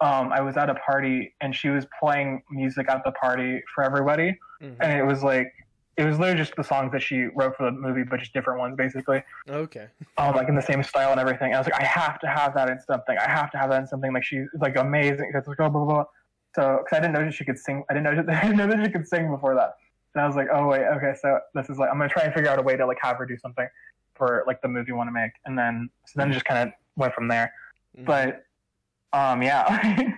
um, 0.00 0.32
I 0.32 0.40
was 0.40 0.56
at 0.56 0.68
a 0.70 0.74
party 0.74 1.34
and 1.40 1.54
she 1.54 1.68
was 1.68 1.86
playing 2.00 2.42
music 2.50 2.90
at 2.90 3.04
the 3.04 3.12
party 3.12 3.62
for 3.74 3.84
everybody, 3.84 4.36
Mhm. 4.62 4.76
and 4.80 4.92
it 4.98 5.04
was 5.04 5.22
like 5.22 5.52
it 5.98 6.04
was 6.04 6.18
literally 6.18 6.38
just 6.38 6.54
the 6.56 6.62
songs 6.62 6.92
that 6.92 7.02
she 7.02 7.24
wrote 7.34 7.56
for 7.56 7.64
the 7.64 7.72
movie, 7.72 8.04
but 8.04 8.20
just 8.20 8.32
different 8.32 8.60
ones 8.60 8.76
basically, 8.76 9.20
Okay. 9.50 9.88
um, 10.16 10.34
like 10.36 10.48
in 10.48 10.54
the 10.54 10.62
same 10.62 10.82
style 10.84 11.10
and 11.10 11.20
everything. 11.20 11.46
And 11.48 11.56
I 11.56 11.58
was 11.58 11.66
like, 11.66 11.80
I 11.80 11.84
have 11.84 12.20
to 12.20 12.28
have 12.28 12.54
that 12.54 12.70
in 12.70 12.80
something. 12.80 13.18
I 13.18 13.28
have 13.28 13.50
to 13.50 13.58
have 13.58 13.70
that 13.70 13.80
in 13.82 13.86
something. 13.88 14.12
Like 14.12 14.22
she's 14.22 14.46
like 14.60 14.76
amazing. 14.76 15.32
It's 15.34 15.48
like 15.48 15.58
oh, 15.60 15.68
blah 15.68 15.84
blah 15.84 15.84
blah. 15.84 16.04
So, 16.54 16.80
because 16.82 16.96
I 16.96 17.00
didn't 17.00 17.14
know 17.14 17.24
that 17.24 17.34
she 17.34 17.44
could 17.44 17.58
sing. 17.58 17.84
I 17.90 17.94
didn't 17.94 18.04
know. 18.26 18.32
I 18.32 18.42
didn't 18.42 18.56
know 18.56 18.68
that 18.68 18.84
she 18.84 18.90
could 18.92 19.06
sing 19.08 19.28
before 19.30 19.54
that. 19.56 19.74
And 20.14 20.22
I 20.22 20.26
was 20.26 20.36
like, 20.36 20.46
oh 20.52 20.68
wait, 20.68 20.86
okay. 20.86 21.14
So 21.20 21.40
this 21.54 21.68
is 21.68 21.78
like 21.78 21.90
I'm 21.90 21.98
gonna 21.98 22.08
try 22.08 22.22
and 22.22 22.32
figure 22.32 22.48
out 22.50 22.60
a 22.60 22.62
way 22.62 22.76
to 22.76 22.86
like 22.86 22.98
have 23.02 23.16
her 23.16 23.26
do 23.26 23.36
something 23.36 23.66
for 24.14 24.44
like 24.46 24.62
the 24.62 24.68
movie 24.68 24.92
I 24.92 24.94
want 24.94 25.08
to 25.08 25.12
make, 25.12 25.32
and 25.46 25.58
then 25.58 25.90
so 26.06 26.12
then 26.16 26.30
it 26.30 26.34
just 26.34 26.44
kind 26.44 26.68
of 26.68 26.74
went 26.96 27.12
from 27.12 27.26
there. 27.28 27.52
Mhm. 27.98 28.04
But 28.06 28.44
um, 29.12 29.42
yeah. 29.42 30.12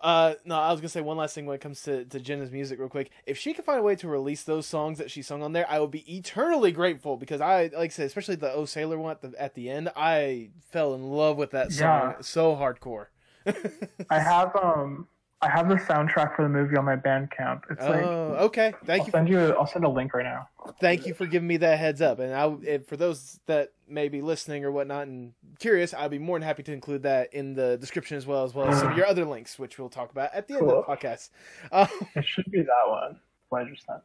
Uh, 0.00 0.34
no, 0.44 0.56
I 0.58 0.70
was 0.72 0.80
gonna 0.80 0.88
say 0.88 1.00
one 1.02 1.16
last 1.16 1.34
thing 1.34 1.44
when 1.46 1.54
it 1.54 1.60
comes 1.60 1.82
to, 1.82 2.04
to 2.06 2.20
Jenna's 2.20 2.50
music, 2.50 2.78
real 2.78 2.88
quick. 2.88 3.10
If 3.26 3.36
she 3.36 3.52
could 3.52 3.64
find 3.64 3.78
a 3.78 3.82
way 3.82 3.96
to 3.96 4.08
release 4.08 4.42
those 4.42 4.66
songs 4.66 4.98
that 4.98 5.10
she 5.10 5.20
sung 5.22 5.42
on 5.42 5.52
there, 5.52 5.66
I 5.68 5.78
would 5.78 5.90
be 5.90 6.16
eternally 6.16 6.72
grateful 6.72 7.16
because 7.16 7.40
I, 7.40 7.64
like 7.64 7.74
I 7.74 7.88
said, 7.88 8.06
especially 8.06 8.36
the 8.36 8.52
Oh 8.52 8.64
Sailor 8.64 8.98
one 8.98 9.10
at 9.12 9.20
the, 9.20 9.40
at 9.40 9.54
the 9.54 9.68
end, 9.68 9.90
I 9.94 10.50
fell 10.70 10.94
in 10.94 11.02
love 11.10 11.36
with 11.36 11.50
that 11.50 11.72
song 11.72 12.14
Yeah. 12.16 12.20
so 12.20 12.56
hardcore. 12.56 13.06
I 14.10 14.18
have 14.18 14.54
um 14.56 15.06
I 15.42 15.48
have 15.48 15.68
the 15.68 15.76
soundtrack 15.76 16.36
for 16.36 16.42
the 16.42 16.48
movie 16.50 16.76
on 16.76 16.84
my 16.84 16.96
Bandcamp. 16.96 17.62
It's 17.70 17.80
like 17.80 18.02
oh, 18.02 18.36
okay. 18.40 18.74
Thank 18.84 19.06
you. 19.06 19.12
I'll 19.14 19.26
you. 19.26 19.28
send 19.28 19.28
you. 19.28 19.38
A, 19.40 19.50
I'll 19.58 19.66
send 19.66 19.84
a 19.84 19.88
link 19.88 20.12
right 20.12 20.24
now. 20.24 20.48
Thank 20.78 21.06
you 21.06 21.14
for 21.14 21.26
giving 21.26 21.48
me 21.48 21.56
that 21.58 21.78
heads 21.78 22.00
up. 22.00 22.18
And 22.18 22.34
I, 22.34 22.54
if, 22.62 22.86
for 22.86 22.96
those 22.96 23.40
that 23.46 23.72
may 23.88 24.08
be 24.08 24.22
listening 24.22 24.64
or 24.64 24.70
whatnot 24.70 25.06
and 25.06 25.32
curious, 25.58 25.94
I'd 25.94 26.10
be 26.10 26.18
more 26.18 26.38
than 26.38 26.46
happy 26.46 26.62
to 26.64 26.72
include 26.72 27.02
that 27.04 27.32
in 27.34 27.54
the 27.54 27.76
description 27.78 28.16
as 28.16 28.26
well 28.26 28.44
as 28.44 28.54
well 28.54 28.68
as 28.68 28.78
some 28.78 28.92
of 28.92 28.96
your 28.96 29.06
other 29.06 29.24
links, 29.24 29.58
which 29.58 29.78
we'll 29.78 29.88
talk 29.88 30.10
about 30.10 30.30
at 30.34 30.46
the 30.46 30.54
end 30.54 30.62
of 30.62 30.68
the 30.68 30.82
podcast. 30.82 31.30
Um, 31.72 31.88
It 32.14 32.24
should 32.24 32.50
be 32.50 32.62
that 32.62 32.88
one. 32.88 33.20
Pleasure 33.48 33.76
sent. 33.76 34.02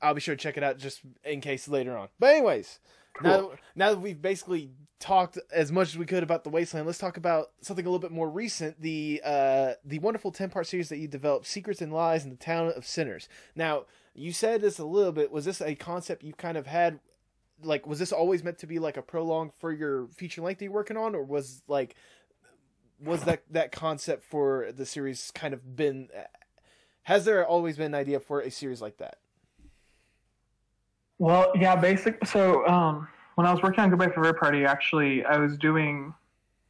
I'll 0.00 0.14
be 0.14 0.20
sure 0.20 0.34
to 0.34 0.40
check 0.42 0.56
it 0.56 0.62
out 0.62 0.78
just 0.78 1.00
in 1.24 1.40
case 1.40 1.68
later 1.68 1.96
on. 1.96 2.08
But 2.18 2.34
anyways, 2.34 2.80
now 3.22 3.52
now 3.76 3.90
that 3.90 4.00
we've 4.00 4.20
basically 4.20 4.70
talked 4.98 5.38
as 5.52 5.70
much 5.70 5.88
as 5.88 5.98
we 5.98 6.06
could 6.06 6.22
about 6.22 6.44
the 6.44 6.50
Wasteland, 6.50 6.86
let's 6.86 6.98
talk 6.98 7.16
about 7.16 7.50
something 7.60 7.84
a 7.84 7.88
little 7.88 8.00
bit 8.00 8.10
more 8.10 8.30
recent. 8.30 8.80
The 8.80 9.20
uh 9.24 9.72
the 9.84 9.98
wonderful 10.00 10.32
ten 10.32 10.50
part 10.50 10.66
series 10.66 10.88
that 10.88 10.98
you 10.98 11.08
developed, 11.08 11.46
Secrets 11.46 11.80
and 11.82 11.92
Lies 11.92 12.24
in 12.24 12.30
the 12.30 12.36
Town 12.36 12.72
of 12.74 12.86
Sinners. 12.86 13.28
Now 13.54 13.84
you 14.14 14.32
said 14.32 14.60
this 14.60 14.78
a 14.78 14.84
little 14.84 15.12
bit. 15.12 15.30
Was 15.30 15.44
this 15.44 15.60
a 15.60 15.74
concept 15.74 16.22
you 16.22 16.32
kind 16.32 16.56
of 16.56 16.66
had? 16.66 17.00
Like, 17.62 17.86
was 17.86 17.98
this 17.98 18.12
always 18.12 18.42
meant 18.42 18.58
to 18.58 18.66
be 18.66 18.78
like 18.78 18.96
a 18.96 19.02
prologue 19.02 19.52
for 19.58 19.72
your 19.72 20.08
feature 20.08 20.42
length 20.42 20.58
that 20.58 20.64
you're 20.64 20.74
working 20.74 20.96
on, 20.96 21.14
or 21.14 21.22
was 21.22 21.62
like 21.68 21.94
was 23.00 23.24
that 23.24 23.42
that 23.50 23.72
concept 23.72 24.24
for 24.24 24.70
the 24.72 24.86
series 24.86 25.30
kind 25.34 25.54
of 25.54 25.76
been? 25.76 26.08
Has 27.04 27.24
there 27.24 27.46
always 27.46 27.76
been 27.76 27.86
an 27.86 27.94
idea 27.94 28.20
for 28.20 28.40
a 28.40 28.50
series 28.50 28.80
like 28.80 28.98
that? 28.98 29.18
Well, 31.18 31.52
yeah, 31.54 31.76
basic. 31.76 32.24
So, 32.26 32.66
um, 32.66 33.08
when 33.36 33.46
I 33.46 33.52
was 33.52 33.62
working 33.62 33.80
on 33.80 33.90
Goodbye 33.90 34.08
Forever 34.08 34.36
Party, 34.36 34.64
actually, 34.64 35.24
I 35.24 35.38
was 35.38 35.56
doing 35.56 36.14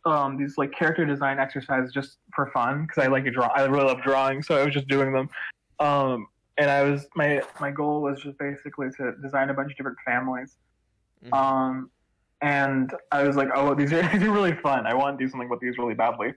um, 0.05 0.37
these 0.37 0.59
like 0.59 0.73
character 0.73 1.05
design 1.05 1.39
exercises 1.39 1.93
just 1.93 2.19
for 2.35 2.51
fun 2.53 2.83
because 2.83 3.05
I 3.05 3.09
like 3.09 3.25
to 3.25 3.31
draw. 3.31 3.49
I 3.49 3.65
really 3.65 3.85
love 3.85 4.03
drawing, 4.03 4.43
so 4.43 4.57
I 4.57 4.65
was 4.65 4.75
just 4.75 4.89
doing 4.89 5.13
them. 5.13 5.29
Um, 5.81 6.27
and 6.59 6.71
I 6.71 6.83
was 6.83 7.07
my 7.15 7.43
my 7.61 7.71
goal 7.71 8.03
was 8.03 8.21
just 8.23 8.39
basically 8.39 8.91
to 8.99 9.13
design 9.23 9.51
a 9.51 9.55
bunch 9.55 9.73
of 9.73 9.77
different 9.77 9.99
families. 10.05 10.57
Mhm. 11.25 11.33
Um, 11.37 11.91
and 12.41 12.93
I 13.13 13.23
was 13.23 13.37
like, 13.37 13.49
oh, 13.55 13.75
these 13.75 13.93
are 13.93 14.03
these 14.13 14.23
are 14.23 14.31
really 14.33 14.55
fun. 14.55 14.87
I 14.87 14.95
want 14.95 15.19
to 15.19 15.25
do 15.25 15.31
something 15.31 15.49
with 15.49 15.61
these 15.61 15.79
really 15.79 15.95
badly. 15.95 16.35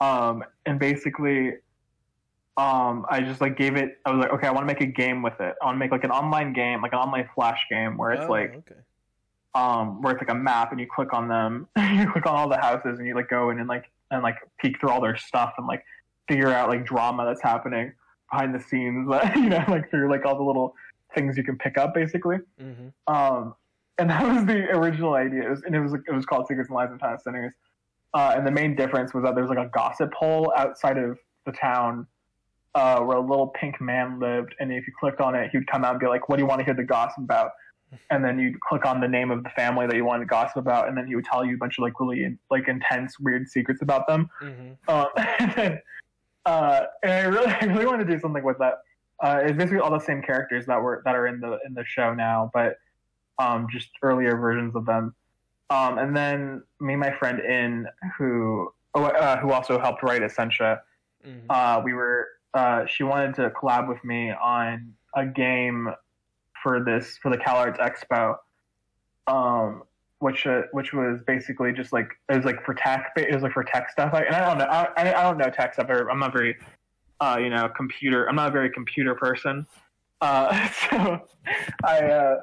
Um, 0.00 0.44
and 0.66 0.78
basically, 0.78 1.54
um, 2.56 3.06
I 3.08 3.20
just 3.20 3.40
like 3.40 3.56
gave 3.56 3.76
it. 3.76 3.98
I 4.04 4.10
was 4.12 4.20
like, 4.20 4.32
okay, 4.32 4.46
I 4.46 4.50
want 4.50 4.62
to 4.62 4.66
make 4.66 4.80
a 4.80 4.86
game 4.86 5.22
with 5.22 5.40
it. 5.40 5.54
I 5.60 5.64
want 5.64 5.76
to 5.76 5.78
make 5.78 5.90
like 5.92 6.04
an 6.04 6.10
online 6.10 6.52
game, 6.52 6.82
like 6.82 6.92
an 6.92 6.98
online 6.98 7.28
flash 7.34 7.60
game 7.70 7.96
where 7.96 8.10
it's 8.12 8.24
Oh, 8.26 8.30
like, 8.30 8.54
okay. 8.56 8.80
um, 9.54 10.02
where 10.02 10.12
it's 10.12 10.20
like 10.20 10.30
a 10.30 10.34
map 10.34 10.70
and 10.72 10.80
you 10.80 10.86
click 10.92 11.12
on 11.12 11.28
them, 11.28 11.68
you 11.76 12.10
click 12.10 12.26
on 12.26 12.34
all 12.34 12.48
the 12.48 12.58
houses 12.58 12.98
and 12.98 13.06
you 13.06 13.14
like 13.14 13.28
go 13.28 13.50
in 13.50 13.58
and 13.60 13.68
like 13.68 13.90
and 14.10 14.22
like 14.22 14.36
peek 14.58 14.78
through 14.80 14.90
all 14.90 15.00
their 15.00 15.16
stuff 15.16 15.52
and 15.58 15.66
like 15.66 15.84
figure 16.28 16.48
out 16.48 16.68
like 16.68 16.84
drama 16.84 17.24
that's 17.24 17.42
happening 17.42 17.92
behind 18.30 18.54
the 18.54 18.60
scenes, 18.60 19.08
you 19.36 19.48
know, 19.48 19.64
like 19.68 19.90
through 19.90 20.10
like 20.10 20.24
all 20.24 20.36
the 20.36 20.42
little 20.42 20.74
things 21.14 21.36
you 21.36 21.44
can 21.44 21.56
pick 21.56 21.78
up 21.78 21.94
basically. 21.94 22.38
hmm 22.58 22.88
Um, 23.06 23.54
and 23.98 24.10
that 24.10 24.22
was 24.22 24.44
the 24.46 24.70
original 24.70 25.14
idea. 25.14 25.46
It 25.46 25.50
was, 25.50 25.62
and 25.64 25.74
it 25.74 25.80
was 25.80 25.94
it 25.94 26.12
was 26.12 26.24
called 26.26 26.46
Secrets 26.46 26.68
and 26.68 26.76
Lies 26.76 26.90
and 26.90 27.00
Town 27.00 27.14
of 27.14 27.20
Sinners. 27.20 27.52
Uh, 28.14 28.32
and 28.36 28.46
the 28.46 28.50
main 28.50 28.74
difference 28.74 29.12
was 29.12 29.22
that 29.24 29.34
there's 29.34 29.50
like 29.50 29.58
a 29.58 29.70
gossip 29.74 30.12
hole 30.14 30.52
outside 30.56 30.96
of 30.96 31.18
the 31.44 31.52
town 31.52 32.06
uh, 32.74 33.00
where 33.00 33.18
a 33.18 33.20
little 33.20 33.48
pink 33.48 33.80
man 33.80 34.18
lived. 34.18 34.54
And 34.60 34.72
if 34.72 34.86
you 34.86 34.92
clicked 34.98 35.20
on 35.20 35.34
it, 35.34 35.50
he 35.50 35.58
would 35.58 35.66
come 35.66 35.84
out 35.84 35.92
and 35.92 36.00
be 36.00 36.06
like, 36.06 36.28
"What 36.28 36.36
do 36.36 36.42
you 36.42 36.46
want 36.46 36.60
to 36.60 36.64
hear 36.64 36.74
the 36.74 36.84
gossip 36.84 37.24
about?" 37.24 37.52
And 38.10 38.22
then 38.22 38.38
you'd 38.38 38.60
click 38.60 38.84
on 38.84 39.00
the 39.00 39.08
name 39.08 39.30
of 39.30 39.42
the 39.42 39.48
family 39.50 39.86
that 39.86 39.96
you 39.96 40.04
wanted 40.04 40.24
to 40.24 40.28
gossip 40.28 40.58
about, 40.58 40.88
and 40.88 40.96
then 40.96 41.06
he 41.06 41.16
would 41.16 41.24
tell 41.24 41.42
you 41.42 41.54
a 41.54 41.56
bunch 41.56 41.78
of 41.78 41.82
like 41.82 41.98
really 41.98 42.36
like 42.50 42.68
intense, 42.68 43.18
weird 43.18 43.48
secrets 43.48 43.80
about 43.80 44.06
them. 44.06 44.28
hmm 44.40 44.72
Um, 44.88 45.06
and, 45.16 45.52
then, 45.56 45.80
uh, 46.48 46.86
and 47.02 47.12
I 47.12 47.22
really, 47.24 47.52
I 47.60 47.64
really 47.66 47.86
want 47.86 48.00
to 48.00 48.06
do 48.06 48.18
something 48.18 48.42
with 48.42 48.58
that. 48.58 48.74
Uh, 49.22 49.40
it's 49.42 49.56
basically 49.56 49.80
all 49.80 49.90
the 49.90 50.00
same 50.00 50.22
characters 50.22 50.66
that 50.66 50.80
were 50.80 51.02
that 51.04 51.14
are 51.14 51.26
in 51.26 51.40
the 51.40 51.58
in 51.66 51.74
the 51.74 51.84
show 51.84 52.14
now, 52.14 52.50
but 52.54 52.78
um, 53.38 53.66
just 53.70 53.90
earlier 54.02 54.36
versions 54.36 54.74
of 54.74 54.86
them. 54.86 55.14
Um, 55.70 55.98
and 55.98 56.16
then 56.16 56.62
me 56.80 56.94
and 56.94 57.00
my 57.00 57.12
friend 57.12 57.40
In, 57.40 57.86
who 58.16 58.72
oh, 58.94 59.04
uh, 59.04 59.38
who 59.38 59.52
also 59.52 59.78
helped 59.78 60.02
write 60.02 60.22
Essentia, 60.22 60.82
hmm 61.22 61.38
uh, 61.50 61.82
we 61.84 61.92
were 61.94 62.28
uh, 62.54 62.86
she 62.86 63.02
wanted 63.02 63.34
to 63.34 63.50
collab 63.50 63.88
with 63.88 64.02
me 64.04 64.30
on 64.30 64.94
a 65.14 65.26
game 65.26 65.88
for 66.62 66.82
this 66.82 67.18
for 67.20 67.30
the 67.30 67.38
CalArts 67.38 67.78
Expo, 67.78 68.36
um, 69.26 69.82
which 70.20 70.46
uh, 70.46 70.62
which 70.72 70.92
was 70.92 71.20
basically 71.26 71.72
just 71.72 71.92
like 71.92 72.08
it 72.28 72.36
was 72.36 72.44
like 72.44 72.64
for 72.64 72.74
tech 72.74 73.12
it 73.16 73.32
was 73.32 73.42
like 73.42 73.52
for 73.52 73.64
tech 73.64 73.90
stuff. 73.90 74.12
Like, 74.12 74.26
and 74.26 74.36
I 74.36 74.46
don't 74.46 74.58
know 74.58 74.64
I, 74.64 74.88
I 74.96 75.20
I 75.20 75.22
don't 75.22 75.38
know 75.38 75.50
tech 75.50 75.74
stuff. 75.74 75.88
or 75.88 76.10
I'm 76.10 76.18
not 76.18 76.32
very 76.32 76.56
uh, 77.20 77.38
you 77.40 77.50
know 77.50 77.68
computer. 77.76 78.28
I'm 78.28 78.36
not 78.36 78.48
a 78.48 78.52
very 78.52 78.70
computer 78.70 79.14
person. 79.14 79.66
Uh, 80.20 80.68
so 80.90 81.20
I 81.84 81.98
uh, 81.98 82.40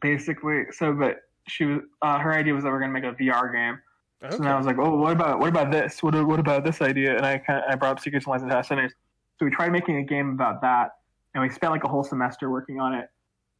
basically 0.00 0.64
so 0.70 0.92
but 0.92 1.18
she 1.48 1.64
was 1.64 1.80
uh, 2.02 2.18
her 2.18 2.32
idea 2.32 2.54
was 2.54 2.64
that 2.64 2.70
we're 2.70 2.80
gonna 2.80 2.92
make 2.92 3.04
a 3.04 3.12
VR 3.12 3.52
game. 3.52 3.78
Okay. 4.22 4.36
So 4.36 4.42
then 4.42 4.52
I 4.52 4.56
was 4.56 4.66
like, 4.66 4.78
oh, 4.78 4.96
what 4.96 5.12
about 5.12 5.40
what 5.40 5.48
about 5.48 5.70
this? 5.70 6.02
What 6.02 6.14
what 6.26 6.38
about 6.38 6.64
this 6.64 6.80
idea? 6.80 7.16
And 7.16 7.26
I 7.26 7.38
kind 7.38 7.58
of 7.58 7.64
I 7.70 7.74
brought 7.74 7.92
up 7.92 8.00
Secrets 8.00 8.26
and 8.26 8.32
Lies 8.32 8.42
and 8.42 8.50
Town 8.50 8.64
Sinners. 8.64 8.92
So 9.38 9.44
we 9.44 9.50
tried 9.50 9.72
making 9.72 9.96
a 9.96 10.02
game 10.02 10.30
about 10.30 10.60
that, 10.62 10.92
and 11.34 11.42
we 11.42 11.50
spent 11.50 11.72
like 11.72 11.84
a 11.84 11.88
whole 11.88 12.04
semester 12.04 12.50
working 12.50 12.80
on 12.80 12.94
it. 12.94 13.08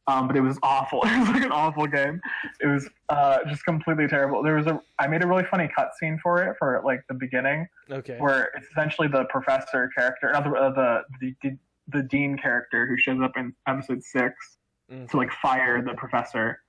Um, 0.07 0.27
but 0.27 0.35
it 0.35 0.41
was 0.41 0.57
awful. 0.63 1.01
It 1.05 1.19
was 1.19 1.29
like 1.29 1.43
an 1.43 1.51
awful 1.51 1.87
game. 1.87 2.19
It 2.59 2.67
was 2.67 2.89
uh, 3.09 3.37
just 3.47 3.63
completely 3.63 4.07
terrible. 4.07 4.43
There 4.43 4.55
was 4.55 4.67
a 4.67 4.81
I 4.99 5.07
made 5.07 5.23
a 5.23 5.27
really 5.27 5.45
funny 5.45 5.69
cutscene 5.77 6.19
for 6.21 6.43
it 6.43 6.55
for 6.59 6.81
like 6.85 7.01
the 7.07 7.13
beginning, 7.15 7.67
okay. 7.89 8.17
where 8.19 8.49
it's 8.55 8.67
essentially 8.71 9.07
the 9.07 9.23
professor 9.25 9.89
character, 9.95 10.31
not 10.33 10.43
the 10.43 10.51
uh, 10.51 10.69
the, 10.71 11.03
the, 11.21 11.35
the 11.41 11.57
the 11.89 12.03
dean 12.03 12.37
character 12.37 12.85
who 12.87 12.97
shows 12.97 13.21
up 13.21 13.31
in 13.37 13.53
episode 13.67 14.03
six 14.03 14.57
Mm. 14.91 15.09
to 15.09 15.15
like 15.17 15.31
fire 15.31 15.81
the 15.81 15.93
professor. 15.93 16.59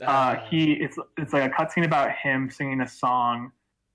Uh, 0.00 0.04
Ah. 0.06 0.46
he 0.48 0.74
it's 0.74 0.96
it's 1.18 1.32
like 1.32 1.50
a 1.50 1.52
cutscene 1.54 1.84
about 1.84 2.12
him 2.12 2.48
singing 2.48 2.80
a 2.82 2.86
song 2.88 3.50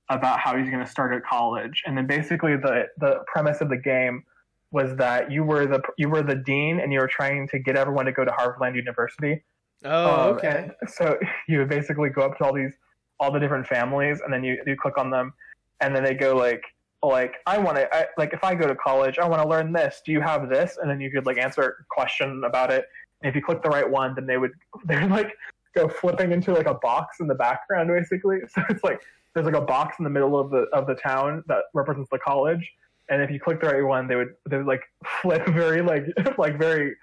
about 0.10 0.38
how 0.40 0.58
he's 0.58 0.70
going 0.70 0.84
to 0.84 0.90
start 0.92 1.14
at 1.14 1.24
college, 1.24 1.82
and 1.86 1.98
then 1.98 2.06
basically 2.06 2.58
the 2.58 2.88
the 2.98 3.24
premise 3.28 3.62
of 3.62 3.70
the 3.70 3.78
game 3.78 4.24
was 4.72 4.96
that 4.98 5.32
you 5.32 5.44
were 5.44 5.66
the 5.66 5.82
you 5.98 6.10
were 6.10 6.22
the 6.22 6.36
dean 6.36 6.80
and 6.80 6.94
you 6.94 7.00
were 7.00 7.08
trying 7.08 7.48
to 7.50 7.60
get 7.60 7.76
everyone 7.76 8.06
to 8.06 8.12
go 8.12 8.24
to 8.24 8.32
Harvard 8.32 8.76
University. 8.76 9.44
oh, 9.86 10.30
Um, 10.30 10.36
okay. 10.36 10.72
so 10.88 11.18
you 11.48 11.60
would 11.60 11.70
basically 11.70 12.10
go 12.10 12.22
up 12.22 12.38
to 12.38 12.46
all 12.46 12.54
these 12.54 12.74
all 13.20 13.32
the 13.32 13.40
different 13.40 13.68
families, 13.68 14.22
and 14.24 14.32
then 14.34 14.44
you 14.44 14.62
you 14.66 14.76
click 14.76 14.98
on 14.98 15.10
them, 15.10 15.34
and 15.82 15.96
then 15.96 16.04
they 16.04 16.14
go 16.14 16.36
like 16.36 16.64
like 17.02 17.36
I 17.46 17.58
want 17.58 17.78
to 17.78 18.08
like 18.18 18.34
if 18.34 18.44
I 18.44 18.56
go 18.56 18.68
to 18.68 18.76
college, 18.76 19.20
I 19.20 19.28
want 19.28 19.42
to 19.42 19.48
learn 19.48 19.72
this. 19.72 20.02
Do 20.06 20.12
you 20.12 20.22
have 20.22 20.50
this? 20.50 20.78
And 20.82 20.90
then 20.90 21.00
you 21.00 21.10
could 21.12 21.26
like 21.26 21.38
answer 21.38 21.64
a 21.64 21.84
question 21.90 22.44
about 22.46 22.72
it. 22.72 22.86
And 23.22 23.30
if 23.30 23.36
you 23.36 23.42
click 23.42 23.64
the 23.64 23.70
right 23.70 23.90
one, 23.90 24.16
then 24.16 24.26
they 24.26 24.38
would 24.38 24.52
they 24.86 25.00
would 25.00 25.12
like 25.12 25.36
go 25.76 25.88
flipping 25.88 26.32
into 26.32 26.54
like 26.54 26.66
a 26.66 26.74
box 26.76 27.20
in 27.20 27.28
the 27.28 27.36
background 27.36 27.90
basically. 27.90 28.40
So 28.50 28.62
it's 28.70 28.84
like 28.84 29.02
there's 29.34 29.46
like 29.46 29.56
a 29.56 29.62
box 29.62 29.98
in 30.00 30.04
the 30.04 30.10
middle 30.10 30.40
of 30.40 30.52
the 30.52 30.64
of 30.74 30.88
the 30.88 30.96
town 30.96 31.44
that 31.48 31.64
represents 31.74 32.10
the 32.12 32.20
college. 32.20 32.70
And 33.10 33.22
if 33.22 33.32
you 33.32 33.40
click 33.40 33.62
the 33.62 33.68
right 33.68 33.84
one, 33.84 34.08
they 34.08 34.16
would 34.16 34.34
they 34.50 34.58
would 34.58 34.68
like 34.68 34.84
flip 35.22 35.46
very 35.50 35.82
like 35.82 36.06
like 36.38 36.58
very 36.58 36.96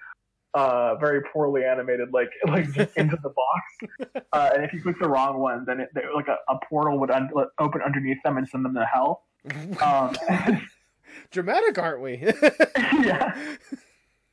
uh 0.53 0.95
very 0.95 1.21
poorly 1.33 1.63
animated 1.65 2.09
like 2.13 2.29
like 2.47 2.71
just 2.71 2.95
into 2.97 3.17
the 3.21 3.29
box. 3.29 4.23
Uh, 4.33 4.49
and 4.53 4.63
if 4.63 4.73
you 4.73 4.81
click 4.81 4.95
the 4.99 5.07
wrong 5.07 5.39
one, 5.39 5.63
then 5.65 5.79
it, 5.79 5.89
they, 5.95 6.01
like 6.13 6.27
a, 6.27 6.37
a 6.49 6.59
portal 6.69 6.99
would 6.99 7.09
un- 7.09 7.29
open 7.59 7.81
underneath 7.81 8.17
them 8.23 8.37
and 8.37 8.47
send 8.47 8.63
them 8.63 8.73
to 8.73 8.85
hell. 8.85 9.23
Um, 9.81 10.15
Dramatic, 11.31 11.77
aren't 11.79 12.01
we? 12.01 12.31
yeah. 13.03 13.55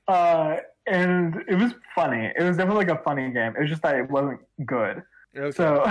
Uh, 0.08 0.56
and 0.86 1.36
it 1.48 1.54
was 1.54 1.74
funny. 1.94 2.30
It 2.36 2.42
was 2.42 2.56
definitely 2.56 2.84
like 2.84 3.00
a 3.00 3.02
funny 3.02 3.30
game. 3.30 3.54
It 3.56 3.60
was 3.60 3.70
just 3.70 3.82
that 3.82 3.94
it 3.96 4.10
wasn't 4.10 4.40
good. 4.66 5.02
Okay. 5.36 5.50
So 5.52 5.82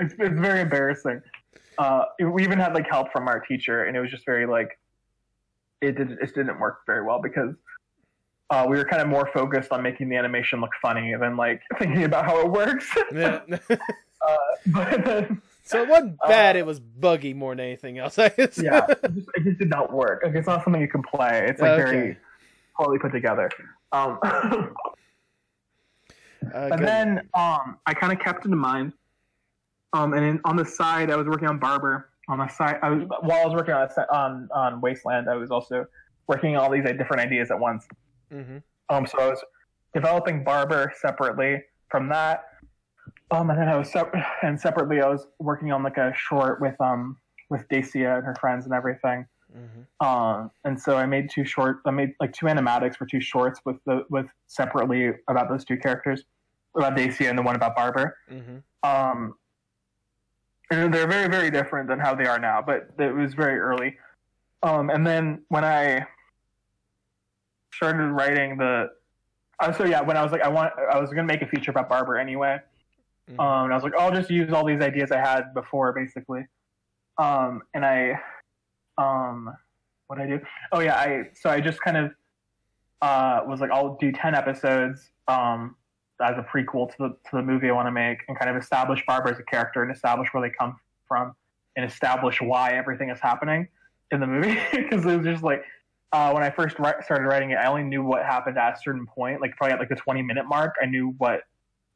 it's, 0.00 0.14
it's 0.18 0.40
very 0.40 0.60
embarrassing. 0.60 1.22
Uh, 1.78 2.04
we 2.20 2.42
even 2.42 2.58
had 2.58 2.74
like 2.74 2.88
help 2.88 3.12
from 3.12 3.28
our 3.28 3.40
teacher, 3.40 3.84
and 3.84 3.96
it 3.96 4.00
was 4.00 4.10
just 4.10 4.24
very 4.24 4.46
like 4.46 4.78
it 5.80 5.96
did. 5.96 6.12
It 6.12 6.34
didn't 6.34 6.58
work 6.58 6.80
very 6.86 7.04
well 7.04 7.20
because 7.20 7.54
uh, 8.50 8.66
we 8.68 8.76
were 8.76 8.84
kind 8.84 9.02
of 9.02 9.08
more 9.08 9.28
focused 9.32 9.72
on 9.72 9.82
making 9.82 10.08
the 10.08 10.16
animation 10.16 10.60
look 10.60 10.72
funny 10.80 11.14
than 11.18 11.36
like 11.36 11.62
thinking 11.78 12.04
about 12.04 12.24
how 12.24 12.40
it 12.40 12.50
works. 12.50 12.86
Yeah. 13.12 13.40
uh, 13.70 13.76
but 14.66 15.04
then, 15.04 15.42
so 15.64 15.82
it 15.82 15.88
wasn't 15.88 16.16
bad. 16.28 16.56
Uh, 16.56 16.60
it 16.60 16.66
was 16.66 16.80
buggy 16.80 17.34
more 17.34 17.54
than 17.54 17.64
anything 17.66 17.98
else. 17.98 18.18
I 18.18 18.28
guess. 18.30 18.58
yeah, 18.58 18.86
it 18.88 19.14
just, 19.14 19.28
it 19.34 19.44
just 19.44 19.58
did 19.58 19.70
not 19.70 19.92
work. 19.92 20.22
Like 20.24 20.34
it's 20.34 20.46
not 20.46 20.64
something 20.64 20.80
you 20.80 20.88
can 20.88 21.02
play. 21.02 21.46
It's 21.48 21.60
like 21.60 21.72
Okay. 21.72 21.82
very 21.90 22.18
poorly 22.76 22.98
put 22.98 23.12
together. 23.12 23.50
Um, 23.92 24.18
Uh, 26.54 26.68
But 26.68 26.80
then 26.80 27.18
um, 27.34 27.78
I 27.86 27.94
kind 27.94 28.12
of 28.12 28.20
kept 28.20 28.46
it 28.46 28.52
in 28.52 28.58
mind. 28.58 28.92
Um, 29.92 30.12
and 30.12 30.24
in, 30.24 30.40
on 30.44 30.54
the 30.56 30.64
side, 30.64 31.10
I 31.10 31.16
was 31.16 31.26
working 31.26 31.48
on 31.48 31.58
Barber. 31.58 32.10
On 32.28 32.38
the 32.38 32.48
side, 32.48 32.78
I 32.82 32.90
was, 32.90 33.04
while 33.20 33.42
I 33.42 33.44
was 33.44 33.54
working 33.54 33.74
on 33.74 33.88
on 34.10 34.48
on 34.52 34.80
Wasteland, 34.80 35.28
I 35.30 35.36
was 35.36 35.50
also 35.50 35.86
working 36.26 36.56
on 36.56 36.62
all 36.64 36.70
these 36.70 36.84
like, 36.84 36.98
different 36.98 37.22
ideas 37.24 37.50
at 37.50 37.58
once. 37.58 37.86
Mhm. 38.32 38.62
Um, 38.88 39.06
so 39.06 39.18
I 39.20 39.28
was 39.28 39.44
developing 39.94 40.42
Barber 40.42 40.92
separately 40.96 41.62
from 41.88 42.08
that. 42.08 42.44
Um, 43.30 43.50
and 43.50 43.58
then 43.60 43.68
I 43.68 43.76
was 43.76 43.90
sep- 43.92 44.14
and 44.42 44.60
separately 44.60 45.00
I 45.00 45.08
was 45.08 45.26
working 45.38 45.72
on 45.72 45.82
like 45.84 45.98
a 45.98 46.12
short 46.14 46.60
with 46.60 46.80
um 46.80 47.16
with 47.48 47.68
Dacia 47.68 48.16
and 48.16 48.24
her 48.26 48.34
friends 48.40 48.64
and 48.64 48.74
everything. 48.74 49.26
Mhm. 49.56 50.04
Um, 50.04 50.50
and 50.64 50.80
so 50.80 50.96
I 50.96 51.06
made 51.06 51.30
two 51.30 51.44
short. 51.44 51.78
I 51.86 51.92
made 51.92 52.14
like 52.18 52.32
two 52.32 52.46
animatics 52.46 52.96
for 52.96 53.06
two 53.06 53.20
shorts 53.20 53.60
with 53.64 53.76
the 53.86 54.04
with 54.10 54.26
separately 54.48 55.12
about 55.28 55.48
those 55.48 55.64
two 55.64 55.76
characters, 55.76 56.24
about 56.76 56.96
Dacia 56.96 57.28
and 57.28 57.38
the 57.38 57.42
one 57.42 57.54
about 57.54 57.76
Barber. 57.76 58.18
Mhm. 58.28 58.62
Um, 58.82 59.34
and 60.70 60.92
they're 60.92 61.06
very 61.06 61.28
very 61.28 61.50
different 61.50 61.88
than 61.88 61.98
how 61.98 62.14
they 62.14 62.26
are 62.26 62.38
now, 62.38 62.62
but 62.62 62.88
it 62.98 63.14
was 63.14 63.34
very 63.34 63.58
early. 63.58 63.96
Um, 64.62 64.90
and 64.90 65.06
then 65.06 65.42
when 65.48 65.64
I 65.64 66.06
started 67.72 68.10
writing 68.10 68.56
the, 68.56 68.90
uh, 69.60 69.72
so 69.72 69.84
yeah, 69.84 70.00
when 70.00 70.16
I 70.16 70.22
was 70.22 70.32
like 70.32 70.42
I 70.42 70.48
want, 70.48 70.72
I 70.92 70.98
was 70.98 71.10
gonna 71.10 71.24
make 71.24 71.42
a 71.42 71.46
feature 71.46 71.70
about 71.70 71.88
Barber 71.88 72.16
anyway. 72.16 72.58
Mhm. 73.30 73.40
Um, 73.40 73.64
and 73.64 73.72
I 73.72 73.76
was 73.76 73.82
like, 73.82 73.94
I'll 73.98 74.12
just 74.12 74.30
use 74.30 74.52
all 74.52 74.64
these 74.64 74.80
ideas 74.80 75.10
I 75.10 75.18
had 75.18 75.52
before, 75.52 75.92
basically. 75.92 76.46
Um, 77.18 77.62
and 77.74 77.84
I, 77.84 78.20
um, 78.98 79.52
what 80.06 80.18
did 80.18 80.32
I 80.32 80.36
do? 80.36 80.44
Oh 80.72 80.80
yeah, 80.80 80.96
I 80.96 81.30
so 81.34 81.50
I 81.50 81.60
just 81.60 81.80
kind 81.80 81.96
of 81.96 82.12
uh, 83.02 83.40
was 83.46 83.60
like, 83.60 83.70
I'll 83.70 83.96
do 83.96 84.12
ten 84.12 84.34
episodes 84.34 85.10
um, 85.28 85.76
as 86.20 86.36
a 86.38 86.42
prequel 86.42 86.90
to 86.90 86.96
the 86.98 87.08
to 87.30 87.36
the 87.36 87.42
movie 87.42 87.68
I 87.68 87.72
want 87.72 87.86
to 87.86 87.92
make, 87.92 88.18
and 88.28 88.38
kind 88.38 88.50
of 88.50 88.56
establish 88.60 89.04
Barber 89.06 89.30
as 89.30 89.38
a 89.38 89.42
character, 89.44 89.82
and 89.82 89.94
establish 89.94 90.28
where 90.32 90.42
they 90.48 90.54
come 90.58 90.76
from, 91.06 91.34
and 91.76 91.84
establish 91.84 92.40
why 92.40 92.72
everything 92.72 93.10
is 93.10 93.20
happening 93.20 93.68
in 94.10 94.20
the 94.20 94.26
movie. 94.26 94.58
Because 94.72 95.04
it 95.04 95.16
was 95.16 95.26
just 95.26 95.42
like 95.42 95.62
uh, 96.12 96.30
when 96.32 96.42
I 96.42 96.50
first 96.50 96.78
ri- 96.78 96.92
started 97.04 97.24
writing 97.26 97.50
it, 97.50 97.56
I 97.56 97.66
only 97.66 97.82
knew 97.82 98.02
what 98.02 98.24
happened 98.24 98.56
at 98.58 98.74
a 98.78 98.80
certain 98.80 99.06
point, 99.06 99.40
like 99.40 99.56
probably 99.56 99.74
at 99.74 99.78
like 99.80 99.88
the 99.88 99.96
twenty 99.96 100.22
minute 100.22 100.46
mark. 100.46 100.74
I 100.82 100.86
knew 100.86 101.14
what 101.18 101.40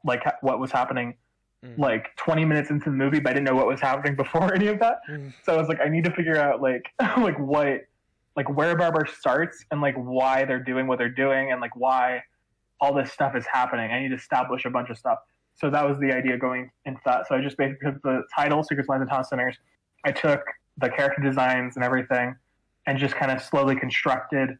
like 0.04 0.22
ha- 0.24 0.36
what 0.40 0.58
was 0.58 0.70
happening 0.72 1.14
Mhm. 1.62 1.76
like 1.76 2.16
20 2.16 2.46
minutes 2.46 2.70
into 2.70 2.86
the 2.88 2.96
movie, 2.96 3.20
but 3.20 3.28
I 3.28 3.32
didn't 3.34 3.44
know 3.46 3.54
what 3.54 3.66
was 3.66 3.82
happening 3.82 4.16
before 4.24 4.54
any 4.54 4.68
of 4.68 4.78
that. 4.78 5.00
Mhm. 5.10 5.34
So 5.42 5.54
I 5.54 5.58
was 5.58 5.68
like, 5.68 5.78
I 5.78 5.90
need 5.90 6.04
to 6.04 6.10
figure 6.10 6.38
out 6.38 6.62
like 6.62 6.86
like 7.18 7.38
what 7.38 7.82
like 8.34 8.48
where 8.48 8.74
Barber 8.76 9.04
starts 9.06 9.62
and 9.70 9.82
like 9.82 9.94
why 9.96 10.46
they're 10.46 10.62
doing 10.64 10.86
what 10.86 10.96
they're 10.98 11.10
doing 11.10 11.52
and 11.52 11.60
like 11.60 11.76
why 11.76 12.22
all 12.80 12.94
this 12.94 13.12
stuff 13.12 13.36
is 13.36 13.44
happening. 13.52 13.90
I 13.92 14.00
need 14.00 14.08
to 14.08 14.14
establish 14.16 14.64
a 14.64 14.70
bunch 14.70 14.90
of 14.90 14.98
stuff. 14.98 15.18
So 15.54 15.68
that 15.70 15.86
was 15.86 15.98
the 15.98 16.12
idea 16.12 16.38
going 16.38 16.70
into 16.86 17.00
that. 17.04 17.26
So 17.28 17.34
I 17.34 17.42
just 17.42 17.56
basically 17.58 17.90
took 17.92 18.02
the 18.02 18.22
title, 18.34 18.62
Secrets, 18.62 18.88
Lies, 18.88 19.00
and 19.00 19.10
Town 19.10 19.24
Sinners. 19.24 19.58
I 20.04 20.12
took 20.12 20.40
the 20.78 20.88
character 20.88 21.20
designs 21.22 21.76
and 21.76 21.84
everything, 21.84 22.34
and 22.86 22.98
just 22.98 23.14
kind 23.14 23.30
of 23.30 23.42
slowly 23.42 23.76
constructed 23.76 24.56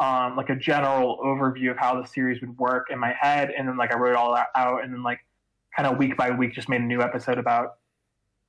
um, 0.00 0.36
like 0.36 0.50
a 0.50 0.56
general 0.56 1.18
overview 1.24 1.70
of 1.70 1.76
how 1.78 2.00
the 2.00 2.06
series 2.08 2.40
would 2.40 2.58
work 2.58 2.88
in 2.90 2.98
my 2.98 3.12
head, 3.12 3.52
and 3.56 3.68
then 3.68 3.76
like 3.76 3.92
I 3.94 3.96
wrote 3.98 4.10
it 4.10 4.16
all 4.16 4.36
out, 4.56 4.82
and 4.82 4.92
then 4.92 5.04
like 5.04 5.20
kind 5.76 5.86
of 5.86 5.96
week 5.98 6.16
by 6.16 6.30
week 6.30 6.52
just 6.52 6.68
made 6.68 6.80
a 6.80 6.84
new 6.84 7.00
episode 7.00 7.38
about 7.38 7.76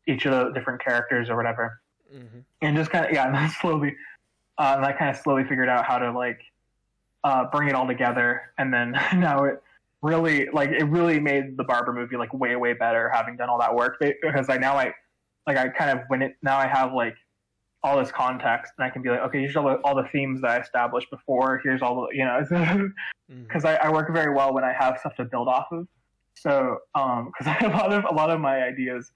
each 0.07 0.25
of 0.25 0.31
the 0.31 0.51
different 0.53 0.83
characters 0.83 1.29
or 1.29 1.35
whatever 1.35 1.81
Mhm. 2.13 2.43
and 2.61 2.77
just 2.77 2.91
kind 2.91 3.03
of 3.05 3.11
yeah 3.11 3.25
and 3.25 3.33
then 3.35 3.49
slowly 3.49 3.95
uh, 4.59 4.73
and 4.77 4.85
i 4.85 4.91
kind 4.93 5.09
of 5.09 5.17
slowly 5.17 5.43
figured 5.43 5.67
out 5.67 5.85
how 5.85 5.97
to 5.97 6.11
like 6.11 6.39
uh, 7.25 7.45
bring 7.51 7.67
it 7.67 7.75
all 7.75 7.87
together. 7.87 8.53
And 8.57 8.73
then 8.73 8.91
now 9.15 9.43
it 9.43 9.61
really 10.01 10.47
like 10.53 10.69
it 10.69 10.85
really 10.85 11.19
made 11.19 11.57
the 11.57 11.63
barber 11.63 11.91
movie 11.91 12.15
like 12.15 12.31
way 12.33 12.55
way 12.55 12.73
better 12.73 13.09
having 13.09 13.35
done 13.35 13.49
all 13.49 13.59
that 13.59 13.73
work. 13.73 13.97
Because 13.99 14.49
i 14.49 14.57
now 14.57 14.77
i 14.77 14.93
like 15.47 15.57
i 15.57 15.67
kind 15.67 15.97
of 15.97 16.05
when 16.07 16.21
it 16.21 16.35
now 16.43 16.57
i 16.57 16.67
have 16.67 16.93
like 16.93 17.15
all 17.83 17.97
this 17.97 18.11
context 18.11 18.73
and 18.77 18.85
i 18.85 18.89
can 18.89 19.01
be 19.01 19.09
like 19.09 19.19
okay 19.21 19.39
here's 19.39 19.55
all 19.55 19.65
the, 19.65 19.75
all 19.83 19.95
the 19.95 20.07
themes 20.11 20.41
that 20.41 20.51
i 20.51 20.59
established 20.59 21.09
before. 21.09 21.59
Here's 21.63 21.81
all 21.81 22.01
the 22.01 22.15
you 22.15 22.23
know 22.23 22.41
because 23.47 23.65
I, 23.65 23.75
I 23.75 23.91
work 23.91 24.13
very 24.13 24.33
well 24.33 24.53
when 24.53 24.63
I 24.63 24.73
have 24.73 24.99
stuff 24.99 25.15
to 25.15 25.25
build 25.25 25.47
off 25.47 25.67
of. 25.71 25.87
So, 26.35 26.79
um, 26.93 27.31
because 27.31 27.47
I 27.47 27.51
have 27.63 27.73
a 27.73 27.77
lot 27.77 27.93
of 27.93 28.05
a 28.05 28.13
lot 28.13 28.29
of 28.29 28.39
my 28.39 28.61
ideas, 28.61 29.11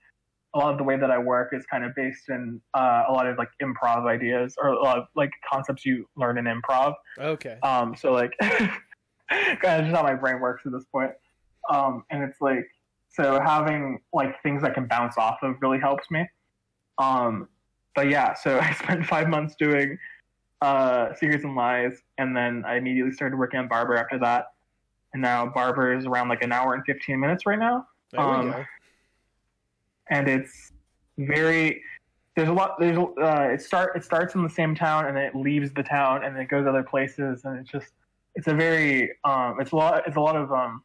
a 0.56 0.58
lot 0.58 0.72
of 0.72 0.78
the 0.78 0.84
way 0.84 0.97
that 0.97 1.12
I 1.12 1.18
work 1.18 1.50
is 1.54 1.66
kind 1.68 1.84
of 1.84 1.93
based 1.95 2.30
in 2.30 2.60
uh, 2.74 3.04
a 3.08 3.12
lot 3.12 3.28
of 3.28 3.38
like 3.38 3.50
improv 3.62 4.08
ideas 4.08 4.56
or 4.62 4.70
a 4.70 4.82
lot 4.82 4.97
of 4.97 5.06
like 5.16 5.32
concepts 5.52 5.86
you 5.86 6.08
learn 6.16 6.38
in 6.38 6.45
improv. 6.45 6.95
Okay. 7.20 7.58
Um, 7.62 7.95
so 7.95 8.12
like, 8.14 8.34
kind 8.41 8.72
of 9.30 9.86
just 9.86 9.95
how 9.95 10.04
my 10.04 10.16
brain 10.16 10.39
works 10.39 10.64
at 10.66 10.72
this 10.72 10.86
point. 10.91 11.12
Um, 11.70 12.04
and 12.10 12.24
it's 12.24 12.41
like, 12.41 12.68
so 13.10 13.39
having 13.39 14.00
like 14.12 14.41
things 14.41 14.62
that 14.64 14.74
can 14.74 14.88
bounce 14.88 15.18
off 15.18 15.38
of 15.43 15.56
really 15.62 15.80
helps 15.80 16.10
me. 16.10 16.28
Um, 16.97 17.47
but 17.95 18.10
yeah, 18.10 18.34
so 18.34 18.60
I 18.62 18.74
spent 18.74 19.06
five 19.06 19.30
months 19.30 19.56
doing 19.58 19.97
uh, 20.62 21.14
Secrets 21.16 21.43
and 21.43 21.56
Lies, 21.56 22.02
and 22.18 22.36
then 22.36 22.64
I 22.66 22.78
immediately 22.78 23.14
started 23.14 23.38
working 23.38 23.60
on 23.60 23.68
Barber 23.68 23.95
after 23.95 24.20
that. 24.20 24.47
And 25.14 25.22
now 25.22 25.47
Barber 25.47 25.93
is 25.93 26.06
around 26.06 26.30
like 26.30 26.43
an 26.43 26.52
hour 26.52 26.74
and 26.74 26.84
15 26.86 27.20
minutes 27.20 27.45
right 27.45 27.58
now. 27.58 27.88
There 28.12 28.22
we 28.22 28.32
um, 28.32 28.52
go. 28.52 28.66
And 30.10 30.28
it's 30.28 30.72
very 31.18 31.82
there's 32.36 32.49
a 32.49 32.53
lot 32.53 32.80
there's 32.80 32.97
uh 32.97 33.49
it 33.51 33.62
start 33.62 33.95
it 33.95 34.03
starts 34.03 34.36
in 34.36 34.43
the 34.43 34.49
same 34.49 34.74
town 34.74 35.05
and 35.05 35.18
then 35.18 35.26
it 35.26 35.36
leaves 35.36 35.74
the 35.74 35.84
town 35.84 36.24
and 36.24 36.36
then 36.36 36.43
it 36.43 36.47
goes 36.47 36.66
other 36.66 36.84
places 36.84 37.43
and 37.43 37.60
it's 37.60 37.70
just 37.70 37.91
it's 38.36 38.47
a 38.47 38.53
very 38.53 39.12
um 39.26 39.60
it's 39.60 39.74
a 39.74 39.76
lot 39.76 40.01
it's 40.07 40.16
a 40.16 40.22
lot 40.22 40.38
of 40.38 40.49
um 40.53 40.82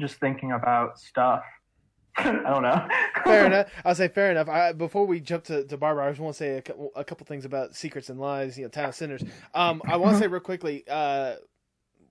just 0.00 0.16
thinking 0.16 0.52
about 0.52 0.98
stuff 0.98 1.44
i 2.16 2.32
don't 2.32 2.62
know 2.62 2.88
Fair 3.24 3.46
enough. 3.52 3.68
I'll 3.84 3.94
say 3.94 4.08
fair 4.08 4.30
enough. 4.30 4.48
I, 4.48 4.72
before 4.72 5.06
we 5.06 5.20
jump 5.20 5.44
to, 5.44 5.64
to 5.64 5.76
Barber, 5.76 6.02
I 6.02 6.10
just 6.10 6.20
want 6.20 6.34
to 6.34 6.38
say 6.38 6.56
a 6.56 6.62
couple, 6.62 6.90
a 6.96 7.04
couple 7.04 7.26
things 7.26 7.44
about 7.44 7.74
secrets 7.74 8.08
and 8.10 8.20
lies, 8.20 8.56
you 8.56 8.64
know, 8.64 8.68
town 8.68 8.92
sinners. 8.92 9.22
Um, 9.54 9.82
I 9.86 9.96
want 9.96 10.14
to 10.14 10.18
say 10.22 10.26
real 10.26 10.40
quickly, 10.40 10.84
uh, 10.88 11.36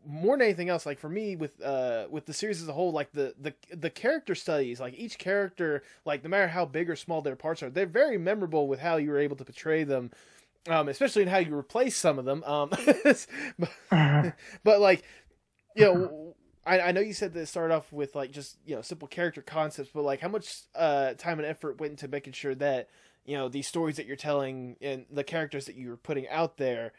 more 0.05 0.35
than 0.37 0.45
anything 0.45 0.69
else, 0.69 0.85
like 0.85 0.99
for 0.99 1.09
me 1.09 1.35
with 1.35 1.61
uh 1.61 2.07
with 2.09 2.25
the 2.25 2.33
series 2.33 2.61
as 2.61 2.67
a 2.67 2.73
whole, 2.73 2.91
like 2.91 3.11
the 3.11 3.33
the 3.39 3.53
the 3.75 3.89
character 3.89 4.35
studies, 4.35 4.79
like 4.79 4.93
each 4.97 5.17
character, 5.17 5.83
like 6.05 6.23
no 6.23 6.29
matter 6.29 6.47
how 6.47 6.65
big 6.65 6.89
or 6.89 6.95
small 6.95 7.21
their 7.21 7.35
parts 7.35 7.61
are, 7.63 7.69
they're 7.69 7.85
very 7.85 8.17
memorable 8.17 8.67
with 8.67 8.79
how 8.79 8.97
you 8.97 9.09
were 9.11 9.19
able 9.19 9.35
to 9.35 9.45
portray 9.45 9.83
them 9.83 10.11
um, 10.69 10.89
especially 10.89 11.23
in 11.23 11.27
how 11.27 11.37
you 11.37 11.55
replace 11.55 11.97
some 11.97 12.19
of 12.19 12.25
them. 12.25 12.43
Um, 12.43 12.69
but, 13.03 13.27
but 14.63 14.79
like, 14.79 15.03
you 15.75 15.85
know, 15.85 16.35
I, 16.65 16.79
I 16.79 16.91
know 16.91 17.01
you 17.01 17.13
said 17.13 17.33
that 17.33 17.41
it 17.41 17.45
started 17.47 17.73
off 17.73 17.91
with 17.91 18.15
like 18.15 18.31
just 18.31 18.57
you 18.65 18.75
know 18.75 18.81
simple 18.81 19.07
character 19.07 19.41
concepts, 19.41 19.91
but 19.93 20.03
like 20.03 20.19
how 20.19 20.27
much 20.27 20.61
uh, 20.75 21.13
time 21.13 21.39
and 21.39 21.47
effort 21.47 21.79
went 21.79 21.91
into 21.91 22.07
making 22.07 22.33
sure 22.33 22.55
that 22.55 22.89
you 23.25 23.35
know 23.35 23.49
these 23.49 23.67
stories 23.67 23.95
that 23.97 24.05
you're 24.05 24.15
telling 24.15 24.75
and 24.81 25.05
the 25.09 25.23
characters 25.23 25.65
that 25.65 25.75
you 25.75 25.89
were 25.89 25.97
putting 25.97 26.27
out 26.27 26.57
there 26.57 26.91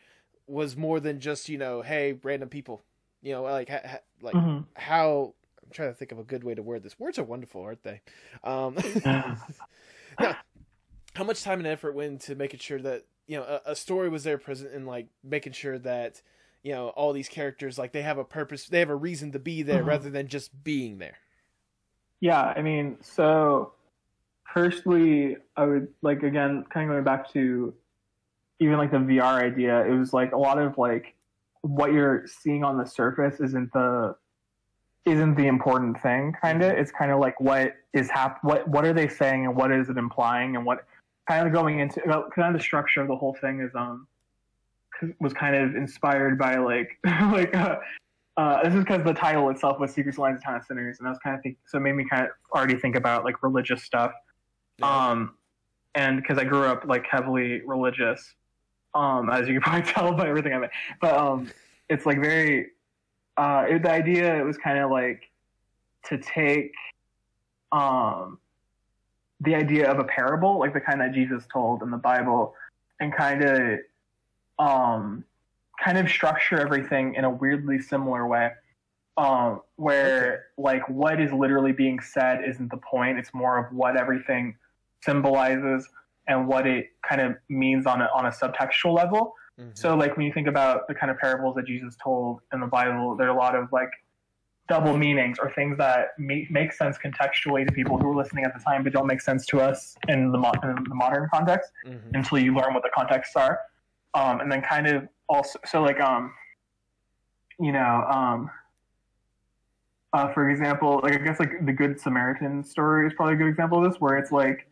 was 0.49 0.77
more 0.77 0.99
than 0.99 1.21
just 1.21 1.49
you 1.49 1.59
know 1.59 1.83
hey 1.83 2.19
random 2.23 2.49
people, 2.49 2.83
you 3.23 3.33
know 3.33 3.43
like 3.43 3.69
ha, 3.69 3.81
ha, 3.85 3.99
like 4.21 4.37
Mhm. 4.37 4.65
how 4.75 5.35
I'm 5.65 5.71
trying 5.71 5.91
to 5.91 5.95
think 5.95 6.13
of 6.13 6.19
a 6.19 6.25
good 6.25 6.45
way 6.45 6.55
to 6.55 6.63
word 6.63 6.83
this. 6.83 6.99
Words 6.99 7.19
are 7.19 7.25
wonderful, 7.25 7.63
aren't 7.63 7.83
they? 7.83 8.01
Um, 8.45 8.77
now, 10.21 10.37
how 11.15 11.25
much 11.25 11.43
time 11.43 11.59
and 11.59 11.67
effort 11.67 11.95
went 11.95 12.13
into 12.13 12.35
making 12.35 12.61
sure 12.61 12.81
that 12.81 13.05
you 13.27 13.37
know 13.37 13.45
a, 13.45 13.73
a 13.73 13.77
story 13.77 14.09
was 14.09 14.25
there 14.25 14.39
present 14.39 14.73
and 14.73 14.87
like 14.87 15.09
making 15.23 15.53
sure 15.53 15.79
that 15.79 16.21
you 16.63 16.73
know 16.73 16.89
all 16.91 17.13
these 17.13 17.29
characters 17.29 17.79
like 17.79 17.93
they 17.93 18.03
have 18.03 18.19
a 18.19 18.25
purpose, 18.25 18.67
they 18.67 18.81
have 18.81 18.91
a 18.91 18.97
reason 18.97 19.33
to 19.33 19.39
be 19.39 19.63
there 19.63 19.83
Mhm. 19.83 19.87
rather 19.87 20.11
than 20.11 20.29
just 20.29 20.63
being 20.65 20.99
there. 20.99 21.19
Yeah, 22.21 22.41
I 22.41 22.63
mean, 22.63 22.99
so 23.01 23.73
firstly, 24.53 25.37
I 25.57 25.65
would 25.65 25.89
like 26.03 26.23
again, 26.23 26.65
kind 26.71 26.89
of 26.89 26.95
going 26.95 27.05
back 27.05 27.33
to 27.33 27.75
even 28.61 28.79
like 28.79 28.93
the 28.93 28.99
VR 28.99 29.43
idea. 29.43 29.85
It 29.87 29.99
was 29.99 30.13
like 30.13 30.33
a 30.33 30.37
lot 30.37 30.59
of 30.59 30.79
like 30.79 31.15
what 31.63 31.93
you're 31.93 32.27
seeing 32.27 32.65
on 32.65 32.77
the 32.77 32.85
surface 32.85 33.41
isn't 33.41 33.73
the 33.73 34.15
isn't 35.05 35.35
the 35.37 35.47
important 35.47 36.01
thing. 36.01 36.33
Kind 36.41 36.63
of, 36.63 36.73
it's 36.73 36.93
kind 36.93 37.11
of 37.11 37.19
like 37.19 37.41
what 37.41 37.75
is 37.93 38.11
hap- 38.11 38.43
what 38.45 38.69
what 38.69 38.85
are 38.85 38.93
they 38.93 39.09
saying 39.09 39.47
and 39.47 39.57
what 39.57 39.73
is 39.73 39.89
it 39.89 39.97
implying 39.97 40.57
and 40.57 40.65
what 40.65 40.85
kind 41.29 41.47
of 41.47 41.53
going 41.53 41.81
into 41.81 42.01
kind 42.01 42.49
of 42.49 42.55
the 42.55 42.61
structure 42.61 43.01
of 43.01 43.09
the 43.09 43.17
whole 43.17 43.37
thing 43.41 43.61
is 43.61 43.71
um 43.75 44.07
was 45.21 45.33
kind 45.33 45.57
of 45.57 45.75
inspired 45.75 46.39
by 46.39 46.57
like 46.57 46.99
like 47.05 47.55
uh, 47.55 47.77
uh, 48.37 48.63
this 48.63 48.75
is 48.75 48.81
because 48.81 49.05
the 49.05 49.13
title 49.13 49.51
itself 49.51 49.79
was 49.79 49.93
Secrets, 49.93 50.17
Lies, 50.17 50.35
and 50.35 50.43
Town 50.43 50.57
of 50.57 50.65
Sinners, 50.65 50.99
and 50.99 51.07
I 51.07 51.11
was 51.11 51.19
kind 51.23 51.37
of 51.37 51.43
think 51.43 51.59
so 51.67 51.79
it 51.79 51.83
made 51.83 51.93
me 51.93 52.07
kind 52.09 52.25
of 52.25 52.31
already 52.55 52.77
think 52.77 52.97
about 52.97 53.25
like 53.25 53.43
religious 53.43 53.83
stuff. 53.83 54.13
Um, 54.81 55.35
and 55.95 56.17
because 56.17 56.39
I 56.39 56.45
grew 56.45 56.65
up 56.65 56.85
like 56.87 57.07
heavily 57.07 57.61
religious, 57.67 58.35
um, 58.95 59.31
as 59.31 59.49
you 59.49 59.55
can 59.55 59.63
probably 59.63 59.93
tell 59.93 60.13
by 60.13 60.29
everything 60.29 60.53
I 60.53 60.59
mean. 60.59 60.71
But 61.01 61.17
um, 61.17 61.51
it's 61.89 62.07
like 62.07 62.21
very 62.21 62.69
uh, 63.37 63.67
it, 63.69 63.83
the 63.83 63.91
idea 63.91 64.39
it 64.39 64.45
was 64.45 64.59
kind 64.59 64.79
of 64.79 64.91
like 64.91 65.31
to 66.05 66.19
take 66.19 66.73
um 67.71 68.39
the 69.41 69.55
idea 69.55 69.91
of 69.91 69.99
a 69.99 70.05
parable, 70.05 70.59
like 70.59 70.73
the 70.73 70.81
kind 70.81 71.01
that 71.01 71.13
Jesus 71.13 71.45
told 71.53 71.83
in 71.83 71.91
the 71.91 71.97
Bible, 71.97 72.55
and 73.01 73.13
kind 73.13 73.43
of 73.43 73.79
um 74.59 75.25
kind 75.83 75.99
of 75.99 76.09
structure 76.09 76.61
everything 76.61 77.15
in 77.15 77.25
a 77.25 77.31
weirdly 77.31 77.81
similar 77.81 78.27
way. 78.27 78.51
Um, 79.17 79.61
where 79.77 80.47
like 80.57 80.89
what 80.89 81.21
is 81.21 81.33
literally 81.33 81.73
being 81.73 82.01
said 82.01 82.43
isn't 82.47 82.71
the 82.71 82.79
point; 82.79 83.19
it's 83.19 83.35
more 83.35 83.59
of 83.59 83.75
what 83.75 83.97
everything 83.97 84.57
symbolizes 85.03 85.89
and 86.29 86.47
what 86.47 86.67
it 86.67 86.87
kind 87.09 87.21
of 87.21 87.37
means 87.49 87.87
on 87.87 88.01
a 88.01 88.09
on 88.15 88.27
a 88.27 88.31
subtextual 88.31 88.95
level. 88.95 89.35
Mhm. 89.61 89.77
So 89.77 89.95
like 89.97 90.17
when 90.17 90.27
you 90.27 90.33
think 90.33 90.47
about 90.49 90.87
the 90.89 90.95
kind 90.95 91.11
of 91.11 91.19
parables 91.19 91.55
that 91.57 91.67
Jesus 91.67 91.97
told 92.03 92.41
in 92.53 92.61
the 92.61 92.67
Bible, 92.67 93.17
there 93.17 93.27
are 93.29 93.37
a 93.37 93.39
lot 93.39 93.55
of 93.55 93.71
like 93.73 93.91
double 94.69 94.97
meanings 94.97 95.39
or 95.39 95.51
things 95.53 95.77
that 95.77 96.11
make, 96.19 96.51
make 96.51 96.73
sense 96.73 96.97
contextually 96.97 97.67
to 97.67 97.73
people 97.73 97.99
who 97.99 98.07
were 98.07 98.15
listening 98.15 98.45
at 98.45 98.55
the 98.55 98.61
time, 98.61 98.83
but 98.85 98.93
don't 98.93 99.09
make 99.09 99.21
sense 99.21 99.45
to 99.45 99.61
us 99.61 99.97
in 100.09 100.31
the, 100.31 100.39
mo- 100.39 100.53
in 100.63 100.75
the 100.89 100.95
modern 100.95 101.29
context 101.35 101.71
Mhm. 101.87 102.15
until 102.15 102.39
you 102.39 102.55
learn 102.55 102.73
what 102.73 102.83
the 102.83 102.91
contexts 102.95 103.35
are. 103.37 103.59
Um, 104.15 104.41
and 104.41 104.51
then 104.51 104.63
kind 104.63 104.87
of 104.87 105.09
also, 105.29 105.59
so 105.67 105.83
like, 105.83 106.01
um, 106.01 106.33
you 107.59 107.73
know, 107.73 108.07
um, 108.09 108.51
uh, 110.13 110.29
for 110.33 110.49
example, 110.49 111.01
like 111.03 111.15
I 111.15 111.19
guess 111.19 111.41
like 111.41 111.65
the 111.67 111.73
Good 111.73 111.99
Samaritan 112.01 112.63
story 112.65 113.07
is 113.07 113.13
probably 113.15 113.35
a 113.35 113.37
good 113.39 113.49
example 113.49 113.85
of 113.85 113.91
this, 113.91 114.01
where 114.01 114.17
it's 114.17 114.31
like 114.31 114.71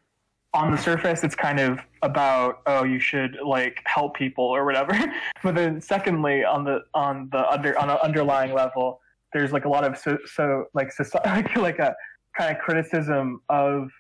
on 0.53 0.73
the 0.73 0.77
surface 0.77 1.23
it's 1.23 1.37
kind 1.37 1.61
of 1.61 1.79
about 2.03 2.61
oh 2.67 2.83
you 2.83 2.99
should 2.99 3.39
like 3.45 3.81
help 3.85 4.17
people 4.17 4.45
or 4.45 4.65
whatever, 4.65 4.93
but 5.43 5.55
then 5.55 5.81
secondly 5.81 6.45
on 6.45 6.65
the 6.65 6.81
on 6.95 7.29
the 7.31 7.49
under 7.51 7.79
on 7.79 7.91
an 7.91 7.99
underlying 8.03 8.53
level 8.53 9.01
there's 9.33 9.53
like 9.53 9.65
a 9.65 9.69
lot 9.69 9.85
of 9.85 9.97
so, 9.97 10.19
so 10.27 10.67
like 10.75 10.93
society 10.93 11.53
like 11.61 11.79
a 11.79 11.95
kind 12.37 12.55
of 12.55 12.63
criticism 12.63 13.41
of 13.49 13.91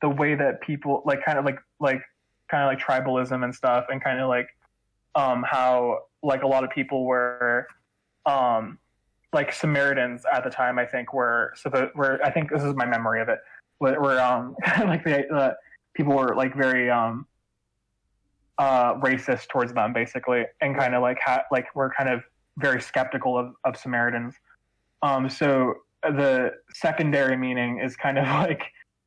the 0.00 0.08
way 0.08 0.34
that 0.34 0.60
people 0.60 1.02
like 1.04 1.24
kind 1.24 1.38
of 1.38 1.44
like 1.44 1.58
like 1.80 2.02
kind 2.50 2.62
of 2.62 2.68
like 2.68 2.78
tribalism 2.78 3.44
and 3.44 3.54
stuff 3.54 3.86
and 3.90 4.02
kind 4.02 4.20
of 4.20 4.28
like 4.28 4.48
um 5.14 5.44
how 5.48 6.00
like 6.22 6.42
a 6.42 6.46
lot 6.46 6.64
of 6.64 6.70
people 6.70 7.04
were 7.04 7.66
um 8.26 8.78
like 9.32 9.52
Samaritans 9.52 10.22
at 10.32 10.42
the 10.44 10.50
time 10.50 10.78
I 10.78 10.86
think 10.86 11.12
were 11.12 11.52
supposed 11.56 11.94
were 11.94 12.20
I 12.24 12.30
think 12.30 12.50
this 12.50 12.62
is 12.62 12.74
my 12.74 12.86
memory 12.86 13.20
of 13.20 13.28
it 13.28 13.38
were, 13.80 14.00
were 14.00 14.20
um 14.20 14.56
like 14.80 15.04
the 15.04 15.28
uh, 15.28 15.54
people 15.98 16.14
were 16.14 16.34
like 16.36 16.54
very 16.54 16.88
um 16.88 17.26
uh 18.56 18.94
racist 19.00 19.48
towards 19.48 19.74
them 19.74 19.92
basically 19.92 20.44
and 20.62 20.78
kind 20.78 20.94
of 20.94 21.02
like 21.02 21.18
ha- 21.22 21.44
like 21.52 21.66
were 21.74 21.92
kind 21.96 22.08
of 22.08 22.22
very 22.56 22.80
skeptical 22.80 23.36
of, 23.36 23.52
of 23.64 23.76
Samaritans. 23.76 24.34
Um 25.02 25.28
so 25.28 25.74
the 26.02 26.52
secondary 26.72 27.36
meaning 27.36 27.80
is 27.80 27.96
kind 27.96 28.16
of 28.16 28.24
like 28.46 28.62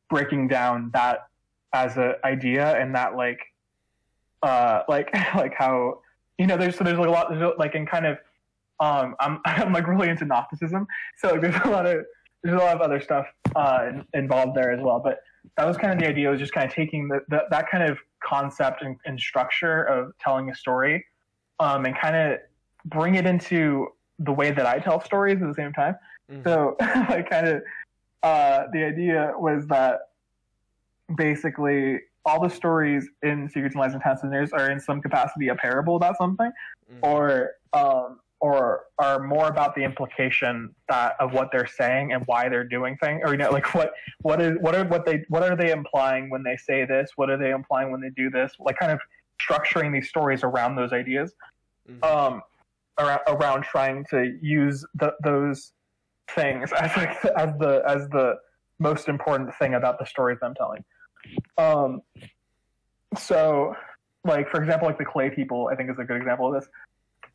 breaking 0.10 0.50
down 0.50 0.92
that 0.94 1.28
as 1.74 1.96
an 1.96 2.14
idea 2.26 2.78
and 2.78 2.94
that 2.94 3.16
like 3.16 3.40
uh 4.44 4.82
like 4.90 5.10
like 5.36 5.54
how 5.58 6.02
you 6.38 6.46
know 6.46 6.58
there's 6.58 6.76
so 6.78 6.84
there's 6.84 7.00
like 7.00 7.08
a 7.08 7.12
lot 7.12 7.30
there's 7.30 7.54
like 7.58 7.74
in 7.74 7.86
kind 7.86 8.06
of 8.06 8.18
um 8.82 9.16
I'm 9.22 9.40
I'm 9.46 9.72
like 9.72 9.88
really 9.88 10.10
into 10.10 10.26
Gnosticism 10.26 10.86
so 11.18 11.30
like, 11.30 11.42
there's 11.42 11.56
a 11.64 11.70
lot 11.70 11.86
of 11.86 12.04
there's 12.44 12.62
a 12.62 12.64
lot 12.64 12.76
of 12.76 12.82
other 12.82 13.00
stuff 13.00 13.28
uh 13.56 13.92
involved 14.14 14.58
there 14.58 14.74
as 14.74 14.82
well 14.82 15.00
but 15.02 15.22
that 15.58 15.66
was 15.66 15.78
kind 15.78 15.92
of 15.94 16.00
the 16.00 16.08
idea 16.08 16.30
was 16.30 16.40
just 16.40 16.54
kind 16.54 16.68
of 16.68 16.74
taking 16.74 17.08
the, 17.08 17.20
the 17.30 17.44
that 17.50 17.70
kind 17.70 17.84
of 17.90 17.98
concept 18.24 18.82
and, 18.84 18.98
and 19.06 19.20
structure 19.20 19.84
of 19.84 20.12
telling 20.20 20.50
a 20.50 20.56
story 20.56 21.04
um 21.60 21.86
and 21.86 21.98
kind 21.98 22.16
of 22.16 22.40
bring 22.86 23.16
it 23.16 23.26
into 23.26 23.88
the 24.20 24.32
way 24.32 24.52
that 24.52 24.66
I 24.66 24.80
tell 24.80 25.02
stories 25.02 25.42
at 25.42 25.48
the 25.48 25.54
same 25.54 25.74
time 25.74 25.96
Mhm. 26.32 26.44
so 26.44 26.76
like 27.10 27.30
kind 27.30 27.48
of 27.48 27.62
uh, 28.24 28.66
the 28.72 28.86
idea 28.86 29.34
was 29.38 29.66
that 29.68 30.00
basically 31.18 32.00
all 32.26 32.42
the 32.42 32.50
stories 32.50 33.10
in 33.24 33.50
Secrets 33.50 33.76
and 33.76 33.82
Lies 33.82 33.94
and 33.94 34.02
Testers 34.02 34.52
are 34.54 34.70
in 34.72 34.80
some 34.80 35.02
capacity 35.02 35.48
a 35.50 35.56
parable 35.56 35.96
about 35.96 36.18
something, 36.18 36.52
Mhm. 36.92 37.00
or 37.02 37.52
um, 37.74 38.20
or 38.42 38.86
are 38.98 39.20
more 39.20 39.48
about 39.48 39.76
the 39.76 39.84
implication 39.84 40.74
that 40.90 41.16
of 41.20 41.32
what 41.32 41.50
they're 41.52 41.68
saying 41.68 42.12
and 42.12 42.24
why 42.26 42.50
they're 42.50 42.68
doing 42.68 42.98
things, 42.98 43.22
or 43.24 43.32
you 43.32 43.38
know, 43.38 43.52
like 43.52 43.74
what 43.74 43.94
what 44.24 44.42
is 44.42 44.58
what 44.60 44.76
are 44.76 44.84
what 44.86 45.06
they 45.06 45.24
what 45.30 45.44
are 45.44 45.56
they 45.56 45.72
implying 45.72 46.30
when 46.30 46.44
they 46.44 46.58
say 46.58 46.84
this? 46.86 47.12
What 47.16 47.30
are 47.30 47.38
they 47.38 47.52
implying 47.52 47.92
when 47.92 48.02
they 48.02 48.10
do 48.10 48.30
this? 48.30 48.52
Like 48.60 48.78
kind 48.78 48.92
of 48.92 49.00
structuring 49.40 49.94
these 49.94 50.10
stories 50.10 50.44
around 50.44 50.76
those 50.76 50.92
ideas 50.92 51.34
Mhm. 51.90 52.06
um, 52.06 52.42
around, 53.00 53.22
around 53.28 53.64
trying 53.64 54.06
to 54.12 54.38
use 54.42 54.86
the, 54.96 55.14
those 55.24 55.74
things 56.36 56.72
as 56.80 56.96
like 56.96 57.22
the, 57.22 57.38
as 57.38 57.58
the 57.60 57.84
as 57.88 58.10
the 58.10 58.36
most 58.80 59.08
important 59.08 59.54
thing 59.56 59.76
about 59.76 60.00
the 60.00 60.06
stories 60.06 60.40
I'm 60.42 60.56
telling. 60.56 60.84
Um, 61.58 62.02
so, 63.18 63.76
like 64.26 64.50
for 64.50 64.62
example, 64.62 64.88
like 64.88 64.98
the 64.98 65.06
clay 65.06 65.30
people, 65.30 65.70
I 65.72 65.76
think 65.76 65.90
is 65.90 65.98
a 66.00 66.04
good 66.04 66.18
example 66.18 66.48
of 66.48 66.60
this, 66.60 66.70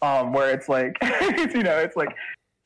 um, 0.03 0.33
where 0.33 0.51
it's 0.51 0.69
like 0.69 0.97
it's, 1.01 1.55
you 1.55 1.63
know 1.63 1.79
it's 1.79 1.97
like 1.97 2.15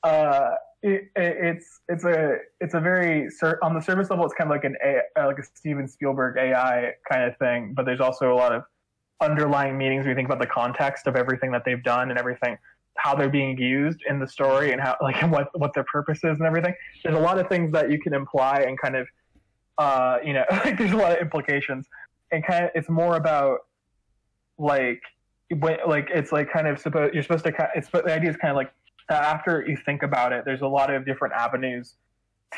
uh, 0.03 0.51
it, 0.83 1.11
it, 1.17 1.37
it's 1.41 1.81
it's 1.89 2.05
a 2.05 2.37
it's 2.61 2.75
a 2.75 2.81
very 2.81 3.29
on 3.63 3.75
the 3.75 3.81
surface 3.81 4.11
level 4.11 4.25
it's 4.25 4.35
kind 4.35 4.51
of 4.51 4.55
like 4.55 4.65
an 4.65 4.77
a, 4.85 5.01
uh, 5.21 5.27
like 5.27 5.39
a 5.39 5.45
Steven 5.55 5.89
Spielberg 5.89 6.37
AI 6.39 6.93
kind 7.11 7.25
of 7.25 7.37
thing, 7.39 7.75
but 7.75 7.85
there's 7.85 8.01
also 8.01 8.33
a 8.33 8.37
lot 8.37 8.53
of 8.53 8.63
underlying 9.21 9.77
meanings 9.77 10.05
when 10.05 10.11
you 10.11 10.17
think 10.17 10.29
about 10.29 10.41
the 10.41 10.47
context 10.47 11.07
of 11.07 11.15
everything 11.15 11.53
that 11.53 11.63
they've 11.65 11.83
done 11.83 12.11
and 12.11 12.19
everything 12.19 12.57
how 12.97 13.15
they're 13.15 13.31
being 13.31 13.57
used 13.59 14.01
in 14.09 14.19
the 14.19 14.27
story 14.27 14.73
and 14.73 14.81
how 14.81 14.97
like 15.01 15.21
what 15.31 15.49
what 15.59 15.73
their 15.75 15.85
purpose 15.85 16.19
is 16.19 16.39
and 16.39 16.43
everything. 16.43 16.75
There's 17.03 17.17
a 17.17 17.21
lot 17.21 17.39
of 17.39 17.49
things 17.49 17.73
that 17.73 17.91
you 17.91 18.01
can 18.01 18.15
imply 18.15 18.65
and 18.67 18.81
kind 18.81 18.97
of 18.97 19.09
uh 19.79 20.19
you 20.25 20.33
know 20.33 20.45
like 20.51 20.79
there's 20.79 20.93
a 20.93 20.97
lot 20.97 21.13
of 21.13 21.19
implications. 21.19 21.87
And 22.33 22.45
kind 22.45 22.65
of 22.65 22.71
it's 22.75 22.89
more 22.89 23.17
about 23.17 23.61
like 24.59 25.03
when 25.59 25.79
like 25.87 26.09
it's 26.15 26.33
like 26.33 26.51
kind 26.51 26.69
of 26.69 26.79
supposed 26.79 27.13
you're 27.13 27.23
supposed 27.23 27.45
to 27.45 27.53
kind 27.53 27.69
it's 27.75 27.89
but 27.91 28.05
the 28.05 28.13
idea 28.13 28.31
is 28.31 28.37
kind 28.37 28.51
of 28.51 28.57
like 28.57 28.73
after 29.11 29.65
you 29.67 29.77
think 29.77 30.03
about 30.03 30.33
it 30.33 30.45
there's 30.45 30.61
a 30.61 30.67
lot 30.67 30.93
of 30.93 31.05
different 31.05 31.35
avenues 31.35 31.97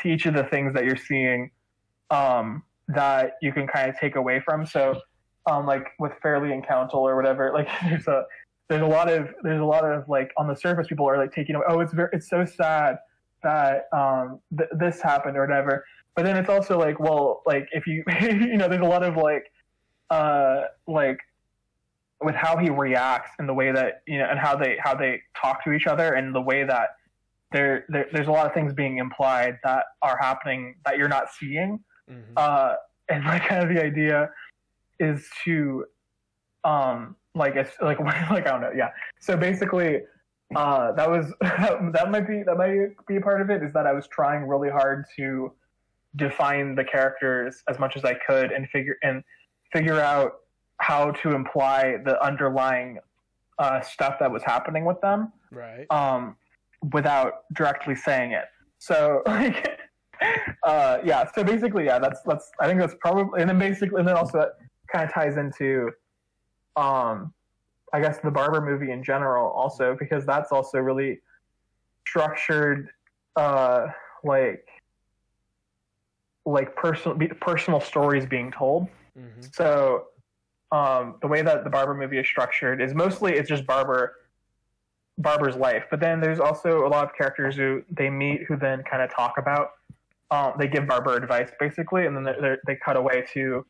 to 0.01 0.09
each 0.09 0.25
of 0.25 0.33
the 0.33 0.43
things 0.43 0.73
that 0.73 0.85
you're 0.85 0.95
seeing 0.95 1.49
um 2.11 2.63
that 2.87 3.37
you 3.41 3.51
can 3.51 3.67
kind 3.67 3.89
of 3.89 3.97
take 3.99 4.15
away 4.15 4.39
from. 4.39 4.65
So 4.65 5.01
um 5.49 5.65
like 5.65 5.87
with 5.99 6.13
fairly 6.21 6.53
and 6.53 6.65
counsel 6.65 6.99
or 6.99 7.15
whatever 7.15 7.51
like 7.53 7.67
there's 7.83 8.07
a 8.07 8.25
there's 8.69 8.81
a 8.81 8.87
lot 8.87 9.11
of 9.11 9.29
there's 9.43 9.61
a 9.61 9.65
lot 9.65 9.83
of 9.83 10.07
like 10.07 10.31
on 10.37 10.47
the 10.47 10.55
surface 10.55 10.87
people 10.87 11.07
are 11.07 11.17
like 11.17 11.33
taking 11.33 11.59
oh 11.67 11.79
it's 11.79 11.93
very 11.93 12.09
it's 12.13 12.29
so 12.29 12.45
sad 12.45 12.97
that 13.41 13.87
um 13.91 14.39
th- 14.57 14.69
this 14.77 15.01
happened 15.01 15.35
or 15.35 15.41
whatever. 15.41 15.85
But 16.15 16.25
then 16.25 16.37
it's 16.37 16.49
also 16.49 16.77
like 16.77 16.99
well 16.99 17.41
like 17.45 17.67
if 17.71 17.87
you 17.87 18.03
you 18.21 18.57
know 18.57 18.67
there's 18.67 18.81
a 18.81 18.85
lot 18.85 19.03
of 19.03 19.17
like 19.17 19.51
uh 20.09 20.65
like 20.87 21.19
with 22.23 22.35
how 22.35 22.57
he 22.57 22.69
reacts 22.69 23.31
and 23.39 23.47
the 23.47 23.53
way 23.53 23.71
that 23.71 24.01
you 24.07 24.17
know 24.17 24.25
and 24.29 24.39
how 24.39 24.55
they 24.55 24.77
how 24.79 24.95
they 24.95 25.21
talk 25.39 25.63
to 25.63 25.71
each 25.71 25.87
other 25.87 26.13
and 26.13 26.33
the 26.33 26.41
way 26.41 26.63
that 26.63 26.89
there, 27.51 27.85
there 27.89 28.07
there's 28.11 28.27
a 28.27 28.31
lot 28.31 28.45
of 28.45 28.53
things 28.53 28.73
being 28.73 28.97
implied 28.97 29.59
that 29.63 29.85
are 30.01 30.17
happening 30.19 30.75
that 30.85 30.97
you're 30.97 31.09
not 31.09 31.25
seeing 31.39 31.79
Mhm. 32.09 32.33
uh, 32.35 32.75
and 33.09 33.23
like 33.31 33.47
kind 33.47 33.63
of 33.63 33.69
the 33.73 33.81
idea 33.83 34.29
is 34.99 35.29
to 35.45 35.85
um 36.63 37.15
like 37.35 37.55
it's 37.55 37.71
like 37.81 37.99
like 38.29 38.47
I 38.47 38.51
don't 38.51 38.61
know 38.61 38.71
yeah 38.75 38.89
so 39.19 39.35
basically 39.37 40.01
uh 40.55 40.91
that 40.93 41.09
was 41.09 41.33
that 41.41 42.11
might 42.11 42.27
be 42.27 42.43
that 42.43 42.55
might 42.57 42.89
be 43.07 43.15
a 43.17 43.21
part 43.21 43.41
of 43.41 43.49
it 43.49 43.63
is 43.63 43.73
that 43.73 43.87
I 43.87 43.93
was 43.93 44.07
trying 44.07 44.43
really 44.47 44.69
hard 44.69 45.05
to 45.17 45.51
define 46.15 46.75
the 46.75 46.83
characters 46.83 47.63
as 47.67 47.79
much 47.79 47.95
as 47.97 48.05
I 48.05 48.13
could 48.13 48.51
and 48.51 48.69
figure 48.69 48.97
and 49.01 49.23
figure 49.71 49.99
out 49.99 50.33
how 50.79 51.11
to 51.11 51.31
imply 51.33 51.97
the 52.03 52.21
underlying 52.23 52.99
uh, 53.59 53.81
stuff 53.81 54.17
that 54.19 54.31
was 54.31 54.43
happening 54.43 54.85
with 54.85 54.99
them 55.01 55.31
right. 55.51 55.85
um, 55.89 56.35
without 56.91 57.43
directly 57.53 57.95
saying 57.95 58.31
it. 58.31 58.45
So 58.79 59.21
like, 59.27 59.79
uh, 60.63 60.97
yeah. 61.03 61.29
So 61.33 61.43
basically, 61.43 61.85
yeah. 61.85 61.99
That's 61.99 62.21
that's. 62.25 62.51
I 62.59 62.67
think 62.67 62.79
that's 62.79 62.95
probably, 62.99 63.41
and 63.41 63.49
then 63.49 63.59
basically, 63.59 63.99
and 63.99 64.07
then 64.07 64.15
also 64.15 64.39
that 64.39 64.49
kind 64.91 65.05
of 65.05 65.13
ties 65.13 65.37
into, 65.37 65.89
um, 66.75 67.33
I 67.93 68.01
guess 68.01 68.19
the 68.19 68.31
Barber 68.31 68.61
movie 68.61 68.91
in 68.91 69.03
general, 69.03 69.49
also 69.51 69.95
because 69.97 70.25
that's 70.25 70.51
also 70.51 70.79
really 70.79 71.21
structured, 72.07 72.89
uh, 73.35 73.87
like 74.23 74.67
like 76.45 76.75
personal 76.75 77.17
personal 77.39 77.79
stories 77.79 78.25
being 78.25 78.51
told. 78.51 78.87
hmm 79.17 79.41
So 79.53 80.07
um, 80.73 81.15
the 81.21 81.27
way 81.27 81.43
that 81.43 81.63
the 81.63 81.69
Barber 81.69 81.93
movie 81.93 82.17
is 82.17 82.25
structured 82.25 82.81
is 82.81 82.95
mostly 82.95 83.33
it's 83.33 83.47
just 83.47 83.65
Barber 83.67 84.15
Barber's 85.19 85.55
life, 85.55 85.85
but 85.91 85.99
then 85.99 86.19
there's 86.19 86.39
also 86.39 86.87
a 86.87 86.89
lot 86.89 87.05
of 87.05 87.15
characters 87.15 87.55
who 87.55 87.83
they 87.91 88.09
meet 88.09 88.41
who 88.47 88.57
then 88.57 88.83
kind 88.89 89.03
of 89.03 89.13
talk 89.13 89.35
about. 89.37 89.73
Um, 90.31 90.53
they 90.57 90.67
give 90.67 90.87
Barber 90.87 91.15
advice 91.15 91.51
basically, 91.59 92.07
and 92.07 92.15
then 92.15 92.23
they're, 92.23 92.41
they're, 92.41 92.57
they 92.65 92.75
cut 92.75 92.97
away 92.97 93.23
to 93.33 93.63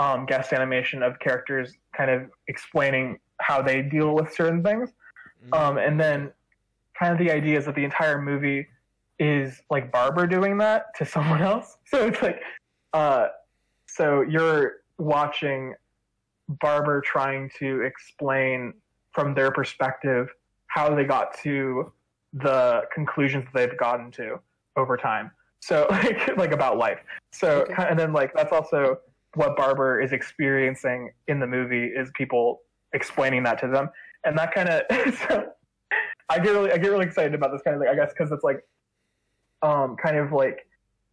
um, 0.00 0.26
guest 0.26 0.52
animation 0.52 1.04
of 1.04 1.16
characters 1.20 1.74
kind 1.96 2.10
of 2.10 2.28
explaining 2.48 3.20
how 3.40 3.62
they 3.62 3.80
deal 3.80 4.12
with 4.12 4.34
certain 4.34 4.64
things. 4.64 4.90
Um, 5.52 5.78
and 5.78 6.00
then 6.00 6.32
kind 6.98 7.12
of 7.12 7.18
the 7.24 7.30
idea 7.30 7.56
is 7.56 7.66
that 7.66 7.76
the 7.76 7.84
entire 7.84 8.20
movie 8.20 8.66
is 9.20 9.62
like 9.70 9.92
Barber 9.92 10.26
doing 10.26 10.58
that 10.58 10.86
to 10.96 11.04
someone 11.04 11.42
else. 11.42 11.76
So 11.86 12.04
it's 12.04 12.20
like, 12.20 12.40
uh, 12.92 13.28
so 13.86 14.22
you're 14.22 14.78
watching 14.98 15.74
Barber 16.48 17.00
trying 17.00 17.50
to 17.58 17.82
explain 17.82 18.74
from 19.12 19.34
their 19.34 19.50
perspective 19.50 20.28
how 20.68 20.94
they 20.94 21.04
got 21.04 21.36
to 21.42 21.92
the 22.32 22.82
conclusions 22.94 23.44
that 23.52 23.54
they've 23.70 23.78
gotten 23.78 24.10
to 24.12 24.38
over 24.76 24.96
time. 24.96 25.30
So 25.60 25.86
like 25.90 26.36
like 26.36 26.52
about 26.52 26.78
life. 26.78 27.00
So 27.32 27.62
Okay. 27.62 27.86
and 27.88 27.98
then 27.98 28.12
like 28.12 28.32
that's 28.34 28.52
also 28.52 28.98
what 29.34 29.56
Barber 29.56 30.00
is 30.00 30.12
experiencing 30.12 31.12
in 31.28 31.40
the 31.40 31.46
movie 31.46 31.86
is 31.86 32.10
people 32.14 32.60
explaining 32.92 33.42
that 33.44 33.58
to 33.60 33.68
them, 33.68 33.90
and 34.24 34.36
that 34.38 34.54
kind 34.54 34.68
of 34.68 34.82
so 35.28 35.52
I 36.28 36.38
get 36.38 36.50
really 36.52 36.72
I 36.72 36.78
get 36.78 36.90
really 36.90 37.06
excited 37.06 37.34
about 37.34 37.52
this 37.52 37.62
kind 37.62 37.74
of 37.74 37.82
thing. 37.82 37.90
I 37.90 37.94
guess 37.94 38.12
because 38.12 38.30
it's 38.32 38.44
like 38.44 38.64
um 39.62 39.96
kind 39.96 40.16
of 40.16 40.32
like 40.32 40.66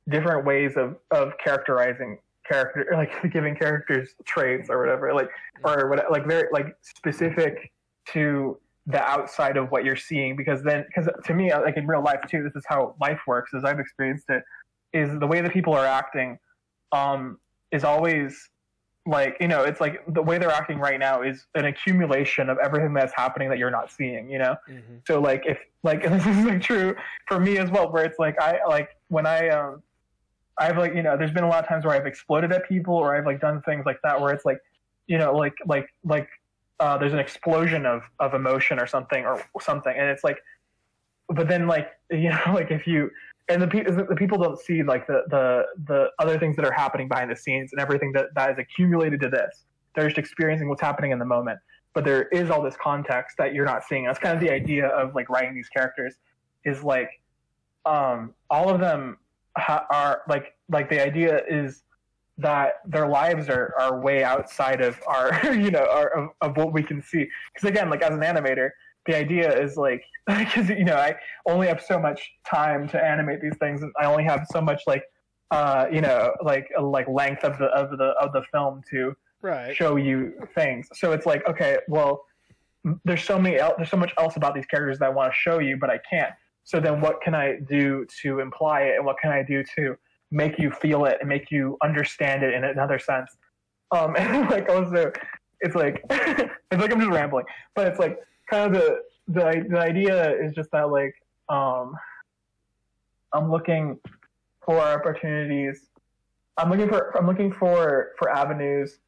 different 0.09 0.45
ways 0.45 0.75
of 0.75 0.97
of 1.11 1.33
characterizing 1.43 2.19
character 2.47 2.87
like 2.93 3.31
giving 3.31 3.55
characters 3.55 4.09
traits 4.25 4.69
or 4.69 4.79
whatever 4.79 5.13
like 5.13 5.29
or 5.63 5.89
what 5.89 6.11
like 6.11 6.25
very 6.25 6.47
like 6.51 6.75
specific 6.81 7.71
to 8.05 8.57
the 8.87 9.01
outside 9.01 9.55
of 9.55 9.71
what 9.71 9.85
you're 9.85 9.95
seeing 9.95 10.35
because 10.35 10.61
then 10.63 10.85
because 10.87 11.09
to 11.23 11.33
me 11.33 11.53
like 11.53 11.77
in 11.77 11.87
real 11.87 12.03
life 12.03 12.19
too 12.27 12.43
this 12.43 12.55
is 12.55 12.63
how 12.67 12.95
life 12.99 13.21
works 13.27 13.53
as 13.53 13.63
i've 13.63 13.79
experienced 13.79 14.25
it 14.29 14.43
is 14.91 15.17
the 15.19 15.27
way 15.27 15.39
that 15.39 15.53
people 15.53 15.73
are 15.73 15.85
acting 15.85 16.37
um 16.91 17.37
is 17.71 17.83
always 17.85 18.49
like 19.05 19.37
you 19.39 19.47
know 19.47 19.63
it's 19.63 19.79
like 19.79 20.01
the 20.13 20.21
way 20.21 20.37
they're 20.37 20.51
acting 20.51 20.79
right 20.79 20.99
now 20.99 21.21
is 21.21 21.45
an 21.55 21.65
accumulation 21.65 22.49
of 22.49 22.57
everything 22.57 22.93
that's 22.93 23.13
happening 23.15 23.49
that 23.49 23.57
you're 23.57 23.71
not 23.71 23.91
seeing 23.91 24.29
you 24.29 24.37
know? 24.37 24.55
Hmm 24.67 24.79
so 25.05 25.19
like 25.19 25.43
if 25.45 25.57
like 25.83 26.03
and 26.05 26.15
this 26.19 26.25
is 26.25 26.45
like 26.45 26.61
true 26.61 26.95
for 27.27 27.39
me 27.39 27.57
as 27.57 27.69
well, 27.69 27.91
where 27.91 28.05
it's 28.05 28.19
like 28.19 28.39
I 28.39 28.59
like 28.67 28.89
when 29.09 29.25
I 29.25 29.49
um 29.49 29.83
I've 30.57 30.77
like 30.77 30.93
you 30.93 31.03
know 31.03 31.17
there's 31.17 31.31
been 31.31 31.43
a 31.43 31.49
lot 31.49 31.63
of 31.63 31.69
times 31.69 31.85
where 31.85 31.95
I've 31.95 32.05
exploded 32.05 32.51
at 32.51 32.67
people 32.67 32.95
or 32.95 33.15
I've 33.15 33.25
like 33.25 33.41
done 33.41 33.61
things 33.63 33.85
like 33.85 33.99
that 34.03 34.19
where 34.19 34.33
it's 34.33 34.45
like 34.45 34.59
you 35.07 35.17
know 35.17 35.33
like 35.35 35.53
like 35.65 35.87
like 36.03 36.29
uh, 36.79 36.97
there's 36.97 37.13
an 37.13 37.19
explosion 37.19 37.85
of 37.85 38.03
of 38.19 38.33
emotion 38.33 38.79
or 38.79 38.87
something 38.87 39.25
or 39.25 39.41
something. 39.61 39.95
And 39.95 40.09
it's 40.09 40.23
like 40.23 40.37
but 41.29 41.47
then 41.47 41.67
like 41.67 41.89
you 42.11 42.29
know 42.29 42.41
like 42.53 42.71
if 42.71 42.85
you 42.87 43.09
and 43.49 43.61
the, 43.61 43.67
pe- 43.67 43.83
the 43.83 44.15
people 44.15 44.37
don't 44.37 44.59
see 44.59 44.83
like 44.83 45.05
the 45.07 45.23
the 45.29 45.63
the 45.85 46.09
other 46.19 46.39
things 46.39 46.55
that 46.55 46.65
are 46.65 46.71
happening 46.71 47.07
behind 47.07 47.29
the 47.29 47.35
scenes 47.35 47.73
and 47.73 47.81
everything 47.81 48.11
that 48.13 48.27
that 48.35 48.51
is 48.51 48.57
accumulated 48.57 49.19
to 49.21 49.29
this. 49.29 49.65
They're 49.95 50.07
just 50.07 50.17
experiencing 50.17 50.69
what's 50.69 50.81
happening 50.81 51.11
in 51.11 51.19
the 51.19 51.25
moment. 51.25 51.59
But 51.93 52.05
there 52.05 52.23
is 52.29 52.49
all 52.49 52.63
this 52.63 52.75
context 52.81 53.37
that 53.37 53.53
you're 53.53 53.65
not 53.65 53.83
seeing. 53.83 54.05
That's 54.05 54.17
kind 54.17 54.33
of 54.33 54.41
the 54.41 54.49
idea 54.49 54.87
of 54.87 55.13
like 55.13 55.29
writing 55.29 55.53
these 55.53 55.69
characters 55.69 56.15
is 56.65 56.83
like 56.83 57.09
um 57.85 58.33
all 58.49 58.69
of 58.69 58.79
them 58.79 59.17
are 59.55 60.21
like 60.27 60.55
like 60.69 60.89
the 60.89 61.01
idea 61.03 61.41
is 61.49 61.83
that 62.37 62.75
their 62.87 63.07
lives 63.07 63.47
are, 63.49 63.73
are 63.79 64.01
way 64.01 64.23
outside 64.23 64.81
of 64.81 64.99
our 65.07 65.39
you 65.53 65.69
know 65.71 65.85
our, 65.91 66.09
of, 66.09 66.29
of 66.41 66.57
what 66.57 66.73
we 66.73 66.81
can 66.81 67.01
see 67.01 67.27
because 67.53 67.69
again 67.69 67.89
like 67.89 68.01
as 68.01 68.11
an 68.13 68.21
animator 68.21 68.69
the 69.05 69.15
idea 69.15 69.55
is 69.61 69.77
like 69.77 70.03
because 70.27 70.69
you 70.69 70.83
know 70.83 70.95
i 70.95 71.15
only 71.47 71.67
have 71.67 71.81
so 71.81 71.99
much 71.99 72.31
time 72.45 72.87
to 72.87 73.03
animate 73.03 73.39
these 73.41 73.55
things 73.57 73.83
and 73.83 73.91
i 73.99 74.05
only 74.05 74.23
have 74.23 74.45
so 74.51 74.59
much 74.59 74.81
like 74.87 75.03
uh 75.51 75.85
you 75.91 76.01
know 76.01 76.33
like 76.43 76.67
like 76.81 77.07
length 77.07 77.43
of 77.43 77.57
the 77.59 77.65
of 77.65 77.91
the 77.97 78.05
of 78.19 78.33
the 78.33 78.41
film 78.51 78.81
to 78.89 79.15
Right. 79.43 79.75
show 79.75 79.97
you 79.97 80.31
things. 80.55 80.87
So 80.93 81.11
it's 81.11 81.25
like, 81.25 81.45
okay, 81.49 81.79
well, 81.89 82.23
there's 83.03 83.25
so 83.25 83.37
many, 83.37 83.57
el- 83.57 83.73
there's 83.75 83.89
so 83.89 83.97
much 83.97 84.13
else 84.17 84.37
about 84.37 84.55
these 84.55 84.65
characters 84.65 84.99
that 84.99 85.05
I 85.07 85.09
want 85.09 85.33
to 85.33 85.37
show 85.37 85.59
you, 85.59 85.75
but 85.75 85.89
I 85.89 85.99
can't. 86.09 86.33
So 86.63 86.79
then, 86.79 87.01
what 87.01 87.21
can 87.21 87.35
I 87.35 87.59
do 87.59 88.05
to 88.21 88.39
imply 88.39 88.81
it, 88.83 88.95
and 88.95 89.05
what 89.05 89.17
can 89.19 89.31
I 89.31 89.43
do 89.43 89.63
to 89.75 89.95
make 90.31 90.57
you 90.57 90.71
feel 90.71 91.05
it 91.05 91.17
and 91.19 91.29
make 91.29 91.51
you 91.51 91.77
understand 91.83 92.43
it 92.43 92.53
in 92.53 92.63
another 92.63 92.99
sense? 92.99 93.35
Um, 93.91 94.15
and 94.17 94.49
like 94.49 94.69
also, 94.69 95.11
it's 95.61 95.75
like 95.75 96.03
it's 96.09 96.81
like 96.81 96.91
I'm 96.91 96.99
just 96.99 97.11
rambling, 97.11 97.45
but 97.75 97.87
it's 97.87 97.99
like 97.99 98.19
kind 98.49 98.73
of 98.75 98.81
the 98.81 98.99
the 99.27 99.65
the 99.69 99.79
idea 99.79 100.35
is 100.39 100.53
just 100.53 100.71
that 100.71 100.89
like 100.89 101.15
um, 101.49 101.95
I'm 103.33 103.51
looking 103.51 103.99
for 104.65 104.79
opportunities. 104.79 105.89
I'm 106.57 106.69
looking 106.69 106.87
for 106.87 107.17
I'm 107.17 107.27
looking 107.27 107.51
for 107.51 108.11
for 108.17 108.29
avenues 108.29 108.99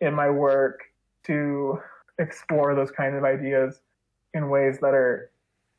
in 0.00 0.14
my 0.14 0.30
work 0.30 0.80
to 1.24 1.78
explore 2.18 2.74
those 2.74 2.90
kinds 2.90 3.16
of 3.16 3.24
ideas 3.24 3.80
in 4.34 4.48
ways 4.48 4.78
that 4.80 4.94
are 4.94 5.30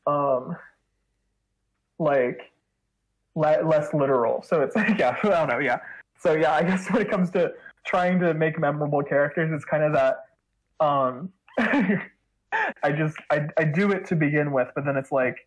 um 0.06 0.56
like 1.98 2.52
le- 3.34 3.62
less 3.64 3.92
literal 3.94 4.42
so 4.42 4.60
it's 4.62 4.74
like, 4.76 4.88
yeah 4.98 5.16
i 5.22 5.28
don't 5.28 5.48
know 5.48 5.58
yeah 5.58 5.78
so 6.18 6.32
yeah 6.34 6.52
i 6.52 6.62
guess 6.62 6.88
when 6.90 7.02
it 7.02 7.10
comes 7.10 7.30
to 7.30 7.52
trying 7.86 8.18
to 8.18 8.34
make 8.34 8.58
memorable 8.58 9.02
characters 9.02 9.50
it's 9.52 9.64
kind 9.64 9.82
of 9.82 9.92
that 9.92 10.26
um 10.80 11.30
i 12.82 12.92
just 12.92 13.16
I, 13.30 13.46
I 13.56 13.64
do 13.64 13.92
it 13.92 14.06
to 14.06 14.16
begin 14.16 14.52
with 14.52 14.68
but 14.74 14.84
then 14.84 14.96
it's 14.96 15.12
like 15.12 15.46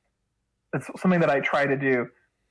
it's 0.74 0.90
something 1.00 1.20
that 1.20 1.30
i 1.30 1.40
try 1.40 1.66
to 1.66 1.78
do 1.78 2.08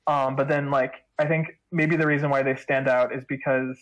um 0.06 0.36
but 0.36 0.48
then 0.48 0.70
like 0.70 1.04
i 1.18 1.26
think 1.26 1.58
maybe 1.72 1.96
the 1.96 2.06
reason 2.06 2.30
why 2.30 2.42
they 2.42 2.54
stand 2.54 2.88
out 2.88 3.14
is 3.14 3.24
because 3.28 3.76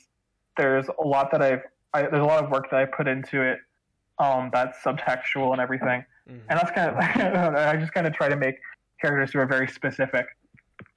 there's 0.56 0.86
a 0.88 1.06
lot 1.06 1.30
that 1.32 1.42
i've 1.42 1.62
I, 1.94 2.02
there's 2.02 2.22
a 2.22 2.26
lot 2.26 2.44
of 2.44 2.50
work 2.50 2.70
that 2.70 2.80
I 2.80 2.84
put 2.84 3.08
into 3.08 3.42
it 3.42 3.58
um, 4.18 4.50
that's 4.52 4.78
subtextual 4.82 5.52
and 5.52 5.60
everything. 5.60 6.04
Mhm. 6.28 6.40
And 6.48 6.58
that's 6.58 6.70
kind 6.70 6.90
of, 6.90 6.96
I 6.98 7.50
know, 7.50 7.58
I 7.58 7.76
just 7.76 7.92
kind 7.92 8.06
of 8.06 8.12
try 8.12 8.28
to 8.28 8.36
make 8.36 8.56
characters 9.00 9.32
who 9.32 9.38
are 9.40 9.46
very 9.46 9.68
specific 9.68 10.26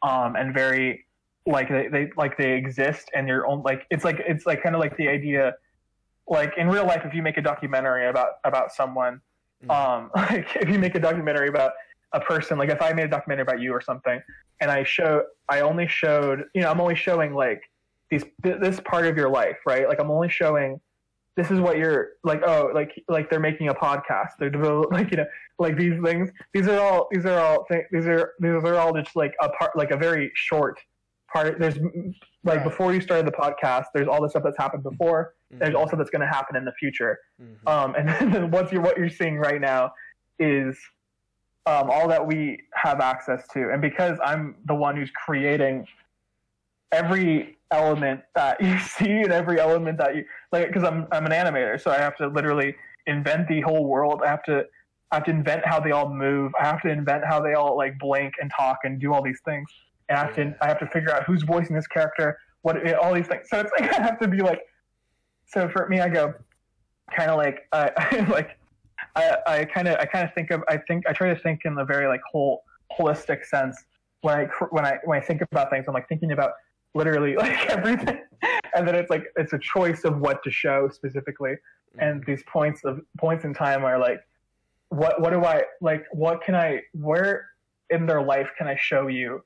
um, 0.02 0.36
and 0.36 0.54
very, 0.54 1.06
like 1.48 1.70
they, 1.70 1.88
they 1.88 2.12
like 2.18 2.38
they 2.38 2.52
exist 2.54 3.10
and 3.16 3.28
you're 3.28 3.48
own 3.48 3.64
like 3.64 3.88
it's 3.90 4.04
like 4.06 4.22
it's 4.28 4.46
like 4.46 4.62
kind 4.62 4.76
of 4.76 4.80
like 4.80 4.96
the 4.98 5.08
idea 5.08 5.56
like 6.28 6.54
in 6.56 6.68
real 6.70 6.86
life 6.86 7.02
if 7.04 7.16
you 7.16 7.24
make 7.24 7.38
a 7.38 7.42
documentary 7.42 8.08
about 8.08 8.34
about 8.44 8.72
someone 8.72 9.20
Mhm. 9.66 9.72
um 9.72 10.12
like 10.16 10.56
if 10.56 10.70
you 10.70 10.78
make 10.78 10.94
a 10.94 11.00
documentary 11.00 11.48
about 11.50 11.72
a 12.14 12.20
person 12.20 12.60
like 12.60 12.70
if 12.70 12.80
i 12.80 12.94
made 12.94 13.06
a 13.06 13.08
documentary 13.08 13.42
about 13.42 13.60
you 13.60 13.72
or 13.72 13.82
something 13.82 14.22
and 14.60 14.70
i 14.70 14.84
show 14.84 15.24
i 15.50 15.62
only 15.62 15.88
showed 15.88 16.44
you 16.54 16.62
know 16.62 16.70
i'm 16.70 16.80
only 16.80 16.94
showing 16.96 17.34
like 17.34 17.64
these 18.12 18.24
th- 18.44 18.60
this 18.62 18.80
part 18.82 19.08
of 19.08 19.18
your 19.18 19.30
life 19.30 19.58
right 19.66 19.88
like 19.88 20.00
i'm 20.00 20.12
only 20.12 20.30
showing 20.30 20.80
this 21.38 21.50
is 21.50 21.60
what 21.60 21.78
you're 21.78 22.10
like 22.24 22.42
oh 22.46 22.70
like 22.74 22.92
like 23.08 23.30
they're 23.30 23.40
making 23.40 23.70
a 23.70 23.74
podcast 23.74 24.30
they're 24.40 24.50
develop, 24.50 24.92
like 24.92 25.10
you 25.12 25.18
know 25.18 25.26
like 25.60 25.78
these 25.78 26.00
things 26.04 26.30
these 26.54 26.68
are 26.68 26.80
all 26.80 27.08
these 27.12 27.26
are 27.26 27.40
all 27.40 27.66
these 27.92 28.06
are 28.06 28.34
these 28.40 28.52
are 28.52 28.76
all 28.76 28.94
just 28.94 29.16
like 29.16 29.34
a 29.42 29.50
part 29.50 29.76
like 29.78 29.92
a 29.92 29.98
very 29.98 30.32
short 30.36 30.80
part. 31.32 31.60
There's 31.60 31.78
like 32.44 32.58
Right. 32.58 32.64
before 32.64 32.94
you 32.94 33.00
started 33.00 33.26
the 33.28 33.32
podcast. 33.32 33.86
There's 33.94 34.08
all 34.08 34.22
the 34.22 34.28
stuff 34.30 34.44
that's 34.44 34.58
happened 34.58 34.84
before. 34.84 35.36
There's 35.52 35.76
also 35.76 35.96
that's 35.96 36.10
going 36.10 36.22
to 36.22 36.28
happen 36.28 36.56
in 36.56 36.66
the 36.66 36.72
future. 36.74 37.20
Mhm. 37.42 37.70
Um, 37.72 37.96
and 37.96 38.10
then 38.34 38.52
what 38.52 38.72
you're 38.72 38.82
what 38.82 38.98
you're 38.98 39.10
seeing 39.10 39.38
right 39.38 39.62
now 39.62 39.94
is 40.40 40.78
um, 41.68 41.90
all 41.92 42.08
that 42.08 42.26
we 42.26 42.60
have 42.74 43.00
access 43.00 43.48
to. 43.50 43.70
And 43.72 43.82
because 43.82 44.18
I'm 44.26 44.56
the 44.66 44.74
one 44.76 44.96
who's 44.98 45.12
creating 45.12 45.88
every 46.92 47.58
element 47.72 48.22
that 48.36 48.62
you 48.62 48.78
see 48.98 49.22
and 49.22 49.32
every 49.32 49.60
element 49.60 49.98
that 49.98 50.16
you 50.16 50.26
like, 50.52 50.68
because 50.68 50.84
I'm 50.84 51.08
I'm 51.12 51.26
an 51.26 51.32
animator, 51.32 51.82
so 51.82 51.92
I 51.92 51.98
have 51.98 52.16
to 52.18 52.28
literally 52.28 52.76
invent 53.08 53.48
the 53.48 53.62
whole 53.62 53.86
world. 53.86 54.22
I 54.26 54.30
have 54.30 54.44
to 54.44 54.66
I 55.12 55.16
have 55.16 55.26
to 55.26 55.32
invent 55.32 55.66
how 55.66 55.80
they 55.80 55.92
all 55.92 56.14
move. 56.14 56.52
I 56.60 56.66
have 56.66 56.82
to 56.84 56.90
invent 56.90 57.26
how 57.26 57.42
they 57.42 57.54
all 57.54 57.76
like 57.76 58.00
blink 58.00 58.34
and 58.40 58.52
talk 58.58 58.80
and 58.84 59.00
do 59.00 59.14
all 59.14 59.22
these 59.22 59.42
things. 59.44 59.68
And 60.10 60.18
I 60.18 60.26
have 60.26 60.36
to 60.36 60.56
I 60.62 60.68
have 60.68 60.80
to 60.80 60.88
figure 60.88 61.12
out 61.12 61.24
who's 61.24 61.44
voicing 61.44 61.76
this 61.76 61.88
character, 61.88 62.38
what 62.62 62.94
all 62.96 63.14
these 63.14 63.28
things. 63.28 63.48
So 63.50 63.60
it's 63.60 63.72
like 63.80 63.94
I 64.00 64.02
have 64.02 64.20
to 64.20 64.28
be 64.28 64.40
like. 64.40 64.62
So 65.48 65.68
for 65.68 65.90
me, 65.90 66.00
I 66.00 66.08
go 66.08 66.34
kind 67.14 67.30
of 67.30 67.38
like 67.38 67.68
uh, 67.74 67.90
like 68.30 68.58
I 69.16 69.66
kind 69.74 69.88
of 69.88 69.98
I 70.00 70.06
kind 70.06 70.28
of 70.28 70.34
think 70.34 70.52
of 70.52 70.64
I 70.70 70.78
think 70.78 71.08
I 71.08 71.14
try 71.14 71.34
to 71.34 71.40
think 71.40 71.62
in 71.66 71.78
a 71.78 71.86
very 71.86 72.08
like 72.08 72.22
whole 72.30 72.64
holistic 72.98 73.46
sense 73.46 73.78
when 74.22 74.36
I 74.36 74.46
when 74.70 74.86
I 74.86 74.98
when 75.04 75.22
I 75.22 75.26
think 75.26 75.42
about 75.42 75.70
things. 75.70 75.86
I'm 75.88 75.94
like 75.94 76.08
thinking 76.08 76.32
about 76.32 76.52
literally 76.94 77.36
like 77.38 77.68
everything, 77.68 78.20
and 78.76 78.88
then 78.88 78.96
it's 78.96 79.10
like 79.10 79.26
it's 79.36 79.54
a 79.54 79.60
choice 79.60 80.04
of 80.04 80.20
what 80.20 80.44
to 80.44 80.52
show 80.52 80.90
specifically. 80.90 81.56
And 82.00 82.24
these 82.26 82.42
points 82.48 82.86
of 82.86 83.02
points 83.18 83.44
in 83.44 83.54
time 83.54 83.84
are 83.84 84.00
like 84.00 84.22
what 84.92 85.22
what 85.22 85.32
do 85.32 85.44
i 85.46 85.64
like 85.80 86.06
what 86.12 86.44
can 86.44 86.54
i 86.54 86.82
where 86.94 87.48
in 87.90 88.06
their 88.06 88.22
life 88.22 88.50
can 88.58 88.68
i 88.68 88.76
show 88.76 89.08
you 89.08 89.42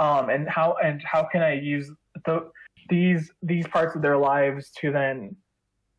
um 0.00 0.30
and 0.30 0.48
how 0.48 0.74
and 0.82 1.00
how 1.04 1.22
can 1.22 1.42
i 1.42 1.52
use 1.52 1.90
the 2.26 2.50
these 2.90 3.30
these 3.42 3.66
parts 3.68 3.94
of 3.94 4.02
their 4.02 4.18
lives 4.18 4.70
to 4.70 4.90
then 4.90 5.34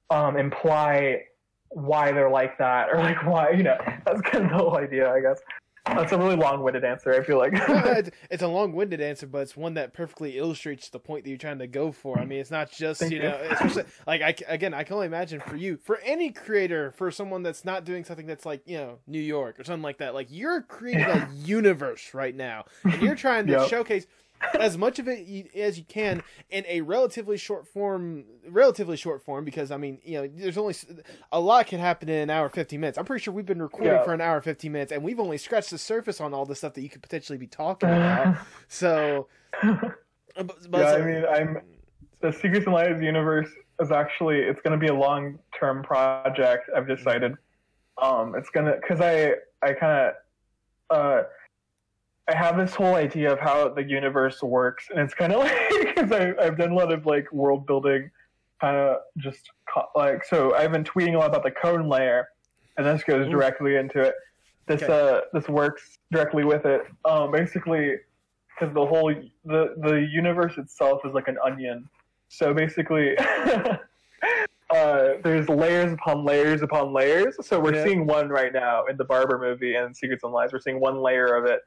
um 0.10 0.36
imply 0.36 1.22
why 1.70 2.12
they're 2.12 2.30
like 2.30 2.58
that 2.58 2.90
or 2.90 2.98
like 2.98 3.26
why 3.26 3.50
you 3.52 3.64
know 3.64 3.78
that's 4.06 4.22
kind 4.22 4.44
of 4.44 4.52
the 4.52 4.58
whole 4.58 4.78
idea 4.78 5.10
i 5.10 5.22
guess 5.22 5.40
that's 5.88 6.12
a 6.12 6.18
really 6.18 6.36
long-winded 6.36 6.84
answer 6.84 7.14
i 7.14 7.24
feel 7.24 7.38
like 7.38 7.52
it's, 7.56 8.10
it's 8.32 8.44
a 8.44 8.48
long-winded 8.48 9.00
answer, 9.02 9.28
but 9.28 9.40
it's 9.40 9.56
one 9.56 9.76
that 9.76 9.94
perfectly 9.94 10.38
illustrates 10.38 10.90
the 10.90 11.00
point 11.00 11.24
that 11.24 11.30
you're 11.30 11.38
trying 11.38 11.60
to 11.60 11.68
go 11.68 11.92
for. 11.92 12.18
I 12.18 12.26
mean, 12.26 12.40
it's 12.40 12.52
not 12.52 12.72
just 12.72 13.00
Thank 13.00 13.12
you 13.14 13.18
you. 13.20 13.24
know, 13.24 13.36
especially 13.52 13.84
like 14.08 14.22
I 14.22 14.36
again, 14.48 14.74
I 14.74 14.84
can 14.84 14.96
only 14.96 15.08
imagine 15.08 15.40
for 15.42 15.56
you, 15.56 15.78
for 15.78 16.00
any 16.04 16.32
creator, 16.32 16.92
for 16.92 17.12
someone 17.12 17.44
that's 17.44 17.64
not 17.66 17.86
doing 17.86 18.04
something 18.04 18.26
that's 18.26 18.46
like 18.46 18.62
you 18.66 18.78
know 18.78 18.98
New 19.08 19.20
York 19.20 19.60
or 19.60 19.64
something 19.64 19.84
like 19.84 20.00
that. 20.00 20.14
Like 20.14 20.28
you're 20.30 20.62
creating 20.62 21.08
Yeah. 21.08 21.28
a 21.28 21.32
universe 21.46 22.14
right 22.14 22.36
now, 22.36 22.66
and 22.84 23.02
you're 23.02 23.16
trying 23.16 23.46
to 23.48 23.54
Yep. 23.54 23.70
showcase 23.70 24.08
as 24.60 24.78
much 24.78 25.00
of 25.00 25.08
it 25.08 25.54
as 25.56 25.78
you 25.78 25.84
can 25.86 26.22
in 26.50 26.64
a 26.68 26.82
relatively 26.82 27.38
short 27.38 27.68
form 27.68 28.24
relatively 28.48 28.96
short 28.96 29.24
form 29.24 29.44
because 29.44 29.72
i 29.72 29.78
mean 29.78 29.98
you 30.04 30.22
know 30.22 30.28
there's 30.36 30.58
only 30.58 30.74
a 31.32 31.40
lot 31.40 31.68
can 31.68 31.80
happen 31.80 32.08
in 32.10 32.16
an 32.24 32.30
hour 32.30 32.48
15 32.50 32.80
minutes. 32.80 32.98
I'm 32.98 33.06
pretty 33.06 33.24
sure 33.24 33.34
we've 33.34 33.46
been 33.46 33.62
recording 33.62 33.92
Yeah. 33.94 34.04
for 34.04 34.14
an 34.14 34.22
hour 34.22 34.40
15 34.42 34.72
minutes 34.72 34.92
and 34.92 35.04
we've 35.04 35.20
only 35.20 35.38
scratched 35.38 35.72
the 35.72 35.78
surface 35.78 36.22
on 36.22 36.34
all 36.34 36.46
the 36.46 36.56
stuff 36.56 36.74
that 36.76 36.82
you 36.82 36.90
could 36.90 37.02
potentially 37.02 37.38
be 37.38 37.48
talking 37.48 37.90
about. 37.90 38.38
So 38.68 39.28
uh, 39.64 39.76
but, 40.36 40.72
but 40.72 40.80
yeah 40.80 40.92
so- 40.92 40.98
i 41.02 41.06
mean 41.06 41.24
i'm 41.34 41.58
the 42.22 42.32
secrets 42.32 42.66
and 42.66 42.74
lies 42.76 43.02
universe 43.02 43.50
is 43.80 43.92
actually 43.92 44.40
it's 44.40 44.60
going 44.62 44.78
to 44.78 44.84
be 44.84 44.92
a 44.92 44.96
long 44.98 45.38
term 45.60 45.84
project 45.84 46.70
i've 46.76 46.88
decided. 46.88 47.34
Um 48.02 48.36
it's 48.36 48.50
gonna 48.50 48.76
because 48.82 49.02
i 49.02 49.34
i 49.62 49.74
kind 49.74 50.12
of 50.90 50.96
uh 50.98 51.24
i 52.28 52.36
have 52.36 52.58
this 52.58 52.74
whole 52.74 52.96
idea 52.96 53.32
of 53.32 53.40
how 53.40 53.70
the 53.70 53.84
universe 53.84 54.42
works 54.42 54.88
and 54.90 55.00
it's 55.00 55.14
kind 55.14 55.34
of 55.34 55.40
like 55.44 55.96
because 55.96 56.12
i've 56.12 56.58
done 56.58 56.72
a 56.72 56.76
lot 56.76 56.92
of 56.92 57.06
like 57.06 57.32
world 57.32 57.66
building 57.66 58.10
kind 58.62 58.76
of 58.78 58.98
just 59.18 59.52
like 59.96 60.24
so 60.26 60.56
i've 60.56 60.72
been 60.72 60.84
tweeting 60.84 61.16
a 61.16 61.18
lot 61.18 61.28
about 61.30 61.44
the 61.44 61.52
cone 61.52 61.88
layer 61.90 62.28
and 62.78 62.86
this 62.86 63.04
goes 63.04 63.28
Ooh. 63.28 63.32
directly 63.32 63.76
into 63.76 64.00
it 64.02 64.16
this 64.68 64.82
Okay. 64.84 64.94
uh 65.18 65.22
this 65.34 65.48
works 65.50 66.00
directly 66.12 66.44
with 66.44 66.66
it 66.66 66.82
um 67.06 67.32
basically 67.32 67.96
because 68.58 68.74
the 68.74 68.86
whole 68.86 69.14
the 69.46 69.76
the 69.82 70.08
universe 70.12 70.58
itself 70.58 71.02
is 71.06 71.14
like 71.14 71.28
an 71.28 71.38
onion 71.46 71.88
so 72.30 72.54
basically 72.54 73.16
uh, 74.74 75.14
there's 75.24 75.48
layers 75.48 75.94
upon 75.94 76.26
layers 76.26 76.62
upon 76.64 76.92
layers 76.94 77.36
so 77.46 77.60
we're 77.60 77.76
Yeah. 77.76 77.84
seeing 77.84 78.08
one 78.08 78.30
right 78.30 78.52
now 78.52 78.86
in 78.86 78.98
the 78.98 79.04
barber 79.06 79.38
movie 79.38 79.76
and 79.76 79.96
secrets 79.96 80.24
and 80.24 80.34
lies 80.34 80.52
we're 80.52 80.60
seeing 80.60 80.80
one 80.80 80.98
layer 81.02 81.36
of 81.36 81.46
it 81.46 81.62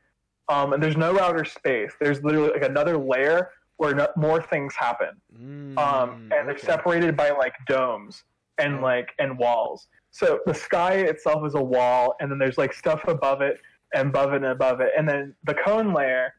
um, 0.49 0.73
and 0.73 0.83
there's 0.83 0.97
no 0.97 1.19
outer 1.19 1.45
space 1.45 1.93
there's 2.01 2.23
literally 2.23 2.51
like 2.51 2.63
another 2.63 2.97
layer 2.97 3.51
where 3.77 3.95
no, 3.95 4.09
more 4.17 4.43
things 4.43 4.75
happen 4.75 5.11
Mm, 5.79 5.79
um, 5.79 6.31
and 6.33 6.49
they're 6.49 6.59
separated 6.59 7.17
by 7.17 7.31
like 7.31 7.55
domes 7.67 8.25
and 8.59 8.81
like 8.81 9.11
and 9.19 9.39
walls. 9.39 9.89
So 10.11 10.41
the 10.47 10.55
sky 10.55 10.95
itself 10.95 11.47
is 11.47 11.55
a 11.55 11.63
wall, 11.63 12.15
and 12.21 12.31
then 12.31 12.39
there's 12.39 12.59
like 12.59 12.73
stuff 12.73 13.07
above 13.07 13.41
it 13.41 13.61
and 13.95 14.09
above 14.09 14.33
it 14.33 14.37
and 14.37 14.47
above 14.47 14.81
it, 14.81 14.91
and 14.97 15.09
then 15.09 15.35
the 15.45 15.55
cone 15.55 15.93
layer. 15.95 16.35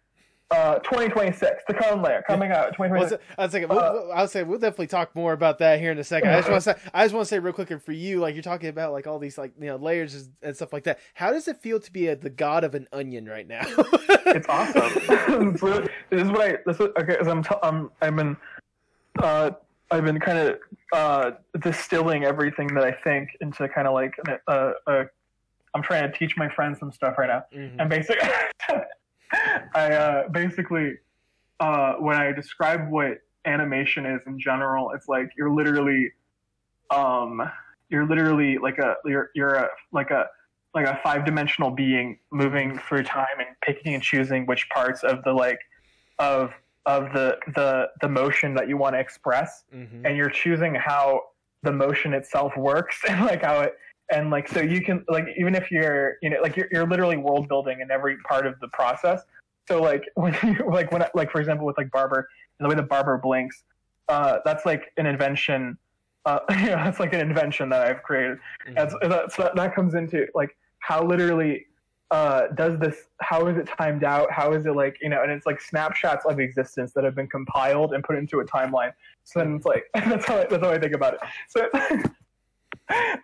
Uh, 0.51 0.79
2026, 0.79 1.63
the 1.67 1.73
cone 1.75 2.01
layer 2.01 2.23
coming 2.25 2.51
out. 2.51 2.73
2026. 2.73 3.21
I 3.37 3.43
was 3.43 3.51
thinking, 3.51 3.69
we'll, 3.69 3.79
Uh, 3.79 3.91
we'll- 3.93 4.11
I'll 4.11 4.27
say 4.27 4.41
we'll 4.41 4.57
definitely 4.57 4.87
talk 4.87 5.15
more 5.15 5.31
about 5.33 5.59
that 5.59 5.79
here 5.79 5.91
in 5.91 5.99
a 5.99 6.03
second. 6.03 6.31
I 6.31 6.37
just 6.37 6.49
want 6.49 6.63
to 6.63 6.73
say, 6.73 6.89
I 6.91 7.03
just 7.05 7.13
want 7.13 7.25
to 7.27 7.29
say 7.29 7.37
real 7.37 7.53
quick, 7.53 7.69
and 7.69 7.81
for 7.83 7.91
you, 7.91 8.19
like 8.19 8.33
you're 8.33 8.41
talking 8.41 8.69
about 8.69 8.91
like 8.91 9.05
all 9.05 9.19
these 9.19 9.37
like 9.37 9.51
you 9.59 9.67
know 9.67 9.75
layers 9.75 10.27
and 10.41 10.55
stuff 10.55 10.73
like 10.73 10.85
that. 10.85 10.97
How 11.13 11.31
does 11.31 11.47
it 11.47 11.57
feel 11.61 11.79
to 11.79 11.91
be 11.93 12.07
a, 12.07 12.15
the 12.15 12.31
god 12.31 12.63
of 12.63 12.73
an 12.73 12.87
onion 12.91 13.27
right 13.27 13.47
now? 13.47 13.61
it's 13.67 14.47
awesome. 14.49 14.89
It's 15.53 15.61
really- 15.61 15.87
this 16.09 16.23
is 16.23 16.29
what 16.31 16.41
I. 16.41 16.57
This 16.65 16.79
is 16.79 16.87
okay. 16.99 17.17
As 17.21 17.27
I'm, 17.27 17.43
t- 17.43 17.55
I'm, 17.61 17.91
I've 18.01 18.15
been, 18.15 18.35
uh, 19.19 19.51
I've 19.91 20.03
been 20.03 20.19
kind 20.19 20.37
of 20.39 20.59
uh, 20.93 21.31
distilling 21.59 22.23
everything 22.25 22.67
that 22.73 22.83
I 22.83 22.91
think 22.91 23.29
into 23.41 23.67
kind 23.69 23.87
of 23.87 23.93
like 23.93 24.15
a, 24.27 24.39
a, 24.51 24.73
a. 24.87 25.05
I'm 25.75 25.83
trying 25.83 26.11
to 26.11 26.17
teach 26.17 26.35
my 26.37 26.49
friends 26.49 26.79
some 26.79 26.91
stuff 26.91 27.19
right 27.19 27.27
now. 27.27 27.43
Mhm. 27.55 27.75
and 27.79 27.87
basically 27.87 28.27
i 29.75 29.91
uh, 29.93 30.27
basically 30.29 30.93
uh, 31.59 31.93
when 31.95 32.15
i 32.15 32.31
describe 32.31 32.89
what 32.89 33.17
animation 33.45 34.05
is 34.05 34.21
in 34.27 34.39
general 34.39 34.91
it's 34.91 35.07
like 35.07 35.29
you're 35.37 35.51
literally 35.51 36.11
um 36.91 37.41
you're 37.89 38.05
literally 38.07 38.57
like 38.57 38.77
a 38.79 38.95
you're 39.05 39.29
you're 39.35 39.55
a 39.55 39.67
like 39.91 40.11
a 40.11 40.25
like 40.75 40.85
a 40.85 40.99
five 41.03 41.25
dimensional 41.25 41.71
being 41.71 42.19
moving 42.31 42.77
through 42.87 43.03
time 43.03 43.25
and 43.39 43.47
picking 43.61 43.93
and 43.95 44.03
choosing 44.03 44.45
which 44.45 44.67
parts 44.69 45.03
of 45.03 45.23
the 45.23 45.31
like 45.31 45.59
of 46.19 46.53
of 46.85 47.11
the 47.13 47.37
the 47.55 47.87
the 48.01 48.09
motion 48.09 48.53
that 48.53 48.67
you 48.67 48.77
want 48.77 48.93
to 48.93 48.99
express 48.99 49.63
Mhm. 49.73 50.05
and 50.05 50.17
you're 50.17 50.29
choosing 50.29 50.75
how 50.75 51.21
the 51.63 51.71
motion 51.71 52.13
itself 52.13 52.55
works 52.57 53.01
and 53.09 53.21
like 53.25 53.43
how 53.43 53.61
it 53.61 53.73
and 54.11 54.29
like 54.29 54.47
so 54.47 54.61
you 54.61 54.81
can 54.81 55.03
like 55.07 55.25
even 55.37 55.55
if 55.55 55.71
you're 55.71 56.17
you 56.21 56.29
know 56.29 56.37
like 56.41 56.55
you're, 56.55 56.67
you're 56.71 56.87
literally 56.87 57.17
world 57.17 57.47
building 57.47 57.81
in 57.81 57.91
every 57.91 58.17
part 58.27 58.45
of 58.45 58.59
the 58.59 58.67
process. 58.69 59.21
So 59.67 59.81
like 59.81 60.03
when 60.15 60.35
you 60.43 60.69
like 60.69 60.91
when 60.91 61.03
like 61.13 61.31
for 61.31 61.39
example 61.39 61.65
with 61.65 61.77
like 61.77 61.91
barber 61.91 62.27
and 62.59 62.65
the 62.65 62.69
way 62.69 62.75
the 62.75 62.87
barber 62.87 63.17
blinks 63.17 63.63
uh 64.07 64.39
that's 64.43 64.65
like 64.65 64.91
an 64.97 65.05
invention 65.05 65.77
uh 66.25 66.39
you 66.49 66.65
know 66.65 66.75
that's 66.77 66.99
like 66.99 67.13
an 67.13 67.19
invention 67.19 67.69
that 67.69 67.85
i've 67.87 68.03
created. 68.03 68.39
That's, 68.75 68.93
Mhm. 68.95 69.09
that's 69.09 69.35
that, 69.37 69.55
that 69.55 69.75
comes 69.75 69.93
into 69.93 70.27
like 70.33 70.55
how 70.79 71.03
literally 71.03 71.67
uh 72.11 72.47
does 72.55 72.79
this 72.79 73.05
how 73.21 73.45
is 73.45 73.57
it 73.57 73.67
timed 73.77 74.03
out? 74.03 74.31
How 74.31 74.53
is 74.53 74.65
it 74.65 74.75
like 74.75 74.97
you 75.01 75.09
know 75.09 75.21
and 75.21 75.31
it's 75.31 75.45
like 75.45 75.61
snapshots 75.61 76.25
of 76.25 76.39
existence 76.39 76.91
that 76.93 77.03
have 77.03 77.13
been 77.13 77.27
compiled 77.27 77.93
and 77.93 78.03
put 78.03 78.17
into 78.17 78.39
a 78.39 78.45
timeline. 78.45 78.91
So 79.25 79.39
then 79.39 79.55
it's 79.57 79.65
like 79.65 79.85
that's 79.93 80.25
how 80.25 80.39
I, 80.39 80.45
that's 80.45 80.63
how 80.63 80.71
I 80.71 80.79
think 80.79 80.95
about 80.95 81.13
it. 81.13 81.19
So 81.47 81.69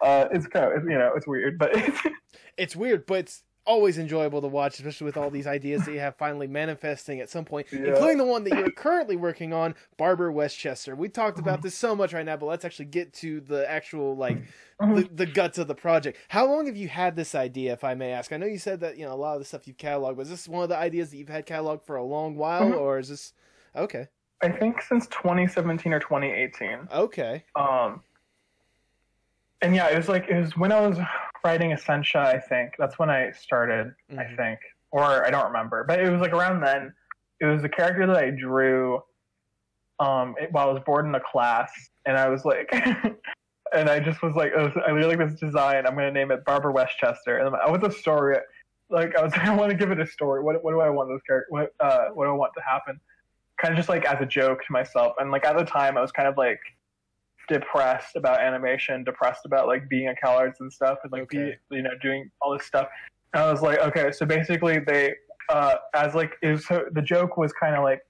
uh 0.02 0.28
it's 0.32 0.48
kind 0.48 0.72
of 0.74 0.84
you 0.84 0.98
know 0.98 1.12
it's 1.16 1.28
weird 1.28 1.58
but 1.58 1.76
it's 1.76 2.00
it's 2.58 2.76
weird, 2.76 3.06
but 3.06 3.20
it's 3.20 3.44
always 3.68 3.98
enjoyable 3.98 4.40
to 4.42 4.48
watch, 4.48 4.78
especially 4.78 5.06
with 5.06 5.18
all 5.18 5.32
these 5.32 5.48
ideas 5.48 5.84
that 5.86 5.92
you 5.92 6.00
have 6.00 6.16
finally 6.16 6.46
manifesting 6.46 7.20
at 7.20 7.32
some 7.32 7.44
point, 7.44 7.66
Yeah. 7.72 7.88
including 7.88 8.20
the 8.20 8.24
one 8.26 8.44
that 8.44 8.56
you're 8.60 8.70
currently 8.78 9.16
working 9.16 9.54
on, 9.54 9.74
Barber 9.98 10.32
Westchester. 10.32 10.96
We 10.96 11.10
talked 11.10 11.40
about 11.40 11.64
this 11.64 11.74
so 11.76 11.96
much 11.96 12.14
right 12.14 12.24
now, 12.26 12.38
but 12.38 12.46
let's 12.46 12.64
actually 12.64 12.86
get 12.86 13.12
to 13.16 13.42
the 13.42 13.68
actual 13.70 14.16
like 14.16 14.38
the, 14.80 15.10
the 15.12 15.26
guts 15.26 15.58
of 15.58 15.68
the 15.68 15.74
project. 15.74 16.20
How 16.30 16.46
long 16.46 16.68
have 16.68 16.78
you 16.78 16.88
had 16.88 17.16
this 17.16 17.34
idea, 17.34 17.74
if 17.74 17.84
I 17.84 17.96
may 17.96 18.12
ask? 18.12 18.32
I 18.32 18.38
know 18.38 18.46
you 18.46 18.60
said 18.60 18.82
that 18.82 18.98
you 19.00 19.06
know 19.08 19.14
a 19.14 19.18
lot 19.18 19.34
of 19.34 19.40
the 19.40 19.46
stuff 19.46 19.68
you've 19.68 19.78
cataloged. 19.78 20.16
Was 20.16 20.30
this 20.30 20.48
one 20.48 20.62
of 20.62 20.70
the 20.70 20.78
ideas 20.78 21.10
that 21.10 21.18
you've 21.18 21.30
had 21.30 21.48
cataloged 21.48 21.82
for 21.86 21.96
a 21.96 22.04
long 22.04 22.36
while, 22.36 22.70
Mhm. 22.70 22.78
or 22.78 23.00
is 23.00 23.10
this 23.10 23.34
okay? 23.76 24.08
I 24.44 24.50
think 24.50 24.82
since 24.84 25.08
2017 25.08 25.92
or 25.92 26.00
2018 26.00 26.88
Okay. 26.94 27.44
um 27.56 28.04
and 29.62 29.76
yeah 29.76 29.88
it 29.90 29.98
was 29.98 30.10
like 30.10 30.28
it 30.30 30.40
was 30.40 30.56
when 30.58 30.72
I 30.72 30.86
was 30.86 30.98
writing 31.44 31.72
Essentia 31.72 32.20
I 32.20 32.40
think. 32.40 32.74
That's 32.78 32.98
when 33.00 33.10
I 33.10 33.32
started 33.32 33.94
I 34.12 34.14
Mhm. 34.24 34.38
think. 34.38 34.60
Or 34.92 35.26
I 35.26 35.30
don't 35.30 35.46
remember. 35.46 35.84
But 35.84 36.00
it 36.00 36.10
was 36.10 36.22
like 36.22 36.34
around 36.34 36.62
then 36.62 36.94
it 37.40 37.46
was 37.46 37.64
a 37.64 37.70
character 37.70 38.08
that 38.08 38.18
I 38.18 38.30
drew 38.32 39.02
um 40.00 40.36
it- 40.40 40.52
while 40.52 40.70
I 40.70 40.74
was 40.74 40.84
bored 40.86 41.06
in 41.06 41.16
a 41.16 41.20
class. 41.20 41.72
And 42.06 42.18
I 42.18 42.30
was 42.30 42.46
like 42.46 42.70
and 43.74 43.90
I 43.90 44.00
just 44.00 44.22
was 44.22 44.36
like 44.36 44.54
I, 44.58 44.64
was, 44.64 44.74
I 44.86 44.92
really 44.92 45.16
like 45.16 45.30
this 45.30 45.40
design 45.40 45.86
I'm 45.86 45.96
gonna 45.96 46.12
name 46.12 46.32
it 46.32 46.44
Barber 46.46 46.72
Westchester. 46.72 47.38
And 47.40 47.56
I 47.56 47.70
was 47.70 47.82
a 47.84 47.92
story 47.92 48.38
like 48.90 49.16
I 49.18 49.24
was 49.24 49.32
like 49.36 49.48
I 49.48 49.56
want 49.56 49.72
to 49.72 49.78
give 49.78 49.92
it 49.92 50.00
a 50.00 50.08
story. 50.08 50.42
What 50.44 50.64
what 50.64 50.72
do 50.72 50.80
I 50.82 50.90
want 50.90 51.10
this 51.10 51.22
character 51.24 51.48
what 51.50 51.74
uh 51.80 52.06
what 52.14 52.26
do 52.26 52.32
I 52.32 52.36
want 52.36 52.54
to 52.58 52.62
happen? 52.64 53.00
Kind 53.58 53.74
of 53.74 53.78
just 53.78 53.90
like 53.90 54.06
as 54.06 54.20
a 54.22 54.26
joke 54.26 54.60
to 54.66 54.72
myself. 54.72 55.16
And 55.20 55.32
like 55.32 55.46
at 55.46 55.58
the 55.58 55.64
time, 55.64 55.98
I 55.98 56.02
was 56.02 56.12
kind 56.12 56.28
of 56.28 56.38
like 56.38 56.60
depressed 57.48 58.16
about 58.16 58.40
animation, 58.40 59.04
depressed 59.04 59.46
about 59.46 59.68
like 59.68 59.88
being 59.90 60.10
a 60.10 60.26
CalArts 60.26 60.60
and 60.60 60.72
stuff, 60.72 61.00
and 61.04 61.12
like 61.12 61.24
Okay. 61.24 61.58
be, 61.70 61.78
you 61.78 61.84
know 61.84 61.92
doing 62.02 62.30
all 62.42 62.54
this 62.54 62.66
stuff. 62.66 62.88
And 63.34 63.44
I 63.44 63.52
was 63.52 63.62
like, 63.62 63.80
okay, 63.80 64.12
so 64.12 64.26
basically 64.26 64.80
they 64.80 65.14
uh, 65.50 65.76
as 65.94 66.16
like 66.16 66.34
it 66.42 66.52
was 66.52 66.66
so 66.66 66.86
the 66.92 67.02
joke 67.02 67.38
was 67.38 67.54
kind 67.54 67.76
of 67.76 67.84
like 67.84 68.02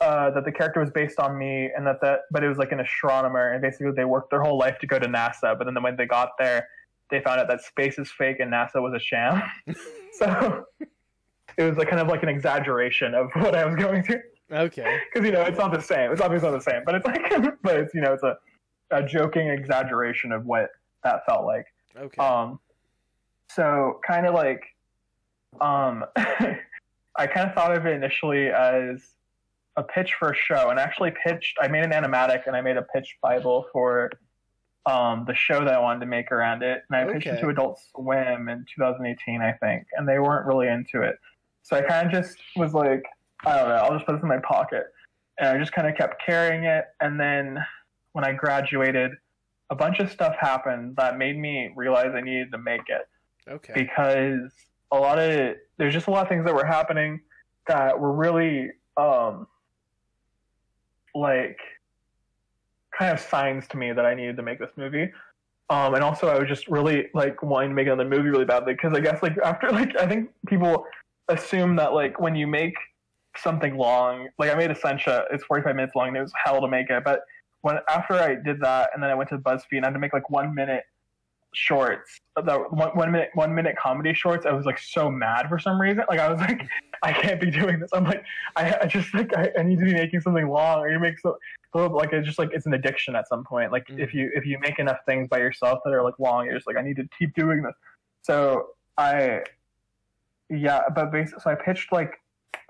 uh, 0.00 0.30
that 0.30 0.44
the 0.44 0.52
character 0.52 0.80
was 0.80 0.90
based 0.90 1.18
on 1.18 1.38
me, 1.38 1.70
and 1.76 1.86
that 1.86 2.00
that 2.02 2.20
but 2.30 2.42
it 2.44 2.48
was 2.48 2.58
like 2.58 2.72
an 2.72 2.80
astronomer, 2.80 3.52
and 3.52 3.62
basically 3.62 3.92
they 3.92 4.04
worked 4.04 4.30
their 4.30 4.42
whole 4.42 4.58
life 4.58 4.78
to 4.80 4.86
go 4.86 4.98
to 4.98 5.06
NASA, 5.06 5.56
but 5.56 5.64
then 5.64 5.80
when 5.82 5.96
they 5.96 6.06
got 6.06 6.30
there, 6.38 6.68
they 7.10 7.20
found 7.20 7.40
out 7.40 7.48
that 7.48 7.62
space 7.62 7.98
is 7.98 8.10
fake 8.10 8.40
and 8.40 8.52
NASA 8.52 8.82
was 8.82 8.92
a 8.94 9.00
sham. 9.00 9.42
so 10.12 10.64
it 11.56 11.62
was 11.62 11.76
like 11.76 11.88
kind 11.88 12.00
of 12.00 12.08
like 12.08 12.22
an 12.22 12.28
exaggeration 12.28 13.14
of 13.14 13.30
what 13.34 13.54
I 13.54 13.64
was 13.64 13.76
going 13.76 14.02
through 14.02 14.20
Okay. 14.52 15.00
because 15.12 15.26
you 15.26 15.32
know 15.32 15.42
it's 15.42 15.58
not 15.58 15.72
the 15.72 15.80
same. 15.80 16.12
It's 16.12 16.20
obviously 16.20 16.50
not 16.50 16.56
the 16.56 16.70
same, 16.70 16.82
but 16.84 16.94
it's 16.94 17.06
like, 17.06 17.22
but 17.62 17.76
it's 17.76 17.94
you 17.94 18.00
know 18.00 18.12
it's 18.12 18.22
a, 18.22 18.36
a 18.90 19.02
joking 19.02 19.48
exaggeration 19.48 20.32
of 20.32 20.44
what 20.44 20.70
that 21.04 21.24
felt 21.26 21.44
like. 21.44 21.66
Okay. 21.96 22.22
Um, 22.22 22.58
so 23.48 24.00
kind 24.06 24.26
of 24.26 24.34
like, 24.34 24.62
um, 25.60 26.04
I 26.16 27.26
kind 27.26 27.48
of 27.48 27.54
thought 27.54 27.76
of 27.76 27.84
it 27.86 27.94
initially 27.94 28.48
as 28.48 29.02
a 29.76 29.82
pitch 29.82 30.14
for 30.18 30.30
a 30.30 30.36
show, 30.36 30.70
and 30.70 30.78
actually 30.78 31.12
pitched. 31.24 31.58
I 31.60 31.68
made 31.68 31.84
an 31.84 31.90
animatic, 31.90 32.46
and 32.46 32.54
I 32.54 32.60
made 32.60 32.76
a 32.76 32.82
pitch 32.82 33.16
bible 33.22 33.66
for 33.72 34.10
um, 34.86 35.24
the 35.26 35.34
show 35.34 35.64
that 35.64 35.74
I 35.74 35.78
wanted 35.78 36.00
to 36.00 36.06
make 36.06 36.32
around 36.32 36.62
it, 36.62 36.82
and 36.90 36.96
I 36.96 37.12
pitched 37.12 37.26
it 37.26 37.40
to 37.40 37.48
Adult 37.48 37.80
Swim 37.94 38.48
in 38.48 38.66
2018, 38.74 39.40
I 39.40 39.52
think, 39.52 39.86
and 39.96 40.08
they 40.08 40.18
weren't 40.18 40.46
really 40.46 40.68
into 40.68 41.02
it. 41.02 41.16
So 41.62 41.76
I 41.76 41.82
kind 41.82 42.06
of 42.06 42.12
just 42.12 42.38
was 42.56 42.74
like, 42.74 43.04
I 43.44 43.56
don't 43.56 43.68
know, 43.68 43.74
I'll 43.74 43.94
just 43.94 44.06
put 44.06 44.14
this 44.14 44.22
in 44.22 44.28
my 44.28 44.38
pocket, 44.38 44.84
and 45.38 45.48
I 45.48 45.58
just 45.58 45.72
kind 45.72 45.88
of 45.88 45.96
kept 45.96 46.22
carrying 46.24 46.64
it, 46.64 46.86
and 47.00 47.18
then 47.18 47.58
when 48.12 48.24
I 48.24 48.32
graduated 48.32 49.12
a 49.70 49.74
bunch 49.74 50.00
of 50.00 50.10
stuff 50.10 50.36
happened 50.38 50.96
that 50.96 51.16
made 51.16 51.38
me 51.38 51.70
realize 51.74 52.12
I 52.14 52.20
needed 52.20 52.52
to 52.52 52.58
make 52.58 52.82
it 52.88 53.08
okay. 53.48 53.72
because 53.74 54.52
a 54.92 54.96
lot 54.96 55.18
of 55.18 55.56
there's 55.78 55.94
just 55.94 56.08
a 56.08 56.10
lot 56.10 56.22
of 56.22 56.28
things 56.28 56.44
that 56.44 56.54
were 56.54 56.66
happening 56.66 57.20
that 57.66 57.98
were 57.98 58.12
really 58.12 58.70
um 58.98 59.46
like 61.14 61.58
kind 62.96 63.12
of 63.12 63.20
signs 63.20 63.66
to 63.68 63.78
me 63.78 63.92
that 63.92 64.04
I 64.04 64.14
needed 64.14 64.36
to 64.36 64.42
make 64.42 64.58
this 64.58 64.70
movie. 64.76 65.10
Um, 65.70 65.94
and 65.94 66.04
also 66.04 66.28
I 66.28 66.38
was 66.38 66.48
just 66.48 66.68
really 66.68 67.06
like 67.14 67.42
wanting 67.42 67.70
to 67.70 67.74
make 67.74 67.86
another 67.86 68.04
movie 68.04 68.28
really 68.28 68.44
badly 68.44 68.74
because 68.74 68.92
I 68.92 69.00
guess 69.00 69.22
like 69.22 69.38
after 69.42 69.70
like 69.72 69.96
I 69.96 70.06
think 70.06 70.30
people 70.46 70.84
assume 71.28 71.76
that 71.76 71.94
like 71.94 72.20
when 72.20 72.34
you 72.34 72.46
make 72.46 72.74
something 73.36 73.76
long, 73.76 74.28
like 74.38 74.50
I 74.50 74.54
made 74.54 74.70
Essentia, 74.70 75.24
it's 75.30 75.44
45 75.44 75.76
minutes 75.76 75.94
long 75.94 76.08
and 76.08 76.16
it 76.16 76.20
was 76.20 76.32
hell 76.44 76.60
to 76.60 76.68
make 76.68 76.90
it, 76.90 77.02
but 77.04 77.20
when 77.62 77.78
after 77.88 78.14
I 78.14 78.34
did 78.34 78.60
that 78.60 78.90
and 78.92 79.02
then 79.02 79.10
I 79.10 79.14
went 79.14 79.30
to 79.30 79.38
BuzzFeed 79.38 79.64
and 79.78 79.84
I 79.84 79.88
had 79.88 79.94
to 79.94 80.00
make 80.00 80.12
like 80.12 80.28
one 80.30 80.54
minute 80.54 80.84
shorts, 81.54 82.18
the 82.36 82.58
one, 82.70 82.90
one 82.90 83.12
minute 83.12 83.30
one 83.34 83.54
minute 83.54 83.76
comedy 83.76 84.14
shorts, 84.14 84.46
I 84.46 84.52
was 84.52 84.66
like 84.66 84.78
so 84.78 85.10
mad 85.10 85.48
for 85.48 85.58
some 85.58 85.80
reason. 85.80 86.04
Like 86.08 86.18
I 86.18 86.30
was 86.30 86.40
like, 86.40 86.62
I 87.02 87.12
can't 87.12 87.40
be 87.40 87.50
doing 87.50 87.78
this. 87.78 87.90
I'm 87.92 88.04
like, 88.04 88.24
I, 88.56 88.76
I 88.82 88.86
just 88.86 89.12
like 89.14 89.36
I, 89.36 89.50
I 89.58 89.62
need 89.62 89.78
to 89.78 89.84
be 89.84 89.92
making 89.92 90.20
something 90.20 90.48
long, 90.48 90.80
or 90.80 90.90
you 90.90 90.98
make 90.98 91.18
so 91.20 91.38
like 91.74 92.12
it's 92.12 92.26
just 92.26 92.38
like 92.38 92.50
it's 92.52 92.66
an 92.66 92.74
addiction 92.74 93.14
at 93.14 93.28
some 93.28 93.44
point. 93.44 93.70
Like 93.72 93.86
Mhm. 93.86 93.98
if 94.00 94.12
you 94.14 94.30
if 94.34 94.44
you 94.44 94.58
make 94.60 94.78
enough 94.78 94.98
things 95.06 95.28
by 95.28 95.38
yourself 95.38 95.80
that 95.84 95.92
are 95.92 96.02
like 96.02 96.18
long, 96.18 96.46
you're 96.46 96.54
just 96.54 96.66
like 96.66 96.76
I 96.76 96.82
need 96.82 96.96
to 96.96 97.08
keep 97.18 97.34
doing 97.34 97.62
this. 97.62 97.74
So 98.22 98.70
I, 98.98 99.42
yeah, 100.48 100.82
but 100.94 101.10
basically, 101.10 101.40
so 101.42 101.50
I 101.50 101.54
pitched 101.54 101.92
like 101.92 102.20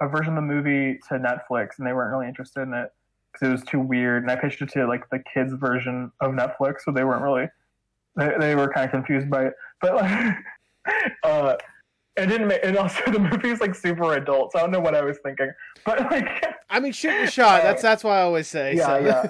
a 0.02 0.08
version 0.08 0.36
of 0.36 0.36
the 0.36 0.42
movie 0.42 0.98
to 1.08 1.14
Netflix, 1.14 1.78
and 1.78 1.86
they 1.86 1.92
weren't 1.92 2.12
really 2.12 2.28
interested 2.28 2.62
in 2.62 2.74
it 2.74 2.92
because 3.32 3.48
it 3.48 3.52
was 3.52 3.62
too 3.62 3.80
weird. 3.80 4.22
And 4.22 4.30
I 4.30 4.36
pitched 4.36 4.60
it 4.60 4.70
to 4.70 4.86
like 4.86 5.08
the 5.10 5.20
kids 5.20 5.52
version 5.54 6.10
of 6.20 6.32
Netflix, 6.32 6.82
so 6.84 6.90
they 6.90 7.04
weren't 7.04 7.22
really 7.22 7.48
they, 8.16 8.32
they 8.38 8.54
were 8.54 8.68
kind 8.68 8.84
of 8.84 8.90
confused 8.90 9.30
by 9.30 9.46
it. 9.46 9.54
But 9.80 9.94
like, 9.96 10.36
uh, 11.24 11.56
it 12.16 12.26
didn't 12.26 12.48
make. 12.48 12.60
And 12.62 12.76
also, 12.76 13.00
the 13.06 13.18
movie 13.18 13.50
is 13.50 13.60
like 13.60 13.74
super 13.74 14.14
adult, 14.14 14.52
so 14.52 14.58
I 14.58 14.62
don't 14.62 14.70
know 14.70 14.80
what 14.80 14.94
I 14.94 15.02
was 15.02 15.18
thinking. 15.22 15.52
But 15.84 16.10
like, 16.10 16.44
I 16.68 16.80
mean, 16.80 16.92
shoot 16.92 17.14
your 17.14 17.26
shot. 17.28 17.62
That's 17.62 17.82
that's 17.82 18.04
why 18.04 18.18
I 18.18 18.22
always 18.22 18.48
say. 18.48 18.74
yeah, 18.76 18.86
so. 18.86 18.98
yeah, 18.98 19.26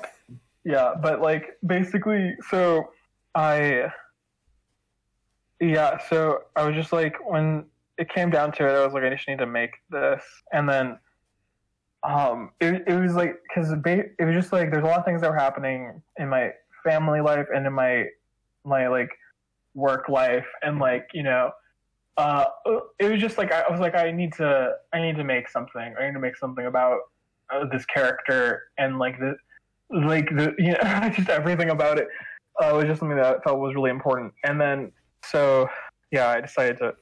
yeah. 0.64 0.94
But 1.00 1.20
like, 1.20 1.58
basically, 1.66 2.34
so 2.50 2.90
I, 3.34 3.92
yeah, 5.60 5.98
so 6.08 6.42
I 6.56 6.66
was 6.66 6.74
just 6.74 6.92
like, 6.92 7.16
when 7.28 7.64
it 7.98 8.09
came 8.09 8.31
down 8.31 8.52
to 8.52 8.66
it, 8.66 8.73
I 8.73 8.85
was 8.85 8.94
like, 8.94 9.05
I 9.05 9.10
just 9.10 9.28
need 9.28 9.39
to 9.39 9.47
make 9.47 9.70
this, 9.90 10.23
and 10.52 10.69
then, 10.69 10.98
um, 12.02 12.51
it 12.60 12.82
it 12.86 13.01
was 13.01 13.14
like, 13.14 13.36
because 13.48 13.73
it 13.73 14.27
was 14.27 14.35
just 14.35 14.52
like, 14.52 14.70
there's 14.70 14.85
a 14.85 14.86
lot 14.86 14.98
of 14.98 15.05
things 15.05 15.20
that 15.20 15.31
were 15.31 15.36
happening 15.36 16.02
in 16.19 16.28
my 16.28 16.51
family 16.85 17.20
life 17.20 17.47
and 17.55 17.66
in 17.66 17.73
my 17.73 18.06
my 18.64 18.89
like 18.89 19.10
work 19.74 20.09
life, 20.09 20.47
and 20.62 20.78
like 20.78 21.09
you 21.12 21.23
know. 21.23 21.51
Uh, 22.19 22.44
it 22.98 23.10
was 23.10 23.19
just 23.19 23.39
like 23.39 23.51
I 23.51 23.64
was 23.70 23.81
like 23.81 23.94
I 23.94 24.10
need 24.10 24.35
to 24.35 24.73
I 24.93 25.01
need 25.01 25.16
to 25.16 25.24
make 25.24 25.48
something. 25.48 25.94
I 25.98 26.06
need 26.06 26.12
to 26.12 26.19
make 26.19 26.36
something 26.36 26.66
about 26.66 26.98
uh, 27.52 27.64
this 27.70 27.86
character 27.86 28.64
and 28.78 28.98
like 28.98 29.19
the 29.19 29.35
like 29.90 30.28
the 30.36 30.55
you 30.59 30.73
know 30.73 31.10
just 31.14 31.28
everything 31.28 31.70
about 31.70 31.98
it 31.98 32.09
uh, 32.62 32.70
was 32.74 32.85
just 32.85 33.01
something 33.01 33.16
that 33.16 33.27
I 33.27 33.40
felt 33.40 33.59
was 33.60 33.74
really 33.74 33.90
important. 33.90 34.32
And 34.44 34.60
then 34.60 34.93
so 35.24 35.69
yeah 36.10 36.28
I 36.28 36.40
decided 36.40 36.78
to 36.78 36.93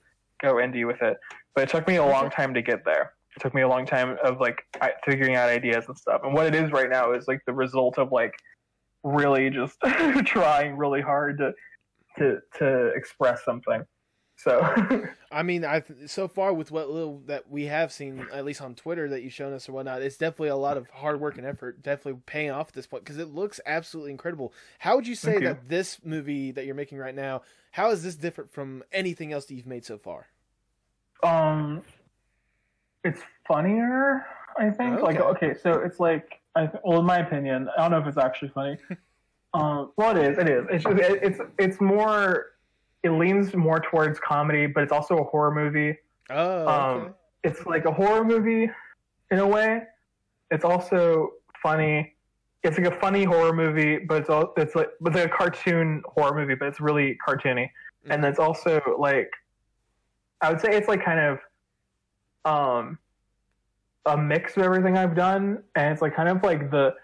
go 0.43 0.55
indie 0.55 0.87
with 0.87 1.03
it. 1.03 1.17
But 1.55 1.65
it 1.65 1.71
took 1.71 1.87
me 1.87 1.97
a 1.97 2.05
long 2.05 2.31
time 2.31 2.55
to 2.55 2.63
get 2.63 2.85
there. 2.85 3.13
It 3.37 3.41
took 3.41 3.55
me 3.55 3.63
a 3.63 3.69
long 3.69 3.87
time 3.87 4.17
of 4.25 4.41
like 4.41 4.63
figuring 5.05 5.37
out 5.37 5.49
ideas 5.49 5.85
and 5.89 5.97
stuff. 5.97 6.23
And 6.25 6.35
what 6.35 6.47
it 6.47 6.55
is 6.55 6.73
right 6.73 6.91
now 6.91 7.13
is 7.13 7.29
like 7.29 7.41
the 7.47 7.53
result 7.53 7.99
of 7.99 8.13
like 8.13 8.35
really 9.03 9.51
just 9.51 9.79
trying 10.25 10.77
really 10.77 11.01
hard 11.01 11.39
to 11.39 11.53
to 12.19 12.39
to 12.59 12.89
express 12.89 13.45
something 13.45 13.85
so 14.43 15.07
I 15.33 15.43
mean, 15.43 15.65
I 15.65 15.83
so 16.07 16.27
far 16.29 16.53
with 16.53 16.71
what 16.71 16.89
little 16.91 17.21
that 17.27 17.51
we 17.51 17.67
have 17.67 17.93
seen, 17.93 18.27
at 18.33 18.45
least 18.45 18.63
on 18.63 18.75
Twitter 18.75 19.09
that 19.11 19.23
you've 19.23 19.33
shown 19.33 19.53
us 19.53 19.69
or 19.69 19.73
whatnot, 19.73 20.03
it's 20.03 20.17
definitely 20.17 20.49
a 20.49 20.57
lot 20.57 20.77
of 20.77 20.89
hard 20.91 21.21
work 21.21 21.37
and 21.37 21.47
effort, 21.47 21.83
definitely 21.83 22.21
paying 22.27 22.51
off 22.51 22.69
at 22.69 22.75
this 22.75 22.87
point 22.87 23.05
because 23.05 23.19
it 23.19 23.29
looks 23.29 23.61
absolutely 23.67 24.13
incredible. 24.13 24.53
How 24.79 24.97
would 24.97 25.07
you 25.07 25.15
say 25.15 25.33
Thank 25.33 25.43
you. 25.43 25.49
that 25.49 25.69
this 25.69 25.99
movie 26.05 26.53
that 26.53 26.65
you're 26.65 26.75
making 26.75 26.99
right 26.99 27.15
now, 27.15 27.43
how 27.73 27.91
is 27.91 28.03
this 28.03 28.15
different 28.17 28.51
from 28.51 28.83
anything 28.93 29.33
else 29.33 29.45
that 29.47 29.55
you've 29.55 29.67
made 29.67 29.85
so 29.85 29.99
far? 29.99 30.27
Um, 31.23 31.83
it's 33.05 33.21
funnier. 33.47 34.25
I 34.59 34.71
think. 34.71 35.01
Like, 35.01 35.21
Okay. 35.21 35.47
okay, 35.49 35.61
so 35.63 35.73
it's 35.81 36.01
like, 36.01 36.41
I 36.57 36.67
th- 36.67 36.83
well, 36.85 36.99
in 37.01 37.07
my 37.07 37.19
opinion, 37.19 37.69
I 37.77 37.83
don't 37.83 37.93
know 37.93 37.99
if 37.99 38.07
it's 38.07 38.19
actually 38.19 38.49
funny. 38.49 38.77
um, 39.55 39.93
well, 39.97 40.17
it 40.17 40.31
is. 40.31 40.39
It 40.39 40.49
is. 40.49 40.67
It's 40.71 40.85
just, 40.85 40.97
it, 40.99 41.21
it's 41.23 41.41
it's 41.59 41.81
more. 41.81 42.47
It 43.03 43.11
leans 43.11 43.55
more 43.55 43.81
towards 43.81 44.19
comedy, 44.21 44.67
but 44.67 44.83
it's 44.83 44.93
also 44.93 45.19
a 45.19 45.25
horror 45.25 45.53
movie. 45.55 45.97
Oh, 46.29 46.69
Um, 46.69 47.01
okay. 47.01 47.13
It's 47.45 47.65
like 47.67 47.87
a 47.87 47.93
horror 47.93 48.25
movie, 48.25 48.71
in 49.31 49.39
a 49.39 49.47
way. 49.47 49.83
It's 50.51 50.65
also 50.65 51.31
funny. 51.63 52.15
It's 52.63 52.77
like 52.77 52.93
a 52.93 52.99
funny 53.01 53.25
horror 53.25 53.55
movie, 53.55 53.99
but 53.99 54.21
it's 54.21 54.29
all 54.29 54.53
it's 54.59 54.75
like 54.75 54.91
but 55.01 55.15
it's 55.15 55.23
like 55.23 55.33
a 55.33 55.37
cartoon 55.37 56.03
horror 56.07 56.35
movie, 56.35 56.55
but 56.55 56.69
it's 56.69 56.81
really 56.81 57.17
cartoony 57.27 57.71
and 58.11 58.23
Mhm. 58.23 58.29
it's 58.29 58.39
also 58.39 58.81
like 58.99 59.31
I 60.43 60.51
would 60.51 60.61
say 60.61 60.71
it's 60.77 60.89
like 60.89 61.03
kind 61.03 61.21
of 61.21 61.39
um 62.45 62.99
a 64.07 64.17
mix 64.17 64.57
of 64.57 64.63
everything 64.63 64.99
I've 64.99 65.15
done, 65.15 65.63
and 65.75 65.93
it's 65.93 66.03
like 66.03 66.15
kind 66.15 66.29
of 66.29 66.43
like 66.43 66.71
the 66.71 66.95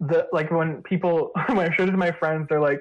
the 0.00 0.26
like 0.32 0.50
when 0.50 0.82
people 0.82 1.32
when 1.48 1.58
I 1.70 1.74
showed 1.74 1.88
it 1.88 1.92
to 1.92 1.98
my 1.98 2.12
friends, 2.12 2.46
they're 2.48 2.60
like, 2.60 2.80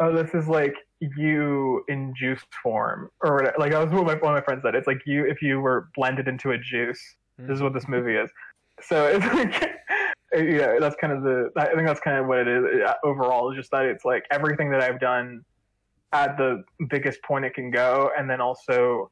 "Oh, 0.00 0.12
this 0.12 0.34
is 0.34 0.48
like 0.48 0.74
you 1.00 1.84
in 1.88 2.14
juice 2.16 2.40
form," 2.62 3.10
or 3.22 3.36
whatever. 3.36 3.56
like 3.58 3.72
that 3.72 3.82
was 3.82 3.92
what 3.92 4.06
my, 4.06 4.14
one 4.14 4.36
of 4.36 4.40
my 4.40 4.44
friends 4.44 4.62
said. 4.62 4.74
It's 4.74 4.86
like 4.86 5.02
you 5.06 5.24
if 5.26 5.42
you 5.42 5.60
were 5.60 5.88
blended 5.94 6.28
into 6.28 6.52
a 6.52 6.58
juice. 6.58 7.00
This 7.38 7.56
is 7.56 7.62
what 7.62 7.72
this 7.72 7.88
movie 7.88 8.16
is. 8.16 8.30
So 8.82 9.06
it's 9.06 9.26
like. 9.26 9.76
Yeah, 10.32 10.76
that's 10.78 10.94
kind 10.94 11.12
of 11.12 11.24
the. 11.24 11.50
I 11.56 11.74
think 11.74 11.88
that's 11.88 11.98
kind 11.98 12.16
of 12.16 12.28
what 12.28 12.38
it 12.38 12.46
is 12.46 12.64
uh, 12.86 12.92
overall. 13.02 13.50
Is 13.50 13.56
just 13.56 13.72
that 13.72 13.84
it's 13.86 14.04
like 14.04 14.22
everything 14.30 14.70
that 14.70 14.80
I've 14.80 15.00
done 15.00 15.44
at 16.12 16.36
the 16.36 16.62
biggest 16.88 17.20
point 17.24 17.44
it 17.44 17.52
can 17.52 17.72
go, 17.72 18.12
and 18.16 18.30
then 18.30 18.40
also 18.40 19.10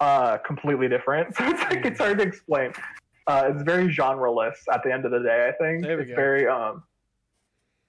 uh, 0.00 0.38
completely 0.38 0.88
different. 0.88 1.34
So 1.36 1.46
it's 1.48 1.62
like 1.62 1.84
it's 1.86 1.98
hard 1.98 2.18
to 2.18 2.24
explain. 2.24 2.72
Uh, 3.26 3.50
it's 3.52 3.62
very 3.62 3.88
genreless 3.88 4.56
at 4.72 4.82
the 4.82 4.92
end 4.92 5.04
of 5.04 5.12
the 5.12 5.20
day. 5.20 5.48
I 5.48 5.52
think 5.62 5.84
it's 5.84 6.08
go. 6.10 6.14
very 6.14 6.46
um, 6.46 6.82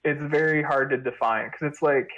it's 0.04 0.22
very 0.22 0.62
hard 0.62 0.90
to 0.90 0.96
define 0.96 1.46
because 1.50 1.66
it's 1.72 1.82
like 1.82 2.08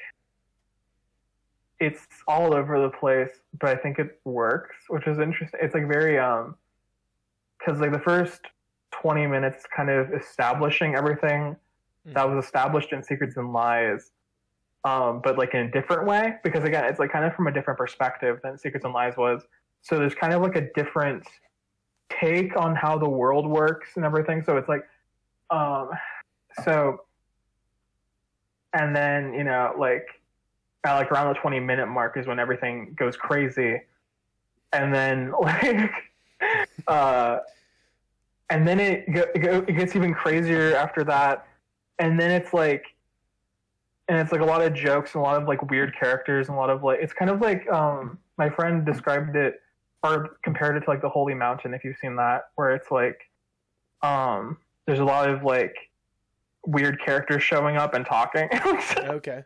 it's 1.82 2.06
all 2.28 2.54
over 2.54 2.80
the 2.80 2.90
place, 2.90 3.40
but 3.58 3.70
I 3.70 3.76
think 3.82 3.98
it 3.98 4.20
works, 4.24 4.76
which 4.88 5.06
is 5.08 5.18
interesting. 5.18 5.58
It's 5.60 5.74
like 5.74 5.88
very 5.88 6.16
um, 6.18 6.54
because 7.58 7.80
like 7.80 7.92
the 7.92 7.98
first 7.98 8.40
twenty 8.92 9.26
minutes 9.26 9.64
kind 9.76 9.90
of 9.90 10.12
establishing 10.14 10.94
everything 10.94 11.56
that 12.06 12.28
was 12.28 12.44
established 12.44 12.92
in 12.92 13.02
Secrets 13.02 13.36
and 13.36 13.52
Lies, 13.52 14.12
um, 14.84 15.20
but 15.24 15.38
like 15.38 15.54
in 15.54 15.60
a 15.60 15.70
different 15.70 16.06
way. 16.06 16.36
Because 16.44 16.62
again, 16.64 16.84
it's 16.84 17.00
like 17.00 17.10
kind 17.10 17.24
of 17.24 17.34
from 17.34 17.48
a 17.48 17.52
different 17.52 17.78
perspective 17.78 18.38
than 18.44 18.56
Secrets 18.56 18.84
and 18.84 18.94
Lies 18.94 19.16
was. 19.16 19.42
So 19.82 19.98
there's 19.98 20.14
kind 20.14 20.32
of 20.32 20.40
like 20.40 20.54
a 20.54 20.72
different 20.74 21.26
take 22.20 22.56
on 22.56 22.76
how 22.76 22.96
the 22.96 23.08
world 23.08 23.46
works 23.46 23.88
and 23.96 24.04
everything. 24.04 24.42
So 24.44 24.56
it's 24.56 24.68
like, 24.68 24.86
um, 25.50 25.90
so, 26.64 27.02
and 28.72 28.94
then 28.94 29.34
you 29.34 29.42
know, 29.42 29.74
like, 29.76 30.06
at 30.84 30.94
like 30.94 31.10
around 31.12 31.34
the 31.34 31.40
twenty 31.40 31.60
minute 31.60 31.86
mark 31.86 32.16
is 32.16 32.26
when 32.26 32.38
everything 32.38 32.94
goes 32.98 33.16
crazy, 33.16 33.80
and 34.72 34.94
then 34.94 35.32
like, 35.40 35.90
uh, 36.86 37.38
and 38.50 38.66
then 38.66 38.80
it 38.80 39.04
it 39.08 39.76
gets 39.76 39.96
even 39.96 40.14
crazier 40.14 40.74
after 40.76 41.04
that, 41.04 41.46
and 41.98 42.18
then 42.18 42.30
it's 42.30 42.52
like. 42.52 42.84
And 44.08 44.20
it's 44.20 44.32
like 44.32 44.42
a 44.42 44.44
lot 44.44 44.60
of 44.60 44.74
jokes 44.74 45.14
and 45.14 45.22
a 45.22 45.24
lot 45.24 45.40
of 45.40 45.48
like 45.48 45.70
weird 45.70 45.94
characters 45.96 46.48
and 46.48 46.56
a 46.56 46.60
lot 46.60 46.68
of 46.68 46.82
like 46.82 46.98
it's 47.00 47.14
kind 47.14 47.30
of 47.30 47.40
like 47.40 47.66
um 47.70 48.18
my 48.36 48.50
friend 48.50 48.84
described 48.84 49.36
it 49.36 49.62
or 50.02 50.36
compared 50.42 50.76
it 50.76 50.80
to 50.80 50.90
like 50.90 51.00
the 51.00 51.08
Holy 51.08 51.34
Mountain, 51.34 51.74
if 51.74 51.84
you've 51.84 51.96
seen 51.96 52.16
that, 52.16 52.50
where 52.56 52.74
it's 52.74 52.90
like, 52.90 53.20
um, 54.02 54.58
there's 54.86 54.98
a 54.98 55.04
lot 55.04 55.28
of 55.28 55.44
like 55.44 55.74
weird 56.66 57.00
characters 57.00 57.42
showing 57.42 57.76
up 57.76 57.94
and 57.94 58.04
talking. 58.04 58.48
okay. 58.98 59.44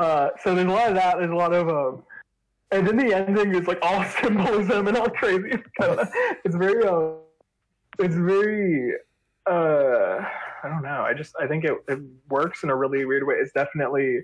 Uh, 0.00 0.30
so 0.42 0.54
there's 0.54 0.66
a 0.66 0.70
lot 0.70 0.88
of 0.88 0.94
that. 0.94 1.18
There's 1.18 1.30
a 1.30 1.34
lot 1.34 1.52
of 1.52 1.68
um, 1.68 2.02
and 2.72 2.88
then 2.88 2.96
the 2.96 3.14
ending 3.14 3.54
is 3.54 3.66
like 3.66 3.78
all 3.82 4.02
symbolism 4.22 4.88
and 4.88 4.96
all 4.96 5.10
crazy. 5.10 5.58
It's 6.44 6.56
very 6.56 6.84
uh, 6.86 7.12
it's 7.98 8.14
very 8.14 8.94
uh, 9.46 10.24
I 10.62 10.68
don't 10.68 10.82
know. 10.82 11.02
I 11.02 11.12
just 11.12 11.34
I 11.38 11.46
think 11.46 11.64
it 11.64 11.74
it 11.86 11.98
works 12.30 12.62
in 12.62 12.70
a 12.70 12.76
really 12.76 13.04
weird 13.04 13.26
way. 13.26 13.34
It's 13.34 13.52
definitely 13.52 14.20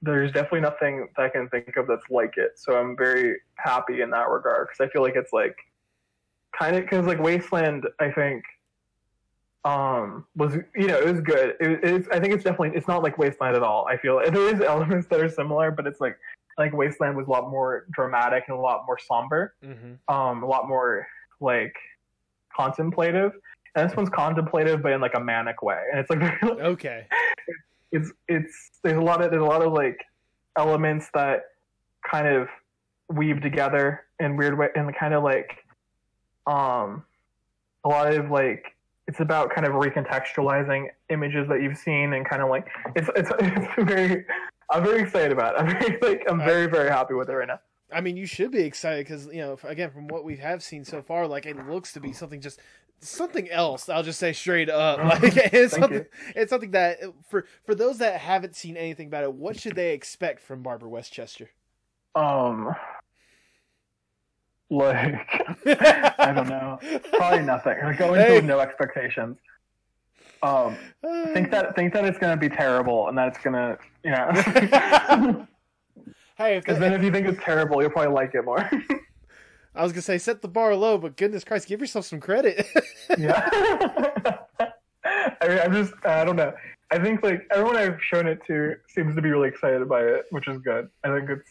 there's 0.00 0.32
definitely 0.32 0.60
nothing 0.60 1.08
that 1.16 1.22
I 1.24 1.28
can 1.28 1.48
think 1.50 1.76
of 1.76 1.86
that's 1.86 2.08
like 2.08 2.38
it. 2.38 2.52
So 2.56 2.78
I'm 2.78 2.96
very 2.96 3.36
happy 3.56 4.00
in 4.00 4.10
that 4.10 4.30
regard 4.30 4.68
because 4.68 4.88
I 4.88 4.90
feel 4.90 5.02
like 5.02 5.16
it's 5.16 5.32
like 5.32 5.56
kind 6.58 6.74
of 6.74 6.84
because 6.84 7.06
like 7.06 7.20
Wasteland, 7.20 7.86
I 8.00 8.10
think 8.10 8.44
um 9.64 10.26
was 10.36 10.56
you 10.74 10.86
know 10.86 10.98
it 10.98 11.06
was 11.10 11.20
good. 11.20 11.56
It, 11.60 11.80
it's 11.82 12.08
I 12.08 12.20
think 12.20 12.34
it's 12.34 12.44
definitely 12.44 12.72
it's 12.76 12.88
not 12.88 13.02
like 13.02 13.18
Wasteland 13.18 13.56
at 13.56 13.62
all. 13.62 13.86
I 13.86 13.96
feel 13.96 14.18
there 14.18 14.54
is 14.54 14.60
elements 14.60 15.06
that 15.08 15.20
are 15.20 15.28
similar, 15.28 15.70
but 15.70 15.86
it's 15.86 16.00
like 16.00 16.18
like 16.58 16.72
Wasteland 16.72 17.16
was 17.16 17.26
a 17.26 17.30
lot 17.30 17.50
more 17.50 17.86
dramatic 17.90 18.44
and 18.48 18.56
a 18.56 18.60
lot 18.60 18.84
more 18.86 18.98
somber, 18.98 19.54
mm-hmm. 19.64 20.14
um 20.14 20.42
a 20.42 20.46
lot 20.46 20.68
more 20.68 21.06
like 21.40 21.74
contemplative. 22.54 23.32
And 23.76 23.90
this 23.90 23.96
one's 23.96 24.10
contemplative, 24.10 24.82
but 24.82 24.92
in 24.92 25.00
like 25.00 25.16
a 25.16 25.20
manic 25.20 25.62
way, 25.62 25.82
and 25.90 25.98
it's 25.98 26.10
like 26.10 26.42
okay 26.42 27.06
it's 27.94 28.10
it's 28.28 28.70
there's 28.82 28.98
a 28.98 29.00
lot 29.00 29.22
of 29.22 29.30
there's 29.30 29.42
a 29.42 29.46
lot 29.46 29.62
of 29.62 29.72
like 29.72 30.04
elements 30.58 31.08
that 31.14 31.44
kind 32.10 32.26
of 32.26 32.48
weave 33.08 33.40
together 33.40 34.02
in 34.18 34.36
weird 34.36 34.58
way 34.58 34.68
and 34.74 34.92
kind 34.96 35.14
of 35.14 35.22
like 35.22 35.64
um 36.46 37.04
a 37.84 37.88
lot 37.88 38.12
of 38.12 38.30
like 38.30 38.73
it's 39.06 39.20
about 39.20 39.50
kind 39.54 39.66
of 39.66 39.74
recontextualizing 39.74 40.88
images 41.10 41.46
that 41.48 41.62
you've 41.62 41.76
seen 41.78 42.14
and 42.14 42.28
kind 42.28 42.42
of 42.42 42.48
like 42.48 42.66
it's 42.96 43.08
it's 43.16 43.30
it's 43.38 43.90
very 43.90 44.24
I'm 44.70 44.82
very 44.82 45.02
excited 45.02 45.32
about 45.32 45.54
it. 45.54 45.60
I'm 45.60 45.68
very 45.78 45.98
like 46.00 46.24
I'm 46.28 46.38
very 46.38 46.66
very 46.66 46.90
happy 46.90 47.14
with 47.14 47.28
it 47.28 47.34
right 47.34 47.48
now. 47.48 47.60
I 47.92 48.00
mean, 48.00 48.16
you 48.16 48.26
should 48.26 48.50
be 48.50 48.62
excited 48.62 49.06
because 49.06 49.26
you 49.26 49.40
know, 49.40 49.58
again, 49.62 49.90
from 49.90 50.08
what 50.08 50.24
we 50.24 50.36
have 50.36 50.62
seen 50.62 50.84
so 50.84 51.02
far, 51.02 51.26
like 51.28 51.46
it 51.46 51.68
looks 51.68 51.92
to 51.92 52.00
be 52.00 52.12
something 52.12 52.40
just 52.40 52.60
something 53.00 53.50
else. 53.50 53.88
I'll 53.88 54.02
just 54.02 54.18
say 54.18 54.32
straight 54.32 54.70
up, 54.70 54.98
like 55.22 55.36
it's 55.36 55.76
something. 55.76 56.06
It's 56.34 56.50
something 56.50 56.72
that 56.72 56.98
for 57.28 57.46
for 57.64 57.74
those 57.74 57.98
that 57.98 58.20
haven't 58.20 58.56
seen 58.56 58.76
anything 58.76 59.08
about 59.08 59.24
it, 59.24 59.32
what 59.32 59.60
should 59.60 59.76
they 59.76 59.92
expect 59.92 60.42
from 60.42 60.62
Barber 60.62 60.88
Westchester? 60.88 61.50
Um, 62.14 62.74
like 64.76 65.28
I 65.66 66.32
don't 66.34 66.48
know, 66.48 66.78
probably 67.12 67.42
nothing. 67.42 67.76
Like 67.82 67.98
go 67.98 68.14
into 68.14 68.26
hey. 68.26 68.36
with 68.36 68.44
no 68.44 68.60
expectations. 68.60 69.38
Um, 70.42 70.76
think 71.32 71.50
that 71.52 71.74
think 71.74 71.94
that 71.94 72.04
it's 72.04 72.18
gonna 72.18 72.36
be 72.36 72.50
terrible 72.50 73.08
and 73.08 73.16
that 73.16 73.28
it's 73.28 73.38
gonna, 73.38 73.78
you 74.02 74.10
know. 74.10 74.30
hey, 76.36 76.58
because 76.58 76.78
then 76.78 76.92
if 76.92 77.02
you 77.02 77.10
think 77.10 77.26
it's 77.26 77.42
terrible, 77.42 77.80
you'll 77.80 77.90
probably 77.90 78.12
like 78.12 78.34
it 78.34 78.44
more. 78.44 78.58
I 79.74 79.82
was 79.82 79.92
gonna 79.92 80.02
say 80.02 80.18
set 80.18 80.42
the 80.42 80.48
bar 80.48 80.76
low, 80.76 80.98
but 80.98 81.16
goodness 81.16 81.44
Christ, 81.44 81.66
give 81.66 81.80
yourself 81.80 82.04
some 82.04 82.20
credit. 82.20 82.66
yeah. 83.18 83.48
I 85.40 85.48
mean, 85.48 85.58
I'm 85.58 85.72
just 85.72 85.94
I 86.04 86.24
don't 86.24 86.36
know. 86.36 86.52
I 86.90 86.98
think 86.98 87.22
like 87.22 87.46
everyone 87.50 87.76
I've 87.76 88.00
shown 88.02 88.26
it 88.26 88.40
to 88.46 88.74
seems 88.88 89.14
to 89.14 89.22
be 89.22 89.30
really 89.30 89.48
excited 89.48 89.88
by 89.88 90.02
it, 90.02 90.26
which 90.30 90.46
is 90.46 90.58
good. 90.58 90.90
I 91.04 91.08
think 91.08 91.30
it's 91.30 91.50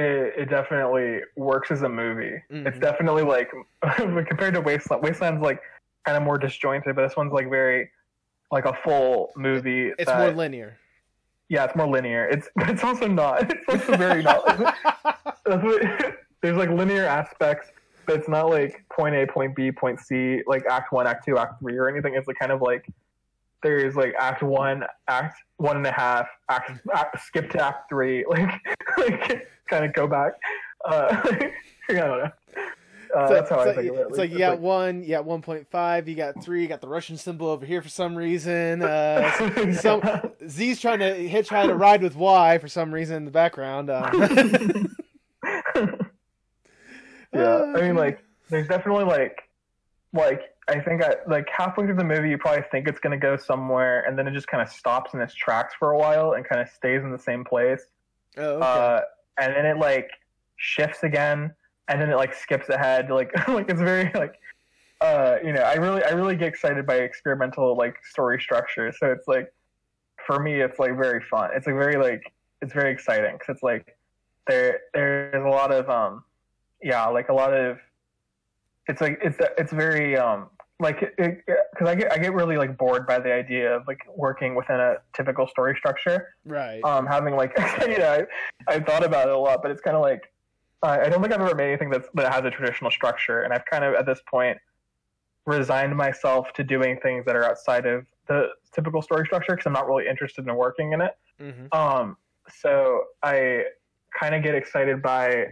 it, 0.00 0.34
it 0.36 0.50
definitely 0.50 1.20
works 1.36 1.70
as 1.70 1.82
a 1.82 1.88
movie. 1.88 2.42
Mm-hmm. 2.50 2.66
It's 2.66 2.78
definitely 2.78 3.22
like 3.22 3.50
compared 3.96 4.54
to 4.54 4.60
Wasteland. 4.60 5.02
Wasteland's 5.02 5.42
like 5.42 5.60
kind 6.06 6.16
of 6.16 6.22
more 6.22 6.38
disjointed, 6.38 6.96
but 6.96 7.06
this 7.06 7.16
one's 7.16 7.32
like 7.32 7.50
very 7.50 7.90
like 8.50 8.64
a 8.64 8.72
full 8.84 9.30
movie. 9.36 9.92
It's 9.98 10.06
that, 10.06 10.18
more 10.18 10.32
linear. 10.32 10.78
Yeah, 11.48 11.64
it's 11.64 11.76
more 11.76 11.88
linear. 11.88 12.26
It's 12.26 12.48
it's 12.56 12.84
also 12.84 13.06
not. 13.06 13.52
It's 13.68 13.68
also 13.68 13.96
very 13.96 14.22
not. 14.22 14.58
What 15.44 16.16
there's 16.42 16.56
like 16.56 16.70
linear 16.70 17.04
aspects, 17.04 17.68
but 18.06 18.16
it's 18.16 18.28
not 18.28 18.48
like 18.48 18.82
point 18.90 19.14
A, 19.14 19.26
point 19.26 19.54
B, 19.54 19.70
point 19.70 20.00
C, 20.00 20.42
like 20.46 20.64
act 20.70 20.92
one, 20.92 21.06
act 21.06 21.24
two, 21.26 21.36
act 21.36 21.60
three, 21.60 21.76
or 21.76 21.88
anything. 21.88 22.14
It's 22.14 22.26
like 22.26 22.38
kind 22.38 22.52
of 22.52 22.62
like 22.62 22.86
there's 23.62 23.96
like 23.96 24.14
act 24.18 24.42
one, 24.42 24.84
act 25.08 25.36
one 25.56 25.76
and 25.76 25.86
a 25.86 25.92
half, 25.92 26.26
act, 26.48 26.72
act 26.94 27.20
skip 27.24 27.50
to 27.50 27.64
act 27.64 27.88
three, 27.88 28.24
like 28.30 28.50
like 28.98 29.48
kind 29.68 29.84
of 29.84 29.92
go 29.92 30.06
back. 30.06 30.32
Uh, 30.84 31.08
I 31.24 31.52
don't 31.88 32.18
know. 32.18 32.30
Uh, 33.14 33.26
so, 33.26 33.34
that's 33.34 33.50
how 33.50 33.64
so 33.64 33.70
I 33.70 33.74
think 33.74 33.90
of 33.90 33.96
it. 33.96 34.06
It's 34.08 34.18
like 34.18 34.30
you 34.30 34.38
got 34.38 34.52
like, 34.52 34.60
one, 34.60 35.02
you 35.02 35.08
got 35.08 35.24
one 35.24 35.42
point 35.42 35.66
five, 35.68 36.08
you 36.08 36.14
got 36.14 36.42
three, 36.42 36.62
you 36.62 36.68
got 36.68 36.80
the 36.80 36.88
Russian 36.88 37.16
symbol 37.16 37.48
over 37.48 37.66
here 37.66 37.82
for 37.82 37.88
some 37.88 38.16
reason. 38.16 38.82
Uh, 38.82 39.72
some 39.80 40.00
Z's 40.48 40.80
trying 40.80 41.00
to 41.00 41.28
hitchhike 41.28 41.70
a 41.70 41.74
ride 41.74 42.02
with 42.02 42.14
Y 42.14 42.58
for 42.58 42.68
some 42.68 42.94
reason 42.94 43.16
in 43.16 43.24
the 43.24 43.30
background. 43.30 43.90
Um. 43.90 44.94
yeah, 47.32 47.72
I 47.76 47.80
mean, 47.80 47.96
like, 47.96 48.22
there's 48.48 48.68
definitely 48.68 49.04
like, 49.04 49.42
like 50.12 50.42
I 50.70 50.78
think 50.80 51.02
I 51.02 51.16
like 51.26 51.48
halfway 51.50 51.84
through 51.84 51.96
the 51.96 52.04
movie, 52.04 52.30
you 52.30 52.38
probably 52.38 52.64
think 52.70 52.86
it's 52.86 53.00
gonna 53.00 53.18
go 53.18 53.36
somewhere, 53.36 54.04
and 54.06 54.16
then 54.16 54.28
it 54.28 54.32
just 54.32 54.46
kind 54.46 54.62
of 54.62 54.68
stops 54.68 55.14
in 55.14 55.20
its 55.20 55.34
tracks 55.34 55.74
for 55.76 55.90
a 55.90 55.98
while 55.98 56.32
and 56.32 56.44
kind 56.44 56.60
of 56.60 56.68
stays 56.68 57.02
in 57.02 57.10
the 57.10 57.18
same 57.18 57.44
place. 57.44 57.82
Oh, 58.36 58.54
okay. 58.54 58.64
Uh, 58.64 59.00
and 59.40 59.56
then 59.56 59.66
it 59.66 59.78
like 59.78 60.10
shifts 60.56 61.02
again, 61.02 61.52
and 61.88 62.00
then 62.00 62.08
it 62.08 62.16
like 62.16 62.32
skips 62.32 62.68
ahead. 62.68 63.10
Like, 63.10 63.32
like 63.48 63.68
it's 63.68 63.80
very 63.80 64.12
like, 64.14 64.38
uh, 65.00 65.38
you 65.44 65.52
know, 65.52 65.62
I 65.62 65.74
really, 65.74 66.04
I 66.04 66.10
really 66.10 66.36
get 66.36 66.48
excited 66.48 66.86
by 66.86 66.96
experimental 66.96 67.76
like 67.76 67.96
story 68.04 68.40
structure. 68.40 68.92
So 68.96 69.10
it's 69.10 69.26
like, 69.26 69.52
for 70.24 70.38
me, 70.38 70.60
it's 70.60 70.78
like 70.78 70.96
very 70.96 71.22
fun. 71.24 71.50
It's 71.52 71.66
like 71.66 71.76
very 71.76 71.96
like, 71.96 72.32
it's 72.62 72.72
very 72.72 72.92
exciting 72.92 73.32
because 73.32 73.54
it's 73.56 73.62
like 73.64 73.96
there, 74.46 74.80
there's 74.94 75.44
a 75.44 75.48
lot 75.48 75.72
of 75.72 75.90
um 75.90 76.22
yeah, 76.82 77.06
like 77.06 77.28
a 77.28 77.34
lot 77.34 77.52
of 77.52 77.78
it's 78.86 79.00
like 79.00 79.18
it's 79.22 79.38
it's 79.58 79.72
very 79.72 80.16
um 80.16 80.48
like 80.80 81.00
because 81.16 81.88
I 81.88 81.94
get 81.94 82.12
I 82.12 82.18
get 82.18 82.32
really 82.32 82.56
like 82.56 82.76
bored 82.78 83.06
by 83.06 83.18
the 83.18 83.32
idea 83.32 83.76
of 83.76 83.86
like 83.86 84.00
working 84.16 84.54
within 84.54 84.80
a 84.80 84.96
typical 85.14 85.46
story 85.46 85.76
structure. 85.76 86.28
Right. 86.44 86.82
Um, 86.82 87.06
having 87.06 87.36
like 87.36 87.52
you 87.82 87.98
know 87.98 88.26
I 88.68 88.72
I've 88.72 88.86
thought 88.86 89.04
about 89.04 89.28
it 89.28 89.34
a 89.34 89.38
lot, 89.38 89.62
but 89.62 89.70
it's 89.70 89.80
kind 89.80 89.96
of 89.96 90.02
like 90.02 90.32
I 90.82 91.10
don't 91.10 91.20
think 91.20 91.34
I've 91.34 91.42
ever 91.42 91.54
made 91.54 91.68
anything 91.68 91.90
that's 91.90 92.08
that 92.14 92.32
has 92.32 92.44
a 92.44 92.50
traditional 92.50 92.90
structure, 92.90 93.42
and 93.42 93.52
I've 93.52 93.64
kind 93.66 93.84
of 93.84 93.94
at 93.94 94.06
this 94.06 94.20
point 94.28 94.58
resigned 95.46 95.94
myself 95.96 96.52
to 96.54 96.64
doing 96.64 96.98
things 97.02 97.24
that 97.26 97.36
are 97.36 97.44
outside 97.44 97.86
of 97.86 98.06
the 98.28 98.48
typical 98.74 99.02
story 99.02 99.26
structure 99.26 99.52
because 99.52 99.66
I'm 99.66 99.72
not 99.72 99.86
really 99.86 100.08
interested 100.08 100.46
in 100.46 100.54
working 100.54 100.92
in 100.92 101.00
it. 101.02 101.12
Mm-hmm. 101.40 101.78
Um, 101.78 102.16
so 102.62 103.04
I 103.22 103.64
kind 104.18 104.34
of 104.34 104.42
get 104.42 104.54
excited 104.54 105.02
by 105.02 105.48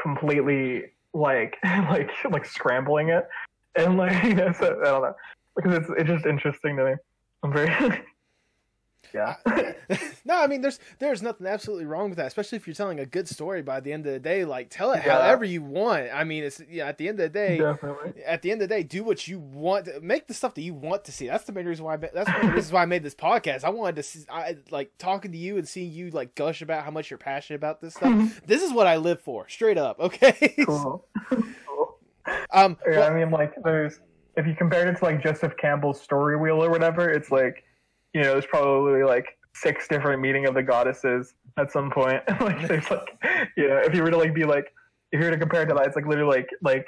completely 0.00 0.86
like 1.14 1.56
like 1.64 2.10
like 2.30 2.44
scrambling 2.44 3.10
it 3.10 3.26
and 3.76 3.96
like 3.96 4.24
you 4.24 4.34
know, 4.34 4.52
so, 4.52 4.78
I 4.80 4.84
don't 4.84 5.02
know 5.02 5.14
because 5.56 5.78
it's 5.78 5.90
it's 5.98 6.08
just 6.08 6.26
interesting 6.26 6.76
to 6.76 6.84
me. 6.84 6.92
I'm 7.42 7.52
very 7.52 8.02
yeah. 9.14 9.36
no, 10.24 10.42
I 10.42 10.46
mean 10.46 10.60
there's 10.60 10.78
there's 10.98 11.22
nothing 11.22 11.46
absolutely 11.46 11.86
wrong 11.86 12.10
with 12.10 12.18
that, 12.18 12.26
especially 12.26 12.56
if 12.56 12.66
you're 12.66 12.74
telling 12.74 13.00
a 13.00 13.06
good 13.06 13.28
story 13.28 13.62
by 13.62 13.80
the 13.80 13.92
end 13.92 14.06
of 14.06 14.12
the 14.12 14.20
day. 14.20 14.44
Like 14.44 14.68
tell 14.70 14.92
it 14.92 15.02
yeah. 15.04 15.22
however 15.22 15.44
you 15.44 15.62
want. 15.62 16.08
I 16.12 16.24
mean 16.24 16.44
it's 16.44 16.60
yeah, 16.70 16.86
at 16.86 16.98
the 16.98 17.08
end 17.08 17.20
of 17.20 17.32
the 17.32 17.38
day 17.38 17.58
Definitely. 17.58 18.22
at 18.24 18.42
the 18.42 18.50
end 18.50 18.62
of 18.62 18.68
the 18.68 18.74
day, 18.74 18.82
do 18.82 19.02
what 19.04 19.26
you 19.26 19.38
want 19.38 19.86
to, 19.86 20.00
make 20.00 20.26
the 20.26 20.34
stuff 20.34 20.54
that 20.54 20.62
you 20.62 20.74
want 20.74 21.04
to 21.04 21.12
see. 21.12 21.26
That's 21.26 21.44
the 21.44 21.52
main 21.52 21.66
reason 21.66 21.84
why 21.84 21.94
I, 21.94 21.96
that's 21.96 22.28
one 22.28 22.36
of 22.36 22.46
the 22.46 22.52
reasons 22.52 22.72
why 22.72 22.82
I 22.82 22.86
made 22.86 23.02
this 23.02 23.14
podcast. 23.14 23.64
I 23.64 23.70
wanted 23.70 23.96
to 23.96 24.02
see 24.02 24.24
I 24.30 24.56
like 24.70 24.92
talking 24.98 25.32
to 25.32 25.38
you 25.38 25.56
and 25.56 25.66
seeing 25.66 25.92
you 25.92 26.10
like 26.10 26.34
gush 26.34 26.62
about 26.62 26.84
how 26.84 26.90
much 26.90 27.10
you're 27.10 27.18
passionate 27.18 27.56
about 27.56 27.80
this 27.80 27.94
stuff. 27.94 28.40
this 28.46 28.62
is 28.62 28.72
what 28.72 28.86
I 28.86 28.96
live 28.96 29.20
for, 29.20 29.48
straight 29.48 29.78
up, 29.78 30.00
okay? 30.00 30.54
Cool. 30.64 31.06
Cool. 32.36 32.62
Um 32.62 32.76
yeah, 32.88 32.98
well, 32.98 33.10
I 33.12 33.14
mean 33.14 33.30
like 33.30 33.54
there's 33.64 34.00
if 34.36 34.46
you 34.46 34.54
compared 34.54 34.88
it 34.88 34.98
to 34.98 35.04
like 35.04 35.22
Joseph 35.22 35.54
Campbell's 35.56 36.00
story 36.00 36.36
wheel 36.36 36.62
or 36.62 36.70
whatever, 36.70 37.10
it's 37.10 37.30
like 37.30 37.64
you 38.14 38.22
know, 38.22 38.32
there's 38.32 38.46
probably 38.46 39.02
like 39.02 39.36
six 39.54 39.88
different 39.88 40.20
meaning 40.20 40.46
of 40.46 40.54
the 40.54 40.62
goddesses 40.62 41.34
at 41.56 41.72
some 41.72 41.90
point. 41.90 42.22
like 42.40 42.66
there's 42.68 42.90
like 42.90 43.18
you 43.56 43.68
know, 43.68 43.78
if 43.78 43.94
you 43.94 44.02
were 44.02 44.10
to 44.10 44.16
like 44.16 44.34
be 44.34 44.44
like 44.44 44.72
if 45.12 45.20
you 45.20 45.26
were 45.26 45.32
to 45.32 45.38
compare 45.38 45.62
it 45.62 45.66
to 45.66 45.74
that, 45.74 45.86
it's 45.86 45.96
like 45.96 46.06
literally 46.06 46.38
like 46.38 46.48
like 46.62 46.86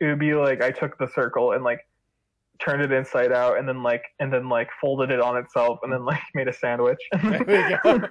it 0.00 0.06
would 0.06 0.18
be 0.18 0.34
like 0.34 0.62
I 0.62 0.70
took 0.70 0.98
the 0.98 1.08
circle 1.08 1.52
and 1.52 1.64
like 1.64 1.80
turned 2.60 2.82
it 2.82 2.92
inside 2.92 3.32
out 3.32 3.58
and 3.58 3.68
then 3.68 3.82
like 3.82 4.04
and 4.20 4.32
then 4.32 4.48
like 4.48 4.68
folded 4.80 5.10
it 5.10 5.20
on 5.20 5.36
itself 5.36 5.80
and 5.82 5.92
then 5.92 6.04
like 6.04 6.20
made 6.34 6.48
a 6.48 6.52
sandwich. 6.52 7.00
There 7.22 7.40
we 7.40 8.00
go. 8.00 8.08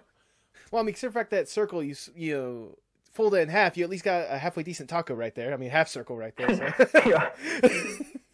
Well, 0.71 0.79
I 0.79 0.83
mean, 0.83 0.89
except 0.89 1.13
for 1.13 1.19
fact 1.19 1.31
that 1.31 1.47
circle, 1.47 1.83
you 1.83 1.95
you 2.15 2.33
know, 2.35 2.77
fold 3.13 3.35
it 3.35 3.39
in 3.39 3.49
half, 3.49 3.77
you 3.77 3.83
at 3.83 3.89
least 3.89 4.03
got 4.03 4.25
a 4.29 4.37
halfway 4.37 4.63
decent 4.63 4.89
taco 4.89 5.13
right 5.13 5.33
there. 5.33 5.53
I 5.53 5.57
mean, 5.57 5.69
half 5.69 5.87
circle 5.87 6.17
right 6.17 6.35
there. 6.35 6.55
So. 6.55 6.89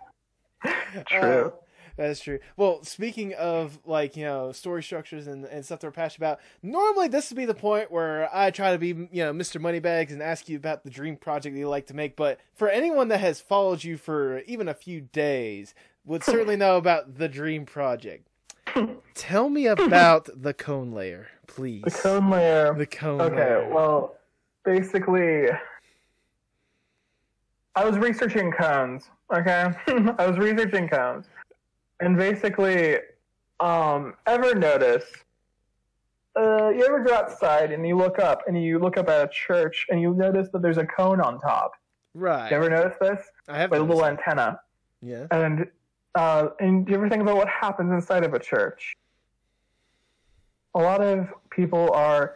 True. 1.07 1.47
Uh, 1.47 1.51
That's 1.97 2.19
true. 2.19 2.39
Well, 2.57 2.83
speaking 2.83 3.33
of 3.35 3.79
like 3.85 4.17
you 4.17 4.25
know 4.25 4.51
story 4.51 4.83
structures 4.83 5.27
and, 5.27 5.45
and 5.45 5.63
stuff 5.63 5.79
they're 5.79 5.91
passionate 5.91 6.27
about, 6.27 6.39
normally 6.61 7.07
this 7.07 7.29
would 7.29 7.37
be 7.37 7.45
the 7.45 7.53
point 7.53 7.91
where 7.91 8.29
I 8.35 8.51
try 8.51 8.71
to 8.71 8.77
be 8.77 8.87
you 8.87 9.23
know 9.23 9.33
Mr. 9.33 9.61
Moneybags 9.61 10.11
and 10.11 10.21
ask 10.21 10.49
you 10.49 10.57
about 10.57 10.83
the 10.83 10.89
dream 10.89 11.15
project 11.15 11.53
that 11.53 11.59
you 11.59 11.69
like 11.69 11.87
to 11.87 11.93
make. 11.93 12.15
But 12.15 12.39
for 12.53 12.67
anyone 12.67 13.07
that 13.09 13.19
has 13.19 13.39
followed 13.39 13.83
you 13.83 13.97
for 13.97 14.39
even 14.39 14.67
a 14.67 14.73
few 14.73 15.01
days, 15.01 15.73
would 16.05 16.23
certainly 16.23 16.55
know 16.57 16.77
about 16.77 17.17
the 17.17 17.29
dream 17.29 17.65
project. 17.65 18.27
Tell 19.13 19.47
me 19.49 19.67
about 19.67 20.29
the 20.33 20.53
cone 20.53 20.91
layer, 20.91 21.27
please. 21.47 21.81
the 21.83 21.91
cone 21.91 22.29
layer. 22.29 22.73
The 22.73 22.85
cone 22.85 23.21
Okay, 23.21 23.35
layer. 23.35 23.69
well, 23.73 24.15
basically, 24.63 25.47
I 27.75 27.83
was 27.85 27.97
researching 27.97 28.51
cones. 28.51 29.09
Okay, 29.33 29.71
I 30.17 30.27
was 30.27 30.37
researching 30.37 30.87
cones, 30.87 31.25
and 31.99 32.17
basically, 32.17 32.97
um, 33.59 34.13
ever 34.27 34.55
notice? 34.55 35.05
Uh, 36.37 36.69
you 36.69 36.83
ever 36.85 37.01
go 37.01 37.13
outside 37.13 37.71
and 37.71 37.87
you 37.87 37.95
look 37.95 38.19
up 38.19 38.41
and 38.45 38.61
you 38.61 38.77
look 38.77 38.97
up 38.97 39.07
at 39.07 39.23
a 39.25 39.29
church 39.31 39.85
and 39.89 40.01
you 40.01 40.13
notice 40.13 40.49
that 40.51 40.61
there's 40.61 40.77
a 40.77 40.85
cone 40.85 41.21
on 41.21 41.39
top? 41.39 41.71
right. 42.13 42.49
You 42.51 42.57
ever 42.57 42.69
notice 42.69 42.97
this? 42.99 43.19
I 43.47 43.57
have 43.57 43.71
With 43.71 43.79
a 43.79 43.83
little 43.83 44.05
antenna. 44.05 44.59
Yeah. 45.01 45.27
And 45.31 45.65
uh, 46.15 46.47
and 46.59 46.85
do 46.85 46.91
you 46.91 46.97
ever 46.97 47.07
think 47.09 47.21
about 47.21 47.37
what 47.37 47.47
happens 47.47 47.91
inside 47.91 48.23
of 48.25 48.33
a 48.33 48.39
church? 48.39 48.95
A 50.75 50.79
lot 50.79 51.01
of 51.01 51.33
people 51.49 51.91
are 51.93 52.35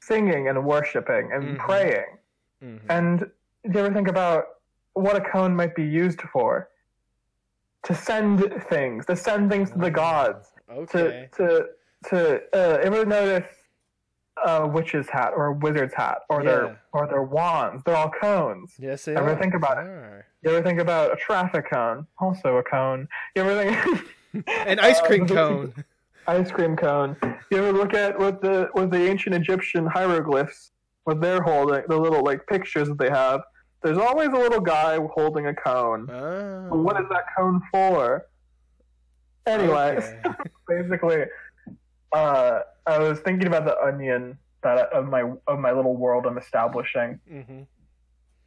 singing 0.00 0.48
and 0.48 0.64
worshiping 0.64 1.32
and 1.32 1.42
Mhm. 1.42 1.58
praying. 1.58 2.18
Mhm. 2.62 2.80
And 2.88 3.18
do 3.20 3.78
you 3.78 3.80
ever 3.84 3.92
think 3.92 4.08
about 4.08 4.58
what 4.94 5.16
a 5.16 5.20
cone 5.20 5.54
might 5.54 5.74
be 5.74 5.82
used 5.84 6.22
for? 6.22 6.68
To 7.84 7.94
send 7.94 8.62
things, 8.64 9.06
to 9.06 9.16
send 9.16 9.50
things 9.50 9.70
to 9.72 9.78
the 9.78 9.90
gods, 9.90 10.52
Okay. 10.70 11.28
to 11.32 11.46
to 11.46 11.68
to 12.10 12.42
uh, 12.54 12.78
ever 12.82 13.04
notice 13.04 13.46
a 14.46 14.66
witch's 14.66 15.08
hat 15.10 15.32
or 15.36 15.46
a 15.46 15.52
wizard's 15.52 15.92
hat 15.94 16.22
or 16.30 16.42
Yeah. 16.42 16.50
their 16.50 16.80
or 16.92 17.06
their 17.06 17.22
wands? 17.22 17.82
They're 17.84 17.96
all 17.96 18.10
cones. 18.10 18.74
Yes, 18.78 19.04
they 19.06 19.16
Ever 19.16 19.30
are. 19.30 19.36
think 19.36 19.54
about 19.54 19.76
They 19.76 19.82
it? 19.82 19.86
are. 19.88 20.26
You 20.42 20.50
ever 20.52 20.62
think 20.66 20.78
about 20.80 21.12
a 21.12 21.16
traffic 21.16 21.70
cone? 21.70 22.06
Also 22.18 22.56
a 22.56 22.62
cone. 22.62 23.08
You 23.34 23.42
ever 23.42 23.54
think 23.62 24.46
An 24.66 24.78
ice 24.78 25.00
Uh, 25.02 25.06
cream 25.06 25.26
the- 25.26 25.34
cone. 25.34 25.84
Ice 26.26 26.50
cream 26.50 26.76
cone? 26.76 27.16
You 27.50 27.58
ever 27.58 27.72
look 27.72 27.94
at 27.94 28.18
what 28.18 28.40
the 28.40 28.68
what 28.72 28.90
the 28.90 29.08
ancient 29.08 29.34
Egyptian 29.34 29.86
hieroglyphs, 29.86 30.72
what 31.04 31.20
they're 31.20 31.42
holding, 31.42 31.82
the 31.88 31.98
little 31.98 32.22
like 32.24 32.46
pictures 32.46 32.88
that 32.88 32.98
they 32.98 33.10
have? 33.10 33.40
There's 33.82 33.98
always 33.98 34.28
a 34.28 34.36
little 34.36 34.60
guy 34.60 34.98
holding 35.14 35.46
a 35.46 35.54
cone. 35.54 36.08
Oh. 36.10 36.68
But 36.70 36.78
What 36.78 37.00
is 37.00 37.08
that 37.10 37.24
cone 37.36 37.60
for? 37.72 38.26
Anyway, 39.46 39.96
Okay. 39.96 40.22
basically, 40.68 41.24
uh, 42.12 42.60
I 42.86 42.98
was 42.98 43.20
thinking 43.20 43.46
about 43.48 43.64
the 43.64 43.80
onion 43.82 44.38
that 44.62 44.92
of 44.92 45.06
my 45.06 45.22
of 45.46 45.58
my 45.58 45.72
little 45.72 45.96
world 45.96 46.26
I'm 46.26 46.38
establishing, 46.38 47.18
hmm 47.28 47.62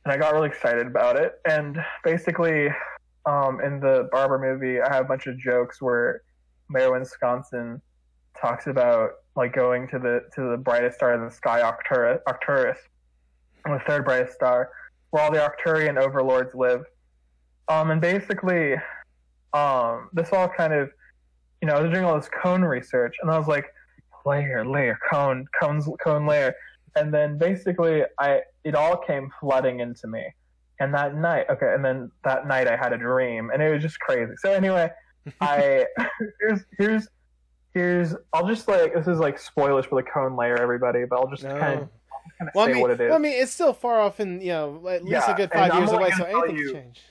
and 0.06 0.12
I 0.12 0.18
got 0.18 0.34
really 0.34 0.50
excited 0.50 0.86
about 0.86 1.16
it. 1.18 1.40
And 1.50 1.78
basically, 2.04 2.68
um, 3.26 3.62
in 3.62 3.80
the 3.80 4.10
Barber 4.12 4.38
movie, 4.38 4.82
I 4.82 4.94
have 4.94 5.06
a 5.06 5.08
bunch 5.08 5.28
of 5.28 5.38
jokes 5.40 5.82
where 5.82 6.24
Mayor 6.70 6.98
Wisconsin 6.98 7.82
talks 8.40 8.68
about 8.68 9.12
like 9.36 9.54
going 9.54 9.88
to 9.90 10.00
the 10.00 10.22
to 10.36 10.50
the 10.52 10.58
brightest 10.58 10.98
star 10.98 11.14
in 11.14 11.24
the 11.24 11.32
sky, 11.32 11.62
Arcturus, 11.62 12.22
Arcturus, 12.28 12.78
the 13.66 13.82
third 13.88 14.06
brightest 14.06 14.34
star, 14.34 14.70
where 15.12 15.24
all 15.24 15.32
the 15.32 15.40
Arcturian 15.40 15.98
overlords 15.98 16.54
live. 16.54 16.84
Um, 17.68 17.92
and 17.92 18.02
basically, 18.02 18.76
um, 19.54 20.10
this 20.14 20.30
all 20.34 20.50
kind 20.50 20.74
of, 20.74 20.90
you 21.62 21.68
know, 21.68 21.76
I 21.76 21.82
was 21.82 21.92
doing 21.92 22.04
all 22.04 22.16
this 22.16 22.30
cone 22.42 22.62
research, 22.62 23.16
and 23.22 23.32
I 23.32 23.38
was 23.38 23.48
like, 23.48 23.66
layer, 24.26 24.66
layer, 24.66 25.00
cone, 25.12 25.46
cones, 25.60 25.88
cone 26.04 26.28
layer, 26.28 26.54
and 26.96 27.14
then 27.14 27.38
basically, 27.38 28.04
I 28.20 28.42
it 28.64 28.76
all 28.76 28.98
came 28.98 29.32
flooding 29.40 29.80
into 29.80 30.08
me. 30.08 30.24
And 30.80 30.94
that 30.96 31.16
night, 31.16 31.46
okay, 31.50 31.74
and 31.74 31.86
then 31.86 32.12
that 32.24 32.48
night 32.48 32.68
I 32.68 32.76
had 32.76 32.94
a 32.94 32.98
dream, 32.98 33.52
and 33.52 33.62
it 33.62 33.72
was 33.72 33.82
just 33.82 34.00
crazy. 34.00 34.34
So 34.38 34.52
anyway, 34.52 34.90
I 35.42 35.86
here's 36.40 36.62
here's 36.78 37.08
here's 37.74 38.16
I'll 38.34 38.48
just 38.48 38.68
like 38.68 38.94
this 38.94 39.08
is 39.08 39.20
like 39.20 39.40
spoilers 39.40 39.86
for 39.86 40.02
the 40.02 40.08
cone 40.10 40.36
layer, 40.36 40.58
everybody, 40.58 41.06
but 41.06 41.18
I'll 41.18 41.30
just 41.30 41.44
No. 41.44 41.58
kind 41.58 41.82
of 41.82 41.90
kind 42.38 42.50
of 42.50 42.56
Well, 42.56 42.66
say 42.66 42.72
I 42.72 42.74
mean, 42.74 42.82
what 42.82 42.92
it 42.92 43.02
is. 43.02 43.08
well, 43.10 43.16
I 43.16 43.22
mean, 43.22 43.34
it's 43.42 43.52
still 43.54 43.74
far 43.74 44.00
off, 44.00 44.20
in 44.20 44.42
you 44.42 44.50
know, 44.50 44.88
at 44.88 45.04
least 45.04 45.28
a 45.28 45.34
good 45.34 45.52
five 45.52 45.74
years 45.74 45.92
away, 45.92 46.12
so 46.12 46.26
tell 46.26 46.44
anything 46.44 46.58
can 46.66 46.74
change. 46.74 47.02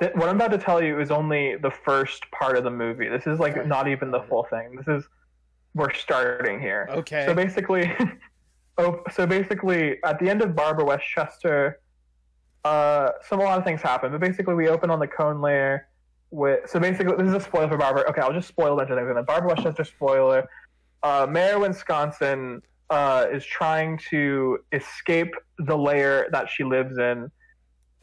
Th- 0.00 0.12
what 0.14 0.28
I'm 0.28 0.36
about 0.36 0.50
to 0.50 0.58
tell 0.58 0.82
you 0.82 1.00
is 1.00 1.10
only 1.10 1.56
the 1.56 1.70
first 1.70 2.30
part 2.30 2.56
of 2.58 2.64
the 2.64 2.70
movie. 2.70 3.08
This 3.08 3.26
is 3.26 3.38
like 3.40 3.56
Okay. 3.56 3.66
not 3.66 3.88
even 3.88 4.10
the 4.10 4.20
full 4.28 4.44
thing. 4.50 4.76
This 4.76 4.86
is 4.88 5.08
we're 5.74 5.92
starting 5.94 6.60
here. 6.60 6.86
Okay. 6.90 7.24
So 7.26 7.34
basically, 7.34 7.90
oh, 8.78 9.02
so 9.10 9.26
basically, 9.26 10.02
at 10.04 10.18
the 10.18 10.28
end 10.28 10.42
of 10.42 10.54
Barber 10.54 10.84
Westchester, 10.84 11.80
uh, 12.64 13.10
some 13.26 13.40
a 13.40 13.42
lot 13.44 13.58
of 13.58 13.64
things 13.64 13.80
happen. 13.80 14.10
But 14.12 14.20
basically, 14.20 14.54
we 14.54 14.68
open 14.68 14.90
on 14.90 14.98
the 14.98 15.06
cone 15.06 15.40
layer. 15.40 15.88
With 16.36 16.68
so 16.68 16.78
basically, 16.78 17.16
this 17.16 17.28
is 17.28 17.32
a 17.32 17.40
spoiler 17.40 17.66
for 17.66 17.78
Barber. 17.78 18.06
Okay, 18.10 18.20
I'll 18.20 18.30
just 18.30 18.48
spoil 18.48 18.74
a 18.74 18.76
bunch 18.76 18.90
of 18.90 18.98
things. 18.98 19.08
And 19.08 19.16
then 19.16 19.24
Barber 19.24 19.48
Westchester 19.48 19.84
spoiler. 19.84 20.46
Uh, 21.02 21.26
Mayor 21.30 21.58
Wisconsin 21.58 22.60
uh, 22.90 23.24
is 23.32 23.42
trying 23.46 23.98
to 24.10 24.58
escape 24.72 25.32
the 25.60 25.74
layer 25.74 26.28
that 26.32 26.50
she 26.50 26.62
lives 26.62 26.98
in, 26.98 27.30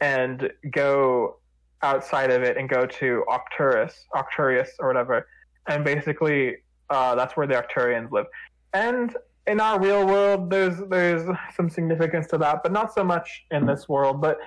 and 0.00 0.50
go 0.72 1.36
outside 1.82 2.32
of 2.32 2.42
it 2.42 2.56
and 2.56 2.68
go 2.68 2.84
to 2.86 3.24
Arcturus, 3.28 4.04
Arcturus 4.12 4.70
or 4.80 4.88
whatever. 4.88 5.28
And 5.68 5.84
basically, 5.84 6.56
uh, 6.90 7.14
that's 7.14 7.36
where 7.36 7.46
the 7.46 7.54
Arcturians 7.54 8.10
live. 8.10 8.26
And 8.72 9.16
in 9.46 9.60
our 9.60 9.78
real 9.78 10.04
world, 10.04 10.50
there's 10.50 10.78
there's 10.88 11.24
some 11.54 11.70
significance 11.70 12.26
to 12.32 12.38
that, 12.38 12.64
but 12.64 12.72
not 12.72 12.92
so 12.92 13.04
much 13.04 13.44
in 13.52 13.64
this 13.64 13.88
world. 13.88 14.20
But 14.20 14.38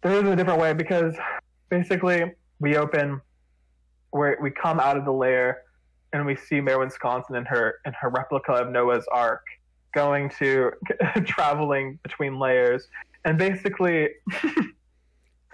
there 0.00 0.12
is 0.12 0.26
a 0.26 0.34
different 0.34 0.58
way 0.58 0.72
because 0.72 1.14
basically 1.68 2.32
we 2.64 2.76
open 2.76 3.20
where 4.10 4.38
we 4.40 4.50
come 4.50 4.80
out 4.80 4.96
of 4.96 5.04
the 5.04 5.12
layer 5.12 5.58
and 6.14 6.24
we 6.24 6.34
see 6.34 6.62
Mayor 6.62 6.78
Wisconsin 6.78 7.36
and 7.36 7.46
her 7.46 7.80
and 7.84 7.94
her 8.00 8.08
replica 8.08 8.52
of 8.52 8.70
Noah's 8.70 9.06
Ark 9.12 9.44
going 9.92 10.30
to 10.38 10.72
traveling 11.26 11.98
between 12.02 12.38
layers, 12.38 12.88
and 13.24 13.38
basically. 13.38 14.08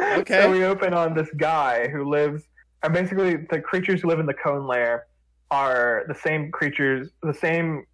Okay. 0.01 0.41
So 0.41 0.51
we 0.51 0.65
open 0.65 0.95
on 0.95 1.15
this 1.15 1.28
guy 1.37 1.87
who 1.89 2.09
lives, 2.09 2.45
and 2.82 2.91
basically 2.91 3.37
the 3.37 3.61
creatures 3.61 4.01
who 4.01 4.09
live 4.09 4.19
in 4.19 4.24
the 4.24 4.32
cone 4.32 4.66
layer 4.66 5.07
are 5.51 6.07
the 6.09 6.15
same 6.15 6.51
creatures, 6.51 7.11
the 7.23 7.35
same 7.35 7.85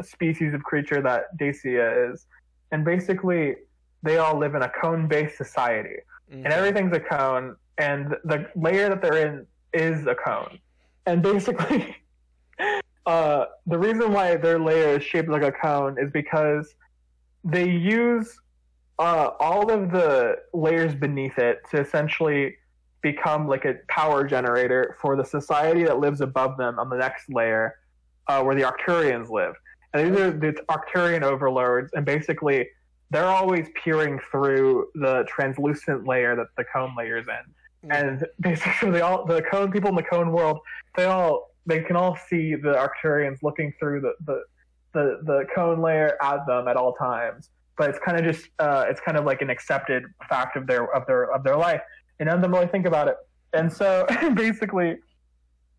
species 0.00 0.54
of 0.54 0.62
creature 0.62 1.02
that 1.02 1.36
Dacia 1.36 2.10
is, 2.10 2.26
and 2.72 2.82
basically 2.82 3.56
they 4.02 4.16
all 4.16 4.38
live 4.38 4.54
in 4.54 4.62
a 4.62 4.70
cone-based 4.70 5.36
society, 5.36 5.96
and 6.30 6.44
mm-hmm. 6.44 6.52
everything's 6.52 6.96
a 6.96 7.00
cone, 7.00 7.56
and 7.80 8.14
the 8.24 8.46
layer 8.54 8.88
that 8.90 9.02
they're 9.02 9.26
in 9.26 9.46
is 9.72 10.06
a 10.06 10.14
cone, 10.14 10.58
and 11.06 11.22
basically. 11.22 11.96
Uh, 13.06 13.46
the 13.66 13.78
reason 13.78 14.12
why 14.12 14.36
their 14.36 14.58
layer 14.58 14.98
is 14.98 15.02
shaped 15.02 15.30
like 15.30 15.42
a 15.42 15.50
cone 15.50 15.96
is 15.98 16.10
because 16.12 16.74
they 17.42 17.68
use 17.68 18.38
uh, 18.98 19.30
all 19.40 19.72
of 19.72 19.90
the 19.90 20.36
layers 20.52 20.94
beneath 20.94 21.38
it 21.38 21.60
to 21.70 21.80
essentially 21.80 22.54
become 23.02 23.48
like 23.48 23.64
a 23.64 23.76
power 23.88 24.24
generator 24.24 24.96
for 25.00 25.16
the 25.16 25.24
society 25.24 25.82
that 25.84 25.98
lives 25.98 26.20
above 26.20 26.58
them 26.58 26.78
on 26.78 26.90
the 26.90 26.96
next 26.96 27.30
layer, 27.30 27.78
uh, 28.28 28.42
where 28.42 28.54
the 28.54 28.62
Arcturians 28.62 29.30
live. 29.30 29.54
And 29.92 30.14
these 30.14 30.20
are 30.20 30.30
the 30.30 30.52
Arcturian 30.68 31.22
overlords, 31.22 31.90
and 31.94 32.04
basically 32.04 32.68
they're 33.10 33.24
always 33.24 33.68
peering 33.82 34.20
through 34.30 34.88
the 34.94 35.24
translucent 35.26 36.06
layer 36.06 36.36
that 36.36 36.48
the 36.56 36.64
cone 36.64 36.94
layer 36.96 37.16
is 37.16 37.26
in. 37.26 37.54
And 37.88 38.26
basically, 38.40 38.90
they 38.90 39.00
all 39.00 39.24
the 39.24 39.42
cone 39.42 39.70
people 39.70 39.90
in 39.90 39.96
the 39.96 40.02
cone 40.02 40.32
world, 40.32 40.60
they 40.96 41.04
all 41.04 41.50
they 41.66 41.80
can 41.80 41.96
all 41.96 42.16
see 42.28 42.54
the 42.54 42.72
Arcturians 42.74 43.42
looking 43.42 43.72
through 43.78 44.00
the 44.00 44.14
the 44.26 44.42
the, 44.92 45.20
the 45.24 45.46
cone 45.54 45.80
layer 45.80 46.16
at 46.20 46.46
them 46.46 46.66
at 46.66 46.76
all 46.76 46.94
times 46.94 47.48
but 47.80 47.88
it's 47.88 47.98
kind 47.98 48.18
of 48.18 48.30
just 48.30 48.50
uh, 48.58 48.84
it's 48.90 49.00
kind 49.00 49.16
of 49.16 49.24
like 49.24 49.40
an 49.40 49.48
accepted 49.48 50.04
fact 50.28 50.54
of 50.54 50.66
their 50.66 50.94
of 50.94 51.06
their 51.06 51.32
of 51.32 51.42
their 51.42 51.56
life, 51.56 51.80
and 52.18 52.26
none 52.26 52.36
of 52.36 52.42
them 52.42 52.52
really 52.52 52.66
think 52.66 52.84
about 52.84 53.08
it. 53.08 53.16
And 53.54 53.72
so 53.72 54.06
basically, 54.34 54.98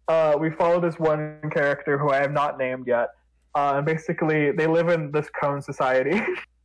uh, 0.08 0.36
we 0.40 0.50
follow 0.50 0.82
this 0.82 0.98
one 0.98 1.40
character 1.52 2.00
who 2.00 2.10
I 2.10 2.18
have 2.18 2.32
not 2.32 2.58
named 2.58 2.88
yet. 2.88 3.10
Uh, 3.54 3.74
and 3.76 3.86
basically, 3.86 4.52
they 4.52 4.66
live 4.66 4.90
in 4.90 5.12
this 5.12 5.30
cone 5.40 5.62
society 5.62 6.20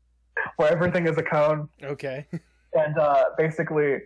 where 0.56 0.72
everything 0.72 1.06
is 1.06 1.18
a 1.18 1.22
cone, 1.22 1.68
Okay. 1.82 2.24
and 2.72 2.96
uh, 2.98 3.24
basically, 3.36 3.98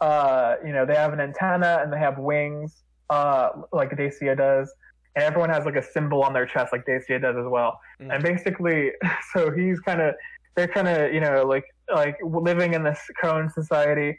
uh, 0.00 0.56
you 0.64 0.72
know, 0.72 0.84
they 0.84 0.94
have 0.94 1.12
an 1.12 1.20
antenna 1.20 1.80
and 1.82 1.92
they 1.92 1.98
have 1.98 2.18
wings, 2.18 2.82
uh, 3.10 3.50
like 3.72 3.96
Dacia 3.96 4.36
does, 4.36 4.72
and 5.14 5.24
everyone 5.24 5.50
has 5.50 5.64
like 5.64 5.76
a 5.76 5.82
symbol 5.82 6.22
on 6.22 6.32
their 6.32 6.46
chest, 6.46 6.72
like 6.72 6.84
Dacia 6.86 7.18
does 7.18 7.36
as 7.36 7.46
well. 7.46 7.80
Mm. 8.00 8.14
And 8.14 8.22
basically, 8.22 8.92
so 9.32 9.50
he's 9.50 9.80
kind 9.80 10.00
of, 10.00 10.14
they're 10.54 10.68
kind 10.68 10.88
of, 10.88 11.12
you 11.12 11.20
know, 11.20 11.44
like 11.44 11.64
like 11.94 12.18
living 12.22 12.74
in 12.74 12.82
this 12.82 13.00
cone 13.20 13.50
society. 13.50 14.18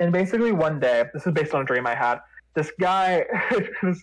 And 0.00 0.12
basically, 0.12 0.52
one 0.52 0.78
day, 0.78 1.04
this 1.12 1.26
is 1.26 1.32
based 1.32 1.54
on 1.54 1.62
a 1.62 1.64
dream 1.64 1.86
I 1.86 1.94
had. 1.94 2.20
This 2.54 2.70
guy, 2.80 3.24
this, 3.82 4.00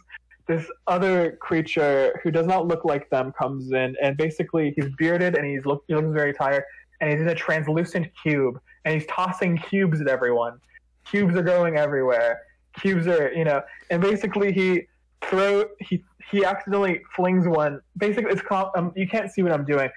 this 0.47 0.69
other 0.87 1.37
creature 1.41 2.19
who 2.21 2.31
does 2.31 2.45
not 2.45 2.67
look 2.67 2.85
like 2.85 3.09
them 3.09 3.31
comes 3.31 3.71
in, 3.71 3.95
and 4.01 4.17
basically 4.17 4.73
he's 4.75 4.89
bearded 4.97 5.35
and 5.35 5.45
he's 5.45 5.65
look, 5.65 5.83
he 5.87 5.95
looks 5.95 6.13
very 6.13 6.33
tired, 6.33 6.63
and 7.01 7.11
he's 7.11 7.21
in 7.21 7.29
a 7.29 7.35
translucent 7.35 8.07
cube, 8.21 8.59
and 8.83 8.93
he's 8.93 9.07
tossing 9.07 9.57
cubes 9.57 10.01
at 10.01 10.07
everyone. 10.07 10.59
Cubes 11.09 11.35
are 11.35 11.43
going 11.43 11.77
everywhere. 11.77 12.41
Cubes 12.79 13.07
are, 13.07 13.31
you 13.33 13.45
know, 13.45 13.61
and 13.89 14.01
basically 14.01 14.51
he 14.51 14.87
throw 15.23 15.65
he 15.79 16.03
he 16.31 16.43
accidentally 16.43 17.01
flings 17.15 17.47
one. 17.47 17.79
Basically, 17.97 18.31
it's 18.31 18.41
um, 18.51 18.91
you 18.95 19.07
can't 19.07 19.31
see 19.31 19.43
what 19.43 19.51
I'm 19.51 19.65
doing, 19.65 19.89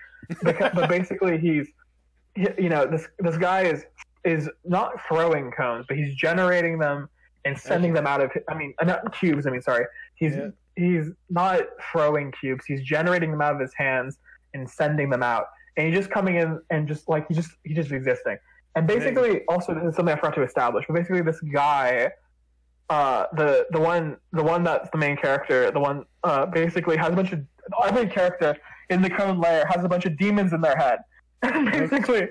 because, 0.44 0.70
but 0.74 0.88
basically 0.88 1.38
he's 1.38 1.68
he, 2.34 2.46
you 2.58 2.68
know 2.68 2.86
this 2.86 3.08
this 3.18 3.36
guy 3.36 3.62
is 3.62 3.84
is 4.24 4.48
not 4.64 4.92
throwing 5.08 5.50
cones, 5.50 5.86
but 5.88 5.96
he's 5.96 6.14
generating 6.14 6.78
them 6.78 7.08
and 7.44 7.58
sending 7.58 7.92
them 7.94 8.06
out 8.06 8.20
of. 8.20 8.30
I 8.48 8.54
mean, 8.54 8.74
uh, 8.78 8.84
not 8.84 9.18
cubes. 9.18 9.46
I 9.46 9.50
mean, 9.50 9.62
sorry. 9.62 9.86
He's 10.14 10.36
Yeah. 10.36 10.48
he's 10.76 11.10
not 11.30 11.62
throwing 11.90 12.32
cubes. 12.32 12.64
He's 12.66 12.82
generating 12.82 13.30
them 13.30 13.40
out 13.40 13.54
of 13.54 13.60
his 13.60 13.74
hands 13.74 14.18
and 14.54 14.68
sending 14.68 15.10
them 15.10 15.22
out. 15.22 15.46
And 15.76 15.86
he's 15.86 15.96
just 15.96 16.10
coming 16.10 16.36
in 16.36 16.60
and 16.70 16.88
just 16.88 17.08
like 17.08 17.26
he 17.28 17.34
just 17.34 17.50
he's 17.64 17.76
just 17.76 17.92
existing. 17.92 18.38
And 18.76 18.86
basically, 18.86 19.42
also 19.48 19.74
this 19.74 19.84
is 19.84 19.96
something 19.96 20.14
I 20.14 20.16
forgot 20.16 20.34
to 20.36 20.42
establish. 20.42 20.84
But 20.86 20.94
basically, 20.94 21.22
this 21.22 21.40
guy, 21.40 22.10
uh, 22.90 23.26
the 23.32 23.66
the 23.70 23.80
one 23.80 24.16
the 24.32 24.42
one 24.42 24.62
that's 24.62 24.90
the 24.90 24.98
main 24.98 25.16
character, 25.16 25.70
the 25.70 25.80
one 25.80 26.04
uh, 26.24 26.46
basically 26.46 26.96
has 26.96 27.08
a 27.12 27.16
bunch 27.16 27.32
of 27.32 27.40
every 27.84 28.06
character 28.06 28.56
in 28.90 29.02
the 29.02 29.10
cone 29.10 29.40
layer 29.40 29.64
has 29.68 29.84
a 29.84 29.88
bunch 29.88 30.06
of 30.06 30.16
demons 30.16 30.52
in 30.52 30.60
their 30.60 30.76
head. 30.76 30.98
And 31.42 31.70
basically, 31.70 32.28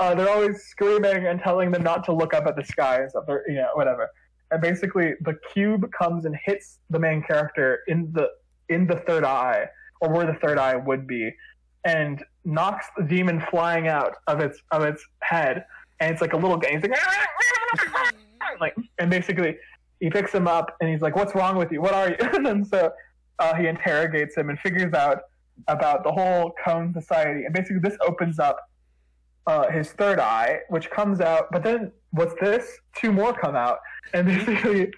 uh, 0.00 0.14
they're 0.14 0.28
always 0.28 0.62
screaming 0.64 1.26
and 1.26 1.40
telling 1.40 1.70
them 1.70 1.82
not 1.82 2.04
to 2.04 2.12
look 2.12 2.34
up 2.34 2.46
at 2.46 2.56
the 2.56 2.64
sky 2.64 3.02
and 3.02 3.10
stuff, 3.10 3.24
or, 3.28 3.44
you 3.46 3.54
know, 3.54 3.70
whatever. 3.74 4.08
And 4.50 4.60
basically, 4.60 5.14
the 5.20 5.38
cube 5.52 5.90
comes 5.92 6.24
and 6.24 6.36
hits 6.44 6.78
the 6.90 6.98
main 6.98 7.22
character 7.22 7.80
in 7.88 8.10
the 8.12 8.28
in 8.68 8.86
the 8.86 8.96
third 9.06 9.24
eye, 9.24 9.66
or 10.00 10.10
where 10.10 10.26
the 10.26 10.34
third 10.34 10.58
eye 10.58 10.74
would 10.74 11.06
be, 11.06 11.32
and 11.86 12.24
knocks 12.44 12.86
the 12.96 13.04
demon 13.04 13.40
flying 13.48 13.86
out 13.86 14.16
of 14.26 14.40
its 14.40 14.58
of 14.72 14.82
its 14.82 15.06
head. 15.22 15.64
And 16.00 16.12
it's 16.12 16.20
like 16.20 16.34
a 16.34 16.36
little 16.36 16.58
guy. 16.58 16.72
He's 16.72 16.82
like, 16.82 16.92
like, 18.60 18.74
and 18.98 19.08
basically, 19.08 19.56
he 20.00 20.10
picks 20.10 20.32
him 20.32 20.46
up 20.46 20.76
and 20.80 20.90
he's 20.90 21.00
like, 21.00 21.16
"What's 21.16 21.34
wrong 21.34 21.56
with 21.56 21.72
you? 21.72 21.80
What 21.80 21.94
are 21.94 22.10
you?" 22.10 22.16
and 22.20 22.66
so 22.66 22.92
uh, 23.38 23.54
he 23.54 23.66
interrogates 23.68 24.36
him 24.36 24.50
and 24.50 24.58
figures 24.58 24.92
out 24.92 25.22
about 25.68 26.04
the 26.04 26.12
whole 26.12 26.52
cone 26.62 26.92
society. 26.92 27.44
And 27.44 27.54
basically, 27.54 27.78
this 27.78 27.96
opens 28.06 28.38
up 28.38 28.58
uh, 29.46 29.70
his 29.70 29.92
third 29.92 30.18
eye, 30.18 30.60
which 30.68 30.90
comes 30.90 31.20
out. 31.20 31.48
But 31.52 31.62
then, 31.62 31.92
what's 32.10 32.34
this? 32.40 32.78
Two 32.96 33.12
more 33.12 33.32
come 33.32 33.54
out, 33.54 33.78
and 34.12 34.26
basically, 34.26 34.90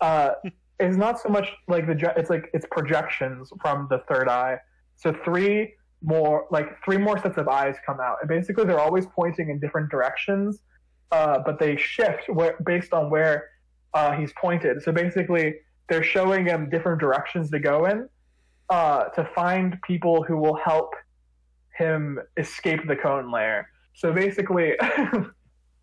uh, 0.00 0.30
it's 0.78 0.96
not 0.96 1.20
so 1.20 1.28
much 1.28 1.48
like 1.66 1.86
the. 1.86 2.14
It's 2.16 2.30
like 2.30 2.50
it's 2.54 2.66
projections 2.70 3.52
from 3.60 3.88
the 3.90 3.98
third 4.08 4.28
eye. 4.28 4.58
So 4.96 5.14
three 5.24 5.74
more, 6.06 6.46
like 6.50 6.68
three 6.84 6.96
more 6.96 7.18
sets 7.18 7.36
of 7.36 7.48
eyes 7.48 7.74
come 7.84 7.98
out, 8.00 8.16
and 8.20 8.28
basically, 8.28 8.64
they're 8.64 8.78
always 8.80 9.06
pointing 9.06 9.50
in 9.50 9.58
different 9.58 9.90
directions, 9.90 10.62
uh, 11.12 11.40
but 11.44 11.58
they 11.58 11.76
shift 11.76 12.28
where, 12.28 12.56
based 12.64 12.92
on 12.92 13.10
where 13.10 13.50
uh, 13.92 14.12
he's 14.12 14.32
pointed. 14.40 14.82
So 14.82 14.92
basically, 14.92 15.56
they're 15.88 16.04
showing 16.04 16.46
him 16.46 16.70
different 16.70 17.00
directions 17.00 17.50
to 17.50 17.58
go 17.58 17.86
in 17.86 18.08
uh, 18.70 19.04
to 19.16 19.28
find 19.34 19.80
people 19.82 20.22
who 20.22 20.36
will 20.36 20.56
help 20.56 20.94
him 21.76 22.18
escape 22.36 22.86
the 22.86 22.96
cone 22.96 23.30
layer. 23.32 23.68
So 23.94 24.12
basically, 24.12 24.74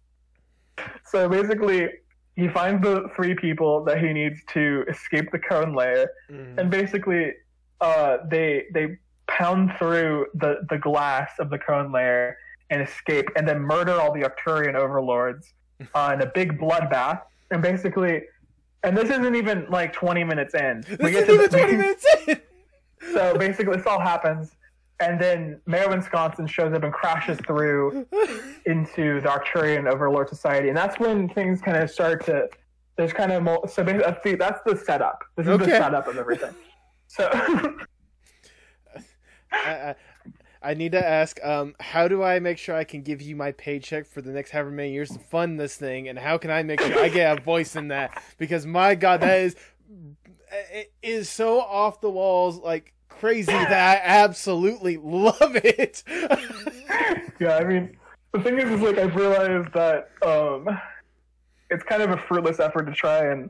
so 1.06 1.30
basically, 1.30 1.90
he 2.36 2.48
finds 2.48 2.82
the 2.82 3.10
three 3.16 3.36
people 3.36 3.84
that 3.86 4.00
he 4.04 4.12
needs 4.14 4.40
to 4.54 4.84
escape 4.90 5.32
the 5.32 5.40
cone 5.40 5.74
layer, 5.76 6.08
Mhm. 6.32 6.58
and 6.60 6.72
basically, 6.72 7.34
uh, 7.82 8.18
they 8.30 8.66
they 8.74 8.98
pound 9.38 9.72
through 9.78 10.28
the 10.36 10.52
the 10.70 10.78
glass 10.78 11.32
of 11.40 11.50
the 11.50 11.58
cone 11.58 11.92
layer 11.92 12.38
and 12.70 12.82
escape, 12.82 13.28
and 13.36 13.48
then 13.48 13.60
murder 13.60 13.94
all 14.00 14.12
the 14.14 14.22
Arcturian 14.22 14.76
overlords 14.76 15.54
uh, 15.96 16.12
in 16.14 16.22
a 16.22 16.26
big 16.28 16.60
bloodbath. 16.60 17.22
And 17.52 17.62
basically, 17.62 18.24
and 18.84 18.98
this 18.98 19.10
isn't 19.10 19.36
even 19.36 19.68
like 19.70 19.94
20 19.94 20.24
minutes 20.24 20.54
in. 20.56 20.84
This 20.88 20.98
We 21.00 21.16
isn't 21.18 21.28
get 21.28 21.28
to 21.28 21.34
even 21.34 21.42
the- 21.52 21.58
20 21.58 21.78
minutes 21.78 22.06
in. 22.28 22.42
so 23.14 23.38
basically, 23.38 23.76
this 23.78 23.86
all 23.86 24.00
happens, 24.00 24.52
and 25.00 25.20
then 25.20 25.60
Mayor 25.66 25.90
Wisconsin 25.90 26.48
shows 26.48 26.74
up 26.74 26.84
and 26.84 26.94
crashes 26.94 27.38
through 27.46 28.06
into 28.66 29.22
the 29.22 29.28
Arcturian 29.30 29.92
Overlord 29.92 30.30
Society, 30.30 30.70
and 30.70 30.78
that's 30.78 31.00
when 31.00 31.30
things 31.30 31.62
kind 31.62 31.78
of 31.78 31.90
start 31.90 32.26
to. 32.26 32.48
There's 32.96 33.12
kind 33.14 33.32
of 33.32 33.70
so 33.72 33.84
basically 33.84 34.04
that's 34.06 34.24
the, 34.24 34.36
that's 34.36 34.62
the 34.66 34.76
setup. 34.78 35.24
This 35.36 35.48
is 35.48 35.54
Okay. 35.54 35.66
the 35.66 35.72
setup 35.72 36.08
of 36.08 36.16
everything. 36.18 36.54
So 37.08 37.28
I, 39.54 39.72
I, 39.72 39.96
I 40.62 40.74
need 40.74 40.94
to 40.94 41.06
ask, 41.06 41.44
um, 41.44 41.76
how 41.80 42.08
do 42.08 42.24
I 42.24 42.40
make 42.40 42.58
sure 42.58 42.76
I 42.76 42.84
can 42.84 43.02
give 43.02 43.22
you 43.22 43.36
my 43.36 43.52
paycheck 43.52 44.06
for 44.06 44.22
the 44.22 44.32
next 44.32 44.52
however 44.52 44.72
many 44.72 44.94
years 44.94 45.10
to 45.12 45.20
fund 45.20 45.60
this 45.60 45.76
thing, 45.76 46.08
and 46.08 46.18
how 46.18 46.38
can 46.38 46.52
I 46.52 46.64
make 46.64 46.82
sure 46.82 47.00
I 47.00 47.10
get 47.10 47.38
a 47.38 47.42
voice 47.42 47.76
in 47.76 47.90
that? 47.90 48.24
Because 48.38 48.66
my 48.66 48.96
God, 48.96 49.22
that 49.22 49.40
is 49.40 49.56
it 50.72 50.92
is 51.02 51.30
so 51.30 51.60
off 51.60 52.02
the 52.02 52.10
walls, 52.10 52.58
like 52.58 52.94
crazy 53.10 53.52
that 53.52 53.72
I 53.72 54.02
absolutely 54.04 54.98
love 54.98 55.56
it. 55.56 56.04
yeah, 57.40 57.58
I 57.58 57.64
mean, 57.64 57.98
the 58.34 58.42
thing 58.42 58.60
is, 58.60 58.70
is 58.70 58.82
like 58.82 58.98
I've 58.98 59.16
realized 59.16 59.74
that 59.74 60.10
um, 60.26 60.68
it's 61.70 61.84
kind 61.84 62.02
of 62.02 62.12
a 62.12 62.18
fruitless 62.18 62.60
effort 62.60 62.86
to 62.86 62.94
try 62.94 63.32
and 63.32 63.50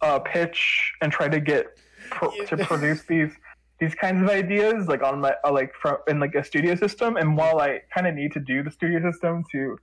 uh, 0.00 0.18
pitch 0.18 0.92
and 1.00 1.12
try 1.12 1.28
to 1.28 1.40
get 1.40 1.78
pro- 2.10 2.44
to 2.46 2.56
produce 2.58 3.02
these 3.04 3.32
these 3.80 3.94
kinds 3.94 4.22
of 4.22 4.28
ideas 4.28 4.86
like 4.86 5.02
on 5.02 5.20
my 5.20 5.34
uh, 5.44 5.52
like 5.52 5.72
from 5.80 5.96
in 6.08 6.20
like 6.20 6.34
a 6.34 6.44
studio 6.44 6.74
system. 6.74 7.16
And 7.16 7.36
while 7.36 7.60
I 7.60 7.80
kind 7.94 8.06
of 8.06 8.14
need 8.14 8.32
to 8.32 8.40
do 8.40 8.62
the 8.62 8.70
studio 8.70 9.00
system 9.10 9.44
to 9.52 9.78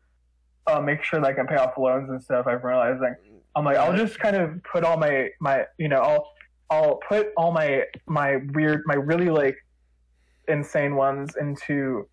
uh, 0.68 0.80
make 0.80 1.04
sure 1.04 1.20
that 1.20 1.28
I 1.28 1.34
can 1.34 1.48
pay 1.48 1.56
off 1.56 1.78
loans 1.78 2.10
and 2.10 2.22
stuff, 2.22 2.48
I'm 2.48 2.64
realizing 2.64 3.16
I'm 3.56 3.66
like 3.66 3.78
I'll 3.78 3.96
just 3.96 4.20
kind 4.20 4.36
of 4.36 4.62
put 4.64 4.84
all 4.84 4.98
my 4.98 5.30
my 5.40 5.66
you 5.78 5.88
know 5.88 6.02
I'll 6.02 6.32
I'll 6.70 7.00
put 7.08 7.30
all 7.38 7.52
my 7.52 7.84
my 8.08 8.38
weird 8.54 8.84
my 8.86 8.96
really 8.96 9.30
like 9.30 9.58
insane 10.48 10.96
ones 10.96 11.36
into 11.40 12.08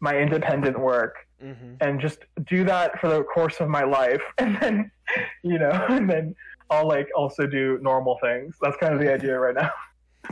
my 0.00 0.16
independent 0.16 0.78
work 0.78 1.14
hmm 1.40 1.74
and 1.80 2.00
just 2.00 2.20
do 2.46 2.64
that 2.64 2.98
for 3.00 3.08
the 3.08 3.22
course 3.24 3.60
of 3.60 3.68
my 3.68 3.82
life 3.82 4.22
and 4.38 4.56
then 4.60 4.90
you 5.42 5.58
know 5.58 5.72
and 5.88 6.08
then 6.08 6.34
I'll 6.70 6.88
like 6.88 7.08
also 7.14 7.46
do 7.46 7.78
normal 7.82 8.18
things. 8.22 8.56
That's 8.60 8.76
kind 8.78 8.94
of 8.94 9.00
the 9.00 9.12
idea 9.12 9.38
right 9.38 9.54
now. 9.54 9.70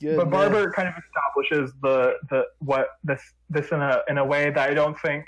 But 0.00 0.30
Barber 0.30 0.70
kind 0.70 0.88
of 0.88 0.94
establishes 0.96 1.72
the 1.82 2.14
the 2.30 2.44
what 2.58 2.88
this 3.04 3.20
this 3.50 3.70
in 3.72 3.80
a 3.80 4.00
in 4.08 4.18
a 4.18 4.24
way 4.24 4.50
that 4.50 4.70
I 4.70 4.74
don't 4.74 4.98
think 5.00 5.24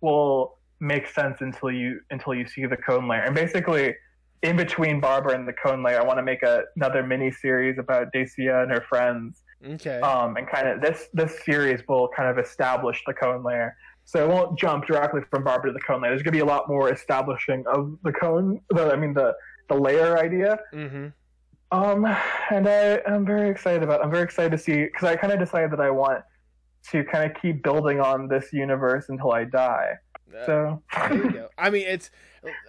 will 0.00 0.58
make 0.80 1.06
sense 1.08 1.38
until 1.40 1.70
you 1.70 2.00
until 2.10 2.34
you 2.34 2.46
see 2.46 2.66
the 2.66 2.76
cone 2.76 3.08
layer. 3.08 3.22
And 3.22 3.34
basically, 3.34 3.94
in 4.42 4.56
between 4.56 5.00
Barber 5.00 5.30
and 5.30 5.46
the 5.46 5.52
cone 5.52 5.82
layer, 5.82 6.00
I 6.00 6.04
want 6.04 6.18
to 6.18 6.22
make 6.22 6.42
a, 6.42 6.64
another 6.76 7.02
mini 7.02 7.30
series 7.30 7.78
about 7.78 8.12
Dacia 8.12 8.62
and 8.62 8.70
her 8.70 8.84
friends. 8.88 9.42
Okay. 9.66 10.00
Um, 10.00 10.36
and 10.36 10.48
kind 10.48 10.68
of 10.68 10.80
this 10.80 11.08
this 11.12 11.44
series 11.44 11.80
will 11.88 12.08
kind 12.16 12.28
of 12.28 12.38
establish 12.38 13.02
the 13.06 13.14
cone 13.14 13.42
layer. 13.42 13.76
So 14.04 14.24
it 14.24 14.28
won't 14.32 14.58
jump 14.58 14.86
directly 14.86 15.22
from 15.30 15.42
Barber 15.42 15.68
to 15.68 15.72
the 15.72 15.80
cone 15.80 16.00
layer. 16.00 16.12
There's 16.12 16.22
gonna 16.22 16.32
be 16.32 16.40
a 16.40 16.44
lot 16.44 16.68
more 16.68 16.92
establishing 16.92 17.64
of 17.66 17.98
the 18.04 18.12
cone. 18.12 18.60
The, 18.70 18.92
I 18.92 18.96
mean 18.96 19.14
the 19.14 19.34
the 19.68 19.74
layer 19.74 20.18
idea. 20.18 20.58
hmm 20.72 21.08
Um, 21.84 22.04
and 22.50 22.68
I 22.68 23.00
am 23.06 23.26
very 23.26 23.50
excited 23.50 23.82
about. 23.82 24.02
I'm 24.02 24.10
very 24.10 24.22
excited 24.24 24.50
to 24.52 24.58
see 24.58 24.84
because 24.84 25.04
I 25.04 25.16
kind 25.16 25.32
of 25.32 25.38
decided 25.38 25.70
that 25.72 25.80
I 25.80 25.90
want 25.90 26.22
to 26.90 27.04
kind 27.04 27.30
of 27.30 27.40
keep 27.40 27.62
building 27.62 28.00
on 28.00 28.28
this 28.28 28.52
universe 28.52 29.08
until 29.08 29.32
I 29.32 29.44
die. 29.44 29.94
So 30.44 30.82
you 31.10 31.30
go. 31.30 31.48
I 31.58 31.70
mean, 31.70 31.86
it's. 31.86 32.10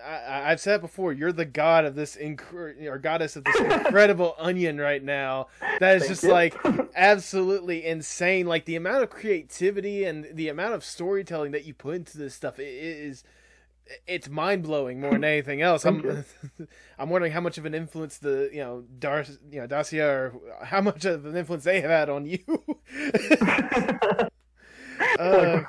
I, 0.04 0.52
I've 0.52 0.60
said 0.60 0.76
it 0.76 0.82
before. 0.82 1.14
You're 1.14 1.32
the 1.32 1.46
god 1.46 1.86
of 1.86 1.96
this, 1.96 2.16
incre- 2.16 2.82
or 2.88 2.98
goddess 2.98 3.36
of 3.36 3.44
this 3.44 3.60
incredible 3.60 4.36
onion 4.40 4.78
right 4.80 5.04
now. 5.04 5.48
That 5.80 5.98
is 5.98 6.04
Thank 6.04 6.10
just 6.12 6.24
you. 6.24 6.32
like 6.32 6.56
absolutely 6.96 7.86
insane. 7.86 8.48
Like 8.48 8.66
the 8.66 8.76
amount 8.76 9.04
of 9.04 9.10
creativity 9.10 10.04
and 10.06 10.28
the 10.34 10.50
amount 10.50 10.74
of 10.74 10.84
storytelling 10.84 11.52
that 11.52 11.66
you 11.66 11.74
put 11.74 11.96
into 11.96 12.18
this 12.18 12.34
stuff 12.34 12.56
i- 12.60 12.64
is. 12.64 13.24
It's 14.06 14.30
mind 14.30 14.64
blowing 14.64 15.00
more 15.00 15.12
than 15.12 15.24
anything 15.24 15.62
else. 15.62 15.86
I'm, 15.86 16.26
I'm 17.00 17.10
wondering 17.10 17.32
how 17.32 17.42
much 17.42 17.58
of 17.58 17.66
an 17.66 17.74
influence 17.74 18.18
the 18.18 18.50
you 18.52 18.60
know 18.60 18.84
Dar 19.00 19.26
you 19.52 19.62
know 19.62 19.68
Dacia 19.68 20.06
or 20.08 20.34
how 20.64 20.82
much 20.82 21.06
of 21.06 21.26
an 21.26 21.36
influence 21.36 21.64
they 21.64 21.82
have 21.82 21.90
had 21.90 22.10
on 22.10 22.26
you. 22.26 22.40
Uh, 25.20 25.62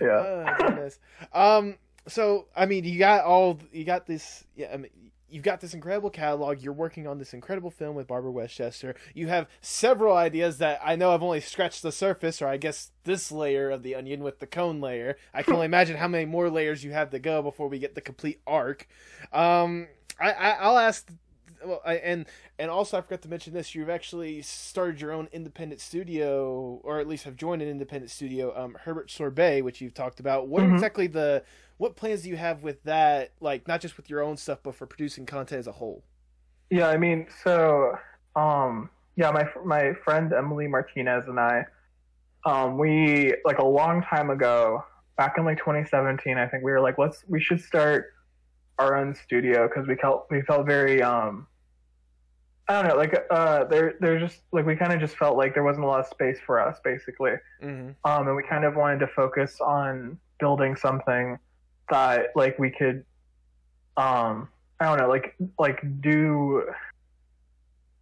yeah. 0.00 0.90
Oh, 1.32 1.56
um. 1.56 1.76
So 2.06 2.48
I 2.54 2.66
mean, 2.66 2.84
you 2.84 2.98
got 2.98 3.24
all 3.24 3.58
you 3.72 3.84
got 3.84 4.06
this. 4.06 4.44
Yeah. 4.56 4.68
I 4.72 4.76
mean, 4.76 4.90
you've 5.30 5.42
got 5.42 5.60
this 5.60 5.74
incredible 5.74 6.10
catalog. 6.10 6.62
You're 6.62 6.72
working 6.72 7.06
on 7.06 7.18
this 7.18 7.34
incredible 7.34 7.70
film 7.70 7.94
with 7.96 8.06
Barber 8.06 8.30
Westchester. 8.30 8.94
You 9.14 9.28
have 9.28 9.46
several 9.60 10.16
ideas 10.16 10.58
that 10.58 10.80
I 10.82 10.96
know 10.96 11.12
I've 11.12 11.22
only 11.22 11.40
scratched 11.40 11.82
the 11.82 11.92
surface, 11.92 12.40
or 12.40 12.48
I 12.48 12.56
guess 12.56 12.90
this 13.04 13.30
layer 13.30 13.70
of 13.70 13.82
the 13.82 13.94
onion 13.94 14.22
with 14.22 14.38
the 14.38 14.46
cone 14.46 14.80
layer. 14.80 15.16
I 15.34 15.42
can 15.42 15.54
only 15.54 15.66
imagine 15.72 15.96
how 15.96 16.08
many 16.08 16.24
more 16.24 16.50
layers 16.50 16.82
you 16.84 16.92
have 16.92 17.10
to 17.10 17.18
go 17.18 17.42
before 17.42 17.68
we 17.68 17.78
get 17.78 17.94
the 17.94 18.00
complete 18.00 18.40
arc. 18.46 18.88
Um, 19.32 19.88
I, 20.20 20.32
I 20.32 20.50
I'll 20.52 20.78
ask. 20.78 21.08
Well, 21.64 21.82
I, 21.84 21.94
and 21.96 22.24
and 22.60 22.70
also 22.70 22.96
I 22.96 23.00
forgot 23.00 23.22
to 23.22 23.28
mention 23.28 23.52
this. 23.52 23.74
You've 23.74 23.90
actually 23.90 24.42
started 24.42 25.00
your 25.00 25.10
own 25.10 25.28
independent 25.32 25.80
studio, 25.80 26.80
or 26.84 27.00
at 27.00 27.08
least 27.08 27.24
have 27.24 27.34
joined 27.34 27.62
an 27.62 27.68
independent 27.68 28.12
studio, 28.12 28.56
um, 28.56 28.76
Herbert 28.84 29.10
Sorbet, 29.10 29.62
which 29.62 29.80
you've 29.80 29.94
talked 29.94 30.20
about. 30.20 30.46
What 30.46 30.62
Mhm. 30.62 30.74
exactly 30.74 31.08
the 31.08 31.42
what 31.78 31.96
plans 31.96 32.22
do 32.22 32.28
you 32.28 32.36
have 32.36 32.62
with 32.62 32.82
that? 32.82 33.32
Like 33.40 33.66
not 33.66 33.80
just 33.80 33.96
with 33.96 34.10
your 34.10 34.22
own 34.22 34.36
stuff, 34.36 34.58
but 34.62 34.74
for 34.74 34.86
producing 34.86 35.24
content 35.24 35.60
as 35.60 35.66
a 35.66 35.72
whole. 35.72 36.04
Yeah, 36.70 36.88
I 36.88 36.98
mean, 36.98 37.26
so 37.42 37.96
um 38.36 38.90
yeah, 39.16 39.30
my 39.30 39.48
my 39.64 39.94
friend 40.04 40.32
Emily 40.32 40.68
Martinez 40.68 41.24
and 41.26 41.40
I 41.40 41.64
um 42.44 42.76
we 42.78 43.34
like 43.44 43.58
a 43.58 43.64
long 43.64 44.02
time 44.02 44.30
ago, 44.30 44.84
back 45.16 45.38
in 45.38 45.44
like 45.44 45.58
2017, 45.58 46.36
I 46.36 46.46
think 46.46 46.62
we 46.62 46.70
were 46.70 46.80
like 46.80 46.98
let's 46.98 47.24
we 47.28 47.40
should 47.40 47.60
start 47.60 48.12
our 48.78 48.96
own 48.96 49.14
studio 49.14 49.68
cuz 49.68 49.86
we 49.88 49.94
felt 49.96 50.26
we 50.30 50.42
felt 50.42 50.66
very 50.66 51.00
um 51.00 51.46
I 52.66 52.82
don't 52.82 52.88
know, 52.88 52.96
like 52.96 53.24
uh 53.30 53.64
there 53.64 53.94
there's 54.00 54.20
just 54.20 54.42
like 54.52 54.66
we 54.66 54.74
kind 54.74 54.92
of 54.92 54.98
just 54.98 55.16
felt 55.16 55.36
like 55.36 55.54
there 55.54 55.64
wasn't 55.64 55.84
a 55.84 55.88
lot 55.88 56.00
of 56.00 56.06
space 56.06 56.38
for 56.44 56.60
us 56.60 56.80
basically. 56.82 57.34
Mm-hmm. 57.62 57.90
Um 58.04 58.26
and 58.26 58.36
we 58.36 58.42
kind 58.42 58.64
of 58.64 58.74
wanted 58.74 58.98
to 58.98 59.06
focus 59.06 59.60
on 59.60 60.18
building 60.40 60.74
something 60.74 61.38
that 61.90 62.26
like 62.34 62.58
we 62.58 62.70
could 62.70 63.04
um 63.96 64.48
I 64.80 64.84
don't 64.86 64.98
know, 64.98 65.08
like 65.08 65.34
like 65.58 65.80
do 66.00 66.64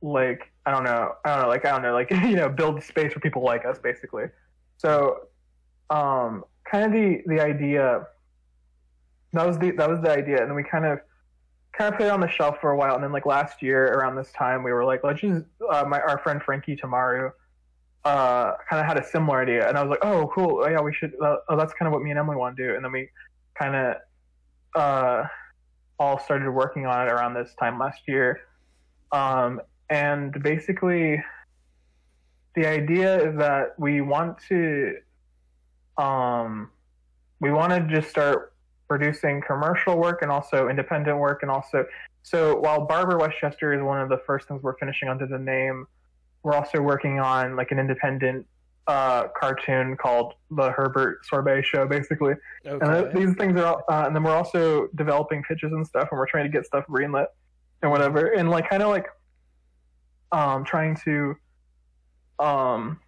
like 0.02 0.52
I 0.64 0.70
don't 0.70 0.84
know, 0.84 1.14
I 1.24 1.34
don't 1.34 1.42
know, 1.42 1.48
like 1.48 1.64
I 1.64 1.70
don't 1.70 1.82
know, 1.82 1.94
like 1.94 2.10
you 2.10 2.36
know, 2.36 2.48
build 2.48 2.82
space 2.82 3.12
for 3.12 3.20
people 3.20 3.42
like 3.42 3.64
us 3.64 3.78
basically. 3.78 4.24
So 4.78 5.28
um 5.90 6.44
kind 6.70 6.84
of 6.84 6.92
the 6.92 7.22
the 7.26 7.40
idea 7.40 8.06
that 9.32 9.46
was 9.46 9.58
the 9.58 9.70
that 9.72 9.88
was 9.88 10.00
the 10.00 10.10
idea 10.10 10.40
and 10.40 10.48
then 10.48 10.56
we 10.56 10.64
kind 10.64 10.84
of 10.84 10.98
kind 11.72 11.92
of 11.92 11.98
put 11.98 12.06
it 12.06 12.10
on 12.10 12.20
the 12.20 12.28
shelf 12.28 12.56
for 12.60 12.70
a 12.70 12.76
while 12.76 12.94
and 12.94 13.04
then 13.04 13.12
like 13.12 13.26
last 13.26 13.62
year 13.62 13.86
around 13.92 14.16
this 14.16 14.32
time 14.32 14.62
we 14.62 14.72
were 14.72 14.84
like 14.84 15.04
let's 15.04 15.20
just 15.20 15.44
uh, 15.70 15.84
my 15.86 16.00
our 16.00 16.18
friend 16.18 16.42
Frankie 16.42 16.76
Tamaru 16.76 17.30
uh 18.04 18.52
kind 18.68 18.80
of 18.80 18.86
had 18.86 18.98
a 18.98 19.04
similar 19.04 19.42
idea 19.42 19.68
and 19.68 19.76
I 19.76 19.82
was 19.82 19.90
like 19.90 19.98
oh 20.02 20.30
cool 20.34 20.62
oh, 20.64 20.68
yeah 20.68 20.80
we 20.80 20.94
should 20.94 21.12
uh, 21.22 21.36
oh 21.48 21.56
that's 21.56 21.72
kind 21.74 21.86
of 21.86 21.92
what 21.92 22.02
me 22.02 22.10
and 22.10 22.18
Emily 22.18 22.36
want 22.36 22.56
to 22.56 22.66
do 22.66 22.74
and 22.74 22.84
then 22.84 22.92
we 22.92 23.08
kind 23.58 23.74
of 23.74 23.96
uh 24.74 25.24
all 25.98 26.18
started 26.18 26.50
working 26.50 26.86
on 26.86 27.06
it 27.06 27.10
around 27.10 27.34
this 27.34 27.54
time 27.58 27.78
last 27.78 28.02
year. 28.06 28.40
Um 29.12 29.60
and 29.88 30.42
basically 30.42 31.22
the 32.54 32.66
idea 32.66 33.28
is 33.28 33.38
that 33.38 33.78
we 33.78 34.00
want 34.00 34.38
to 34.48 34.94
um 35.98 36.70
we 37.40 37.52
want 37.52 37.72
to 37.72 37.94
just 37.94 38.10
start 38.10 38.52
producing 38.88 39.42
commercial 39.46 39.98
work 39.98 40.22
and 40.22 40.30
also 40.30 40.68
independent 40.68 41.18
work 41.18 41.42
and 41.42 41.50
also 41.50 41.84
so 42.22 42.56
while 42.58 42.84
Barber 42.84 43.18
Westchester 43.18 43.72
is 43.72 43.82
one 43.82 44.00
of 44.00 44.08
the 44.08 44.18
first 44.26 44.48
things 44.48 44.62
we're 44.62 44.76
finishing 44.78 45.08
under 45.08 45.26
the 45.26 45.38
name 45.38 45.86
we're 46.42 46.54
also 46.54 46.80
working 46.80 47.20
on 47.20 47.56
like 47.56 47.70
an 47.72 47.78
independent 47.78 48.46
uh, 48.88 49.28
cartoon 49.38 49.96
called 49.96 50.34
the 50.50 50.70
Herbert 50.70 51.24
Sorbet 51.26 51.62
Show, 51.64 51.86
basically. 51.86 52.34
And 52.64 52.80
th- 52.80 52.92
Okay. 53.04 53.18
these 53.24 53.34
things 53.34 53.58
are, 53.60 53.66
all- 53.66 53.84
uh, 53.88 54.04
and 54.06 54.14
then 54.14 54.22
we're 54.22 54.34
also 54.36 54.88
developing 54.94 55.42
pitches 55.42 55.72
and 55.72 55.86
stuff, 55.86 56.08
and 56.10 56.18
we're 56.18 56.26
trying 56.26 56.44
to 56.44 56.50
get 56.50 56.64
stuff 56.66 56.84
greenlit 56.88 57.26
and 57.82 57.90
whatever, 57.90 58.26
and 58.32 58.48
like 58.50 58.68
kind 58.70 58.82
of 58.82 58.88
like, 58.90 59.06
um, 60.32 60.64
trying 60.64 60.96
to, 61.04 61.34
um, 62.38 63.00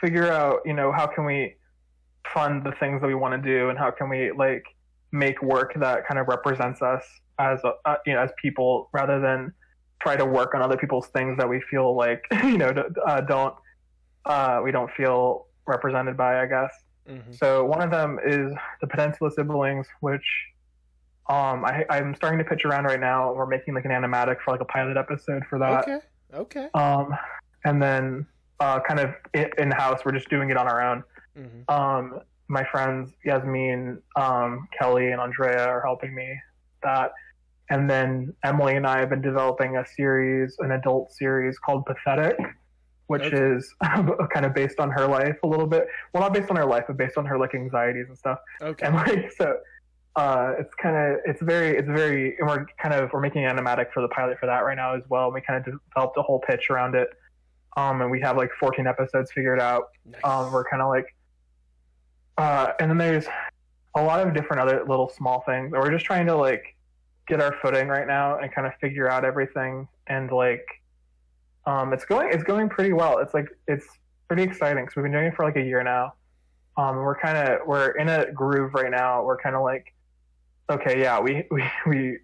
figure 0.00 0.30
out, 0.30 0.60
you 0.64 0.72
know, 0.74 0.90
how 0.92 1.06
can 1.06 1.24
we 1.24 1.54
fund 2.32 2.64
the 2.64 2.72
things 2.72 3.00
that 3.00 3.06
we 3.06 3.14
want 3.14 3.40
to 3.40 3.48
do, 3.48 3.68
and 3.68 3.78
how 3.78 3.90
can 3.90 4.08
we 4.08 4.32
like 4.32 4.64
make 5.12 5.40
work 5.42 5.72
that 5.76 6.06
kind 6.06 6.18
of 6.18 6.26
represents 6.28 6.80
us 6.82 7.04
as 7.38 7.60
a, 7.64 7.72
uh, 7.84 7.96
you 8.06 8.14
know 8.14 8.20
as 8.22 8.30
people 8.40 8.88
rather 8.92 9.20
than 9.20 9.52
try 10.00 10.16
to 10.16 10.24
work 10.24 10.54
on 10.54 10.62
other 10.62 10.76
people's 10.76 11.06
things 11.08 11.36
that 11.36 11.48
we 11.48 11.60
feel 11.70 11.94
like 11.94 12.24
you 12.44 12.56
know 12.56 12.72
d- 12.72 12.80
uh, 13.06 13.20
don't 13.20 13.54
uh, 14.26 14.60
we 14.62 14.70
don't 14.70 14.90
feel 14.92 15.46
represented 15.66 16.16
by, 16.16 16.40
I 16.42 16.46
guess. 16.46 16.72
Mhm. 17.08 17.36
So 17.36 17.64
one 17.64 17.82
of 17.82 17.90
them 17.90 18.18
is 18.24 18.52
the 18.80 18.86
Peninsula 18.86 19.30
Siblings, 19.30 19.86
which 20.00 20.24
um, 21.28 21.64
I, 21.64 21.84
I'm 21.88 22.14
starting 22.14 22.38
to 22.38 22.44
pitch 22.44 22.64
around 22.64 22.84
right 22.84 23.00
now. 23.00 23.32
We're 23.32 23.46
making 23.46 23.74
like 23.74 23.84
an 23.84 23.90
animatic 23.90 24.36
for 24.44 24.52
like 24.52 24.60
a 24.60 24.66
pilot 24.66 24.96
episode 24.96 25.44
for 25.48 25.58
that. 25.58 25.82
Okay. 25.82 25.98
Okay. 26.34 26.68
Um, 26.74 27.14
and 27.64 27.82
then 27.82 28.26
uh, 28.60 28.80
kind 28.80 29.00
of 29.00 29.14
in 29.58 29.70
house, 29.70 30.00
we're 30.04 30.12
just 30.12 30.28
doing 30.28 30.50
it 30.50 30.56
on 30.56 30.66
our 30.66 30.82
own. 30.82 31.04
Mm-hmm. 31.38 31.74
Um, 31.74 32.20
my 32.48 32.64
friends 32.70 33.12
Yasmin, 33.24 34.02
um, 34.16 34.68
Kelly, 34.78 35.10
and 35.10 35.20
Andrea 35.20 35.66
are 35.66 35.82
helping 35.82 36.14
me 36.14 36.38
that. 36.82 37.12
And 37.70 37.88
then 37.88 38.34
Emily 38.44 38.76
and 38.76 38.86
I 38.86 38.98
have 38.98 39.08
been 39.08 39.22
developing 39.22 39.76
a 39.76 39.86
series, 39.96 40.56
an 40.58 40.72
adult 40.72 41.12
series 41.12 41.58
called 41.58 41.86
Pathetic, 41.86 42.36
which 43.12 43.22
Okay. 43.22 43.36
is 43.56 43.72
kind 44.34 44.44
of 44.46 44.52
based 44.54 44.80
on 44.80 44.90
her 44.90 45.06
life 45.06 45.36
a 45.42 45.46
little 45.46 45.66
bit. 45.66 45.86
Well, 46.12 46.22
not 46.22 46.32
based 46.34 46.50
on 46.50 46.56
her 46.56 46.64
life, 46.66 46.84
but 46.88 46.96
based 46.96 47.16
on 47.16 47.24
her 47.26 47.38
like 47.38 47.54
anxieties 47.54 48.06
and 48.08 48.18
stuff. 48.18 48.38
Okay. 48.60 48.86
And 48.86 48.94
like 49.02 49.30
so, 49.32 49.58
uh, 50.16 50.54
it's 50.58 50.74
kind 50.74 50.96
of 50.96 51.20
it's 51.24 51.40
very 51.42 51.76
it's 51.76 51.88
very 51.88 52.36
and 52.38 52.48
we're 52.48 52.66
kind 52.82 52.94
of 52.94 53.10
we're 53.12 53.20
making 53.20 53.44
an 53.44 53.56
animatic 53.56 53.92
for 53.94 54.00
the 54.02 54.08
pilot 54.08 54.38
for 54.40 54.46
that 54.46 54.60
right 54.60 54.76
now 54.76 54.94
as 54.94 55.02
well. 55.08 55.30
We 55.30 55.40
kind 55.40 55.58
of 55.64 55.80
developed 55.94 56.16
a 56.18 56.22
whole 56.22 56.40
pitch 56.40 56.68
around 56.70 56.94
it. 56.96 57.08
Um, 57.76 58.02
and 58.02 58.10
we 58.10 58.20
have 58.20 58.36
like 58.36 58.50
14 58.60 58.86
episodes 58.86 59.30
figured 59.32 59.58
out 59.60 59.84
Nice. 60.04 60.20
um, 60.24 60.52
we're 60.52 60.64
kind 60.68 60.82
of 60.82 60.88
like, 60.90 61.06
uh, 62.38 62.72
and 62.80 62.90
then 62.90 62.98
there's 62.98 63.26
a 63.94 64.02
lot 64.02 64.26
of 64.26 64.34
different 64.34 64.60
other 64.62 64.84
little 64.86 65.08
small 65.08 65.42
things. 65.46 65.70
We're 65.72 65.90
just 65.90 66.04
trying 66.04 66.26
to 66.26 66.34
like 66.36 66.76
get 67.28 67.40
our 67.40 67.54
footing 67.62 67.88
right 67.88 68.06
now 68.06 68.38
and 68.38 68.52
kind 68.52 68.66
of 68.66 68.74
figure 68.80 69.08
out 69.10 69.24
everything. 69.24 69.86
And 70.06 70.30
like, 70.30 70.66
um, 71.66 71.92
it's 71.92 72.04
going, 72.04 72.30
it's 72.32 72.42
going 72.44 72.68
pretty 72.68 72.92
well. 72.92 73.18
It's 73.18 73.34
like, 73.34 73.48
it's 73.68 73.86
pretty 74.28 74.42
exciting 74.42 74.84
because 74.84 74.96
we've 74.96 75.04
been 75.04 75.12
doing 75.12 75.26
it 75.26 75.34
for 75.34 75.44
like 75.44 75.56
a 75.56 75.62
year 75.62 75.82
now. 75.82 76.14
Um, 76.76 76.96
we're 76.96 77.18
kind 77.18 77.36
of, 77.36 77.66
we're 77.66 77.90
in 77.90 78.08
a 78.08 78.30
groove 78.32 78.74
right 78.74 78.90
now. 78.90 79.24
We're 79.24 79.36
kind 79.38 79.54
of 79.54 79.62
like, 79.62 79.94
okay, 80.70 81.00
yeah, 81.00 81.20
we, 81.20 81.44
we, 81.50 81.64
we, 81.86 82.18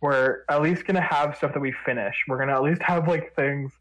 we're 0.00 0.44
at 0.48 0.62
least 0.62 0.86
gonna 0.86 1.00
have 1.00 1.36
stuff 1.36 1.52
that 1.52 1.60
we 1.60 1.74
finish. 1.84 2.14
We're 2.26 2.38
gonna 2.38 2.54
at 2.54 2.62
least 2.62 2.82
have 2.82 3.06
like 3.06 3.34
things 3.34 3.72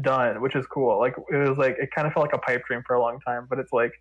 done, 0.00 0.40
which 0.40 0.56
is 0.56 0.66
cool. 0.66 0.98
Like 0.98 1.14
it 1.30 1.36
was 1.36 1.58
like 1.58 1.76
it 1.78 1.90
kind 1.94 2.06
of 2.06 2.12
felt 2.12 2.26
like 2.26 2.34
a 2.34 2.38
pipe 2.38 2.64
dream 2.66 2.82
for 2.86 2.94
a 2.94 3.00
long 3.00 3.20
time, 3.20 3.46
but 3.48 3.58
it's 3.58 3.72
like 3.72 3.92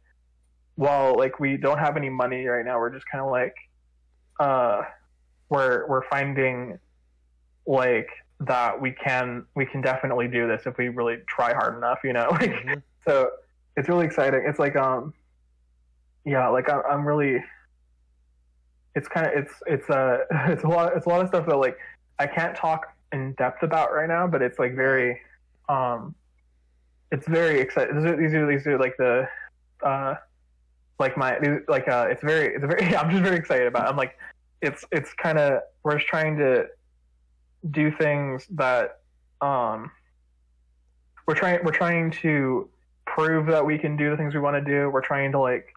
while 0.76 1.16
like 1.16 1.40
we 1.40 1.58
don't 1.58 1.80
have 1.80 1.98
any 1.98 2.10
money 2.10 2.46
right 2.46 2.66
now, 2.66 2.80
we're 2.80 2.90
just 2.90 3.06
kind 3.12 3.24
of 3.24 3.32
like 3.32 3.56
uh 4.40 4.82
we're 5.50 5.88
we're 5.88 6.08
finding 6.10 6.80
like 7.66 8.10
that 8.40 8.80
we 8.80 8.92
can 8.92 9.46
we 9.56 9.66
can 9.66 9.82
definitely 9.82 10.28
do 10.28 10.48
this 10.48 10.64
if 10.66 10.78
we 10.78 10.90
really 10.90 11.18
try 11.28 11.54
hard 11.54 11.76
enough, 11.78 12.00
you 12.04 12.14
know. 12.14 12.30
Like 12.32 12.52
Mhm. 12.52 12.82
so 13.06 13.32
it's 13.76 13.90
really 13.90 14.06
exciting. 14.06 14.44
It's 14.46 14.60
like 14.60 14.76
um 14.76 15.14
yeah, 16.26 16.48
like 16.50 16.70
I'm, 16.70 16.82
I'm 16.90 17.08
really 17.08 17.44
it's 18.96 19.08
kind 19.08 19.28
of 19.28 19.34
it's 19.34 19.54
it's 19.66 19.90
a 19.90 20.22
it's 20.52 20.64
a 20.64 20.68
lot 20.68 20.96
it's 20.96 21.06
a 21.06 21.10
lot 21.10 21.22
of 21.22 21.28
stuff 21.30 21.46
that 21.48 21.58
like 21.58 21.78
I 22.20 22.28
can't 22.28 22.56
talk 22.56 22.88
in 23.14 23.34
depth 23.34 23.64
about 23.64 23.94
right 23.94 24.08
now, 24.08 24.28
but 24.28 24.42
it's 24.42 24.60
like 24.60 24.76
very 24.76 25.20
um 25.70 26.14
it's 27.12 27.28
very 27.28 27.60
exciting. 27.60 27.96
These 27.96 28.06
are, 28.06 28.18
these 28.18 28.34
are 28.34 28.48
these 28.48 28.68
are 28.68 28.78
like 28.78 28.98
the 28.98 29.28
uh 29.84 30.16
like 31.00 31.18
my 31.18 31.40
like 31.68 31.88
uh 31.88 32.08
it's 32.10 32.22
very 32.22 32.54
it's 32.54 32.66
very 32.66 32.96
I'm 32.96 33.10
just 33.10 33.24
very 33.24 33.38
excited 33.38 33.66
about. 33.68 33.86
It. 33.86 33.90
I'm 33.90 33.98
like 33.98 34.18
it's 34.62 34.84
it's 34.92 35.14
kind 35.14 35.38
of 35.40 35.62
we're 35.84 35.98
just 35.98 36.08
trying 36.08 36.38
to 36.38 36.66
do 37.72 37.92
things 37.92 38.46
that 38.52 39.00
um 39.42 39.92
we're 41.28 41.36
trying 41.36 41.60
we're 41.64 41.72
trying 41.72 42.12
to 42.12 42.70
prove 43.06 43.48
that 43.48 43.66
we 43.66 43.78
can 43.78 43.98
do 43.98 44.10
the 44.10 44.18
things 44.18 44.34
we 44.34 44.40
want 44.40 44.56
to 44.56 44.72
do. 44.72 44.90
We're 44.90 45.02
trying 45.02 45.32
to 45.34 45.40
like 45.40 45.74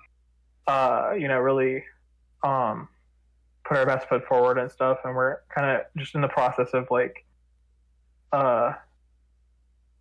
uh 0.67 1.13
you 1.19 1.29
know 1.29 1.39
really 1.39 1.85
um 2.43 2.89
put 3.65 3.77
our 3.79 3.87
best 3.87 4.09
foot 4.09 4.27
forward 4.27 4.59
and 4.59 4.71
stuff 4.71 4.99
and 5.05 5.15
we're 5.15 5.39
kind 5.55 5.71
of 5.71 5.83
just 5.97 6.15
in 6.15 6.21
the 6.21 6.29
process 6.29 6.69
of 6.73 6.89
like 6.91 7.25
uh 8.33 8.73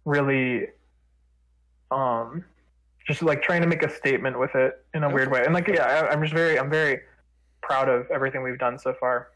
really 0.05 0.67
um 1.91 2.43
just 3.07 3.21
like 3.21 3.41
trying 3.41 3.61
to 3.61 3.67
make 3.67 3.83
a 3.83 3.89
statement 3.89 4.39
with 4.39 4.53
it 4.55 4.85
in 4.93 5.03
a 5.03 5.09
weird 5.09 5.31
way. 5.31 5.43
And 5.43 5.53
like 5.53 5.67
yeah 5.67 5.83
I, 5.83 6.11
i'm 6.11 6.21
just 6.21 6.33
very 6.33 6.59
i'm 6.59 6.69
very 6.69 7.01
proud 7.61 7.89
of 7.89 8.09
everything 8.11 8.43
we've 8.43 8.59
done 8.59 8.77
so 8.77 8.93
far 8.99 9.29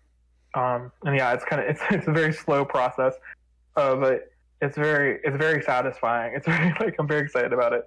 um 0.56 0.92
and 1.04 1.16
yeah 1.16 1.34
it's 1.34 1.44
kind 1.46 1.62
of 1.62 1.68
it's 1.70 1.82
it's 1.90 2.08
a 2.08 2.12
very 2.12 2.34
slow 2.34 2.64
process 2.66 3.14
uh 3.76 3.96
but 3.96 4.32
it's 4.62 4.78
very 4.78 5.20
it's 5.24 5.38
very 5.38 5.62
satisfying 5.62 6.34
it's 6.36 6.46
very 6.54 6.74
like 6.80 6.96
i'm 7.00 7.08
very 7.08 7.22
excited 7.22 7.54
about 7.54 7.74
it 7.74 7.86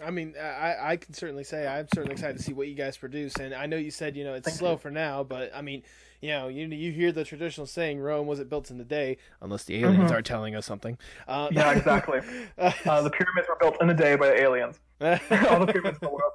I 0.00 0.12
mean, 0.12 0.34
I, 0.40 0.76
I 0.92 0.96
can 0.96 1.12
certainly 1.12 1.42
say 1.42 1.66
I'm 1.66 1.88
certainly 1.92 2.12
excited 2.12 2.36
to 2.36 2.42
see 2.44 2.52
what 2.52 2.68
you 2.68 2.74
guys 2.76 2.96
produce, 2.96 3.34
and 3.34 3.52
I 3.52 3.66
know 3.66 3.76
you 3.76 3.90
said 3.90 4.14
you 4.16 4.22
know 4.22 4.34
it's 4.34 4.44
Thank 4.46 4.58
slow 4.58 4.70
you. 4.74 4.78
for 4.78 4.92
now, 4.92 5.24
but 5.24 5.50
I 5.52 5.60
mean, 5.60 5.82
you 6.20 6.28
know, 6.28 6.46
you 6.46 6.68
you 6.68 6.92
hear 6.92 7.10
the 7.10 7.24
traditional 7.24 7.66
saying 7.66 7.98
Rome 7.98 8.28
wasn't 8.28 8.48
built 8.48 8.70
in 8.70 8.80
a 8.80 8.84
day, 8.84 9.16
unless 9.40 9.64
the 9.64 9.82
aliens 9.82 10.12
Mhm. 10.12 10.14
are 10.16 10.22
telling 10.22 10.54
us 10.54 10.66
something. 10.66 10.96
Uh, 11.26 11.48
Yeah, 11.50 11.72
exactly. 11.72 12.20
Uh, 12.58 13.02
the 13.02 13.10
pyramids 13.10 13.48
were 13.48 13.56
built 13.58 13.76
in 13.82 13.90
a 13.90 13.94
day 13.94 14.14
by 14.14 14.28
the 14.28 14.40
aliens. 14.40 14.78
All 15.00 15.66
the 15.66 15.72
pyramids 15.72 15.98
in 16.00 16.06
the 16.06 16.10
world. 16.14 16.32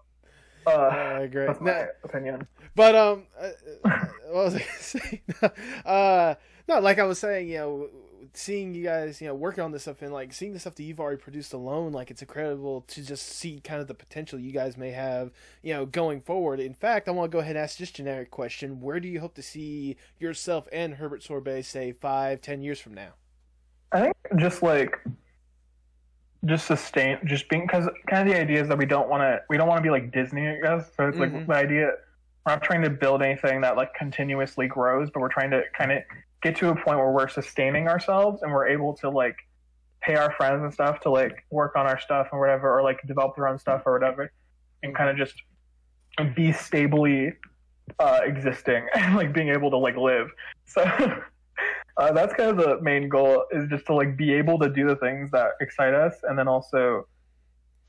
Uh, 0.65 0.71
Uh, 0.71 1.27
great. 1.27 1.47
that's 1.47 1.61
my 1.61 1.71
No, 1.71 1.87
opinion. 2.03 2.47
but 2.75 2.95
um, 2.95 3.23
uh, 3.39 3.49
uh, 3.83 4.05
what 4.31 4.45
was 4.45 4.55
I 4.55 4.59
gonna 4.59 4.71
say? 4.79 5.21
uh, 5.85 6.35
no, 6.67 6.79
like 6.79 6.99
I 6.99 7.03
was 7.03 7.19
saying, 7.19 7.49
you 7.49 7.57
know, 7.57 7.89
seeing 8.33 8.73
you 8.73 8.83
guys, 8.83 9.21
you 9.21 9.27
know, 9.27 9.35
working 9.35 9.63
on 9.63 9.71
this 9.71 9.83
stuff 9.83 10.01
and 10.01 10.11
like 10.13 10.33
seeing 10.33 10.53
the 10.53 10.59
stuff 10.59 10.73
that 10.75 10.83
you've 10.83 10.99
already 10.99 11.17
produced 11.21 11.53
alone, 11.53 11.91
like 11.91 12.09
it's 12.09 12.21
incredible 12.21 12.81
to 12.87 13.03
just 13.05 13.27
see 13.27 13.59
kind 13.59 13.79
of 13.81 13.87
the 13.87 13.93
potential 13.93 14.39
you 14.39 14.51
guys 14.51 14.75
may 14.77 14.91
have, 14.91 15.31
you 15.61 15.73
know, 15.73 15.85
going 15.85 16.21
forward. 16.21 16.59
In 16.59 16.73
fact, 16.73 17.07
I 17.07 17.11
want 17.11 17.31
to 17.31 17.35
go 17.35 17.39
ahead 17.41 17.55
and 17.55 17.63
ask 17.63 17.77
this 17.77 17.91
generic 17.91 18.31
question: 18.31 18.79
Where 18.81 18.99
do 18.99 19.07
you 19.07 19.19
hope 19.19 19.35
to 19.35 19.43
see 19.43 19.97
yourself 20.19 20.67
and 20.71 20.95
Herbert 20.95 21.21
Sorbet, 21.21 21.63
say 21.63 21.91
five, 21.91 22.41
ten 22.41 22.61
years 22.61 22.79
from 22.79 22.93
now? 22.93 23.13
I 23.91 23.99
think 24.01 24.15
just 24.37 24.63
like 24.63 24.97
just 26.45 26.65
sustain 26.67 27.17
just 27.25 27.47
being 27.49 27.61
because 27.63 27.87
kind 28.07 28.27
of 28.27 28.33
the 28.33 28.39
idea 28.39 28.61
is 28.61 28.67
that 28.67 28.77
we 28.77 28.85
don't 28.85 29.07
want 29.09 29.21
to 29.21 29.39
we 29.49 29.57
don't 29.57 29.67
want 29.67 29.77
to 29.77 29.83
be 29.83 29.89
like 29.89 30.11
Disney 30.11 30.47
I 30.47 30.59
guess 30.61 30.91
so 30.95 31.07
it's 31.07 31.17
Mhm. 31.17 31.19
like 31.19 31.47
the 31.47 31.53
idea 31.55 31.85
we're 32.45 32.53
not 32.53 32.63
trying 32.63 32.81
to 32.83 32.89
build 32.89 33.21
anything 33.21 33.61
that 33.61 33.77
like 33.77 33.93
continuously 33.93 34.67
grows 34.67 35.09
but 35.09 35.21
we're 35.21 35.29
trying 35.29 35.51
to 35.51 35.63
kind 35.77 35.91
of 35.91 35.99
get 36.41 36.55
to 36.57 36.69
a 36.69 36.75
point 36.75 36.97
where 36.97 37.11
we're 37.11 37.29
sustaining 37.29 37.87
ourselves 37.87 38.41
and 38.43 38.51
we're 38.51 38.67
able 38.67 38.93
to 38.95 39.09
like 39.09 39.37
pay 40.01 40.15
our 40.15 40.33
friends 40.33 40.61
and 40.63 40.73
stuff 40.73 40.99
to 40.99 41.09
like 41.09 41.45
work 41.49 41.77
on 41.77 41.85
our 41.87 41.97
stuff 41.99 42.27
and 42.33 42.41
whatever 42.41 42.77
or 42.77 42.83
like 42.83 42.99
develop 43.07 43.35
their 43.37 43.47
own 43.47 43.57
stuff 43.57 43.83
or 43.85 43.93
whatever 43.93 44.29
and 44.83 44.93
kind 44.93 45.09
of 45.09 45.15
just 45.15 45.35
be 46.35 46.51
stably 46.51 47.31
uh, 47.99 48.19
existing 48.25 48.85
and 48.95 49.15
like 49.15 49.31
being 49.31 49.47
able 49.49 49.69
to 49.71 49.77
like 49.77 49.95
live 49.95 50.27
so 50.65 50.83
uh, 51.97 52.11
that's 52.11 52.33
kind 52.33 52.49
of 52.49 52.57
the 52.57 52.81
main 52.81 53.07
goal 53.09 53.45
is 53.51 53.67
just 53.69 53.85
to 53.85 53.93
like 53.93 54.17
be 54.17 54.33
able 54.33 54.57
to 54.59 54.69
do 54.69 54.87
the 54.87 54.95
things 54.97 55.29
that 55.31 55.51
excite 55.61 55.93
us 55.93 56.15
and 56.23 56.37
then 56.37 56.47
also 56.47 57.07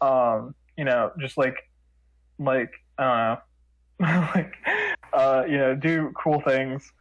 um 0.01 0.55
you 0.77 0.85
know 0.85 1.11
just 1.19 1.37
like 1.39 1.57
like 2.39 2.71
i 2.99 3.37
don't 4.01 4.09
know 4.11 4.29
like 4.35 4.55
uh 5.13 5.45
you 5.49 5.57
know 5.57 5.75
do 5.75 6.13
cool 6.23 6.41
things 6.41 6.93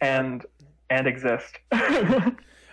and 0.00 0.44
and 0.90 1.06
exist 1.06 1.58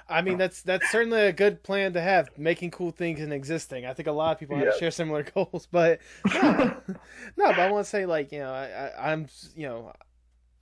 I 0.08 0.22
mean, 0.22 0.38
that's 0.38 0.62
that's 0.62 0.88
certainly 0.88 1.22
a 1.22 1.34
good 1.34 1.64
plan 1.64 1.94
to 1.94 2.02
have, 2.02 2.30
making 2.38 2.70
cool 2.70 2.92
things 2.92 3.20
and 3.22 3.34
existing. 3.34 3.88
I 3.88 3.94
think 3.94 4.08
a 4.08 4.12
lot 4.12 4.34
of 4.34 4.40
people 4.40 4.60
Yeah. 4.62 4.70
share 4.70 4.92
similar 4.92 5.24
goals, 5.36 5.68
but 5.72 6.00
no, 6.32 6.76
no, 7.38 7.54
but 7.54 7.60
I 7.60 7.66
want 7.66 7.86
to 7.86 7.90
say 7.90 8.06
like 8.06 8.32
you 8.32 8.38
know, 8.40 8.52
I, 8.54 8.66
I, 8.68 9.12
I'm 9.12 9.28
you 9.56 9.68
know, 9.68 9.92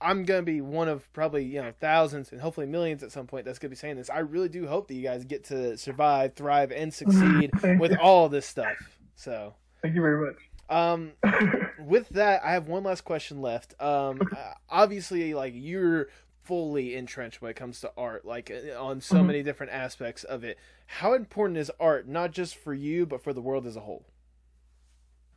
I'm 0.00 0.24
gonna 0.24 0.42
be 0.42 0.60
one 0.60 0.88
of 0.88 1.10
probably 1.12 1.44
you 1.44 1.62
know 1.62 1.72
thousands 1.80 2.32
and 2.32 2.40
hopefully 2.40 2.66
millions 2.66 3.02
at 3.02 3.12
some 3.12 3.26
point 3.26 3.44
that's 3.46 3.58
gonna 3.58 3.70
be 3.70 3.76
saying 3.76 3.96
this. 3.96 4.10
I 4.10 4.18
really 4.20 4.48
do 4.48 4.66
hope 4.66 4.88
that 4.88 4.94
you 4.94 5.02
guys 5.02 5.24
get 5.24 5.44
to 5.44 5.76
survive, 5.78 6.34
thrive, 6.34 6.72
and 6.72 6.92
succeed 6.94 7.50
with 7.78 7.92
you. 7.92 7.98
all 8.00 8.28
this 8.28 8.46
stuff. 8.46 8.76
So. 9.16 9.54
thank 9.82 9.94
you 9.94 10.00
very 10.02 10.26
much. 10.26 10.36
Um, 10.68 11.12
much 11.22 11.44
with 11.78 12.08
that, 12.10 12.42
I 12.44 12.52
have 12.52 12.68
one 12.68 12.82
last 12.84 13.02
question 13.02 13.40
left. 13.42 13.80
Um, 13.80 14.20
uh, 14.36 14.52
obviously, 14.68 15.34
like 15.34 15.52
you're 15.56 16.08
fully 16.42 16.94
entrenched 16.94 17.40
when 17.40 17.50
it 17.50 17.54
comes 17.54 17.80
to 17.80 17.90
art, 17.96 18.24
like 18.26 18.50
uh, 18.50 18.78
on 18.82 19.00
so 19.00 19.16
Mhm. 19.16 19.26
many 19.26 19.42
different 19.42 19.72
aspects 19.72 20.24
of 20.24 20.44
it. 20.44 20.58
How 20.86 21.14
important 21.14 21.58
is 21.58 21.70
art, 21.80 22.06
not 22.08 22.32
just 22.32 22.56
for 22.56 22.74
you, 22.74 23.06
but 23.06 23.22
for 23.22 23.32
the 23.32 23.40
world 23.40 23.66
as 23.66 23.76
a 23.76 23.80
whole? 23.80 24.04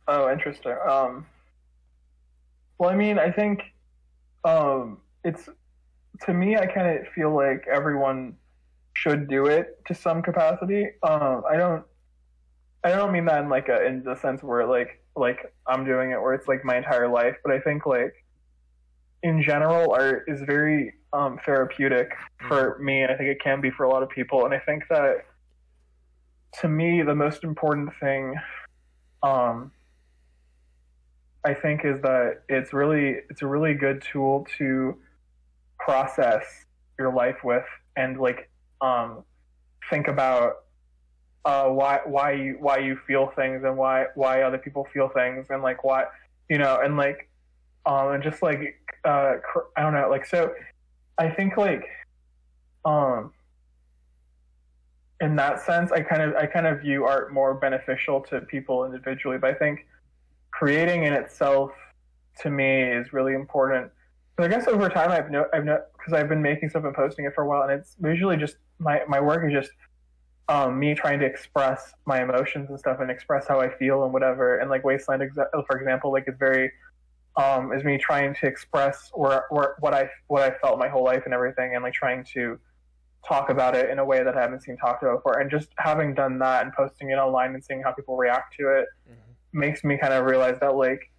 Oh, 0.06 0.30
interesting. 0.30 0.74
Um, 0.86 1.26
well, 2.78 2.90
I 2.90 2.94
mean, 2.96 3.18
I 3.18 3.30
think 3.30 3.62
um, 4.44 4.98
it's 5.24 5.48
to 6.22 6.34
me. 6.34 6.56
I 6.56 6.66
kind 6.66 6.98
of 6.98 7.12
feel 7.12 7.34
like 7.34 7.66
everyone 7.70 8.36
should 8.94 9.28
do 9.28 9.46
it 9.46 9.78
to 9.86 9.94
some 9.94 10.22
capacity. 10.22 10.86
Um, 11.02 11.42
I 11.48 11.56
don't. 11.56 11.84
I 12.84 12.90
don't 12.90 13.12
mean 13.12 13.24
that 13.26 13.42
in 13.42 13.48
like 13.48 13.68
a 13.68 13.84
in 13.84 14.04
the 14.04 14.14
sense 14.16 14.42
where 14.42 14.66
like 14.66 15.02
like 15.16 15.52
I'm 15.66 15.84
doing 15.84 16.12
it 16.12 16.20
where 16.20 16.34
it's 16.34 16.48
like 16.48 16.64
my 16.64 16.76
entire 16.76 17.08
life, 17.08 17.36
but 17.44 17.52
I 17.52 17.60
think 17.60 17.86
like 17.86 18.14
in 19.22 19.42
general, 19.42 19.92
art 19.92 20.24
is 20.28 20.40
very 20.42 20.94
um, 21.12 21.38
therapeutic 21.44 22.10
for 22.46 22.78
me, 22.78 23.02
and 23.02 23.10
I 23.10 23.16
think 23.16 23.28
it 23.28 23.42
can 23.42 23.60
be 23.60 23.70
for 23.70 23.84
a 23.84 23.88
lot 23.88 24.02
of 24.02 24.08
people. 24.08 24.44
And 24.44 24.54
I 24.54 24.60
think 24.60 24.84
that 24.90 25.26
to 26.60 26.68
me, 26.68 27.02
the 27.02 27.14
most 27.14 27.44
important 27.44 27.90
thing 28.00 28.34
um, 29.22 29.72
I 31.44 31.54
think 31.54 31.84
is 31.84 32.00
that 32.02 32.42
it's 32.48 32.72
really 32.72 33.16
it's 33.30 33.42
a 33.42 33.46
really 33.46 33.74
good 33.74 34.02
tool 34.02 34.46
to 34.58 34.96
process 35.78 36.44
your 36.98 37.12
life 37.12 37.44
with 37.44 37.64
and 37.96 38.18
like 38.18 38.50
um 38.80 39.22
think 39.88 40.08
about 40.08 40.64
uh 41.44 41.68
why 41.68 42.00
why 42.04 42.32
you 42.32 42.56
why 42.60 42.78
you 42.78 42.98
feel 43.06 43.32
things 43.36 43.62
and 43.64 43.76
why 43.76 44.06
why 44.14 44.42
other 44.42 44.58
people 44.58 44.86
feel 44.92 45.08
things 45.08 45.46
and 45.50 45.62
like 45.62 45.84
why 45.84 46.04
you 46.50 46.58
know 46.58 46.80
and 46.82 46.96
like 46.96 47.30
um 47.86 48.12
and 48.12 48.22
just 48.22 48.42
like 48.42 48.76
uh 49.04 49.34
I 49.76 49.82
don't 49.82 49.94
know 49.94 50.08
like 50.10 50.26
so 50.26 50.52
I 51.18 51.30
think 51.30 51.56
like 51.56 51.84
um 52.84 53.32
in 55.20 55.36
that 55.36 55.60
sense 55.64 55.92
I 55.92 56.00
kind 56.00 56.22
of 56.22 56.34
I 56.34 56.46
kind 56.46 56.66
of 56.66 56.80
view 56.80 57.04
art 57.04 57.32
more 57.32 57.54
beneficial 57.54 58.20
to 58.22 58.40
people 58.42 58.84
individually 58.84 59.38
but 59.38 59.50
I 59.50 59.54
think 59.54 59.86
creating 60.58 61.04
in 61.04 61.12
itself 61.12 61.70
to 62.40 62.50
me 62.50 62.82
is 62.82 63.12
really 63.12 63.34
important. 63.34 63.90
So 64.36 64.44
I 64.44 64.48
guess 64.48 64.66
over 64.66 64.88
time 64.88 65.10
I've 65.10 65.30
no 65.30 65.46
I've 65.52 65.64
no 65.64 65.78
because 65.96 66.12
I've 66.12 66.28
been 66.28 66.42
making 66.42 66.70
stuff 66.70 66.84
and 66.84 66.94
posting 66.94 67.24
it 67.24 67.34
for 67.34 67.42
a 67.44 67.48
while, 67.48 67.62
and 67.62 67.72
it's 67.72 67.96
usually 68.02 68.36
just 68.36 68.56
my 68.78 69.02
my 69.08 69.20
work 69.20 69.44
is 69.46 69.52
just 69.52 69.70
um, 70.48 70.78
me 70.78 70.94
trying 70.94 71.20
to 71.20 71.26
express 71.26 71.92
my 72.06 72.22
emotions 72.22 72.70
and 72.70 72.78
stuff 72.78 72.98
and 73.00 73.10
express 73.10 73.46
how 73.46 73.60
I 73.60 73.68
feel 73.68 74.04
and 74.04 74.12
whatever. 74.12 74.58
And 74.58 74.70
like 74.70 74.84
Wasteland, 74.84 75.22
exa- 75.22 75.50
for 75.66 75.78
example, 75.78 76.10
like 76.10 76.24
it's 76.26 76.38
very 76.38 76.72
um, 77.36 77.72
is 77.72 77.84
me 77.84 77.98
trying 77.98 78.34
to 78.34 78.46
express 78.46 79.10
or, 79.12 79.46
or 79.50 79.76
what 79.78 79.94
I 79.94 80.10
what 80.26 80.42
I 80.42 80.50
felt 80.58 80.78
my 80.78 80.88
whole 80.88 81.04
life 81.04 81.22
and 81.24 81.34
everything, 81.34 81.74
and 81.74 81.84
like 81.84 81.94
trying 81.94 82.24
to 82.34 82.58
talk 83.26 83.50
about 83.50 83.76
it 83.76 83.90
in 83.90 83.98
a 83.98 84.04
way 84.04 84.22
that 84.24 84.36
I 84.36 84.40
haven't 84.40 84.62
seen 84.62 84.76
talked 84.76 85.02
about 85.02 85.18
before. 85.18 85.38
And 85.40 85.50
just 85.50 85.68
having 85.78 86.14
done 86.14 86.38
that 86.40 86.64
and 86.64 86.72
posting 86.72 87.10
it 87.10 87.16
online 87.16 87.54
and 87.54 87.64
seeing 87.64 87.82
how 87.82 87.92
people 87.92 88.16
react 88.16 88.56
to 88.58 88.68
it 88.78 88.86
makes 89.52 89.84
me 89.84 89.98
kind 89.98 90.12
of 90.12 90.24
realize 90.24 90.56
that 90.60 90.74
like 90.74 91.10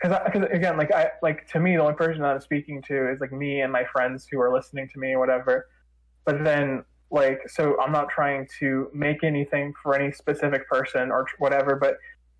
because 0.00 0.18
because 0.24 0.48
again 0.52 0.76
like 0.76 0.92
I 0.92 1.10
like 1.22 1.46
to 1.48 1.60
me 1.60 1.76
the 1.76 1.82
only 1.82 1.94
person 1.94 2.22
that 2.22 2.34
I'm 2.34 2.40
speaking 2.40 2.82
to 2.82 3.10
is 3.10 3.20
like 3.20 3.32
me 3.32 3.60
and 3.60 3.72
my 3.72 3.84
friends 3.84 4.26
who 4.30 4.40
are 4.40 4.52
listening 4.52 4.88
to 4.88 4.98
me 4.98 5.12
or 5.12 5.18
whatever. 5.18 5.68
But 6.24 6.44
then 6.44 6.84
like 7.10 7.40
so 7.48 7.80
I'm 7.80 7.92
not 7.92 8.08
trying 8.08 8.48
to 8.60 8.88
make 8.94 9.24
anything 9.24 9.74
for 9.82 9.94
any 9.94 10.12
specific 10.12 10.68
person 10.68 11.10
or 11.10 11.26
whatever, 11.38 11.76
but 11.76 11.96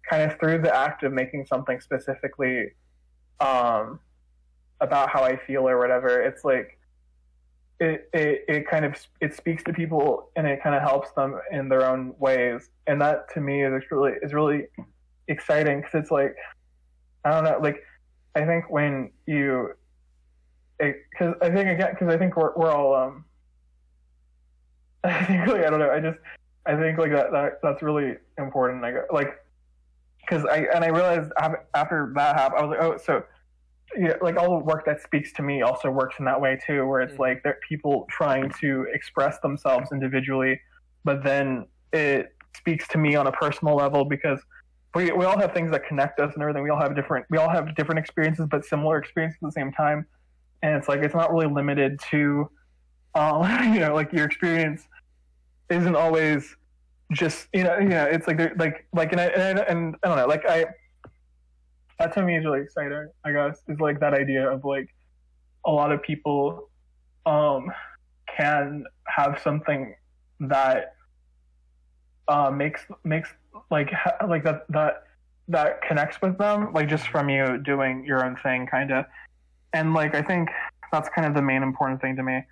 kind 0.09 0.31
of 0.31 0.39
through 0.39 0.63
the 0.63 0.75
act 0.75 1.03
of 1.03 1.13
making 1.13 1.47
something 1.47 1.81
specifically 1.81 2.73
um 3.41 4.01
about 4.81 5.11
how 5.11 5.23
I 5.23 5.37
feel 5.37 5.69
or 5.69 5.79
whatever, 5.79 6.23
it's 6.23 6.45
like 6.45 6.79
it, 7.81 8.09
it, 8.13 8.45
it 8.47 8.69
kind 8.69 8.85
of 8.85 8.95
it 9.21 9.35
speaks 9.35 9.65
to 9.65 9.73
people 9.73 10.31
and 10.37 10.47
it 10.47 10.63
kind 10.63 10.75
of 10.75 10.83
helps 10.83 11.11
them 11.13 11.39
in 11.51 11.69
their 11.69 11.85
own 11.85 12.15
ways 12.19 12.69
and 12.87 13.01
that 13.01 13.33
to 13.33 13.41
me 13.41 13.65
is 13.65 13.83
really 13.91 14.13
is 14.23 14.35
really 14.35 14.67
exciting 15.29 15.81
because 15.81 15.95
it's 15.95 16.11
like 16.11 16.37
I 17.25 17.31
don't 17.31 17.45
know, 17.45 17.59
like 17.63 17.83
I 18.35 18.45
think 18.47 18.71
when 18.71 19.11
you, 19.27 19.73
because 20.79 21.35
I 21.43 21.51
think 21.51 21.69
again, 21.69 21.91
because 21.91 22.09
I 22.09 22.17
think 22.17 22.37
we're 22.37 22.53
we're 22.57 22.73
all 22.73 22.95
um, 22.95 23.25
I 25.05 25.25
think 25.25 25.47
like 25.47 25.65
I 25.65 25.71
don't 25.71 25.81
know, 25.81 25.91
I 25.91 26.01
just 26.01 26.19
I 26.67 26.77
think 26.77 26.99
like 26.99 27.13
that, 27.13 27.33
that 27.33 27.61
that's 27.63 27.83
really 27.83 28.17
important. 28.39 28.83
Like 28.83 28.95
like 29.13 29.39
because 30.21 30.45
I 30.47 30.67
and 30.75 30.85
I 30.85 30.89
realized 30.89 31.31
after 31.75 32.13
that 32.15 32.37
happened, 32.37 32.61
I 32.61 32.67
was 32.67 32.71
like, 32.71 32.83
oh, 32.83 32.97
so 32.99 33.25
yeah, 33.99 34.15
like 34.23 34.37
all 34.37 34.59
the 34.59 34.65
work 34.65 34.87
that 34.87 35.03
speaks 35.03 35.33
to 35.35 35.43
me 35.43 35.63
also 35.63 35.91
works 35.91 36.17
in 36.19 36.25
that 36.25 36.41
way 36.41 36.59
too, 36.65 36.87
where 36.87 37.01
it's 37.01 37.15
Mhm. 37.15 37.19
like 37.19 37.43
they're 37.43 37.59
people 37.69 38.07
trying 38.09 38.51
to 38.61 38.87
express 38.93 39.41
themselves 39.41 39.91
individually, 39.93 40.61
but 41.05 41.25
then 41.25 41.67
it 41.93 42.35
speaks 42.57 42.87
to 42.89 42.99
me 42.99 43.17
on 43.17 43.27
a 43.27 43.33
personal 43.33 43.75
level 43.75 44.05
because 44.05 44.41
we, 44.95 45.13
we 45.13 45.25
all 45.25 45.39
have 45.39 45.53
things 45.53 45.71
that 45.71 45.87
connect 45.87 46.19
us 46.21 46.35
and 46.35 46.43
everything. 46.43 46.63
We 46.63 46.71
all 46.71 46.81
have 46.81 46.95
different 46.97 47.27
we 47.31 47.39
all 47.39 47.51
have 47.51 47.75
different 47.77 47.99
experiences, 47.99 48.47
but 48.51 48.65
similar 48.65 48.99
experiences 48.99 49.39
at 49.43 49.47
the 49.47 49.53
same 49.53 49.73
time. 49.73 50.07
And 50.63 50.77
it's 50.77 50.89
like 50.89 51.01
it's 51.01 51.15
not 51.15 51.33
really 51.33 51.47
limited 51.47 52.01
to, 52.11 52.51
um, 53.15 53.43
you 53.75 53.81
know, 53.81 53.95
like 53.95 54.13
your 54.13 54.27
experience 54.27 54.87
isn't 55.71 55.95
always 55.95 56.57
just 57.13 57.49
you 57.53 57.65
know 57.65 57.77
you 57.79 57.89
know 57.89 58.05
it's 58.05 58.29
like 58.29 58.57
like 58.59 58.87
like 58.93 59.13
and 59.13 59.21
I, 59.21 59.25
and 59.27 59.59
I, 59.59 59.63
and 59.65 59.97
I 60.03 60.09
don't 60.09 60.17
know 60.17 60.27
like 60.27 60.49
I 60.49 60.67
that 61.99 62.15
to 62.15 62.23
me 62.23 62.37
is 62.37 62.45
really 62.45 62.63
exciting. 62.63 63.09
I 63.25 63.33
guess 63.33 63.63
is 63.69 63.79
like 63.79 64.01
that 64.01 64.15
idea 64.15 64.51
of 64.51 64.65
like 64.65 64.89
a 65.67 65.71
lot 65.71 65.93
of 65.93 66.03
people 66.03 66.71
um 67.27 67.71
can 68.37 68.85
have 69.07 69.41
something 69.43 69.95
that 70.41 70.95
uh 72.31 72.51
makes 72.51 72.83
makes 73.05 73.29
like 73.71 73.91
ha- 73.93 74.27
like 74.27 74.45
that 74.45 74.65
that 74.69 75.05
that 75.49 75.83
connects 75.83 76.23
with 76.23 76.39
them, 76.39 76.73
like 76.73 76.89
just 76.89 77.09
from 77.09 77.29
you 77.29 77.59
doing 77.59 78.05
your 78.05 78.25
own 78.25 78.37
thing, 78.37 78.67
kind 78.67 78.93
of. 78.93 79.05
And 79.73 79.95
like 79.95 80.15
I 80.15 80.23
think 80.23 80.49
that's 80.93 81.09
kind 81.09 81.27
of 81.27 81.35
the 81.35 81.43
main 81.43 81.63
important 81.63 82.01
thing 82.01 82.17
to 82.17 82.23
me 82.23 82.43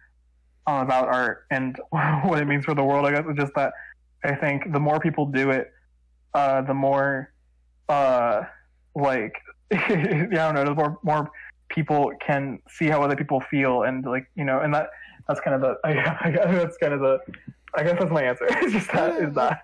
um, 0.67 0.81
about 0.83 1.09
art 1.09 1.45
and 1.51 1.79
what 1.91 2.41
it 2.41 2.47
means 2.47 2.65
for 2.65 2.75
the 2.75 2.85
world. 2.85 3.07
I 3.07 3.13
guess 3.13 3.25
is 3.31 3.37
just 3.37 3.53
that 3.55 3.73
I 4.25 4.35
think 4.35 4.73
the 4.73 4.81
more 4.81 4.99
people 5.01 5.27
do 5.27 5.51
it, 5.51 5.73
uh, 6.35 6.63
the 6.63 6.75
more 6.75 7.33
uh, 7.89 8.43
like 8.95 9.35
yeah, 9.71 10.49
I 10.49 10.53
don't 10.53 10.55
know, 10.55 10.65
the 10.65 10.75
more 10.75 10.99
more 11.03 11.31
people 11.69 12.13
can 12.25 12.59
see 12.69 12.87
how 12.87 13.03
other 13.03 13.17
people 13.17 13.41
feel 13.41 13.85
and 13.85 14.05
like 14.05 14.29
you 14.35 14.45
know, 14.45 14.61
and 14.61 14.75
that 14.75 14.91
that's 15.29 15.41
kind 15.41 15.55
of 15.55 15.61
the 15.61 15.77
I, 15.85 16.27
I 16.27 16.31
that's 16.31 16.77
kind 16.79 16.93
of 16.93 17.01
the 17.01 17.21
I 17.75 17.83
guess 17.83 17.99
that's 17.99 18.11
my 18.11 18.23
answer. 18.23 18.47
it's 18.49 18.73
just 18.73 18.93
that 18.93 19.21
is 19.23 19.35
that. 19.35 19.63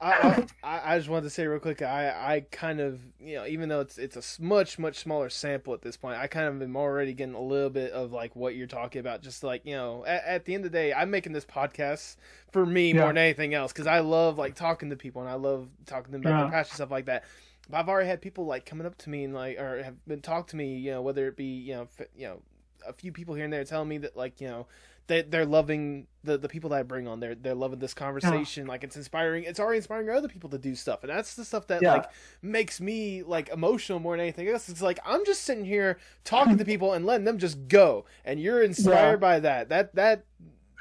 I, 0.00 0.46
I, 0.62 0.94
I 0.94 0.98
just 0.98 1.08
wanted 1.10 1.24
to 1.24 1.30
say 1.30 1.44
real 1.48 1.58
quick. 1.58 1.82
I, 1.82 2.10
I 2.10 2.40
kind 2.52 2.78
of 2.78 3.00
you 3.18 3.34
know 3.34 3.46
even 3.46 3.68
though 3.68 3.80
it's 3.80 3.98
it's 3.98 4.16
a 4.38 4.42
much 4.42 4.78
much 4.78 4.98
smaller 4.98 5.28
sample 5.28 5.74
at 5.74 5.82
this 5.82 5.96
point, 5.96 6.16
I 6.18 6.28
kind 6.28 6.46
of 6.46 6.62
am 6.62 6.76
already 6.76 7.12
getting 7.14 7.34
a 7.34 7.40
little 7.42 7.68
bit 7.70 7.90
of 7.90 8.12
like 8.12 8.36
what 8.36 8.54
you're 8.54 8.68
talking 8.68 9.00
about. 9.00 9.22
Just 9.22 9.42
like 9.42 9.62
you 9.64 9.74
know, 9.74 10.04
at, 10.06 10.22
at 10.24 10.44
the 10.44 10.54
end 10.54 10.64
of 10.64 10.70
the 10.70 10.78
day, 10.78 10.92
I'm 10.92 11.10
making 11.10 11.32
this 11.32 11.44
podcast 11.44 12.14
for 12.52 12.64
me 12.64 12.92
Yeah. 12.92 13.00
more 13.00 13.08
than 13.08 13.18
anything 13.18 13.54
else 13.54 13.72
because 13.72 13.88
I 13.88 13.98
love 13.98 14.38
like 14.38 14.54
talking 14.54 14.90
to 14.90 14.96
people 14.96 15.20
and 15.20 15.28
I 15.30 15.34
love 15.34 15.68
talking 15.86 16.12
to 16.12 16.18
them 16.18 16.20
about 16.20 16.44
Yeah. 16.44 16.50
passion 16.50 16.74
stuff 16.76 16.92
like 16.92 17.06
that. 17.06 17.24
But 17.68 17.78
I've 17.78 17.88
already 17.88 18.08
had 18.08 18.22
people 18.22 18.46
like 18.46 18.64
coming 18.66 18.86
up 18.86 18.96
to 18.98 19.10
me 19.10 19.24
and 19.24 19.34
like 19.34 19.58
or 19.58 19.82
have 19.82 19.96
been 20.06 20.20
talk 20.20 20.46
to 20.48 20.56
me, 20.56 20.76
you 20.78 20.92
know, 20.92 21.02
whether 21.02 21.26
it 21.26 21.36
be 21.36 21.44
you 21.44 21.74
know 21.74 21.82
f- 21.98 22.06
you 22.16 22.28
know 22.28 22.40
a 22.86 22.92
few 22.92 23.10
people 23.10 23.34
here 23.34 23.44
and 23.44 23.52
there 23.52 23.64
telling 23.64 23.88
me 23.88 23.98
that 23.98 24.16
like 24.16 24.40
you 24.40 24.46
know 24.46 24.68
they 25.08 25.22
they're 25.22 25.44
loving 25.46 26.06
the 26.22 26.38
the 26.38 26.48
people 26.48 26.70
that 26.70 26.76
I 26.80 26.82
bring 26.84 27.08
on. 27.08 27.18
They're 27.20 27.34
they're 27.34 27.54
loving 27.54 27.78
this 27.80 27.94
conversation. 27.94 28.66
Like 28.66 28.84
it's 28.84 28.96
inspiring. 28.96 29.44
It's 29.44 29.58
already 29.58 29.78
inspiring 29.78 30.08
other 30.10 30.28
people 30.28 30.50
to 30.50 30.58
do 30.58 30.74
stuff, 30.74 31.02
and 31.02 31.10
that's 31.10 31.34
the 31.34 31.44
stuff 31.44 31.66
that 31.68 31.82
Yeah. 31.82 31.94
like 31.94 32.10
makes 32.42 32.80
me 32.80 33.22
like 33.22 33.48
emotional 33.48 33.98
more 33.98 34.14
than 34.14 34.20
anything 34.20 34.48
else. 34.48 34.68
It's 34.68 34.82
like 34.82 35.00
I'm 35.04 35.24
just 35.26 35.42
sitting 35.42 35.64
here 35.64 35.98
talking 36.24 36.56
to 36.58 36.64
people 36.64 36.92
and 36.92 37.04
letting 37.04 37.24
them 37.24 37.38
just 37.38 37.66
go, 37.68 38.04
and 38.24 38.38
you're 38.40 38.62
inspired 38.62 39.12
Yeah. 39.12 39.16
by 39.16 39.40
that. 39.40 39.68
That 39.70 39.94
that 39.96 40.24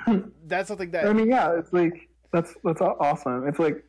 that's 0.45 0.67
something 0.67 0.91
that 0.91 1.07
I 1.07 1.13
mean, 1.13 1.29
yeah, 1.29 1.57
it's 1.57 1.73
like 1.73 2.09
that's 2.31 2.53
that's 2.63 2.81
awesome. 2.81 3.47
It's 3.47 3.59
like 3.59 3.83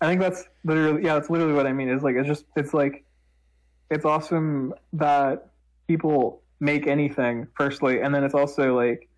I 0.00 0.06
think 0.06 0.20
that's 0.20 0.44
literally 0.64 1.02
yeah, 1.02 1.14
that's 1.14 1.30
literally 1.30 1.54
what 1.54 1.66
I 1.66 1.72
mean. 1.72 1.88
Is 1.88 2.02
like 2.02 2.16
it's 2.16 2.28
just 2.28 2.44
it's 2.56 2.74
like 2.74 3.04
it's 3.90 4.04
awesome 4.04 4.74
that 4.92 5.48
people 5.88 6.42
make 6.60 6.86
anything 6.86 7.46
firstly, 7.56 8.00
and 8.02 8.14
then 8.14 8.22
it's 8.22 8.34
also 8.34 8.76
like 8.76 9.08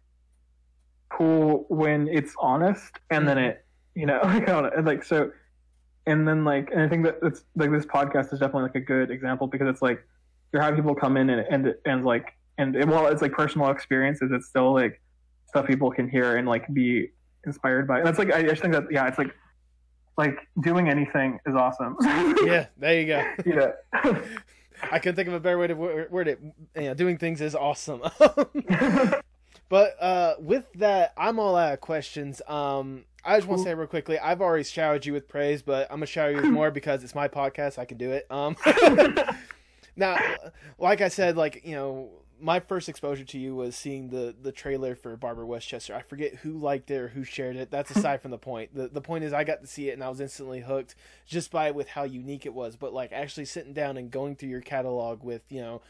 cool 1.22 1.66
when 1.68 2.08
it's 2.08 2.34
honest, 2.38 2.98
and 3.10 3.26
then 3.28 3.36
mm-hmm. 3.36 3.46
it 3.46 3.64
you 3.94 4.06
know 4.06 4.20
like 4.24 4.42
I 4.48 4.52
don't 4.52 4.62
know, 4.64 4.70
and, 4.76 4.86
like 4.86 5.04
so, 5.04 5.30
and 6.06 6.26
then 6.26 6.44
like 6.44 6.70
and 6.72 6.80
I 6.80 6.88
think 6.88 7.04
that 7.04 7.18
it's 7.22 7.44
like 7.56 7.70
this 7.70 7.86
podcast 7.86 8.32
is 8.32 8.40
definitely 8.40 8.64
like 8.64 8.76
a 8.76 8.80
good 8.80 9.10
example 9.10 9.46
because 9.46 9.68
it's 9.68 9.82
like 9.82 10.04
you're 10.52 10.62
having 10.62 10.76
people 10.76 10.94
come 10.94 11.16
in 11.16 11.30
and 11.30 11.46
and 11.48 11.74
and 11.84 12.04
like 12.04 12.34
and 12.58 12.76
it, 12.76 12.86
while 12.86 13.06
it's 13.06 13.22
like 13.22 13.32
personal 13.32 13.70
experiences, 13.70 14.30
it's 14.32 14.46
still 14.46 14.72
like 14.72 15.00
stuff 15.48 15.66
people 15.66 15.90
can 15.90 16.08
hear 16.08 16.36
and 16.36 16.48
like 16.48 16.72
be 16.72 17.08
inspired 17.46 17.86
by. 17.86 17.98
And 17.98 18.06
that's 18.06 18.18
like 18.18 18.32
I 18.32 18.42
just 18.42 18.60
think 18.62 18.74
that 18.74 18.84
yeah, 18.90 19.06
it's 19.08 19.18
like 19.18 19.34
like 20.18 20.36
doing 20.60 20.88
anything 20.88 21.38
is 21.46 21.54
awesome. 21.54 21.96
yeah. 22.44 22.66
There 22.76 23.00
you 23.00 23.06
go. 23.06 23.32
yeah. 23.46 23.72
I 24.90 24.98
couldn't 24.98 25.14
think 25.14 25.28
of 25.28 25.34
a 25.34 25.40
better 25.40 25.58
way 25.58 25.68
to 25.68 25.74
word 25.74 26.26
it. 26.26 26.40
Know, 26.74 26.94
doing 26.94 27.16
things 27.16 27.40
is 27.40 27.54
awesome. 27.54 28.02
But 29.72 30.02
uh, 30.02 30.34
with 30.38 30.70
that, 30.74 31.14
I'm 31.16 31.38
all 31.38 31.56
out 31.56 31.72
of 31.72 31.80
questions. 31.80 32.42
Um, 32.46 33.06
I 33.24 33.38
just 33.38 33.48
want 33.48 33.60
to 33.60 33.64
say 33.64 33.74
real 33.74 33.86
quickly, 33.86 34.18
I've 34.18 34.42
already 34.42 34.64
showered 34.64 35.06
you 35.06 35.14
with 35.14 35.28
praise, 35.28 35.62
but 35.62 35.90
I'm 35.90 35.96
gonna 35.96 36.04
shower 36.04 36.30
you 36.30 36.36
with 36.36 36.44
more 36.50 36.70
because 36.70 37.02
it's 37.02 37.14
my 37.14 37.26
podcast. 37.26 37.78
I 37.78 37.86
can 37.86 37.96
do 37.96 38.10
it. 38.10 38.26
Um, 38.30 38.54
now, 39.96 40.18
like 40.78 41.00
I 41.00 41.08
said, 41.08 41.38
like 41.38 41.62
you 41.64 41.74
know, 41.74 42.10
my 42.38 42.60
first 42.60 42.90
exposure 42.90 43.24
to 43.24 43.38
you 43.38 43.54
was 43.54 43.74
seeing 43.74 44.10
the 44.10 44.36
the 44.38 44.52
trailer 44.52 44.94
for 44.94 45.16
Barber 45.16 45.46
Westchester. 45.46 45.94
I 45.94 46.02
forget 46.02 46.34
who 46.34 46.58
liked 46.58 46.90
it 46.90 46.98
or 46.98 47.08
who 47.08 47.24
shared 47.24 47.56
it. 47.56 47.70
That's 47.70 47.90
aside 47.92 48.20
from 48.20 48.30
the 48.30 48.36
point. 48.36 48.74
the 48.74 48.88
The 48.88 49.00
point 49.00 49.24
is, 49.24 49.32
I 49.32 49.42
got 49.42 49.62
to 49.62 49.66
see 49.66 49.88
it 49.88 49.94
and 49.94 50.04
I 50.04 50.10
was 50.10 50.20
instantly 50.20 50.60
hooked 50.60 50.96
just 51.24 51.50
by 51.50 51.70
with 51.70 51.88
how 51.88 52.02
unique 52.02 52.44
it 52.44 52.52
was. 52.52 52.76
But 52.76 52.92
like 52.92 53.10
actually 53.10 53.46
sitting 53.46 53.72
down 53.72 53.96
and 53.96 54.10
going 54.10 54.36
through 54.36 54.50
your 54.50 54.60
catalog 54.60 55.22
with 55.22 55.40
you 55.48 55.62
know, 55.62 55.82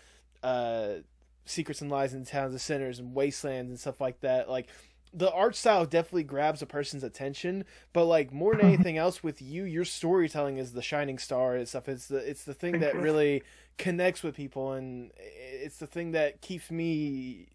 uh, 0.44 0.98
Secrets 1.44 1.80
and 1.80 1.90
Lies 1.90 2.14
in 2.14 2.24
Towns 2.24 2.54
of 2.54 2.60
Sinners 2.60 2.98
and 2.98 3.14
Wastelands 3.14 3.70
and 3.70 3.80
stuff 3.80 4.00
like 4.00 4.20
that, 4.20 4.48
like. 4.48 4.68
The 5.14 5.30
art 5.30 5.54
style 5.54 5.84
definitely 5.84 6.22
grabs 6.22 6.62
a 6.62 6.66
person's 6.66 7.04
attention, 7.04 7.66
but 7.92 8.06
like 8.06 8.32
more 8.32 8.54
than 8.54 8.64
anything 8.72 8.96
else 8.96 9.22
with 9.22 9.42
you, 9.42 9.64
your 9.64 9.84
storytelling 9.84 10.56
is 10.56 10.72
the 10.72 10.80
shining 10.80 11.18
star 11.18 11.54
and 11.54 11.68
stuff. 11.68 11.86
It's 11.86 12.06
the 12.06 12.16
it's 12.16 12.44
the 12.44 12.54
thing 12.54 12.80
that 12.80 12.96
really 12.96 13.42
connects 13.78 14.22
with 14.22 14.34
people 14.34 14.72
and 14.72 15.10
it's 15.16 15.78
the 15.78 15.86
thing 15.86 16.12
that 16.12 16.40
keeps 16.40 16.70
me 16.70 17.46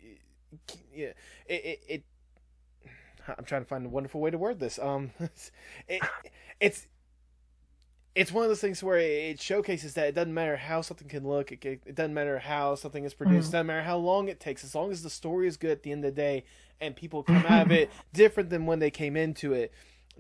yeah 0.94 1.12
it, 1.46 1.54
it, 1.54 1.80
it 1.88 2.04
i'm 3.38 3.46
trying 3.46 3.62
to 3.62 3.68
find 3.68 3.86
a 3.86 3.90
wonderful 3.90 4.20
way 4.20 4.32
to 4.32 4.38
word 4.38 4.60
this 4.60 4.80
um 4.80 5.12
it, 5.88 6.02
it's 6.60 6.88
it's 8.18 8.32
one 8.32 8.44
of 8.44 8.50
those 8.50 8.60
things 8.62 8.84
where 8.84 8.98
it 8.98 9.40
showcases 9.40 9.94
that 9.94 10.08
it 10.08 10.16
doesn't 10.16 10.34
matter 10.34 10.56
how 10.58 10.82
something 10.82 11.08
can 11.08 11.28
look 11.28 11.52
it, 11.52 11.64
it 11.64 11.96
doesn't 11.96 12.14
matter 12.14 12.40
how 12.40 12.76
something 12.76 13.04
is 13.04 13.14
produced 13.14 13.46
Mhm. 13.46 13.50
it 13.50 13.52
doesn't 13.54 13.68
matter 13.68 13.84
how 13.84 13.98
long 13.98 14.28
it 14.28 14.40
takes 14.40 14.64
as 14.64 14.74
long 14.76 14.92
as 14.92 15.04
the 15.04 15.10
story 15.10 15.48
is 15.48 15.56
good 15.58 15.72
at 15.72 15.84
the 15.84 15.92
end 15.92 16.04
of 16.04 16.16
the 16.16 16.22
day 16.22 16.44
and 16.82 16.96
people 16.96 17.24
come 17.24 17.46
out 17.48 17.68
of 17.68 17.72
it 17.72 17.90
different 18.14 18.50
than 18.50 18.66
when 18.66 18.80
they 18.80 18.92
came 18.92 19.16
into 19.16 19.54
it 19.54 19.72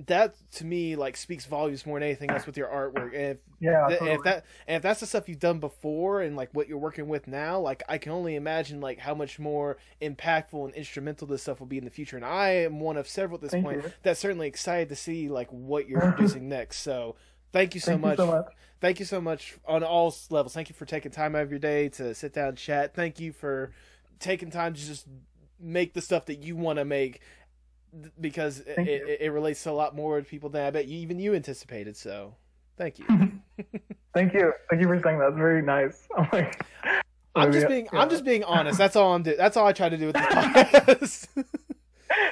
that 0.06 0.36
to 0.52 0.64
me 0.64 0.96
like 0.96 1.18
speaks 1.18 1.48
volumes 1.48 1.84
more 1.84 1.98
than 2.00 2.08
anything 2.08 2.30
else 2.30 2.46
with 2.46 2.56
your 2.56 2.68
artwork 2.68 3.16
and 3.16 3.32
if 3.32 3.38
yeah. 3.60 3.88
Totally. 3.90 4.12
if 4.12 4.22
that 4.26 4.46
and 4.68 4.76
if 4.78 4.84
that's 4.84 5.00
the 5.00 5.08
stuff 5.08 5.28
you've 5.28 5.40
done 5.40 5.60
before 5.60 6.22
and 6.22 6.36
like 6.36 6.50
what 6.54 6.68
you're 6.70 6.78
working 6.78 7.08
with 7.08 7.28
now 7.28 7.58
like 7.60 7.82
i 7.90 7.98
can 7.98 8.12
only 8.12 8.36
imagine 8.36 8.80
like 8.80 9.00
how 9.00 9.16
much 9.16 9.40
more 9.40 9.78
impactful 10.00 10.64
and 10.66 10.76
instrumental 10.76 11.26
this 11.26 11.42
stuff 11.42 11.60
will 11.60 11.66
be 11.66 11.80
in 11.80 11.84
the 11.84 11.90
future 11.90 12.16
and 12.16 12.24
i 12.26 12.50
am 12.50 12.80
one 12.80 12.96
of 12.96 13.08
several 13.08 13.38
at 13.38 13.42
this 13.42 13.52
Thank 13.52 13.66
point 13.66 13.84
you. 13.84 13.92
that's 14.04 14.20
certainly 14.20 14.48
excited 14.48 14.88
to 14.90 14.96
see 14.96 15.30
like 15.30 15.48
what 15.52 15.90
you're 15.90 16.00
producing 16.12 16.48
next 16.48 16.82
so 16.82 17.16
thank 17.52 17.74
you 17.76 17.82
so 17.82 17.92
Thank 17.92 18.02
much 18.02 18.20
you 18.20 18.26
so 18.26 18.32
much. 18.32 18.46
thank 18.82 19.00
you 19.00 19.06
so 19.06 19.22
much 19.22 19.56
on 19.66 19.84
all 19.84 20.14
levels 20.30 20.54
thank 20.54 20.70
you 20.70 20.76
for 20.76 20.86
taking 20.86 21.12
time 21.12 21.36
out 21.36 21.44
of 21.44 21.50
your 21.52 21.60
day 21.60 21.90
to 21.90 22.14
sit 22.16 22.34
down 22.34 22.50
and 22.50 22.58
chat 22.58 22.94
thank 22.94 23.20
you 23.20 23.32
for 23.32 23.72
taking 24.20 24.50
time 24.52 24.74
to 24.74 24.80
just 24.80 25.06
make 25.60 25.94
the 25.94 26.02
stuff 26.02 26.26
that 26.26 26.40
you 26.44 26.56
want 26.56 26.78
to 26.80 26.86
make 26.86 27.22
because 28.20 28.60
it, 28.60 28.78
it, 28.88 29.18
it 29.22 29.32
relates 29.32 29.64
to 29.64 29.72
a 29.72 29.74
lot 29.74 29.96
more 29.96 30.22
people 30.22 30.50
than 30.50 30.66
i 30.66 30.70
bet 30.72 30.88
you 30.88 30.98
even 31.00 31.20
you 31.20 31.34
anticipated 31.34 31.96
so 31.98 32.36
thank 32.78 33.00
you 33.00 33.06
Thank 34.14 34.34
you. 34.34 34.52
Thank 34.72 34.82
you 34.82 34.88
for 34.88 35.00
saying 35.04 35.20
that. 35.20 35.28
It's 35.28 35.38
very 35.38 35.62
nice. 35.62 36.08
Oh 36.18 36.24
I'm 36.24 36.30
like 36.32 36.64
I'm 37.36 37.52
just 37.52 37.68
being 37.68 37.88
yeah. 37.94 38.00
I'm 38.00 38.10
just 38.10 38.26
being 38.26 38.44
honest. 38.46 38.80
That's 38.80 38.96
all 38.96 39.14
I'm 39.14 39.22
doing. 39.22 39.38
That's 39.38 39.56
all 39.56 39.68
I 39.68 39.72
try 39.74 39.90
to 39.90 39.98
do 39.98 40.08
with 40.08 40.16
this 40.16 40.26
podcast. 40.34 41.28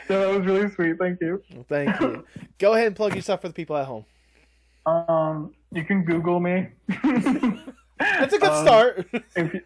No, 0.10 0.20
that 0.32 0.36
was 0.40 0.46
really 0.48 0.68
sweet. 0.72 0.98
Thank 0.98 1.22
you. 1.22 1.44
Well, 1.54 1.66
Thank 1.70 2.00
you. 2.02 2.26
Go 2.58 2.74
ahead 2.74 2.88
and 2.88 2.96
plug 2.96 3.14
yourself 3.14 3.42
for 3.42 3.48
the 3.50 3.54
people 3.54 3.78
at 3.78 3.86
home. 3.86 4.06
Um, 4.86 5.54
you 5.72 5.84
can 5.84 6.04
Google 6.04 6.40
me. 6.40 6.68
That's 8.00 8.34
a 8.34 8.40
good 8.40 8.44
Um, 8.44 8.66
start. 8.66 9.08
if 9.36 9.54
you, 9.54 9.62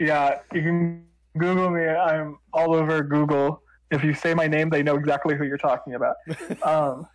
yeah, 0.00 0.38
you 0.52 0.62
can 0.62 1.06
Google 1.36 1.70
me. 1.70 1.86
I'm 1.86 2.38
all 2.52 2.74
over 2.74 3.02
Google. 3.02 3.62
If 3.90 4.04
you 4.04 4.14
say 4.14 4.34
my 4.34 4.46
name, 4.46 4.70
they 4.70 4.82
know 4.82 4.96
exactly 4.96 5.36
who 5.36 5.44
you're 5.44 5.58
talking 5.58 5.94
about. 5.94 6.16
um, 6.62 7.06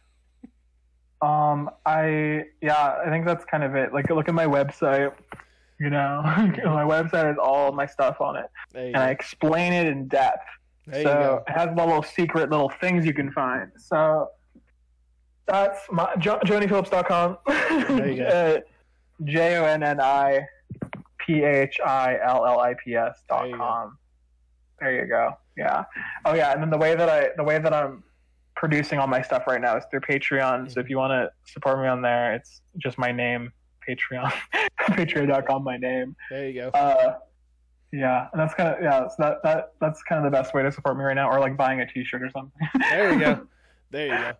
um, 1.21 1.69
I 1.85 2.45
yeah, 2.61 2.99
I 3.05 3.09
think 3.09 3.25
that's 3.25 3.45
kind 3.45 3.63
of 3.63 3.75
it. 3.75 3.93
Like, 3.93 4.09
look 4.09 4.27
at 4.27 4.35
my 4.35 4.45
website. 4.45 5.13
You 5.79 5.89
know, 5.89 6.21
my 6.25 6.83
website 6.83 7.25
has 7.25 7.37
all 7.41 7.71
my 7.71 7.85
stuff 7.85 8.21
on 8.21 8.37
it, 8.37 8.45
and 8.75 8.97
I 8.97 9.09
explain 9.09 9.73
it 9.73 9.87
in 9.87 10.07
depth. 10.07 10.45
There 10.85 11.03
so 11.03 11.13
go. 11.13 11.43
it 11.47 11.51
has 11.53 11.69
the 11.69 11.85
little 11.85 12.03
secret 12.03 12.49
little 12.49 12.69
things 12.81 13.05
you 13.05 13.13
can 13.13 13.31
find. 13.31 13.71
So 13.77 14.29
that's 15.47 15.79
my 15.91 16.13
jo- 16.17 16.39
JonniPhillips.com. 16.45 17.37
There 17.47 18.11
you 18.11 18.17
go. 18.17 18.27
uh, 18.27 18.59
J 19.25 19.57
O 19.57 19.65
N 19.65 19.83
N 19.83 19.99
I 20.01 20.41
P 21.19 21.43
H 21.43 21.79
I 21.85 22.17
L 22.23 22.45
L 22.45 22.59
I 22.59 22.73
P 22.83 22.95
S 22.95 23.23
There 23.29 23.37
dot 23.39 23.47
you 23.47 23.53
go. 23.53 23.57
com. 23.59 23.97
There 24.79 24.93
you 25.01 25.07
go. 25.07 25.37
Yeah. 25.57 25.83
Oh 26.25 26.33
yeah, 26.33 26.51
and 26.53 26.61
then 26.61 26.69
the 26.69 26.77
way 26.77 26.95
that 26.95 27.09
I 27.09 27.29
the 27.37 27.43
way 27.43 27.59
that 27.59 27.73
I'm 27.73 28.03
producing 28.55 28.99
all 28.99 29.07
my 29.07 29.21
stuff 29.21 29.43
right 29.47 29.61
now 29.61 29.77
is 29.77 29.83
through 29.91 30.01
Patreon. 30.01 30.71
So 30.71 30.79
if 30.79 30.89
you 30.89 30.97
want 30.97 31.11
to 31.11 31.31
support 31.51 31.79
me 31.79 31.87
on 31.87 32.01
there, 32.01 32.33
it's 32.33 32.61
just 32.77 32.97
my 32.97 33.11
name, 33.11 33.51
Patreon. 33.87 34.31
Patreon.com 34.81 35.63
my 35.63 35.77
name. 35.77 36.15
There 36.29 36.49
you 36.49 36.61
go. 36.61 36.69
Uh 36.69 37.15
yeah, 37.91 38.27
and 38.31 38.41
that's 38.41 38.55
kind 38.55 38.69
of 38.75 38.81
yeah. 38.81 39.07
So 39.07 39.15
that 39.19 39.43
that 39.43 39.73
that's 39.79 40.01
kind 40.03 40.25
of 40.25 40.31
the 40.31 40.35
best 40.35 40.53
way 40.55 40.63
to 40.63 40.71
support 40.71 40.97
me 40.97 41.03
right 41.03 41.13
now, 41.13 41.29
or 41.29 41.39
like 41.39 41.55
buying 41.55 41.81
a 41.81 41.85
T-shirt 41.85 42.23
or 42.23 42.29
something. 42.31 42.67
There 42.89 43.13
you 43.13 43.19
go. 43.19 43.47
There 43.91 44.07
you 44.07 44.17
go. 44.17 44.31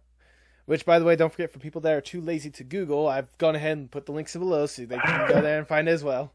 Which, 0.66 0.86
by 0.86 0.98
the 0.98 1.06
way, 1.06 1.16
don't 1.16 1.32
forget 1.32 1.52
for 1.52 1.60
people 1.60 1.82
that 1.82 1.94
are 1.94 2.02
too 2.02 2.22
lazy 2.22 2.50
to 2.52 2.64
Google, 2.64 3.08
I've 3.08 3.38
gone 3.38 3.56
ahead 3.56 3.78
and 3.78 3.92
put 3.92 4.06
the 4.06 4.14
links 4.14 4.34
below 4.34 4.66
so 4.66 4.86
they 4.86 4.98
can 4.98 5.28
go 5.28 5.42
there 5.42 5.58
and 5.58 5.68
find 5.68 5.90
it 5.90 5.92
as 5.92 6.04
well. 6.04 6.34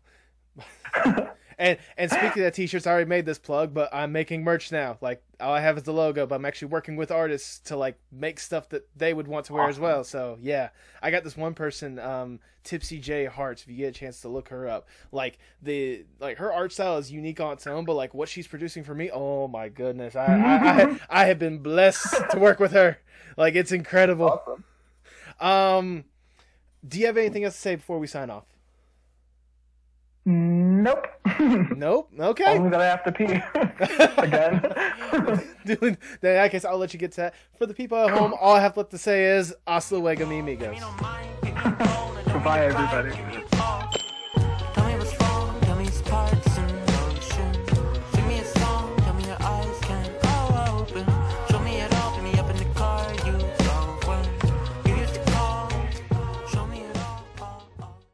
And 1.59 1.77
and 1.97 2.09
speaking 2.09 2.45
of 2.45 2.53
t-shirts, 2.53 2.87
I 2.87 2.93
already 2.93 3.09
made 3.09 3.27
this 3.27 3.39
plug, 3.39 3.75
but 3.75 3.93
I'm 3.93 4.13
making 4.13 4.45
merch 4.45 4.71
now. 4.71 4.97
Like 5.01 5.23
all 5.41 5.53
I 5.53 5.61
have 5.61 5.77
is 5.77 5.83
the 5.83 5.93
logo, 5.93 6.25
but 6.25 6.37
I'm 6.37 6.45
actually 6.45 6.69
working 6.69 6.95
with 6.95 7.11
artists 7.11 7.59
to 7.69 7.77
like 7.77 7.99
make 8.13 8.39
stuff 8.39 8.69
that 8.69 8.89
they 8.97 9.13
would 9.13 9.27
want 9.27 9.47
to 9.47 9.55
wear 9.55 9.69
as 9.69 9.79
well. 9.79 10.05
So 10.05 10.39
yeah, 10.41 10.69
I 11.03 11.11
got 11.11 11.25
this 11.25 11.37
one 11.37 11.55
person, 11.55 11.99
um, 11.99 12.39
Tipsy 12.63 13.01
J 13.01 13.25
Hearts. 13.25 13.63
If 13.63 13.71
you 13.71 13.77
get 13.77 13.89
a 13.89 13.93
chance 13.93 14.21
to 14.21 14.29
look 14.29 14.51
her 14.51 14.69
up, 14.69 14.87
like 15.11 15.39
the 15.61 16.05
like 16.21 16.39
her 16.39 16.53
art 16.53 16.73
style 16.73 16.97
is 16.99 17.11
unique 17.11 17.41
on 17.41 17.55
its 17.55 17.67
own, 17.67 17.85
but 17.85 17.95
like 17.95 18.15
what 18.15 18.29
she's 18.29 18.47
producing 18.47 18.85
for 18.85 18.95
me, 18.95 19.11
oh 19.13 19.49
my 19.49 19.69
goodness, 19.69 20.15
I 20.15 20.27
I, 20.27 20.83
I, 20.83 21.01
I 21.11 21.25
have 21.25 21.41
been 21.41 21.59
blessed 21.59 22.31
to 22.31 22.39
work 22.39 22.61
with 22.61 22.71
her. 22.71 22.99
Like 23.37 23.57
it's 23.57 23.73
incredible. 23.73 24.41
Awesome. 24.47 24.65
Um, 25.41 26.05
do 26.87 27.01
you 27.01 27.07
have 27.07 27.17
anything 27.17 27.43
else 27.43 27.55
to 27.55 27.61
say 27.61 27.75
before 27.75 27.99
we 27.99 28.07
sign 28.07 28.31
off? 28.31 28.45
Nope. 30.29 31.07
Nope. 31.75 32.11
Okay. 32.21 32.45
Only 32.57 32.71
that 32.71 32.81
I 32.81 32.87
have 32.87 33.05
to 33.05 33.13
pee 33.13 33.25
again. 34.19 34.61
Doing 35.65 35.97
then, 36.21 36.33
in 36.33 36.43
that 36.43 36.51
case, 36.51 36.65
I'll 36.65 36.77
let 36.77 36.93
you 36.93 36.99
get 36.99 37.13
to 37.13 37.17
that. 37.23 37.35
For 37.57 37.65
the 37.65 37.73
people 37.75 37.97
at 37.97 38.11
home, 38.11 38.35
all 38.39 38.55
I 38.55 38.61
have 38.61 38.77
left 38.77 38.91
to 38.91 38.99
say 38.99 39.25
is 39.37 39.55
hasta 39.67 39.97
luego, 39.97 40.27
mi 40.27 40.41
amigos. 40.41 40.79
Goodbye, 42.27 42.67
everybody. 42.67 43.58